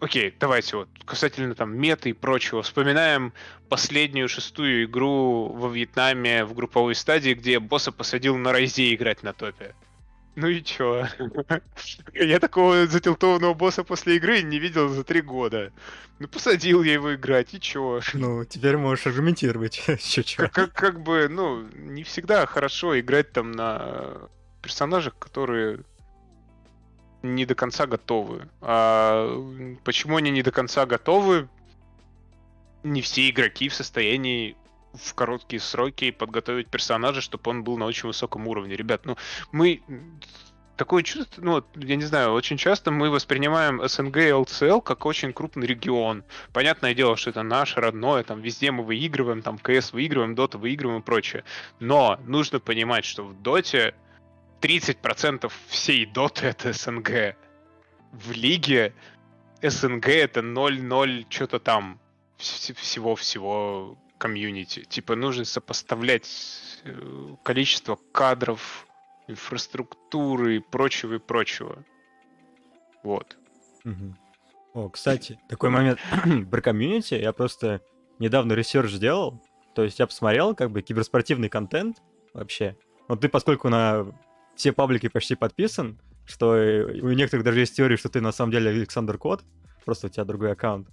Окей, 0.00 0.34
давайте 0.40 0.76
вот 0.76 0.88
касательно 1.04 1.54
там 1.54 1.76
меты 1.76 2.10
и 2.10 2.14
прочего. 2.14 2.62
Вспоминаем 2.62 3.34
последнюю 3.68 4.28
шестую 4.28 4.84
игру 4.84 5.48
во 5.52 5.68
Вьетнаме 5.68 6.44
в 6.44 6.54
групповой 6.54 6.94
стадии, 6.94 7.34
где 7.34 7.60
босса 7.60 7.92
посадил 7.92 8.36
на 8.38 8.52
Райзе 8.52 8.94
играть 8.94 9.22
на 9.22 9.34
топе. 9.34 9.74
Ну 10.40 10.48
и 10.48 10.62
чё? 10.62 11.06
Я 12.14 12.40
такого 12.40 12.86
затилтованного 12.86 13.52
босса 13.52 13.84
после 13.84 14.16
игры 14.16 14.40
не 14.40 14.58
видел 14.58 14.88
за 14.88 15.04
три 15.04 15.20
года. 15.20 15.70
Ну, 16.18 16.28
посадил 16.28 16.82
я 16.82 16.94
его 16.94 17.14
играть, 17.14 17.52
и 17.52 17.60
чё? 17.60 18.00
Ну, 18.14 18.44
теперь 18.46 18.78
можешь 18.78 19.06
аргументировать. 19.06 19.82
чё, 20.00 20.22
чё. 20.22 20.42
Как, 20.44 20.52
как, 20.52 20.72
как 20.72 21.02
бы, 21.02 21.28
ну, 21.28 21.68
не 21.74 22.04
всегда 22.04 22.46
хорошо 22.46 22.98
играть 22.98 23.32
там 23.32 23.52
на 23.52 24.28
персонажах, 24.62 25.18
которые 25.18 25.80
не 27.22 27.44
до 27.44 27.54
конца 27.54 27.86
готовы. 27.86 28.48
А 28.62 29.28
почему 29.84 30.16
они 30.16 30.30
не 30.30 30.42
до 30.42 30.52
конца 30.52 30.86
готовы? 30.86 31.50
Не 32.82 33.02
все 33.02 33.28
игроки 33.28 33.68
в 33.68 33.74
состоянии 33.74 34.56
в 34.94 35.14
короткие 35.14 35.60
сроки 35.60 36.10
подготовить 36.10 36.68
персонажа, 36.68 37.20
чтобы 37.20 37.50
он 37.50 37.64
был 37.64 37.78
на 37.78 37.86
очень 37.86 38.08
высоком 38.08 38.46
уровне. 38.48 38.76
Ребят, 38.76 39.04
ну, 39.04 39.16
мы 39.52 39.82
такое 40.76 41.02
чувство, 41.02 41.42
ну, 41.42 41.64
я 41.76 41.96
не 41.96 42.04
знаю, 42.04 42.32
очень 42.32 42.56
часто 42.56 42.90
мы 42.90 43.10
воспринимаем 43.10 43.86
СНГ 43.86 44.16
и 44.16 44.32
ЛЦЛ 44.32 44.80
как 44.80 45.04
очень 45.04 45.32
крупный 45.32 45.66
регион. 45.66 46.24
Понятное 46.54 46.94
дело, 46.94 47.16
что 47.16 47.28
это 47.30 47.42
наше 47.42 47.80
родное, 47.80 48.22
там 48.22 48.40
везде 48.40 48.70
мы 48.70 48.82
выигрываем, 48.82 49.42
там 49.42 49.58
КС 49.58 49.92
выигрываем, 49.92 50.34
Дота 50.34 50.56
выигрываем 50.56 51.00
и 51.00 51.04
прочее. 51.04 51.44
Но 51.80 52.18
нужно 52.26 52.60
понимать, 52.60 53.04
что 53.04 53.24
в 53.24 53.34
Доте 53.42 53.94
30% 54.62 55.52
всей 55.68 56.06
Доты 56.06 56.46
это 56.46 56.72
СНГ. 56.72 57.36
В 58.12 58.32
лиге 58.32 58.94
СНГ 59.62 60.08
это 60.08 60.40
0-0 60.40 61.26
что-то 61.28 61.60
там 61.60 62.00
всего-всего 62.38 63.98
комьюнити. 64.20 64.84
Типа 64.84 65.16
нужно 65.16 65.44
сопоставлять 65.44 66.28
э, 66.84 67.36
количество 67.42 67.98
кадров 68.12 68.86
инфраструктуры 69.26 70.56
и 70.56 70.58
прочего 70.60 71.14
и 71.14 71.18
прочего. 71.18 71.84
Вот. 73.02 73.38
Мгм. 73.82 74.16
О, 74.74 74.88
кстати, 74.90 75.40
такой 75.48 75.70
момент 75.70 75.98
про 76.50 76.60
комьюнити. 76.60 77.14
Я 77.14 77.32
просто 77.32 77.80
недавно 78.18 78.52
research 78.52 78.90
сделал. 78.92 79.42
То 79.74 79.84
есть 79.84 79.98
я 79.98 80.06
посмотрел, 80.06 80.54
как 80.54 80.70
бы, 80.70 80.82
киберспортивный 80.82 81.48
контент 81.48 82.02
вообще. 82.34 82.76
Вот 83.08 83.22
ты, 83.22 83.28
поскольку 83.28 83.70
на 83.70 84.06
все 84.54 84.72
паблики 84.72 85.08
почти 85.08 85.34
подписан, 85.34 85.98
что 86.26 86.54
э, 86.56 87.00
у 87.00 87.10
некоторых 87.12 87.44
даже 87.44 87.60
есть 87.60 87.74
теория, 87.74 87.96
что 87.96 88.10
ты 88.10 88.20
на 88.20 88.32
самом 88.32 88.52
деле 88.52 88.70
Александр 88.70 89.16
Кот, 89.16 89.42
просто 89.86 90.08
у 90.08 90.10
тебя 90.10 90.24
другой 90.24 90.52
аккаунт. 90.52 90.88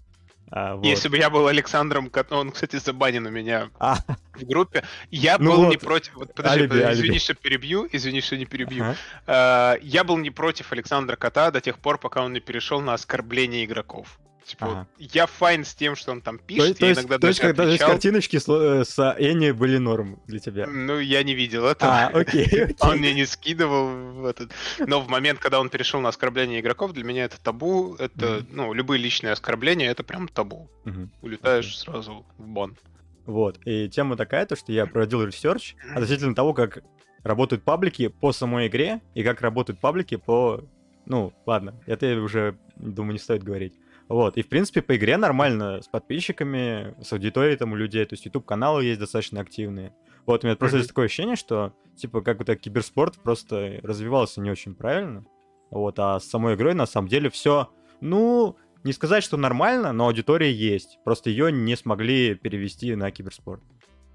А, 0.50 0.76
вот. 0.76 0.86
Если 0.86 1.10
бы 1.10 1.18
я 1.18 1.30
был 1.30 1.48
Александром, 1.48 2.10
он, 2.30 2.52
кстати, 2.52 2.78
забанен 2.78 3.26
у 3.26 3.30
меня 3.30 3.70
А, 3.80 3.98
в 4.34 4.46
группе. 4.46 4.84
Я 5.12 5.38
Ну 5.38 5.52
был 5.52 5.58
вот. 5.66 5.70
не 5.70 5.78
против... 5.78 6.14
Вот, 6.16 6.34
подожди, 6.34 6.60
Алиби, 6.60 6.70
подожди, 6.70 6.86
алиби. 6.88 7.02
извини, 7.02 7.20
что 7.20 7.34
перебью, 7.34 7.88
извини, 7.92 8.22
что 8.22 8.38
не 8.38 8.46
перебью. 8.46 8.84
ага. 8.84 9.76
Э, 9.76 9.80
Я 9.82 10.04
был 10.04 10.18
не 10.18 10.30
против 10.32 10.72
Александра 10.72 11.16
Кота 11.16 11.52
до 11.52 11.60
тех 11.60 11.80
пор, 11.80 11.98
пока 11.98 12.24
он 12.24 12.34
не 12.34 12.40
перешел 12.40 12.82
на 12.82 12.94
оскорбление 12.94 13.66
игроков. 13.66 14.20
Типа, 14.48 14.66
вот 14.66 14.76
Ага. 14.78 14.88
я 14.98 15.26
fine 15.26 15.66
с 15.66 15.76
тем, 15.76 15.98
что 15.98 16.14
он 16.14 16.22
там 16.22 16.38
То, 16.40 16.46
пишет, 16.46 16.78
то 16.80 16.86
я 16.86 16.90
есть, 16.92 17.02
иногда 17.02 17.16
то 17.18 17.28
даже 17.28 17.42
когда 17.42 17.64
отвечал. 17.64 17.90
картиночки 17.90 18.38
с, 18.38 18.48
э, 18.48 18.86
с 18.86 18.98
Энни 19.20 19.52
были 19.52 19.78
норм 19.78 20.22
для 20.26 20.40
тебя. 20.40 20.68
Ну, 20.68 21.00
я 21.00 21.22
не 21.24 21.34
видел 21.36 21.66
этого. 21.66 21.92
А, 21.92 22.08
окей, 22.14 22.46
окей. 22.46 22.76
Он 22.80 22.98
мне 22.98 23.14
не 23.14 23.26
скидывал 23.26 24.14
в 24.14 24.26
этот. 24.26 24.52
Но 24.80 25.02
в 25.02 25.10
момент, 25.10 25.40
когда 25.40 25.60
он 25.60 25.68
перешел 25.70 26.00
на 26.00 26.08
оскорбление 26.10 26.62
игроков, 26.62 26.94
для 26.94 27.04
меня 27.04 27.26
это 27.26 27.42
табу. 27.42 27.96
Это, 28.00 28.38
Мгм. 28.38 28.48
ну, 28.52 28.74
любые 28.74 29.02
личные 29.02 29.34
оскорбления, 29.34 29.92
это 29.92 30.04
прям 30.04 30.30
табу. 30.30 30.70
Мгм. 30.86 31.12
Улетаешь 31.22 31.78
сразу 31.78 32.26
в 32.38 32.48
бан. 32.48 32.78
Вот. 33.26 33.60
И 33.66 33.90
тема 33.90 34.16
такая, 34.16 34.46
то, 34.46 34.56
что 34.56 34.72
я 34.72 34.86
проводил 34.86 35.26
research 35.26 35.76
относительно 35.94 36.34
того, 36.34 36.54
как 36.54 36.84
работают 37.24 37.64
паблики 37.64 38.08
по 38.08 38.32
самой 38.32 38.68
игре 38.68 39.02
и 39.14 39.24
как 39.24 39.42
работают 39.42 39.82
паблики 39.82 40.16
по... 40.16 40.64
Ну, 41.06 41.34
ладно, 41.46 41.74
это 41.86 42.16
уже, 42.22 42.58
думаю, 42.78 43.12
не 43.14 43.20
стоит 43.20 43.44
говорить. 43.44 43.74
Вот, 44.10 44.38
и 44.38 44.42
в 44.42 44.48
принципе 44.48 44.82
по 44.82 44.96
игре 44.96 45.18
нормально, 45.18 45.82
с 45.82 45.88
подписчиками, 45.88 46.96
с 47.04 47.12
аудиторией 47.12 47.58
там 47.58 47.74
у 47.74 47.76
людей, 47.76 48.06
то 48.06 48.14
есть 48.14 48.26
YouTube-каналы 48.26 48.86
есть 48.86 49.00
достаточно 49.00 49.42
активные. 49.42 49.94
Вот, 50.26 50.44
у 50.44 50.48
меня 50.48 50.56
просто 50.56 50.78
есть 50.78 50.90
такое 50.90 51.06
ощущение, 51.06 51.36
что, 51.36 51.74
типа, 51.96 52.22
как 52.22 52.40
вот 52.40 52.56
киберспорт 52.58 53.18
просто 53.22 53.80
развивался 53.84 54.42
не 54.42 54.50
очень 54.50 54.76
правильно. 54.76 55.26
Вот, 55.70 56.00
а 56.00 56.20
с 56.20 56.26
самой 56.26 56.56
игрой 56.56 56.74
на 56.74 56.86
самом 56.86 57.08
деле 57.08 57.30
все, 57.30 57.70
ну, 58.00 58.56
не 58.84 58.94
сказать, 58.94 59.24
что 59.24 59.36
нормально, 59.36 59.92
но 59.92 60.08
аудитория 60.08 60.52
есть. 60.52 61.00
Просто 61.04 61.30
ее 61.30 61.52
не 61.52 61.76
смогли 61.76 62.36
перевести 62.36 62.96
на 62.96 63.12
киберспорт. 63.12 63.62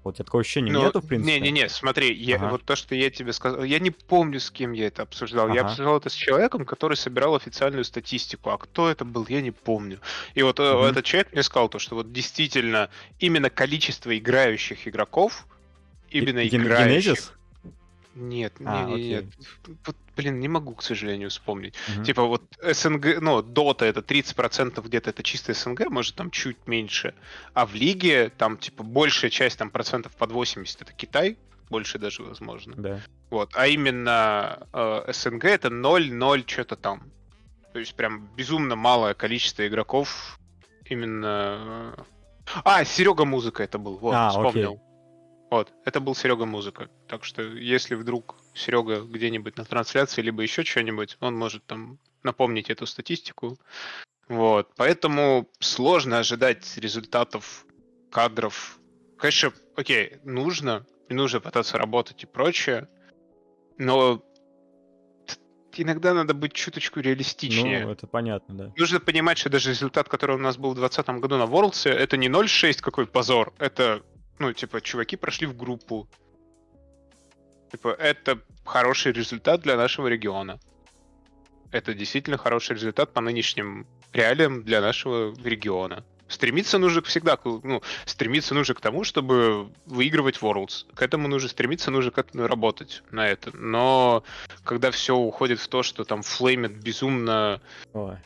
Вот 0.03 0.15
тебя 0.15 0.25
такого 0.25 0.41
ощущения 0.41 0.71
Ну, 0.71 0.83
нету, 0.83 0.99
в 1.01 1.07
принципе? 1.07 1.39
Не-не-не, 1.39 1.69
смотри, 1.69 2.13
я, 2.13 2.35
Ага. 2.35 2.49
вот 2.49 2.63
то, 2.65 2.75
что 2.75 2.93
я 2.93 3.09
тебе 3.09 3.31
сказал, 3.31 3.63
я 3.63 3.79
не 3.79 3.91
помню, 3.91 4.39
с 4.39 4.51
кем 4.51 4.73
я 4.73 4.87
это 4.87 5.03
обсуждал. 5.03 5.47
Я 5.47 5.61
Ага. 5.61 5.69
обсуждал 5.69 5.97
это 5.97 6.09
с 6.09 6.13
человеком, 6.13 6.65
который 6.65 6.97
собирал 6.97 7.35
официальную 7.35 7.85
статистику. 7.85 8.49
А 8.49 8.57
кто 8.57 8.89
это 8.89 9.05
был, 9.05 9.25
я 9.29 9.41
не 9.41 9.51
помню. 9.51 9.99
И 10.33 10.43
вот 10.43 10.59
Мгм. 10.59 10.83
этот 10.83 11.05
человек 11.05 11.31
мне 11.31 11.41
сказал 11.43 11.69
то, 11.69 11.79
что 11.79 11.95
вот 11.95 12.11
действительно 12.11 12.89
именно 13.19 13.49
количество 13.49 14.17
играющих 14.17 14.87
игроков, 14.87 15.47
именно 16.09 16.43
Ген- 16.45 16.63
играющих... 16.63 16.87
Генезис? 17.13 17.33
Нет, 18.15 18.53
А, 18.63 18.85
не, 18.85 18.93
не, 18.95 19.09
нет. 19.09 19.25
Блин, 20.15 20.39
не 20.39 20.47
могу, 20.47 20.75
к 20.75 20.83
сожалению, 20.83 21.29
вспомнить. 21.29 21.73
Мгм. 21.95 22.03
Типа 22.03 22.23
вот 22.25 22.43
СНГ, 22.61 23.19
ну, 23.21 23.41
Дота 23.41 23.85
это 23.85 24.01
30% 24.01 24.81
где-то 24.85 25.09
это 25.09 25.23
чисто 25.23 25.53
СНГ, 25.53 25.89
может 25.89 26.15
там 26.15 26.29
чуть 26.29 26.67
меньше. 26.67 27.15
А 27.53 27.65
в 27.65 27.73
лиге 27.73 28.29
там 28.37 28.57
типа 28.57 28.83
большая 28.83 29.31
часть, 29.31 29.57
там 29.57 29.71
процентов 29.71 30.15
под 30.15 30.31
80 30.31 30.81
это 30.83 30.93
Китай, 30.93 31.37
больше 31.69 31.97
даже 31.97 32.21
возможно. 32.21 32.75
Да. 32.77 32.99
Вот. 33.31 33.49
А 33.55 33.65
именно 33.67 34.67
э, 34.73 35.11
СНГ 35.11 35.45
это 35.45 35.69
0-0 35.69 36.43
что-то 36.45 36.75
там. 36.75 37.01
То 37.73 37.79
есть 37.79 37.95
прям 37.95 38.27
безумно 38.35 38.75
малое 38.75 39.15
количество 39.15 39.67
игроков 39.67 40.37
именно... 40.85 41.95
э, 41.97 42.01
А, 42.63 42.83
Серега 42.85 43.25
Музыка 43.25 43.63
это 43.63 43.79
был, 43.79 43.97
вот, 43.97 44.13
А, 44.13 44.29
вспомнил. 44.29 44.73
окей. 44.73 44.83
Вот, 45.53 45.71
это 45.85 45.99
был 45.99 46.15
Серега 46.15 46.45
Музыка. 46.45 46.89
Так 47.07 47.23
что, 47.23 47.43
если 47.43 47.93
вдруг 47.93 48.37
Серега 48.55 49.01
где-нибудь 49.01 49.55
на 49.55 49.65
трансляции, 49.65 50.23
либо 50.23 50.41
еще 50.41 50.63
что-нибудь, 50.63 51.17
он 51.19 51.35
может 51.35 51.63
там 51.67 51.99
напомнить 52.23 52.71
эту 52.71 52.87
статистику. 52.87 53.59
Вот, 54.27 54.71
поэтому 54.75 55.47
сложно 55.59 56.17
ожидать 56.17 56.75
результатов 56.77 57.67
кадров. 58.09 58.79
Конечно, 59.19 59.53
окей, 59.75 60.17
нужно, 60.23 60.87
нужно 61.07 61.39
пытаться 61.39 61.77
работать 61.77 62.23
и 62.23 62.25
прочее, 62.25 62.89
но 63.77 64.23
иногда 65.77 66.15
надо 66.15 66.33
быть 66.33 66.53
чуточку 66.53 66.99
реалистичнее. 66.99 67.85
Ну, 67.85 67.91
это 67.91 68.07
понятно, 68.07 68.55
да. 68.55 68.73
Нужно 68.75 68.99
понимать, 68.99 69.37
что 69.37 69.51
даже 69.51 69.69
результат, 69.69 70.09
который 70.09 70.35
у 70.35 70.39
нас 70.39 70.57
был 70.57 70.71
в 70.71 70.75
2020 70.77 71.21
году 71.21 71.37
на 71.37 71.43
Worlds, 71.43 71.87
это 71.91 72.17
не 72.17 72.27
0.6 72.27 72.81
какой 72.81 73.05
позор, 73.05 73.53
это, 73.59 74.01
ну, 74.39 74.53
типа, 74.53 74.81
чуваки 74.81 75.15
прошли 75.15 75.47
в 75.47 75.55
группу. 75.55 76.07
Типа, 77.71 77.89
это 77.89 78.39
хороший 78.65 79.11
результат 79.11 79.61
для 79.61 79.77
нашего 79.77 80.07
региона. 80.07 80.59
Это 81.71 81.93
действительно 81.93 82.37
хороший 82.37 82.73
результат 82.73 83.13
по 83.13 83.21
нынешним 83.21 83.87
реалиям 84.11 84.63
для 84.63 84.79
нашего 84.79 85.33
региона. 85.43 86.05
Стремиться 86.27 86.77
нужно 86.77 87.01
всегда, 87.01 87.37
ну, 87.43 87.81
стремиться 88.05 88.53
нужно 88.53 88.75
к 88.75 88.81
тому, 88.81 89.03
чтобы 89.03 89.71
выигрывать 89.85 90.37
Worlds. 90.37 90.93
К 90.95 91.01
этому 91.01 91.27
нужно 91.27 91.49
стремиться, 91.49 91.91
нужно 91.91 92.11
как-то 92.11 92.47
работать 92.47 93.03
на 93.11 93.27
это. 93.27 93.55
Но 93.55 94.23
когда 94.63 94.91
все 94.91 95.15
уходит 95.15 95.59
в 95.59 95.67
то, 95.67 95.83
что 95.83 96.03
там 96.05 96.21
флеймит 96.21 96.71
безумно 96.71 97.61
Ой. 97.93 98.17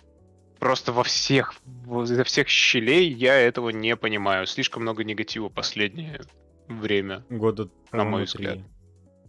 Просто 0.60 0.92
во 0.92 1.04
всех, 1.04 1.56
во 1.66 2.06
всех 2.24 2.48
щелей, 2.48 3.12
я 3.12 3.36
этого 3.36 3.70
не 3.70 3.96
понимаю. 3.96 4.48
Слишком 4.48 4.84
много 4.84 5.04
негатива 5.04 5.50
последнее 5.50 6.22
время. 6.68 7.26
Года, 7.30 7.70
На 7.92 8.04
мой 8.04 8.24
взгляд. 8.24 8.60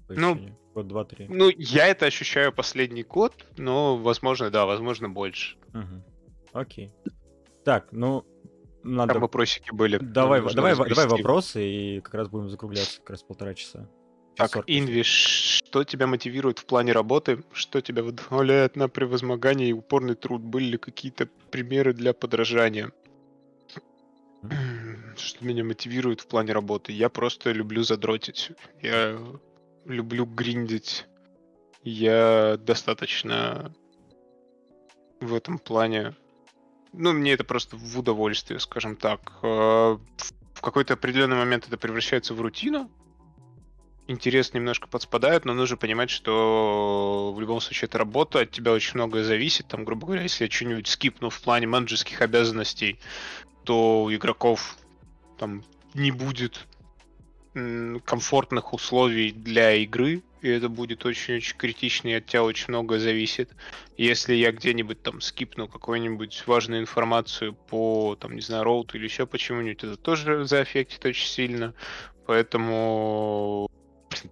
Ну. 0.08 0.38
Год, 0.74 0.88
два, 0.88 1.04
три. 1.04 1.26
Ну, 1.28 1.50
я 1.56 1.88
это 1.88 2.06
ощущаю 2.06 2.52
последний 2.52 3.02
год, 3.02 3.46
но, 3.56 3.96
возможно, 3.96 4.50
да, 4.50 4.64
возможно, 4.64 5.08
больше. 5.08 5.56
Мгм. 5.72 6.04
Окей. 6.52 6.92
Так, 7.64 7.88
ну, 7.90 8.24
надо... 8.82 9.14
Там 9.14 9.22
вопросики 9.22 9.74
были. 9.74 9.98
Давай, 9.98 10.40
давай, 10.54 10.76
давай 10.76 11.06
вопросы, 11.06 11.64
и 11.64 12.00
как 12.00 12.14
раз 12.14 12.28
будем 12.28 12.48
закругляться 12.48 12.98
как 13.00 13.10
раз 13.10 13.22
полтора 13.22 13.54
часа. 13.54 13.88
Так, 14.38 14.52
40 14.52 14.64
Инви, 14.68 15.02
что 15.02 15.82
тебя 15.82 16.06
мотивирует 16.06 16.60
в 16.60 16.64
плане 16.64 16.92
работы? 16.92 17.42
Что 17.52 17.80
тебя 17.80 18.04
вдохновляет 18.04 18.76
на 18.76 18.88
превозмогание 18.88 19.70
и 19.70 19.72
упорный 19.72 20.14
труд? 20.14 20.42
Были 20.42 20.64
ли 20.66 20.78
какие-то 20.78 21.26
примеры 21.50 21.92
для 21.92 22.12
подражания? 22.12 22.92
Что 25.16 25.44
меня 25.44 25.64
мотивирует 25.64 26.20
в 26.20 26.28
плане 26.28 26.52
работы? 26.52 26.92
Я 26.92 27.08
просто 27.08 27.50
люблю 27.50 27.82
задротить. 27.82 28.52
Я 28.80 29.18
люблю 29.84 30.24
гриндить. 30.24 31.06
Я 31.82 32.58
достаточно 32.58 33.74
в 35.20 35.34
этом 35.34 35.58
плане... 35.58 36.14
Ну, 36.92 37.12
мне 37.12 37.32
это 37.32 37.42
просто 37.42 37.76
в 37.76 37.98
удовольствие, 37.98 38.60
скажем 38.60 38.94
так. 38.94 39.32
Э, 39.42 39.98
В 40.54 40.60
какой-то 40.60 40.94
определенный 40.94 41.36
момент 41.36 41.66
это 41.66 41.76
превращается 41.76 42.34
в 42.34 42.40
рутину, 42.40 42.88
интерес 44.08 44.54
немножко 44.54 44.88
подспадает, 44.88 45.44
но 45.44 45.54
нужно 45.54 45.76
понимать, 45.76 46.10
что 46.10 47.32
в 47.36 47.40
любом 47.40 47.60
случае 47.60 47.86
это 47.86 47.98
работа, 47.98 48.40
от 48.40 48.50
тебя 48.50 48.72
очень 48.72 48.94
многое 48.94 49.22
зависит. 49.22 49.68
Там, 49.68 49.84
грубо 49.84 50.06
говоря, 50.06 50.22
если 50.22 50.44
я 50.44 50.50
что-нибудь 50.50 50.88
скипну 50.88 51.30
в 51.30 51.40
плане 51.40 51.66
менеджерских 51.66 52.20
обязанностей, 52.22 52.98
то 53.64 54.04
у 54.04 54.12
игроков 54.12 54.76
там 55.38 55.62
не 55.94 56.10
будет 56.10 56.66
комфортных 58.04 58.72
условий 58.72 59.30
для 59.30 59.74
игры, 59.74 60.22
и 60.40 60.48
это 60.48 60.68
будет 60.68 61.04
очень-очень 61.04 61.56
критично, 61.56 62.08
и 62.08 62.14
от 62.14 62.26
тебя 62.26 62.44
очень 62.44 62.66
многое 62.68 63.00
зависит. 63.00 63.50
Если 63.96 64.34
я 64.34 64.52
где-нибудь 64.52 65.02
там 65.02 65.20
скипну 65.20 65.66
какую-нибудь 65.66 66.44
важную 66.46 66.80
информацию 66.80 67.54
по, 67.54 68.16
там, 68.20 68.36
не 68.36 68.40
знаю, 68.40 68.64
роуту 68.64 68.96
или 68.96 69.04
еще 69.04 69.26
почему-нибудь, 69.26 69.82
это 69.82 69.96
тоже 69.96 70.44
заэффектит 70.44 71.04
очень 71.04 71.26
сильно. 71.26 71.74
Поэтому... 72.26 73.68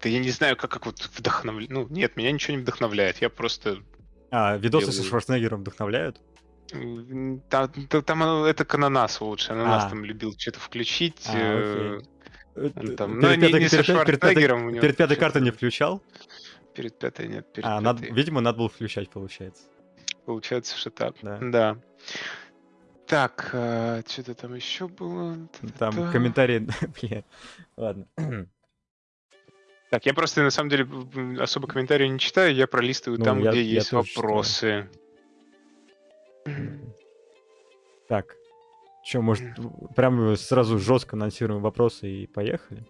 Да 0.03 0.09
я 0.09 0.19
не 0.19 0.31
знаю, 0.31 0.57
как, 0.57 0.71
как 0.71 0.87
вот 0.87 1.01
вдохновляет. 1.17 1.71
Ну, 1.71 1.87
нет, 1.89 2.17
меня 2.17 2.33
ничего 2.33 2.57
не 2.57 2.63
вдохновляет. 2.63 3.19
Я 3.19 3.29
просто... 3.31 3.79
А, 4.31 4.57
видосы 4.57 4.87
со 4.87 4.93
Делаю. 4.93 5.09
Шварценеггером 5.11 5.61
вдохновляют? 5.61 6.21
Там, 6.71 7.87
та- 7.89 8.03
там 8.03 8.23
это 8.45 8.65
Кананас 8.65 9.21
лучше. 9.21 9.53
Ананас 9.53 9.85
А. 9.85 9.89
там 9.91 10.05
любил 10.05 10.35
что-то 10.37 10.59
включить. 10.59 11.27
А, 11.29 11.33
э, 11.37 12.01
окей. 12.57 12.93
Э, 12.93 12.97
там- 12.97 13.21
перед 13.21 13.39
не- 13.39 13.47
пятой- 13.49 13.61
не 13.61 13.69
со 13.69 13.77
перед 13.77 13.87
пятой- 13.87 14.05
перед 14.07 14.21
пятой- 14.21 14.81
Перед 14.81 14.97
пятой 14.97 15.17
картой 15.17 15.43
не 15.43 15.51
включал? 15.53 16.03
Перед 16.75 16.99
пятой 16.99 17.29
нет, 17.29 17.53
перед 17.53 17.67
А, 17.67 17.81
пятой. 17.81 18.11
видимо, 18.13 18.41
надо 18.41 18.59
было 18.59 18.69
включать, 18.69 19.11
получается. 19.11 19.63
Получается, 20.25 20.77
что 20.77 20.91
так. 20.91 21.15
Да. 21.23 21.39
Да. 21.41 21.77
Так, 23.07 23.47
что-то 24.09 24.35
там 24.35 24.55
еще 24.55 24.89
было. 24.89 25.39
Там 25.79 26.11
комментарии... 26.11 26.67
Блин, 27.01 27.25
ладно. 27.77 28.07
Так, 29.91 30.05
я 30.07 30.15
просто 30.15 30.43
на 30.43 30.51
самом 30.51 30.69
деле 30.71 30.87
особо 31.41 31.69
комментарии 31.69 32.09
не 32.09 32.19
читаю, 32.19 32.55
я 32.55 32.67
пролистываю 32.67 33.19
Ну, 33.19 33.25
там, 33.25 33.39
я- 33.41 33.51
где 33.51 33.63
я 33.63 33.75
есть 33.77 33.91
тоже 33.91 34.09
читаю. 34.09 34.27
вопросы. 34.27 34.91
Так, 38.09 38.35
что, 39.05 39.21
может, 39.23 39.45
прям 39.95 40.37
сразу 40.37 40.79
жестко 40.79 41.17
анонсируем 41.17 41.61
вопросы 41.63 42.09
и 42.09 42.27
поехали? 42.27 42.85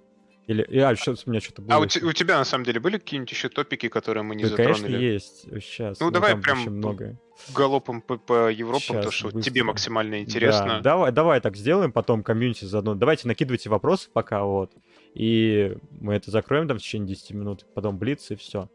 Или, 0.47 0.62
и, 0.62 0.78
а, 0.78 0.94
что 0.94 1.12
у 1.27 1.31
меня 1.31 1.40
что-то 1.40 1.60
было? 1.62 1.77
А 1.77 1.81
у, 1.81 1.82
у 1.85 2.12
тебя 2.12 2.39
на 2.39 2.44
самом 2.44 2.64
деле 2.64 2.78
были 2.78 2.98
какие-нибудь 2.98 3.31
еще 3.32 3.48
топики, 3.48 3.89
которые 3.89 4.23
мы 4.23 4.36
не 4.36 4.44
Да, 4.44 4.56
конечно, 4.56 4.74
затронули? 4.82 5.02
есть. 5.05 5.43
Сейчас. 5.60 5.98
Ну, 5.98 6.10
давай 6.10 6.32
там 6.32 6.43
прям 6.43 6.59
много. 6.60 7.16
Галопом 7.55 8.01
по, 8.01 8.16
по 8.16 8.48
Европам, 8.51 8.81
Щас, 8.81 9.05
то, 9.05 9.10
что 9.10 9.24
быстро. 9.28 9.43
тебе 9.43 9.64
максимально 9.64 10.12
Да, 10.12 10.18
интересно. 10.20 10.81
давай, 10.82 11.10
давай 11.12 11.40
так 11.40 11.56
сделаем, 11.56 11.90
потом 11.93 12.23
комьюнити 12.23 12.64
заодно. 12.64 12.94
Давайте 12.94 13.27
накидывайте 13.27 13.68
вопросы 13.68 14.09
пока, 14.12 14.44
вот. 14.44 14.70
И 15.16 15.76
мы 16.01 16.14
это 16.14 16.30
закроем 16.30 16.68
там 16.68 16.78
в 16.78 16.82
течение 16.82 17.09
10 17.09 17.30
минут, 17.32 17.64
потом 17.74 17.97
блиц 17.97 18.30
и 18.30 18.36
все. 18.36 18.68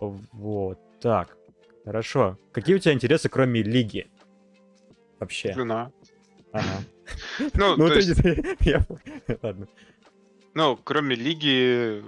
Вот, 0.00 0.78
так. 1.00 1.36
Хорошо. 1.84 2.36
Какие 2.50 2.74
у 2.76 2.78
тебя 2.80 2.92
интересы, 2.94 3.28
кроме 3.28 3.62
лиги? 3.62 4.10
Вообще. 5.20 5.52
Жена. 5.54 5.92
Ага. 6.52 6.66
Ну, 7.54 7.76
Ну, 7.76 7.88
то 7.88 7.94
есть, 7.94 8.10
я- 8.60 8.84
Ладно. 9.42 9.68
ну, 10.54 10.78
кроме 10.82 11.14
лиги, 11.14 12.02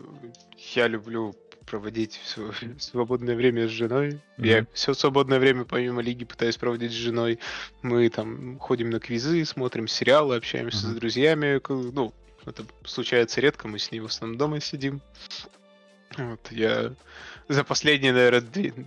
я 0.74 0.88
люблю 0.88 1.34
проводить 1.66 2.20
свободное 2.78 3.36
время 3.36 3.68
с 3.68 3.70
женой. 3.70 4.20
Я 4.38 4.58
Мгм. 4.62 4.68
все 4.72 4.94
свободное 4.94 5.38
время 5.38 5.64
помимо 5.64 6.02
лиги 6.02 6.24
пытаюсь 6.24 6.56
проводить 6.56 6.90
с 6.92 6.94
женой. 6.94 7.38
Мы 7.82 8.08
там 8.08 8.58
ходим 8.58 8.90
на 8.90 8.98
квизы, 9.00 9.44
смотрим 9.44 9.86
сериалы, 9.88 10.36
общаемся 10.36 10.78
с 10.78 10.84
Мгм. 10.84 10.98
друзьями. 10.98 11.60
Ну, 11.68 12.12
это 12.46 12.64
случается 12.84 13.40
редко, 13.40 13.68
мы 13.68 13.78
с 13.78 13.90
ней 13.90 14.00
в 14.00 14.06
основном 14.06 14.38
дома 14.38 14.60
сидим. 14.60 15.00
Вот, 16.16 16.50
я 16.50 16.94
за 17.48 17.64
последние, 17.64 18.12
наверное, 18.12 18.40
две... 18.40 18.72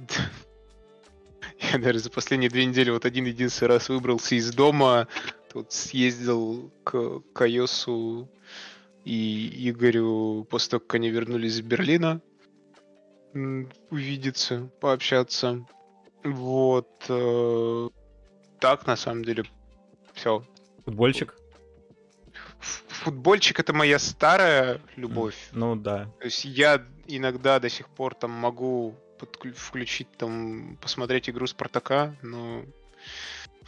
Я, 1.60 1.80
наверное, 1.80 2.02
за 2.02 2.12
последние 2.12 2.52
две 2.52 2.66
недели 2.66 2.92
вот 2.92 3.06
один 3.06 3.26
единственный 3.26 3.70
раз 3.70 3.90
выбрался 3.90 4.36
из 4.36 4.54
дома, 4.54 5.08
тут 5.52 5.72
съездил 5.72 6.72
к 6.84 7.22
Кайосу 7.34 8.30
и 9.04 9.70
Игорю 9.70 10.46
после 10.50 10.72
того, 10.72 10.82
как 10.82 10.96
они 10.96 11.10
вернулись 11.10 11.54
из 11.54 11.62
Берлина 11.62 12.22
увидеться, 13.90 14.70
пообщаться. 14.80 15.66
Вот. 16.24 17.06
э, 17.10 17.90
Так, 18.60 18.88
на 18.88 18.96
самом 18.96 19.24
деле, 19.24 19.44
все. 20.14 20.44
Футбольчик? 20.86 21.36
Футбольчик 23.08 23.58
это 23.62 23.72
моя 23.72 24.00
старая 24.00 24.82
любовь. 24.98 25.38
Ну 25.54 25.78
да. 25.78 26.10
То 26.20 26.26
есть 26.26 26.44
я 26.44 26.86
иногда 27.08 27.58
до 27.62 27.70
сих 27.70 27.88
пор 27.88 28.14
там 28.14 28.32
могу 28.32 28.96
подклю- 29.18 29.54
включить 29.54 30.10
там, 30.18 30.78
посмотреть 30.82 31.30
игру 31.30 31.48
Спартака, 31.48 32.18
но 32.22 32.66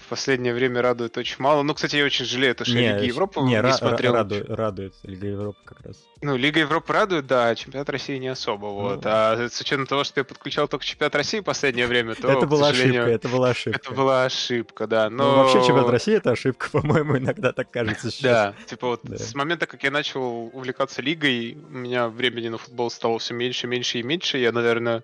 в 0.05 0.09
последнее 0.09 0.53
время 0.53 0.81
радует 0.81 1.17
очень 1.17 1.35
мало. 1.39 1.61
Ну, 1.63 1.73
кстати, 1.73 1.95
я 1.97 2.05
очень 2.05 2.25
жалею, 2.25 2.55
то, 2.55 2.65
что 2.65 2.77
я 2.77 2.97
Лиги 2.97 3.07
Европы 3.09 3.41
не, 3.41 3.49
не, 3.49 3.55
ра- 3.57 3.73
смотрел. 3.73 4.13
радует, 4.13 4.49
радует 4.49 4.93
Лига 5.03 5.27
Европы 5.27 5.59
как 5.65 5.81
раз. 5.81 5.97
Ну, 6.21 6.35
Лига 6.35 6.59
Европы 6.61 6.91
радует, 6.93 7.27
да, 7.27 7.49
а 7.49 7.55
чемпионат 7.55 7.89
России 7.89 8.17
не 8.17 8.27
особо, 8.29 8.65
вот. 8.67 9.03
Ну. 9.03 9.09
А 9.11 9.47
с 9.49 9.61
учетом 9.61 9.85
того, 9.85 10.03
что 10.03 10.19
я 10.19 10.23
подключал 10.23 10.67
только 10.67 10.85
чемпионат 10.85 11.15
России 11.15 11.39
в 11.39 11.43
последнее 11.43 11.87
время, 11.87 12.15
то, 12.15 12.27
это 12.29 12.47
была 12.47 12.69
ошибка, 12.69 12.99
это 13.01 13.27
была 13.29 13.49
ошибка. 13.51 13.79
Это 13.79 13.91
была 13.93 14.23
ошибка, 14.25 14.87
да. 14.87 15.09
Ну, 15.09 15.17
Но 15.17 15.35
вообще 15.43 15.59
чемпионат 15.65 15.89
России 15.91 16.15
это 16.15 16.31
ошибка, 16.31 16.69
по-моему, 16.71 17.17
иногда 17.17 17.51
так 17.51 17.69
кажется 17.69 18.09
сейчас. 18.11 18.23
Да, 18.23 18.55
типа 18.65 18.87
вот 18.87 19.01
Да. 19.03 19.17
с 19.17 19.35
момента, 19.35 19.67
как 19.67 19.83
я 19.83 19.91
начал 19.91 20.49
увлекаться 20.53 21.01
лигой, 21.01 21.57
у 21.69 21.77
меня 21.77 22.07
времени 22.09 22.49
на 22.49 22.57
футбол 22.57 22.89
стало 22.89 23.19
все 23.19 23.33
меньше, 23.33 23.67
меньше 23.67 23.99
и 23.99 24.03
меньше. 24.03 24.37
Я, 24.37 24.51
наверное, 24.51 25.03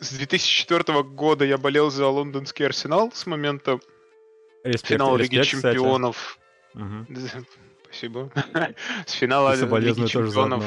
с 0.00 0.10
2004 0.12 1.02
года 1.04 1.44
я 1.44 1.58
болел 1.58 1.90
за 1.90 2.06
лондонский 2.06 2.66
Арсенал 2.66 3.10
с 3.12 3.26
момента 3.26 3.78
Респект, 4.64 4.86
финала 4.94 5.16
Лиги 5.16 5.36
респект, 5.36 5.56
кстати. 5.56 5.74
Чемпионов. 5.76 6.38
Мгм. 6.74 7.06
Спасибо. 7.84 8.30
С 9.06 9.12
финала 9.12 9.54
Лиги 9.78 10.06
Чемпионов 10.06 10.64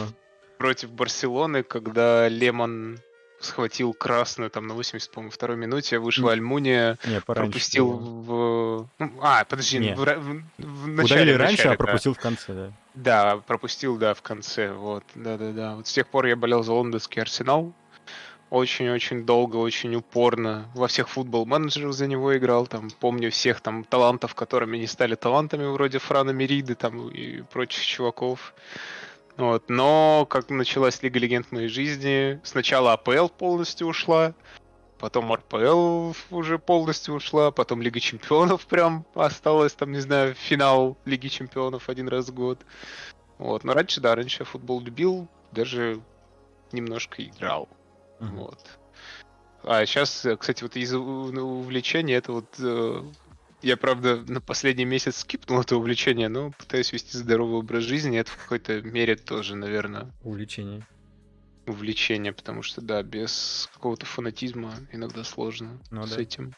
против 0.58 0.92
Барселоны, 0.92 1.64
когда 1.64 2.28
Лемон 2.30 3.00
схватил 3.40 3.94
красную 3.94 4.50
там 4.50 4.66
на 4.66 4.74
80, 4.74 5.12
по-моему, 5.12 5.30
второй 5.32 5.58
минуте, 5.58 6.00
вышла 6.00 6.30
М, 6.30 6.34
Альмуния, 6.34 6.98
Не, 7.06 7.22
пораньше 7.22 7.52
пропустил 7.52 7.88
в... 7.92 8.90
ну, 8.98 9.12
а, 9.22 9.46
подожди, 9.46 9.78
Не. 9.78 9.96
в, 9.96 10.00
в- 10.00 10.44
в 10.58 10.88
начале, 10.88 11.22
Удалили 11.22 11.34
в 11.34 11.38
раньше, 11.38 11.58
начале, 11.58 11.70
а 11.70 11.78
да. 11.78 11.84
пропустил 11.84 12.14
в 12.16 12.20
конце, 12.20 12.54
да. 12.54 12.72
Да, 12.96 13.38
пропустил, 13.46 13.98
да, 13.98 14.16
в 14.16 14.24
конце. 14.24 14.72
Вот, 14.74 15.04
да-да-да. 15.14 15.76
Вот 15.76 15.88
с 15.88 15.92
тех 15.94 16.08
пор 16.08 16.26
я 16.26 16.36
болел 16.36 16.64
за 16.64 16.74
лондонский 16.74 17.22
Арсенал. 17.22 17.74
Очень-очень 18.50 19.26
долго, 19.26 19.58
очень 19.58 19.94
упорно. 19.96 20.72
Во 20.74 20.88
всех 20.88 21.10
футбол-менеджеров 21.10 21.94
за 21.94 22.08
него 22.08 22.38
играл. 22.38 22.66
Там 22.66 22.90
помню 22.90 23.30
всех 23.30 23.60
там 23.60 23.84
талантов, 23.84 24.36
которыми 24.36 24.78
не 24.78 24.88
стали 24.88 25.16
талантами, 25.16 25.66
вроде 25.66 26.00
Франа 26.00 26.32
Мериды 26.32 26.76
там 26.76 27.10
и 27.10 27.42
прочих 27.42 27.84
чуваков. 27.84 28.54
Вот. 29.36 29.70
Но 29.70 30.26
как 30.30 30.50
началась 30.50 31.04
Лига 31.04 31.20
Легенд 31.20 31.52
моей 31.52 31.68
жизни, 31.68 32.40
сначала 32.44 32.94
АПЛ 32.94 33.28
полностью 33.28 33.88
ушла, 33.88 34.34
потом 34.98 35.34
РПЛ 35.34 36.14
уже 36.32 36.58
полностью 36.58 37.16
ушла, 37.16 37.52
потом 37.52 37.82
Лига 37.82 38.00
Чемпионов 38.00 38.66
прям 38.68 39.06
осталась, 39.14 39.74
там, 39.74 39.92
не 39.92 40.00
знаю, 40.00 40.36
финал 40.36 40.98
Лиги 41.04 41.28
Чемпионов 41.28 41.90
один 41.90 42.08
раз 42.08 42.30
в 42.30 42.34
год. 42.34 42.60
Вот. 43.40 43.66
Но 43.66 43.74
раньше, 43.74 44.00
да, 44.00 44.16
раньше 44.16 44.44
я 44.44 44.46
футбол 44.46 44.80
любил, 44.80 45.28
даже 45.52 46.00
немножко 46.72 47.22
играл. 47.22 47.68
Мгм. 48.20 48.36
Вот. 48.38 48.80
А 49.64 49.86
сейчас, 49.86 50.26
кстати, 50.40 50.64
вот 50.64 50.76
из 50.76 50.92
ну, 50.94 51.60
увлечения 51.60 52.16
это 52.16 52.32
вот 52.32 52.56
э, 52.60 53.04
я, 53.62 53.76
правда, 53.76 54.24
на 54.28 54.40
последний 54.40 54.86
месяц 54.86 55.18
скипнул 55.18 55.60
это 55.60 55.76
увлечение, 55.78 56.30
но 56.30 56.52
пытаюсь 56.52 56.94
вести 56.94 57.18
здоровый 57.18 57.58
образ 57.58 57.84
жизни. 57.84 58.18
Это 58.20 58.32
в 58.32 58.38
какой-то 58.38 58.82
мере 58.82 59.16
тоже, 59.16 59.56
наверное, 59.56 60.14
Увлечение. 60.22 60.86
увлечение, 61.66 62.34
потому 62.34 62.62
что, 62.62 62.82
да, 62.82 63.02
без 63.04 63.68
какого-то 63.74 64.06
фанатизма 64.06 64.74
иногда 64.92 65.24
сложно 65.24 65.82
Ну 65.90 66.06
с 66.06 66.12
да. 66.16 66.22
этим. 66.22 66.54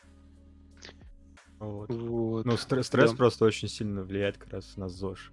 Вот. 1.59 1.89
Вот. 1.89 2.45
Ну, 2.45 2.53
стр- 2.57 2.83
стресс 2.83 3.11
да. 3.11 3.17
просто 3.17 3.45
очень 3.45 3.67
сильно 3.67 4.03
влияет 4.03 4.37
как 4.37 4.53
раз 4.53 4.77
на 4.77 4.87
ЗОЖ. 4.89 5.31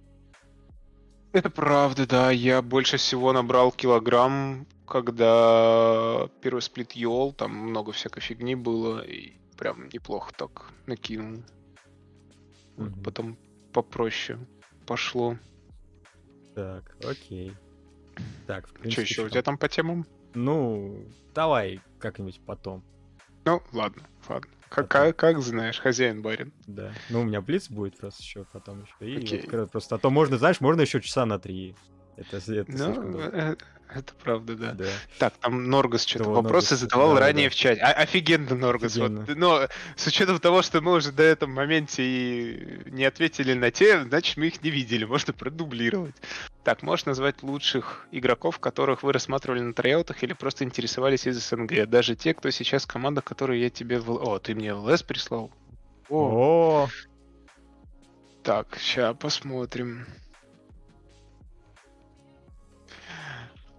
Это 1.37 1.51
правда, 1.51 2.07
да. 2.07 2.31
Я 2.31 2.63
больше 2.63 2.97
всего 2.97 3.31
набрал 3.31 3.71
килограмм, 3.71 4.65
когда 4.87 6.27
первый 6.41 6.61
сплит 6.61 6.93
ел, 6.93 7.31
там 7.31 7.51
много 7.51 7.91
всякой 7.91 8.21
фигни 8.21 8.55
было, 8.55 9.01
и 9.05 9.33
прям 9.55 9.87
неплохо 9.89 10.33
так 10.35 10.71
накинул. 10.87 11.43
Вот 12.75 12.89
Мгм. 12.89 13.03
Потом 13.03 13.37
попроще 13.71 14.39
пошло. 14.87 15.37
Так, 16.55 16.97
окей. 17.05 17.53
Так, 18.47 18.65
в 18.65 18.69
Что 18.71 18.79
принципе, 18.79 19.01
еще 19.03 19.21
у 19.21 19.25
чё? 19.25 19.29
тебя 19.29 19.43
там 19.43 19.59
по 19.59 19.69
темам? 19.69 20.07
Ну, 20.33 21.05
давай 21.35 21.79
как-нибудь 21.99 22.41
потом. 22.47 22.83
Ну, 23.45 23.61
ладно, 23.73 24.01
ладно. 24.27 24.51
Как, 24.69 24.87
как, 24.89 25.15
как 25.15 25.39
знаешь, 25.41 25.79
хозяин 25.79 26.21
барин. 26.21 26.51
Да. 26.67 26.91
Ну, 27.09 27.21
у 27.21 27.23
меня 27.23 27.41
блиц 27.41 27.69
будет 27.69 27.97
просто 27.97 28.21
еще 28.21 28.45
потом 28.51 28.83
еще. 28.83 29.11
И 29.11 29.41
как 29.45 29.53
раз 29.53 29.69
просто, 29.69 29.95
а 29.95 29.97
то 29.97 30.09
можно, 30.09 30.37
знаешь, 30.37 30.59
можно 30.59 30.81
еще 30.81 31.01
часа 31.01 31.25
на 31.25 31.39
три. 31.39 31.75
Это, 32.17 32.37
это 32.37 32.41
слишком 32.41 33.11
Ну, 33.11 33.11
долго. 33.11 33.57
это 33.95 34.13
правда, 34.23 34.55
да. 34.55 34.71
Да. 34.73 34.85
Так, 35.17 35.33
там 35.37 35.69
Норгас 35.69 36.05
что-то 36.05 36.25
Да, 36.25 36.29
вопросы 36.31 36.73
Норгас, 36.73 36.79
задавал 36.79 37.13
да, 37.15 37.21
ранее 37.21 37.49
да. 37.49 37.53
в 37.53 37.55
чате. 37.55 37.81
А, 37.81 37.91
офигенно, 37.91 38.55
Норгас. 38.55 38.97
Вот, 38.97 39.11
Офигенно. 39.11 39.35
но 39.35 39.67
с 39.95 40.07
учетом 40.07 40.39
того, 40.39 40.61
что 40.61 40.81
мы 40.81 40.93
уже 40.93 41.11
до 41.11 41.23
этом 41.23 41.51
моменте 41.51 42.03
и 42.03 42.89
не 42.89 43.05
ответили 43.05 43.53
на 43.53 43.71
те, 43.71 44.03
значит, 44.03 44.37
мы 44.37 44.47
их 44.47 44.63
не 44.63 44.69
видели. 44.69 45.05
Можно 45.05 45.33
продублировать. 45.33 46.15
Так, 46.63 46.83
можешь 46.83 47.05
назвать 47.05 47.43
лучших 47.43 48.07
игроков, 48.11 48.59
которых 48.59 49.03
вы 49.03 49.13
рассматривали 49.13 49.61
на 49.61 49.73
трояутах 49.73 50.21
или 50.23 50.33
просто 50.33 50.63
интересовались 50.63 51.25
из 51.25 51.37
СНГ? 51.47 51.87
Даже 51.87 52.15
те, 52.15 52.33
кто 52.33 52.49
сейчас 52.49 52.85
команда, 52.85 53.21
которую 53.21 53.59
я 53.59 53.69
тебе... 53.69 53.99
В... 53.99 54.11
О, 54.11 54.39
ты 54.39 54.53
мне 54.53 54.73
ЛС 54.73 55.03
прислал? 55.03 55.51
О, 56.09 56.87
О, 56.87 56.89
так, 58.43 58.77
сейчас 58.79 59.15
посмотрим. 59.17 60.05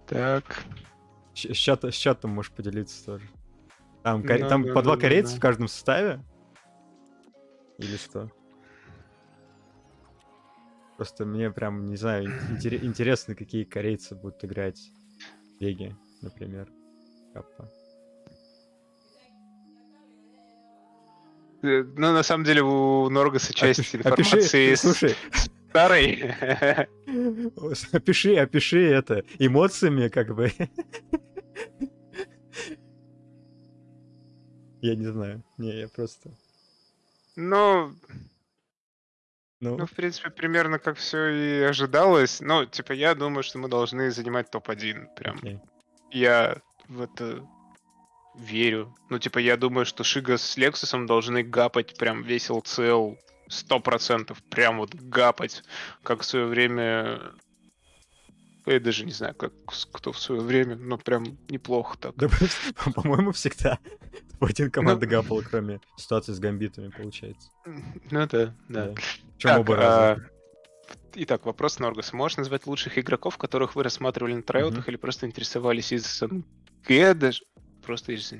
Так, 0.09 0.63
с, 1.33 1.39
чата- 1.39 1.91
с 1.91 1.95
чатом 1.95 2.31
можешь 2.31 2.51
поделиться 2.51 3.05
тоже. 3.05 3.29
Там, 4.03 4.21
коре- 4.23 4.39
Да, 4.39 4.49
там 4.49 4.63
да, 4.63 4.73
по 4.73 4.81
два 4.81 4.95
да, 4.95 5.01
да, 5.01 5.07
корейца 5.07 5.31
да. 5.33 5.37
в 5.37 5.39
каждом 5.41 5.67
составе? 5.67 6.23
Или 7.77 7.95
что? 7.97 8.29
Просто 10.97 11.25
мне 11.25 11.49
прям, 11.51 11.85
не 11.85 11.95
знаю, 11.95 12.25
ин- 12.25 12.57
интере- 12.57 12.83
интересно, 12.83 13.35
какие 13.35 13.63
корейцы 13.63 14.15
будут 14.15 14.43
играть 14.43 14.79
в 15.59 15.61
Лиге, 15.61 15.95
например. 16.21 16.69
Капа. 17.33 17.71
Э, 21.61 21.83
Ну, 21.83 22.13
на 22.13 22.23
самом 22.23 22.43
деле, 22.45 22.61
у 22.63 23.09
Норгаса 23.09 23.53
часть 23.53 23.79
Опиши- 23.79 23.97
информации... 23.97 24.71
опиши- 24.71 24.75
с- 24.75 24.81
слушай, 24.81 25.15
Старый. 25.69 26.33
Опиши, 27.91 28.35
опиши 28.35 28.81
это 28.89 29.23
эмоциями, 29.37 30.07
как 30.07 30.35
бы. 30.35 30.51
Я 34.81 34.95
не 34.95 35.05
знаю. 35.05 35.43
Не, 35.57 35.79
я 35.81 35.87
просто... 35.89 36.31
Ну, 37.35 37.93
Ну, 39.61 39.77
ну, 39.77 39.85
в 39.85 39.91
принципе, 39.91 40.29
примерно 40.29 40.79
как 40.79 40.97
все 40.97 41.27
и 41.27 41.61
ожидалось. 41.63 42.39
Ну, 42.39 42.65
типа, 42.65 42.93
я 42.93 43.13
думаю, 43.13 43.43
что 43.43 43.59
мы 43.59 43.67
должны 43.67 44.09
занимать 44.09 44.49
топ-1. 44.49 45.15
Прям 45.15 45.35
окей. 45.37 45.59
я 46.11 46.61
в 46.87 47.01
это 47.01 47.45
верю. 48.35 48.95
Ну, 49.09 49.19
типа, 49.19 49.39
я 49.39 49.57
думаю, 49.57 49.85
что 49.85 50.03
Шига 50.03 50.37
с 50.37 50.57
Лексусом 50.57 51.05
должны 51.05 51.43
гапать 51.43 51.97
прям 51.97 52.23
весь 52.23 52.49
LCL 52.49 53.17
сто 53.49 53.79
процентов. 53.79 54.41
Прям 54.43 54.77
вот 54.77 54.95
гапать, 54.95 55.63
как 56.03 56.21
в 56.21 56.25
свое 56.25 56.45
время... 56.45 57.19
Я 58.65 58.79
даже 58.79 59.03
не 59.05 59.11
знаю, 59.11 59.33
как 59.35 59.51
кто 59.91 60.11
в 60.11 60.19
свое 60.19 60.41
время, 60.41 60.75
но 60.75 60.97
прям 60.97 61.23
неплохо 61.49 61.97
так. 61.97 62.15
Да, 62.17 62.27
по- 62.29 62.91
по-моему, 63.01 63.31
всегда 63.31 63.79
в 64.39 64.45
один 64.49 64.69
команда 64.69 65.05
Ну. 65.05 65.11
гапала, 65.11 65.41
кроме 65.41 65.79
ситуации 65.97 66.33
с 66.33 66.39
гамбитами, 66.39 66.89
получается. 66.89 67.49
Ну 67.65 68.27
да, 68.27 68.53
да. 68.67 68.93
Чем 69.37 69.51
Так, 69.51 69.59
оба 69.61 69.75
раза. 69.75 70.11
а, 70.11 70.17
Итак, 71.15 71.45
вопрос 71.45 71.79
Норгаса. 71.79 72.15
Можешь 72.15 72.37
назвать 72.37 72.67
лучших 72.67 72.97
игроков, 72.99 73.37
которых 73.37 73.75
вы 73.75 73.81
рассматривали 73.83 74.33
на 74.35 74.43
троутах 74.43 74.87
или 74.87 74.97
просто 74.97 75.25
интересовались 75.25 75.91
из 75.91 76.05
СНГ 76.05 77.17
даже? 77.17 77.41
Просто 77.83 78.11
из. 78.11 78.31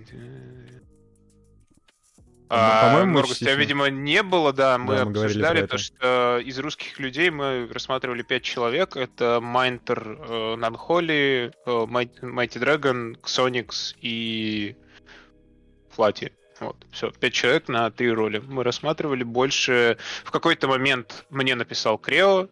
А, 2.51 2.89
по-моему, 2.89 3.19
Норгас, 3.19 3.37
тебя, 3.37 3.53
видимо, 3.53 3.89
не 3.89 4.23
было, 4.23 4.51
да, 4.51 4.79
мы 4.79 4.95
Да, 4.95 5.05
мы 5.05 5.11
обсуждали 5.11 5.67
то, 5.67 5.77
что 5.77 6.39
из 6.43 6.57
русских 6.57 6.99
людей 6.99 7.29
мы 7.29 7.69
рассматривали 7.71 8.23
пять 8.23 8.41
человек. 8.41 8.97
Это 8.97 9.39
Майнтер, 9.39 10.17
э, 10.19 10.55
Нанхоли, 10.55 11.51
э, 11.65 11.85
Май- 11.87 12.09
Майти 12.23 12.57
Драгон, 12.57 13.17
Ксоникс 13.21 13.95
и 14.01 14.75
Флати. 15.91 16.33
Вот, 16.59 16.75
все, 16.91 17.11
пять 17.11 17.33
человек 17.33 17.67
на 17.67 17.89
три 17.91 18.11
роли. 18.11 18.39
Мы 18.39 18.63
рассматривали 18.63 19.23
больше. 19.23 19.97
В 20.23 20.31
какой-то 20.31 20.67
момент 20.67 21.25
мне 21.29 21.53
написал 21.53 21.97
Крео, 21.99 22.49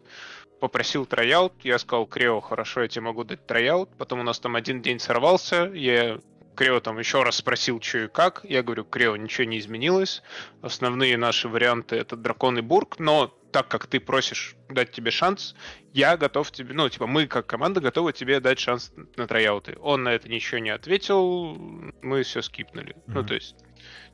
попросил 0.60 1.06
трояут. 1.06 1.52
Я 1.62 1.78
сказал, 1.78 2.06
Крео, 2.06 2.40
хорошо, 2.40 2.82
я 2.82 2.88
тебе 2.88 3.02
могу 3.02 3.24
дать 3.24 3.46
трояут. 3.46 3.90
Потом 3.98 4.20
у 4.20 4.22
нас 4.22 4.38
там 4.38 4.54
один 4.54 4.80
день 4.80 5.00
сорвался. 5.00 5.70
Я 5.74 6.20
Крео 6.58 6.80
там 6.80 6.98
еще 6.98 7.22
раз 7.22 7.36
спросил, 7.36 7.80
что 7.80 7.98
и 7.98 8.08
как. 8.08 8.40
Я 8.42 8.64
говорю, 8.64 8.84
Крео, 8.84 9.14
ничего 9.14 9.44
не 9.44 9.60
изменилось. 9.60 10.24
Основные 10.60 11.16
наши 11.16 11.48
варианты 11.48 11.94
это 11.94 12.16
Дракон 12.16 12.58
и 12.58 12.62
Бург, 12.62 12.98
но 12.98 13.28
так 13.52 13.68
как 13.68 13.86
ты 13.86 14.00
просишь 14.00 14.56
дать 14.68 14.90
тебе 14.90 15.12
шанс, 15.12 15.54
я 15.92 16.16
готов 16.16 16.50
тебе, 16.50 16.74
ну, 16.74 16.88
типа, 16.88 17.06
мы 17.06 17.28
как 17.28 17.46
команда 17.46 17.80
готовы 17.80 18.12
тебе 18.12 18.40
дать 18.40 18.58
шанс 18.58 18.92
на 19.14 19.28
трояуты. 19.28 19.78
Он 19.80 20.02
на 20.02 20.08
это 20.08 20.28
ничего 20.28 20.58
не 20.58 20.70
ответил, 20.70 21.54
мы 22.02 22.24
все 22.24 22.42
скипнули. 22.42 22.96
Ну, 23.06 23.20
Мгм. 23.20 23.28
то 23.28 23.34
есть, 23.34 23.54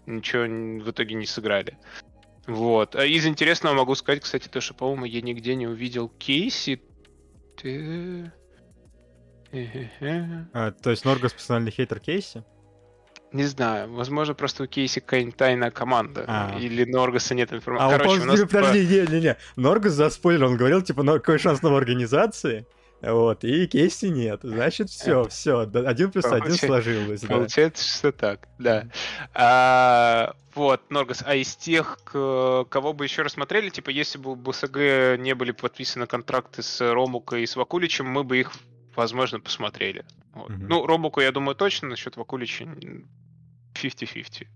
ничего 0.04 0.42
в 0.84 0.90
итоге 0.90 1.14
не 1.14 1.24
сыграли. 1.24 1.78
Вот. 2.46 2.94
А 2.94 3.06
из 3.06 3.26
интересного 3.26 3.74
могу 3.74 3.94
сказать, 3.94 4.22
кстати, 4.22 4.48
то, 4.48 4.60
что, 4.60 4.74
по-моему, 4.74 5.06
я 5.06 5.22
нигде 5.22 5.54
не 5.54 5.66
увидел 5.66 6.10
Кейси. 6.10 6.82
Ты... 7.56 8.30
А, 10.52 10.72
то 10.72 10.90
есть 10.90 11.05
Норгас 11.05 11.32
персональный 11.32 11.70
хейтер 11.70 12.01
Кейси? 12.01 12.44
Не 13.32 13.44
знаю, 13.44 13.93
возможно, 13.93 14.35
просто 14.35 14.62
у 14.62 14.66
Кейси 14.66 15.01
какая-нибудь 15.01 15.36
тайная 15.36 15.72
команда. 15.72 16.24
А. 16.28 16.56
Или 16.59 16.85
Норгаса 16.85 17.35
нет 17.35 17.52
информации. 17.52 17.85
А, 17.85 17.89
он, 17.89 17.98
Короче, 17.98 18.22
у 18.22 18.24
нас... 18.26 18.40
подожди, 18.40 18.47
типа, 18.47 18.60
подожди, 18.60 19.12
не-не-не. 19.12 19.36
Норгас 19.56 19.93
за 19.93 20.10
спойлер, 20.10 20.44
он 20.44 20.56
говорил, 20.56 20.82
типа, 20.82 21.02
«Ну, 21.02 21.14
какой 21.14 21.39
шанс 21.39 21.60
на 21.62 21.76
организации? 21.76 22.64
Вот, 23.02 23.44
и 23.44 23.66
Кейси 23.66 24.06
нет. 24.06 24.40
Значит, 24.43 24.89
все, 24.89 25.24
все, 25.28 25.60
один 25.60 26.10
плюс 26.10 26.24
один 26.24 26.39
Получается- 26.39 26.66
сложилось, 26.66 27.20
да. 27.22 27.35
Получается, 27.35 27.98
что 27.98 28.12
так, 28.12 28.48
да. 28.59 28.86
А, 29.35 30.35
вот, 30.55 30.81
Норгас, 30.90 31.22
а 31.26 31.35
из 31.35 31.55
тех, 31.56 31.98
кого 32.05 32.93
бы 32.93 33.05
еще 33.05 33.22
рассмотрели, 33.22 33.68
типа, 33.68 33.90
если 33.90 34.18
бы 34.18 34.32
у 34.32 34.36
БСГ 34.36 35.18
не 35.18 35.35
были 35.35 35.51
подписаны 35.51 36.06
контракты 36.06 36.62
с 36.62 36.81
Ромукой 36.81 37.43
и 37.43 37.47
с 37.47 37.56
Вакуличем, 37.56 38.06
мы 38.06 38.24
бы 38.24 38.39
их, 38.39 38.52
возможно, 38.96 39.40
посмотрели. 39.40 40.04
Вот. 40.32 40.50
Мгм. 40.50 40.68
Ну, 40.68 40.86
Ромуку, 40.86 41.20
я 41.20 41.32
думаю, 41.32 41.54
точно, 41.54 41.88
насчет 41.88 42.16
Вакулича 42.16 42.64
м, 42.64 43.08
50-50. 43.74 44.46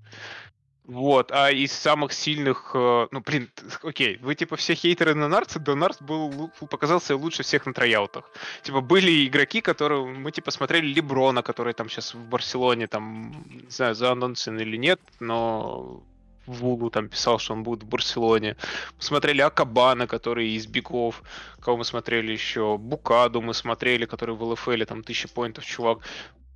Вот, 0.89 1.33
а 1.33 1.51
из 1.51 1.73
самых 1.73 2.15
сильных, 2.15 2.71
э, 2.73 3.09
ну, 3.11 3.21
блин, 3.21 3.51
окей, 3.83 4.17
вы 4.23 4.35
типа 4.35 4.57
все 4.57 4.75
хейтеры 4.75 5.15
на 5.15 5.29
Нарца, 5.29 5.59
да 5.61 5.75
Нарц 5.75 6.01
был, 6.01 6.51
показался 6.71 7.15
лучше 7.15 7.43
всех 7.43 7.67
на 7.67 7.75
трояутах. 7.75 8.31
Типа 8.63 8.81
были 8.81 9.27
игроки, 9.27 9.61
которые, 9.61 10.07
мы 10.07 10.33
типа 10.33 10.51
смотрели 10.51 10.87
Леброна, 10.87 11.43
который 11.43 11.75
там 11.75 11.91
сейчас 11.91 12.15
в 12.15 12.25
Барселоне, 12.31 12.87
там, 12.87 13.45
не 13.51 13.71
знаю, 13.71 13.95
заанонсен 13.95 14.59
или 14.59 14.79
нет, 14.79 14.99
но 15.21 16.03
Вулу 16.49 16.91
там 16.91 17.09
писал, 17.09 17.39
что 17.39 17.53
он 17.55 17.63
будет 17.63 17.83
в 17.83 17.87
Барселоне. 17.87 18.57
Мы 18.97 19.03
смотрели 19.03 19.41
Акабана, 19.41 20.07
который 20.07 20.51
из 20.51 20.67
Биков, 20.67 21.23
кого 21.61 21.79
мы 21.79 21.85
смотрели 21.85 22.33
еще, 22.33 22.79
Букаду 22.79 23.41
мы 23.41 23.55
смотрели, 23.55 24.07
который 24.07 24.35
в 24.35 24.43
ЛФЛ, 24.43 24.85
там, 24.87 25.01
1000 25.01 25.29
поинтов, 25.29 25.65
чувак. 25.65 25.99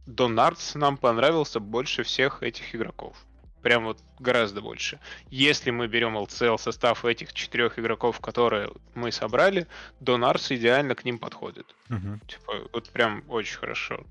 Донардс 0.06 0.74
нам 0.74 0.96
понравился 0.96 1.60
больше 1.60 2.02
всех 2.02 2.42
этих 2.42 2.74
игроков. 2.74 3.16
Прям 3.62 3.84
вот 3.84 3.98
гораздо 4.18 4.60
больше. 4.60 4.98
Если 5.30 5.70
мы 5.70 5.86
берем 5.86 6.16
LCL 6.18 6.58
состав 6.58 7.04
этих 7.04 7.32
четырех 7.32 7.78
игроков, 7.78 8.18
которые 8.18 8.72
мы 8.94 9.12
собрали, 9.12 9.68
Донарс 10.00 10.50
идеально 10.50 10.96
к 10.96 11.04
ним 11.04 11.18
подходит. 11.18 11.66
Мгм, 11.88 12.20
Типа, 12.26 12.54
вот 12.72 12.90
прям 12.90 13.22
очень 13.28 13.58
хорошо. 13.58 14.04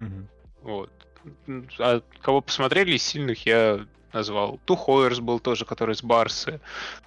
мгм. 0.00 0.28
Вот. 0.60 0.90
А 1.78 2.02
кого 2.20 2.40
посмотрели 2.42 2.92
из 2.96 3.02
сильных, 3.02 3.46
я 3.46 3.86
назвал. 4.12 4.60
Тухойерс 4.64 5.20
был 5.20 5.40
тоже, 5.40 5.64
который 5.64 5.94
с 5.94 6.02
Барсы. 6.02 6.60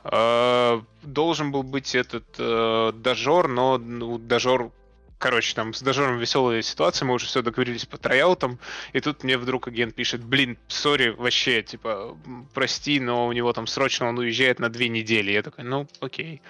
А, 0.03 0.81
Должен 1.03 1.51
был 1.51 1.63
быть 1.63 1.95
этот 1.95 2.25
э, 2.39 2.91
Дажор, 2.95 3.47
но 3.47 3.77
ну, 3.77 4.17
Дажор 4.17 4.71
Короче, 5.17 5.55
там 5.55 5.73
с 5.73 5.81
Дажором 5.81 6.19
веселая 6.19 6.61
ситуация, 6.61 7.05
мы 7.05 7.13
уже 7.13 7.25
все 7.25 7.41
договорились 7.41 7.85
по 7.85 7.97
tryout 7.97 8.38
ам, 8.38 8.59
и 8.91 8.99
тут 8.99 9.23
мне 9.23 9.37
вдруг 9.37 9.67
агент 9.67 9.95
пишет, 9.95 10.23
блин, 10.23 10.57
sorry, 10.67 11.09
вообще, 11.09 11.63
типа, 11.63 12.17
прости, 12.53 12.99
но 12.99 13.27
у 13.27 13.31
него 13.31 13.53
там 13.53 13.65
срочно 13.65 14.07
он 14.07 14.17
уезжает 14.17 14.59
на 14.59 14.69
две 14.69 14.89
недели. 14.89 15.31
Я 15.31 15.41
такой, 15.41 15.63
ну, 15.63 15.87
окей. 16.01 16.41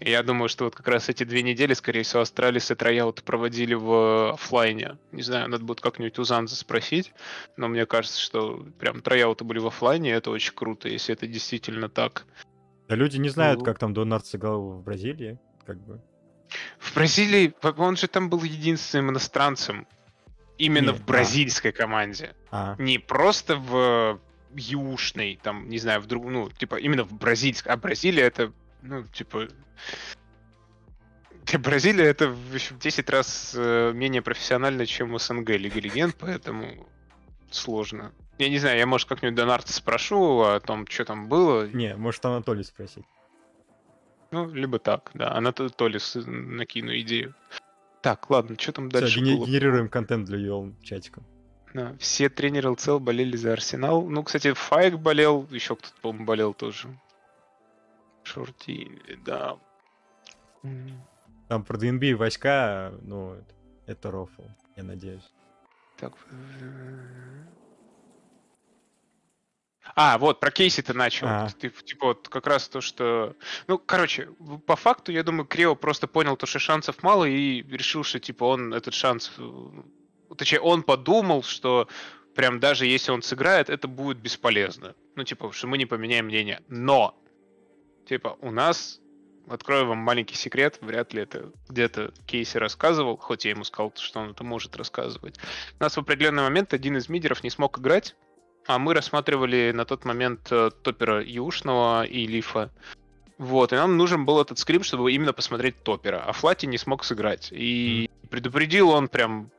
И 0.00 0.10
Я 0.10 0.22
думаю, 0.22 0.48
что 0.48 0.64
вот 0.64 0.74
как 0.76 0.86
раз 0.88 1.08
эти 1.08 1.24
две 1.24 1.42
недели, 1.42 1.72
скорее 1.74 2.02
всего, 2.02 2.22
Астралис 2.22 2.70
и 2.70 2.74
tryout 2.74 3.22
проводили 3.22 3.74
в 3.74 4.34
оффлайне. 4.34 4.96
Не 5.12 5.22
знаю, 5.22 5.48
надо 5.48 5.64
будет 5.64 5.80
как-нибудь 5.80 6.18
у 6.18 6.24
Занза 6.24 6.56
спросить, 6.56 7.12
но 7.56 7.68
мне 7.68 7.84
кажется, 7.86 8.20
что 8.20 8.64
прям 8.78 9.00
трояуты 9.00 9.44
были 9.44 9.58
в 9.58 9.66
оффлайне, 9.66 10.10
и 10.10 10.12
это 10.12 10.30
очень 10.30 10.54
круто, 10.54 10.88
если 10.88 11.14
это 11.14 11.26
действительно 11.26 11.88
так. 11.88 12.26
Да 12.88 12.96
люди 12.96 13.16
не 13.16 13.28
знают, 13.30 13.60
Ну. 13.60 13.64
как 13.64 13.78
там 13.78 13.94
Донард 13.94 14.26
сыграл 14.26 14.60
в 14.78 14.82
Бразилии, 14.82 15.38
как 15.66 15.78
бы. 15.84 16.00
В 16.78 16.94
Бразилии, 16.94 17.54
он 17.76 17.96
же 17.96 18.08
там 18.08 18.28
был 18.28 18.42
единственным 18.42 19.10
иностранцем. 19.10 19.86
Именно 20.56 20.90
Не, 20.90 20.96
в 20.96 21.04
бразильской 21.04 21.72
команде. 21.72 22.34
А, 22.50 22.76
Не 22.78 22.98
просто 22.98 23.56
в 23.56 24.20
южной, 24.54 25.38
там, 25.42 25.68
не 25.68 25.78
знаю, 25.78 26.00
в 26.00 26.06
друг, 26.06 26.26
ну, 26.26 26.48
типа, 26.50 26.76
именно 26.76 27.04
в 27.04 27.12
бразильской. 27.12 27.72
А 27.72 27.76
Бразилия 27.76 28.24
это, 28.24 28.52
ну, 28.82 29.04
типа... 29.04 29.48
Для 31.46 31.58
Бразилия 31.58 32.04
это 32.04 32.28
в 32.28 32.54
общем, 32.54 32.78
10 32.78 33.10
раз 33.10 33.54
э, 33.56 33.92
менее 33.94 34.22
профессионально, 34.22 34.86
чем 34.86 35.18
СНГ 35.18 35.50
Лига 35.50 35.80
Легенд, 35.80 36.16
поэтому 36.18 36.88
сложно. 37.50 38.12
Я 38.38 38.48
не 38.48 38.58
знаю, 38.58 38.78
я, 38.78 38.86
может, 38.86 39.08
как-нибудь 39.08 39.36
Донарта 39.36 39.72
спрошу 39.72 40.40
о 40.42 40.60
том, 40.60 40.86
что 40.86 41.04
там 41.04 41.28
было. 41.28 41.66
не, 41.68 41.96
может 41.96 42.24
Анатолий 42.24 42.64
спросить. 42.64 43.04
Ну, 44.34 44.50
либо 44.52 44.80
так, 44.80 45.12
да. 45.14 45.30
Она 45.32 45.52
то 45.52 45.68
то 45.68 45.86
ли 45.86 46.00
с- 46.00 46.20
накину 46.26 46.92
идею. 46.98 47.34
Так, 48.02 48.28
ладно, 48.30 48.56
что 48.58 48.72
там 48.72 48.90
Все, 48.90 49.00
дальше 49.00 49.20
было? 49.20 49.46
генерируем 49.46 49.88
контент 49.88 50.26
для 50.26 50.38
UL 50.38 50.74
чатика. 50.82 51.22
Да, 51.72 51.94
все 52.00 52.28
тренеры 52.28 52.70
ЛЦЛ 52.70 52.98
болели 52.98 53.36
за 53.36 53.52
Арсенал. 53.52 54.02
Ну, 54.02 54.24
кстати, 54.24 54.52
Файк 54.52 54.98
болел, 54.98 55.46
еще 55.50 55.76
кто-то, 55.76 55.94
по-моему, 56.02 56.24
болел 56.26 56.52
тоже. 56.52 56.88
Шорти, 58.24 58.90
да. 59.24 59.56
Там 61.48 61.62
про 61.62 61.78
ДНБ 61.78 62.02
и 62.02 62.14
войска, 62.14 62.92
ну, 63.02 63.36
это 63.86 64.10
рофл, 64.10 64.42
я 64.76 64.82
надеюсь. 64.82 65.30
Так. 65.96 66.12
А, 69.94 70.18
вот, 70.18 70.40
про 70.40 70.50
кейси 70.50 70.82
ты 70.82 70.92
начал. 70.94 71.26
А. 71.28 71.48
Ты, 71.58 71.70
типа, 71.70 72.06
вот 72.06 72.28
как 72.28 72.46
раз 72.46 72.68
то, 72.68 72.80
что... 72.80 73.34
Ну, 73.66 73.78
короче, 73.78 74.28
по 74.66 74.76
факту, 74.76 75.12
я 75.12 75.22
думаю, 75.22 75.46
Крио 75.46 75.74
просто 75.74 76.06
понял 76.06 76.36
то, 76.36 76.46
что 76.46 76.58
шансов 76.58 77.02
мало, 77.02 77.24
и 77.24 77.62
решил, 77.62 78.02
что, 78.02 78.18
типа, 78.18 78.44
он 78.44 78.74
этот 78.74 78.94
шанс... 78.94 79.32
э, 79.38 79.70
Точнее, 80.36 80.60
он 80.60 80.82
подумал, 80.82 81.42
что 81.42 81.88
прям 82.34 82.58
даже 82.58 82.86
если 82.86 83.12
он 83.12 83.22
сыграет, 83.22 83.70
это 83.70 83.86
будет 83.86 84.18
бесполезно. 84.18 84.94
Ну, 85.14 85.24
типа, 85.24 85.52
что 85.52 85.66
мы 85.66 85.78
не 85.78 85.86
поменяем 85.86 86.26
мнение. 86.26 86.60
Но, 86.68 87.16
типа, 88.08 88.36
у 88.40 88.50
нас 88.50 89.00
открою 89.48 89.86
вам 89.86 89.98
маленький 89.98 90.34
секрет, 90.34 90.78
вряд 90.80 91.12
ли 91.12 91.22
это 91.22 91.52
где-то 91.68 92.12
Кейси 92.26 92.56
рассказывал, 92.56 93.16
хоть 93.16 93.44
я 93.44 93.52
ему 93.52 93.64
сказал, 93.64 93.92
что 93.96 94.20
он 94.20 94.30
это 94.30 94.42
может 94.42 94.76
рассказывать. 94.76 95.38
У 95.78 95.82
нас 95.82 95.96
в 95.96 96.00
определенный 96.00 96.42
момент 96.42 96.72
один 96.72 96.96
из 96.96 97.08
мидеров 97.08 97.42
не 97.44 97.50
смог 97.50 97.78
играть, 97.78 98.16
а 98.66 98.78
мы 98.78 98.94
рассматривали 98.94 99.72
на 99.74 99.84
тот 99.84 100.04
момент 100.04 100.48
э, 100.50 100.70
топера 100.82 101.22
Юшного 101.22 102.04
и 102.04 102.26
Лифа. 102.26 102.70
Вот, 103.38 103.72
и 103.72 103.76
нам 103.76 103.96
нужен 103.96 104.24
был 104.24 104.40
этот 104.40 104.58
скрипт, 104.58 104.86
чтобы 104.86 105.12
именно 105.12 105.32
посмотреть 105.32 105.82
топера, 105.82 106.22
а 106.24 106.32
Флати 106.32 106.66
не 106.66 106.78
смог 106.78 107.04
сыграть. 107.04 107.48
И 107.50 108.08
предупредил 108.30 108.90
он 108.90 109.08
прям 109.08 109.50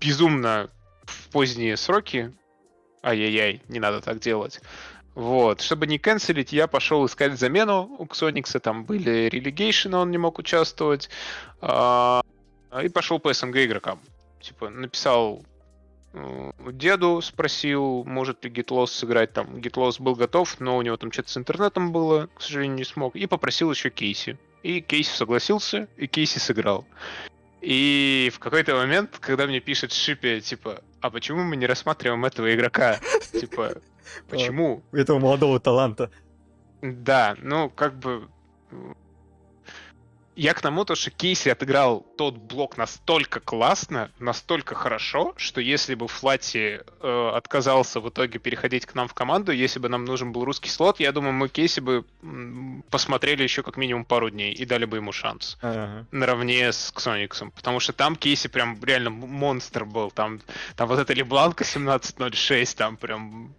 безумно 0.00 0.68
в 1.04 1.28
поздние 1.30 1.76
сроки. 1.76 2.32
Ай-яй-яй, 3.02 3.62
не 3.68 3.80
надо 3.80 4.00
так 4.00 4.20
делать. 4.20 4.60
Вот, 5.14 5.62
чтобы 5.62 5.86
не 5.86 5.98
канцелить, 5.98 6.52
я 6.52 6.66
пошел 6.66 7.06
искать 7.06 7.38
замену 7.38 7.96
у 7.98 8.04
Ксоникса, 8.04 8.60
там 8.60 8.84
были 8.84 9.30
религейшены, 9.30 9.96
он 9.96 10.10
не 10.10 10.18
мог 10.18 10.38
участвовать, 10.38 11.08
а, 11.62 12.20
и 12.82 12.90
пошел 12.90 13.18
по 13.18 13.32
СНГ 13.32 13.56
игрокам. 13.56 13.98
Типа, 14.42 14.68
написал 14.68 15.42
деду, 16.72 17.20
спросил, 17.20 18.04
может 18.04 18.44
ли 18.44 18.50
GitLoss 18.50 18.88
сыграть, 18.88 19.32
там, 19.32 19.56
GitLoss 19.56 20.02
был 20.02 20.14
готов, 20.14 20.58
но 20.60 20.76
у 20.76 20.82
него 20.82 20.96
там 20.96 21.12
что-то 21.12 21.30
с 21.30 21.36
интернетом 21.36 21.92
было, 21.92 22.28
к 22.34 22.42
сожалению, 22.42 22.78
не 22.78 22.84
смог, 22.84 23.16
и 23.16 23.26
попросил 23.26 23.70
еще 23.70 23.90
Кейси. 23.90 24.38
И 24.62 24.80
Кейси 24.80 25.10
согласился, 25.10 25.88
и 25.96 26.06
Кейси 26.06 26.38
сыграл. 26.38 26.84
И 27.60 28.30
в 28.34 28.38
какой-то 28.38 28.74
момент, 28.76 29.18
когда 29.20 29.46
мне 29.46 29.60
пишет 29.60 29.92
Шипи, 29.92 30.40
типа, 30.40 30.82
а 31.00 31.10
почему 31.10 31.42
мы 31.42 31.56
не 31.56 31.66
рассматриваем 31.66 32.24
этого 32.24 32.54
игрока? 32.54 32.98
Типа, 33.32 33.80
почему? 34.28 34.82
Этого 34.92 35.18
молодого 35.18 35.58
таланта. 35.58 36.10
Да, 36.82 37.36
ну, 37.42 37.70
как 37.70 37.98
бы 37.98 38.28
я 40.36 40.52
к 40.52 40.60
тому, 40.60 40.84
то, 40.84 40.94
что 40.94 41.10
Кейси 41.10 41.48
отыграл 41.48 42.00
тот 42.16 42.36
блок 42.36 42.76
настолько 42.76 43.40
классно, 43.40 44.10
настолько 44.18 44.74
хорошо, 44.74 45.32
что 45.38 45.62
если 45.62 45.94
бы 45.94 46.08
Флати 46.08 46.80
э, 47.00 47.30
отказался 47.34 48.00
в 48.00 48.08
итоге 48.10 48.38
переходить 48.38 48.84
к 48.84 48.94
нам 48.94 49.08
в 49.08 49.14
команду, 49.14 49.52
если 49.52 49.78
бы 49.78 49.88
нам 49.88 50.04
нужен 50.04 50.32
был 50.32 50.44
русский 50.44 50.68
слот, 50.68 51.00
я 51.00 51.12
думаю, 51.12 51.32
мы 51.32 51.48
Кейси 51.48 51.80
бы 51.80 52.04
посмотрели 52.90 53.42
еще 53.42 53.62
как 53.62 53.78
минимум 53.78 54.04
пару 54.04 54.28
дней 54.28 54.52
и 54.52 54.66
дали 54.66 54.84
бы 54.84 54.98
ему 54.98 55.10
шанс. 55.10 55.56
Ага. 55.62 56.06
Наравне 56.10 56.70
с 56.70 56.92
Ксониксом. 56.92 57.50
Потому 57.50 57.80
что 57.80 57.94
там 57.94 58.14
Кейси 58.14 58.48
прям 58.48 58.78
реально 58.84 59.10
монстр 59.10 59.86
был. 59.86 60.10
Там, 60.10 60.42
там 60.76 60.88
вот 60.88 60.98
эта 60.98 61.14
Лебланка 61.14 61.64
1706, 61.64 62.76
там 62.76 62.98
прям 62.98 63.54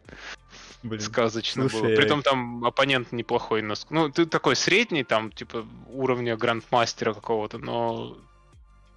Блин. 0.84 1.02
сказочно 1.02 1.68
Слушай, 1.68 1.90
было. 1.90 1.96
Притом 1.96 2.22
там 2.22 2.64
оппонент 2.66 3.12
неплохой. 3.12 3.62
Ну, 3.62 4.10
ты 4.10 4.26
такой 4.26 4.56
средний, 4.56 5.04
там, 5.04 5.32
типа, 5.32 5.66
уровня 5.90 6.38
грандмастера 6.38 7.14
какого-то, 7.14 7.58
но 7.58 8.18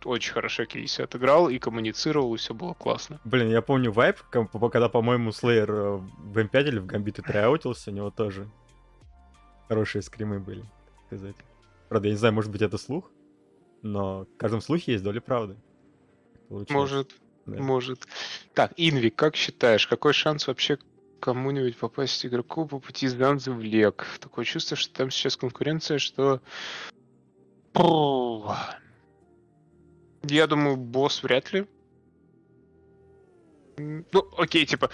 очень 0.05 0.32
хорошо 0.32 0.65
Кейси 0.65 1.02
отыграл 1.02 1.48
и 1.48 1.59
коммуницировал, 1.59 2.35
и 2.35 2.39
все 2.39 2.55
было 2.55 2.74
классно. 2.74 3.20
Блин, 3.24 3.48
я 3.51 3.62
помню 3.62 3.93
вайп, 3.93 4.19
когда, 4.31 4.89
по-моему, 4.89 5.32
Слеер 5.32 5.70
э, 5.70 5.97
в 5.97 6.39
М5 6.39 6.69
или 6.69 6.78
в 6.78 6.86
Гамбиты 6.86 7.23
триаутился, 7.23 7.90
у 7.90 7.94
него 7.94 8.11
тоже 8.11 8.48
хорошие 9.69 10.02
скримы 10.02 10.40
были, 10.40 10.62
так 10.62 11.19
сказать. 11.19 11.36
Правда, 11.89 12.09
я 12.09 12.15
не 12.15 12.19
знаю, 12.19 12.35
может 12.35 12.51
быть, 12.51 12.62
это 12.62 12.78
слух, 12.78 13.11
но 13.82 14.24
в 14.24 14.36
каждом 14.36 14.61
слухе 14.61 14.93
есть 14.93 15.05
доля 15.05 15.20
правды. 15.20 15.57
Получается. 16.48 16.74
Может, 16.74 17.15
да. 17.47 17.62
может. 17.62 18.07
Так, 18.55 18.73
Инвик, 18.77 19.16
как 19.16 19.36
считаешь, 19.36 19.86
какой 19.86 20.12
шанс 20.12 20.47
вообще 20.47 20.78
кому-нибудь 21.20 21.76
попасть 21.76 22.24
игроку 22.26 22.66
по 22.66 22.80
пути 22.80 23.06
с 23.06 23.14
Ганзы 23.14 23.52
в 23.52 23.60
Лег. 23.60 24.06
Такое 24.20 24.44
чувство, 24.44 24.76
что 24.76 24.92
там 24.94 25.10
сейчас 25.10 25.36
конкуренция, 25.36 25.98
что... 25.98 26.40
Я 30.22 30.47
думаю, 30.47 30.76
босс 30.76 31.22
вряд 31.22 31.52
ли. 31.52 31.66
Ну, 33.78 34.28
окей, 34.36 34.66
типа, 34.66 34.90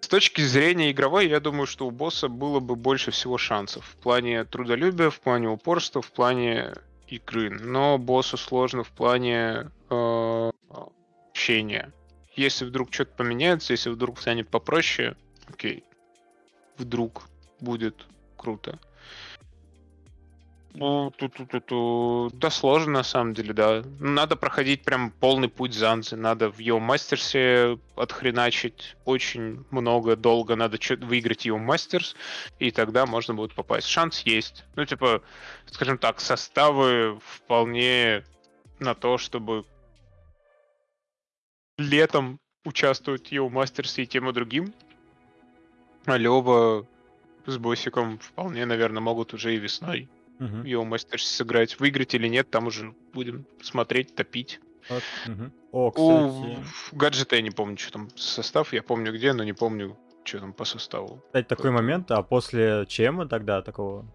с 0.00 0.08
точки 0.08 0.42
зрения 0.42 0.90
игровой, 0.90 1.28
я 1.28 1.40
думаю, 1.40 1.66
что 1.66 1.86
у 1.86 1.90
босса 1.90 2.28
было 2.28 2.60
бы 2.60 2.76
больше 2.76 3.10
всего 3.10 3.38
шансов. 3.38 3.84
В 3.84 3.96
плане 3.96 4.44
трудолюбия, 4.44 5.10
в 5.10 5.20
плане 5.20 5.48
упорства, 5.48 6.02
в 6.02 6.12
плане 6.12 6.74
игры. 7.08 7.50
Но 7.50 7.98
боссу 7.98 8.36
сложно 8.36 8.84
в 8.84 8.90
плане 8.90 9.70
э, 9.90 10.50
общения. 11.30 11.92
Если 12.34 12.64
вдруг 12.64 12.92
что-то 12.92 13.12
поменяется, 13.16 13.72
если 13.72 13.90
вдруг 13.90 14.20
станет 14.20 14.48
попроще, 14.48 15.16
Окей. 15.52 15.84
Вдруг 16.78 17.28
будет 17.60 18.06
круто. 18.36 18.78
Ну, 20.74 21.10
тут, 21.10 21.34
тут, 21.34 21.66
тут, 21.66 22.38
да, 22.38 22.48
сложно 22.48 22.92
на 22.92 23.02
самом 23.02 23.34
деле, 23.34 23.52
да. 23.52 23.82
Надо 24.00 24.36
проходить 24.36 24.84
прям 24.84 25.10
полный 25.10 25.50
путь 25.50 25.74
Занзы. 25.74 26.16
Надо 26.16 26.50
в 26.50 26.58
его 26.60 26.80
мастерсе 26.80 27.78
отхреначить 27.94 28.96
очень 29.04 29.66
много, 29.70 30.16
долго. 30.16 30.56
Надо 30.56 30.78
выиграть 31.00 31.44
его 31.44 31.58
мастерс, 31.58 32.16
и 32.58 32.70
тогда 32.70 33.04
можно 33.04 33.34
будет 33.34 33.54
попасть. 33.54 33.86
Шанс 33.86 34.20
есть. 34.20 34.64
Ну, 34.74 34.86
типа, 34.86 35.22
скажем 35.66 35.98
так, 35.98 36.20
составы 36.20 37.18
вполне 37.22 38.24
на 38.78 38.94
то, 38.94 39.18
чтобы 39.18 39.64
летом 41.76 42.40
участвовать 42.64 43.28
в 43.28 43.32
его 43.32 43.50
мастерсе 43.50 44.04
и 44.04 44.06
тем 44.06 44.28
и 44.30 44.32
другим. 44.32 44.72
А 46.06 46.16
Лева 46.16 46.86
с 47.46 47.58
Босиком 47.58 48.18
вполне, 48.18 48.66
наверное, 48.66 49.00
могут 49.00 49.34
уже 49.34 49.54
и 49.54 49.58
весной 49.58 50.08
угу. 50.38 50.64
его 50.64 50.84
мастерс 50.84 51.26
сыграть. 51.26 51.78
Выиграть 51.78 52.14
или 52.14 52.28
нет, 52.28 52.50
там 52.50 52.66
уже 52.66 52.94
будем 53.12 53.46
смотреть, 53.62 54.14
топить. 54.14 54.60
Вот. 54.88 55.02
Угу. 55.28 55.50
О, 55.72 55.90
кстати. 55.90 56.58
У 56.92 56.96
гаджета 56.96 57.36
я 57.36 57.42
не 57.42 57.50
помню, 57.50 57.78
что 57.78 57.92
там 57.92 58.08
состав. 58.16 58.72
Я 58.72 58.82
помню 58.82 59.12
где, 59.12 59.32
но 59.32 59.44
не 59.44 59.52
помню, 59.52 59.96
что 60.24 60.40
там 60.40 60.52
по 60.52 60.64
составу. 60.64 61.22
Кстати, 61.26 61.46
такой 61.46 61.70
момент, 61.70 62.10
а 62.10 62.22
после 62.22 62.84
чема 62.88 63.28
тогда 63.28 63.62
такого 63.62 64.06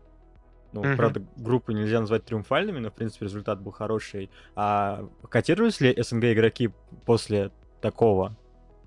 ну, 0.73 0.83
uh 0.83 0.97
правда, 0.97 1.23
группы 1.37 1.73
нельзя 1.73 2.01
назвать 2.01 2.25
триумфальными, 2.25 2.79
но, 2.79 2.89
в 2.89 2.93
принципе, 2.93 3.25
результат 3.25 3.61
был 3.61 3.71
хороший. 3.71 4.29
А 4.53 5.07
котировались 5.29 5.79
ли 5.79 5.95
СНГ 5.97 6.25
игроки 6.25 6.71
после 7.05 7.51
такого 7.81 8.35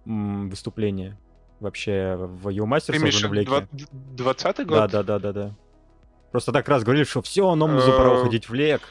м- 0.04 0.50
выступления? 0.50 1.18
Вообще 1.60 2.16
в 2.18 2.48
Юмастерс 2.48 2.98
в 2.98 3.22
Навлеке. 3.22 3.68
20 3.92 4.66
год? 4.66 4.66
Да, 4.66 4.88
да, 4.88 5.02
да, 5.02 5.18
да, 5.18 5.32
да. 5.32 5.54
Просто 6.30 6.52
так 6.52 6.68
раз 6.68 6.82
говорили, 6.82 7.04
что 7.04 7.22
все, 7.22 7.54
Номузу 7.54 7.92
пора 7.92 8.10
э, 8.10 8.20
уходить 8.20 8.48
в 8.48 8.54
лек. 8.54 8.82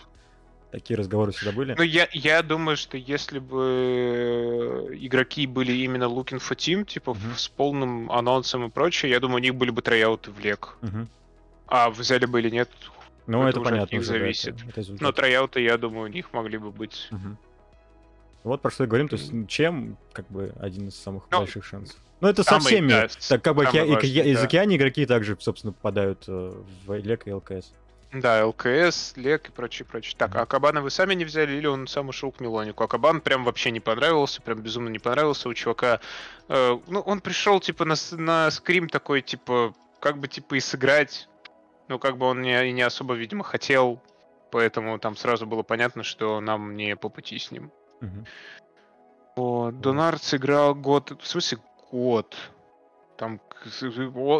Такие 0.71 0.97
разговоры 0.97 1.31
всегда 1.31 1.51
были. 1.51 1.73
Ну, 1.75 1.83
я, 1.83 2.07
я 2.11 2.43
думаю, 2.43 2.77
что 2.77 2.97
если 2.97 3.39
бы 3.39 4.95
игроки 4.99 5.47
были 5.47 5.71
именно 5.71 6.03
looking 6.03 6.39
for 6.39 6.55
team, 6.55 6.85
типа 6.85 7.11
uh-huh. 7.11 7.37
с 7.37 7.47
полным 7.47 8.11
анонсом 8.11 8.65
и 8.65 8.69
прочее, 8.69 9.11
я 9.11 9.19
думаю, 9.19 9.37
у 9.37 9.43
них 9.43 9.55
были 9.55 9.71
бы 9.71 9.81
трояуты 9.81 10.31
в 10.31 10.39
лек. 10.39 10.77
Uh-huh. 10.81 11.07
А 11.67 11.89
взяли 11.89 12.25
бы 12.25 12.39
или 12.39 12.49
нет, 12.49 12.69
ну, 13.25 13.41
это, 13.41 13.49
это 13.49 13.61
понятно. 13.61 13.83
От 13.83 13.91
них 13.93 14.05
зависит. 14.05 14.55
Это, 14.67 14.81
это 14.81 14.95
Но 14.99 15.11
трояуты, 15.11 15.61
я 15.61 15.77
думаю, 15.77 16.05
у 16.05 16.13
них 16.13 16.33
могли 16.33 16.57
бы 16.57 16.71
быть. 16.71 17.07
Uh-huh. 17.11 17.35
Вот 18.43 18.61
про 18.61 18.71
что 18.71 18.83
я 18.83 18.87
говорим, 18.87 19.09
то 19.09 19.15
есть 19.15 19.31
чем 19.47 19.97
как 20.13 20.27
бы 20.29 20.53
один 20.59 20.87
из 20.87 20.95
самых 20.95 21.23
Но... 21.31 21.39
больших 21.39 21.65
шансов. 21.65 21.97
Ну, 22.21 22.27
это 22.27 22.43
со 22.43 22.59
всеми. 22.59 22.89
Да, 22.89 23.07
так 23.29 23.41
как 23.41 23.55
бы 23.55 23.65
оке... 23.65 23.85
важный, 23.85 24.09
из 24.09 24.39
да. 24.39 24.43
океане 24.43 24.75
игроки 24.75 25.05
также, 25.05 25.37
собственно, 25.39 25.71
попадают 25.71 26.25
э, 26.27 26.53
в 26.85 26.93
лек 26.97 27.27
и 27.27 27.33
ЛКС. 27.33 27.71
Да, 28.11 28.45
ЛКС, 28.47 29.13
Лек 29.17 29.49
и 29.49 29.51
прочее, 29.51 29.85
прочее. 29.85 30.15
Так, 30.17 30.35
а 30.35 30.45
Кабана 30.47 30.81
вы 30.81 30.89
сами 30.89 31.13
не 31.13 31.25
взяли 31.25 31.53
или 31.53 31.67
он 31.67 31.85
сам 31.85 32.09
ушел 32.09 32.31
к 32.31 32.39
Милонику? 32.39 32.83
А 32.83 32.87
Кабан 32.87 33.21
прям 33.21 33.43
вообще 33.43 33.69
не 33.69 33.79
понравился, 33.79 34.41
прям 34.41 34.61
безумно 34.61 34.89
не 34.89 34.97
понравился 34.97 35.47
у 35.47 35.53
чувака. 35.53 35.99
Э, 36.47 36.77
ну, 36.87 37.01
он 37.01 37.21
пришел, 37.21 37.59
типа, 37.59 37.85
на, 37.85 37.95
на 38.11 38.49
скрим 38.49 38.89
такой, 38.89 39.21
типа, 39.21 39.75
как 39.99 40.17
бы, 40.17 40.27
типа, 40.27 40.55
и 40.55 40.59
сыграть. 40.59 41.29
Ну, 41.87 41.99
как 41.99 42.17
бы 42.17 42.25
он 42.25 42.41
не, 42.41 42.71
не 42.71 42.81
особо, 42.81 43.13
видимо, 43.13 43.43
хотел. 43.43 44.01
Поэтому 44.51 44.97
там 44.97 45.15
сразу 45.15 45.45
было 45.45 45.61
понятно, 45.61 46.03
что 46.03 46.41
нам 46.41 46.75
не 46.75 46.95
по 46.95 47.09
пути 47.09 47.37
с 47.37 47.51
ним. 47.51 47.71
Угу. 48.01 48.25
Вот, 49.35 49.79
Донар 49.81 50.17
сыграл 50.19 50.75
год... 50.75 51.11
В 51.21 51.27
смысле, 51.27 51.59
год. 51.91 52.35
Там 53.17 53.41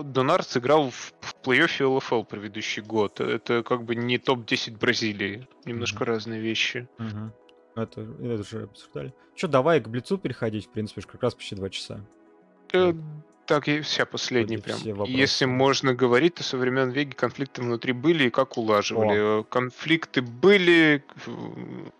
Донар 0.03 0.43
сыграл 0.43 0.89
в, 0.89 1.13
в 1.19 1.35
плей-оффе 1.43 1.85
ЛФЛ 1.85 2.23
предыдущий 2.23 2.81
год. 2.81 3.19
Это 3.19 3.63
как 3.63 3.83
бы 3.83 3.95
не 3.95 4.17
топ-10 4.17 4.77
Бразилии. 4.77 5.47
Немножко 5.65 6.03
mm-hmm. 6.03 6.07
разные 6.07 6.41
вещи. 6.41 6.87
Mm-hmm. 6.97 7.29
Это, 7.75 8.01
это 8.01 8.41
уже 8.41 8.63
обсуждали. 8.63 9.13
Че, 9.35 9.47
давай 9.47 9.81
к 9.81 9.87
Блицу 9.87 10.17
переходить, 10.17 10.67
в 10.67 10.71
принципе, 10.71 11.01
как 11.01 11.23
раз 11.23 11.35
почти 11.35 11.55
два 11.55 11.69
часа. 11.69 12.05
Э, 12.73 12.93
так, 13.49 13.67
и 13.67 13.81
вся 13.81 14.05
последняя 14.05 14.59
прям. 14.59 14.77
Если 15.05 15.45
можно 15.45 15.95
говорить, 15.95 16.35
то 16.35 16.43
со 16.43 16.55
времен 16.55 16.91
Веги 16.91 17.15
конфликты 17.15 17.63
внутри 17.63 17.93
были 17.93 18.25
и 18.25 18.29
как 18.29 18.59
улаживали. 18.59 19.39
О. 19.39 19.43
Конфликты 19.43 20.21
были, 20.21 21.03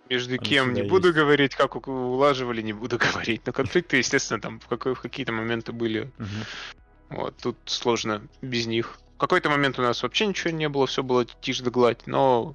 между 0.10 0.36
Они 0.36 0.38
кем 0.38 0.74
не 0.74 0.84
буду 0.84 1.08
есть. 1.08 1.18
говорить, 1.18 1.56
как 1.56 1.88
улаживали, 1.88 2.62
не 2.62 2.74
буду 2.74 3.00
говорить. 3.00 3.42
Но 3.48 3.52
конфликты, 3.52 3.98
естественно, 3.98 4.40
там 4.40 4.60
в, 4.60 4.68
какой, 4.68 4.94
в 4.94 5.02
какие-то 5.02 5.32
моменты 5.32 5.72
были. 5.72 6.12
Угу. 6.20 7.18
Вот, 7.18 7.38
тут 7.38 7.58
сложно 7.66 8.22
без 8.44 8.68
них. 8.68 9.00
какой-то 9.18 9.50
момент 9.50 9.80
у 9.80 9.82
нас 9.82 10.04
вообще 10.04 10.28
ничего 10.28 10.52
не 10.52 10.70
было, 10.70 10.86
все 10.86 11.02
было 11.02 11.26
тишь 11.26 11.62
да 11.62 11.72
гладь, 11.72 12.06
но 12.06 12.54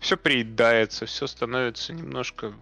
все 0.00 0.18
приедается, 0.18 1.06
все 1.06 1.26
становится 1.26 1.94
немножко 1.94 2.52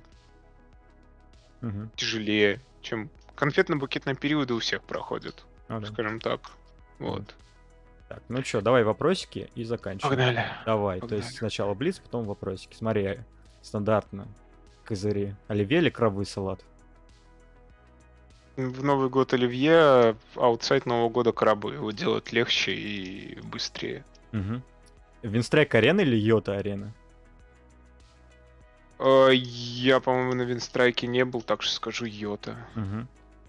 Мгм. 1.62 1.90
тяжелее, 1.96 2.60
чем 2.80 3.10
конфетно-букетные 3.34 4.14
периоды 4.14 4.54
у 4.54 4.60
всех 4.60 4.84
проходят, 4.84 5.44
Ну 5.68 5.80
да. 5.80 5.86
скажем 5.86 6.20
так. 6.20 6.40
Вот. 6.98 7.34
Так, 8.08 8.22
ну 8.28 8.42
что, 8.44 8.60
давай 8.60 8.84
вопросики 8.84 9.50
и 9.54 9.64
заканчиваем. 9.64 10.10
Погнали. 10.16 10.46
Давай, 10.66 11.00
то 11.00 11.06
Погнали. 11.06 11.22
есть 11.22 11.38
сначала 11.38 11.74
блиц, 11.74 11.98
потом 11.98 12.24
вопросики. 12.24 12.74
Смотри, 12.74 13.20
стандартно. 13.62 14.28
Козыри. 14.84 15.34
Оливье 15.48 15.78
или 15.78 15.88
крабовый 15.90 16.26
салат? 16.26 16.60
В 18.56 18.84
Новый 18.84 19.08
год 19.08 19.32
Оливье, 19.32 20.16
аутсайд 20.36 20.86
Нового 20.86 21.08
года 21.08 21.32
крабы. 21.32 21.74
Его 21.74 21.90
делать 21.90 22.30
легче 22.32 22.72
и 22.72 23.40
быстрее. 23.40 24.04
Угу. 24.32 24.62
Винстрайк 25.22 25.74
арена 25.74 26.02
или 26.02 26.14
Йота 26.16 26.56
арена? 26.58 26.92
Э, 28.98 29.30
Я, 29.32 29.98
по-моему, 30.00 30.34
на 30.34 30.42
Винстрайке 30.42 31.06
не 31.06 31.24
был, 31.24 31.42
так 31.42 31.62
что 31.62 31.74
скажу 31.74 32.04
Йота. 32.04 32.56
Угу. 32.76 33.06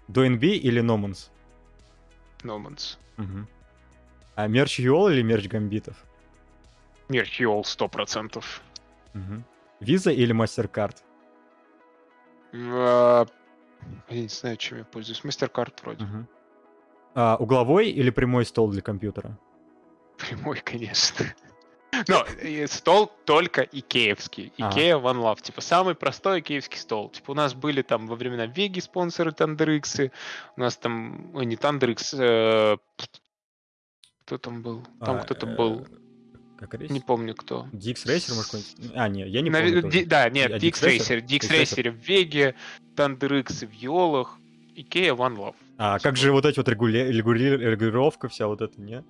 DNB 0.08 0.44
или 0.56 0.80
Номанс? 0.80 1.30
Номанс. 2.42 2.98
Угу. 3.18 3.46
А 4.34 4.46
мерч 4.48 4.78
Юол 4.78 5.08
или 5.08 5.22
мерч 5.22 5.48
Гамбитов? 5.48 5.96
Мир 7.08 7.24
Хиол 7.24 7.62
100%. 7.62 8.44
Угу. 9.14 9.42
Виза 9.80 10.10
или 10.10 10.32
Мастеркард? 10.32 11.02
А, 12.52 13.26
Я 14.08 14.20
не 14.22 14.28
знаю, 14.28 14.56
чем 14.56 14.78
я 14.78 14.84
пользуюсь. 14.84 15.24
Мастеркард 15.24 15.80
вроде. 15.82 16.04
Угу. 16.04 16.26
А, 17.14 17.36
угловой 17.36 17.88
или 17.90 18.10
прямой 18.10 18.44
стол 18.44 18.70
для 18.70 18.82
компьютера? 18.82 19.38
Прямой, 20.18 20.60
конечно. 20.60 21.26
Но 22.08 22.24
и 22.42 22.66
стол 22.66 23.12
только 23.24 23.62
икеевский. 23.62 24.52
Икея 24.56 24.96
One 24.96 25.20
Love. 25.22 25.42
Типа 25.42 25.60
самый 25.60 25.94
простой 25.94 26.40
икеевский 26.40 26.78
стол. 26.78 27.10
Типа 27.10 27.30
у 27.32 27.34
нас 27.34 27.54
были 27.54 27.82
там 27.82 28.06
во 28.06 28.16
времена 28.16 28.46
Веги 28.46 28.80
спонсоры 28.80 29.32
ThunderX 29.32 29.94
ы. 29.94 30.10
У 30.56 30.60
нас 30.60 30.76
там... 30.76 31.30
Ой, 31.34 31.46
не 31.46 31.56
ThunderX. 31.56 32.14
э, 32.18 32.76
Кто 34.24 34.38
там 34.38 34.62
был? 34.62 34.82
Там 35.00 35.16
А, 35.16 35.18
кто-то 35.20 35.46
э, 35.46 35.56
был. 35.56 35.86
Как 36.58 36.74
рейс? 36.74 36.90
Не 36.90 37.00
помню 37.00 37.34
кто. 37.34 37.66
DXRacer, 37.72 38.34
может, 38.34 38.50
какой-нибудь? 38.50 38.92
А, 38.96 39.08
не, 39.08 39.28
я 39.28 39.42
не 39.42 39.50
помню. 39.50 39.82
Ди- 39.90 40.04
Да, 40.04 40.28
нет, 40.30 40.52
А, 40.52 40.56
DX- 40.56 40.72
DXRacer? 40.72 41.20
DXRacer. 41.20 41.90
В 41.90 41.96
Веге, 41.96 42.54
ThunderX 42.96 43.58
ы 43.58 43.66
в 43.66 43.72
Йолах, 43.72 44.38
Икея 44.74 45.14
One 45.14 45.36
Love. 45.36 45.54
А 45.78 45.98
как 45.98 46.16
же 46.16 46.32
вот 46.32 46.46
эти 46.46 46.58
вот 46.58 46.68
регули- 46.68 47.10
регулировка 47.10 48.28
вся 48.28 48.46
вот 48.46 48.62
это, 48.62 48.80
не? 48.80 49.04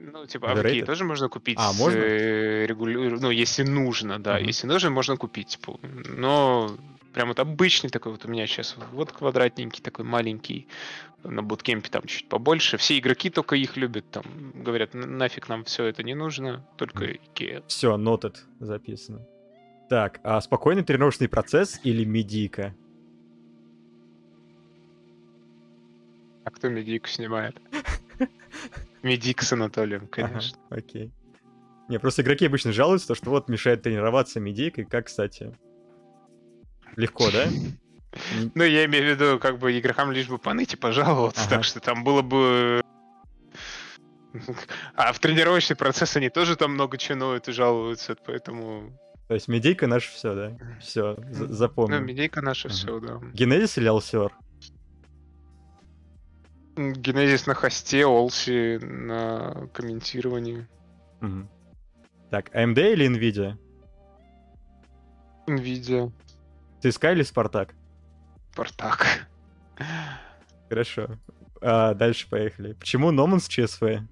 Ну, 0.00 0.26
типа, 0.26 0.50
а 0.50 0.54
Underrated? 0.54 0.86
тоже 0.86 1.04
можно 1.04 1.28
купить. 1.28 1.58
А, 1.60 1.72
можно? 1.74 1.98
э, 1.98 2.66
регули- 2.66 3.18
Ну, 3.20 3.30
если 3.30 3.64
нужно, 3.64 4.18
да. 4.18 4.36
Мгм. 4.38 4.46
Если 4.46 4.66
нужно, 4.66 4.90
можно 4.90 5.16
купить. 5.16 5.48
Типа. 5.48 5.78
Но 6.08 6.70
прям 7.12 7.28
вот 7.28 7.38
обычный 7.38 7.90
такой 7.90 8.12
вот 8.12 8.24
у 8.24 8.28
меня 8.28 8.46
сейчас 8.46 8.76
вот 8.92 9.12
квадратненький, 9.12 9.82
такой 9.82 10.04
маленький. 10.04 10.66
На 11.22 11.42
буткемпе 11.42 11.90
там 11.90 12.02
чуть 12.06 12.26
побольше. 12.28 12.78
Все 12.78 12.98
игроки 12.98 13.28
только 13.28 13.54
их 13.56 13.76
любят. 13.76 14.06
Там 14.10 14.24
говорят, 14.54 14.94
«На- 14.94 15.06
нафиг 15.06 15.50
нам 15.50 15.64
все 15.64 15.84
это 15.84 16.02
не 16.02 16.14
нужно, 16.14 16.64
только. 16.78 17.12
Икея. 17.12 17.62
Все, 17.66 17.96
noted 17.98 18.36
записано. 18.58 19.20
Так, 19.90 20.20
а 20.22 20.40
спокойный 20.40 20.82
тренировочный 20.82 21.28
процесс 21.28 21.78
или 21.84 22.04
медийка? 22.04 22.74
А 26.44 26.50
кто 26.50 26.68
медийку 26.70 27.06
снимает? 27.08 27.60
Медик 29.02 29.42
с 29.42 29.52
Анатолием, 29.52 30.02
Ага, 30.12 30.28
конечно. 30.28 30.58
окей. 30.70 31.12
Не, 31.88 31.98
просто 31.98 32.22
игроки 32.22 32.46
обычно 32.46 32.72
жалуются, 32.72 33.08
то, 33.08 33.14
что 33.14 33.30
вот 33.30 33.48
мешает 33.48 33.82
тренироваться 33.82 34.38
медийкой, 34.40 34.84
как, 34.84 35.06
кстати. 35.06 35.56
Легко, 36.96 37.30
да? 37.30 37.46
Ну, 38.56 38.64
я 38.64 38.84
имею 38.86 39.04
в 39.04 39.08
виду, 39.20 39.38
как 39.38 39.58
бы 39.60 39.78
игрокам 39.78 40.10
лишь 40.10 40.26
бы 40.26 40.36
поныть 40.38 40.74
и 40.74 40.76
пожаловаться, 40.76 41.42
Ага. 41.42 41.50
так 41.56 41.64
что 41.64 41.78
там 41.78 42.02
было 42.02 42.22
бы... 42.22 42.82
А 44.96 45.12
в 45.12 45.18
тренировочный 45.20 45.76
процесс 45.76 46.16
они 46.16 46.28
тоже 46.28 46.56
там 46.56 46.72
много 46.74 46.98
чего 46.98 47.18
ноют 47.18 47.46
и 47.48 47.52
жалуются, 47.52 48.16
поэтому... 48.26 48.92
То 49.28 49.34
есть 49.34 49.46
медийка 49.46 49.86
наше 49.86 50.10
все, 50.12 50.34
да? 50.34 50.58
Все, 50.80 51.16
Ну, 51.18 51.46
запомнил. 51.52 52.00
медийка 52.00 52.40
наша 52.42 52.68
все, 52.68 52.98
да. 52.98 53.20
Генезис 53.32 53.78
или 53.78 53.86
Алсер? 53.86 54.32
Генезис 56.76 57.46
на 57.46 57.54
хосте, 57.54 58.06
Олси 58.06 58.78
на 58.82 59.68
комментировании. 59.72 60.66
Мгм. 61.20 61.48
Так, 62.30 62.54
AMD 62.54 62.92
или 62.92 63.08
Nvidia? 63.08 63.56
Nvidia, 65.46 66.12
ЦСКА 66.80 67.12
или 67.12 67.22
Спартак? 67.22 67.74
Спартак. 68.52 69.26
Хорошо. 70.68 71.18
А, 71.60 71.94
дальше 71.94 72.28
поехали. 72.28 72.74
Почему 72.74 73.10
Номанс 73.10 73.48
ЧСВ? 73.48 74.02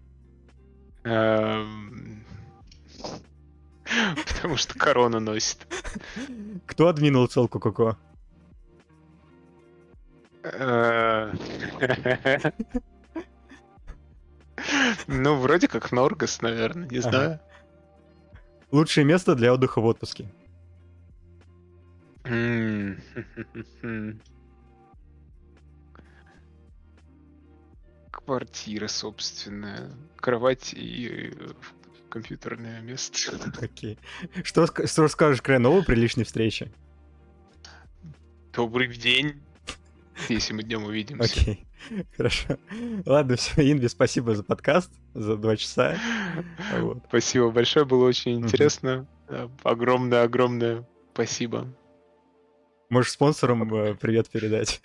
Эм, 1.04 2.24
Потому 4.26 4.56
что 4.56 4.78
корона 4.78 5.20
носит. 5.20 5.66
Кто 6.66 6.88
админил 6.88 7.26
целку 7.26 7.58
Коко? 7.58 7.96
Э, 10.42 11.32
Ну, 15.06 15.36
вроде 15.36 15.68
как 15.68 15.92
Норгас, 15.92 16.42
наверное, 16.42 16.88
не 16.88 16.98
знаю. 17.00 17.40
Лучшее 18.70 19.04
место 19.04 19.34
для 19.34 19.52
отдыха 19.52 19.80
в 19.80 19.86
отпуске? 19.86 20.28
Квартира 28.10 28.88
собственная, 28.88 29.90
кровать 30.16 30.74
и 30.74 31.32
э, 31.34 31.48
компьютерное 32.10 32.82
место. 32.82 33.38
Окей. 33.62 33.98
Что, 34.44 34.66
что 34.66 35.08
скажешь 35.08 35.40
Крайнову 35.40 35.82
при 35.82 35.94
личной 35.94 36.24
встрече? 36.24 36.70
Добрый 38.52 38.94
день, 38.94 39.40
если 40.28 40.52
мы 40.52 40.62
днем 40.62 40.84
увидимся. 40.84 41.40
Окей. 41.40 41.66
Хорошо. 42.16 42.58
Ладно, 43.06 43.36
все, 43.36 43.70
Инви, 43.70 43.88
спасибо 43.88 44.34
за 44.34 44.42
подкаст, 44.42 44.92
за 45.14 45.36
два 45.36 45.56
часа. 45.56 45.96
Вот. 46.78 47.04
Спасибо 47.08 47.50
большое, 47.50 47.84
было 47.84 48.06
очень 48.06 48.40
интересно. 48.40 49.06
Да, 49.28 49.50
Огромное-огромное 49.62 50.86
спасибо. 51.12 51.66
Можешь 52.90 53.12
спонсорам 53.12 53.74
э, 53.74 53.94
привет 53.94 54.30
передать. 54.30 54.80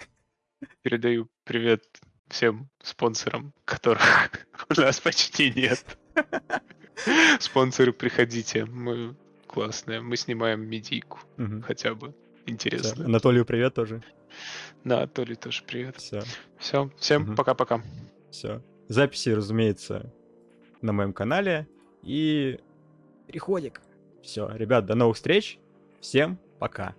Передаю 0.81 1.30
привет 1.45 1.84
всем 2.27 2.69
спонсорам, 2.81 3.53
которых 3.65 4.03
у 4.69 4.80
нас 4.80 4.99
почти 4.99 5.51
нет. 5.51 5.85
Спонсоры, 7.39 7.93
приходите. 7.93 8.65
Мы 8.65 9.15
классные. 9.47 10.01
Мы 10.01 10.18
снимаем 10.18 10.68
медийку. 10.68 11.19
Мгм. 11.38 11.61
Хотя 11.61 11.95
бы. 11.95 12.14
Интересно. 12.45 13.05
Анатолию 13.05 13.45
привет 13.45 13.73
тоже. 13.73 14.03
Да, 14.84 15.07
Толи 15.07 15.35
тоже 15.35 15.64
привет. 15.65 15.97
Все, 15.97 16.22
Все, 16.57 16.89
всем 16.97 17.35
пока-пока. 17.35 17.81
все. 18.31 18.61
Записи, 18.89 19.30
разумеется, 19.30 20.11
на 20.81 20.91
моем 20.93 21.14
канале. 21.14 21.68
И 22.01 22.60
переходик. 23.27 23.81
Все, 24.22 24.49
ребят, 24.53 24.85
до 24.85 24.95
новых 24.95 25.15
встреч. 25.15 25.57
Всем 26.01 26.38
пока. 26.60 26.95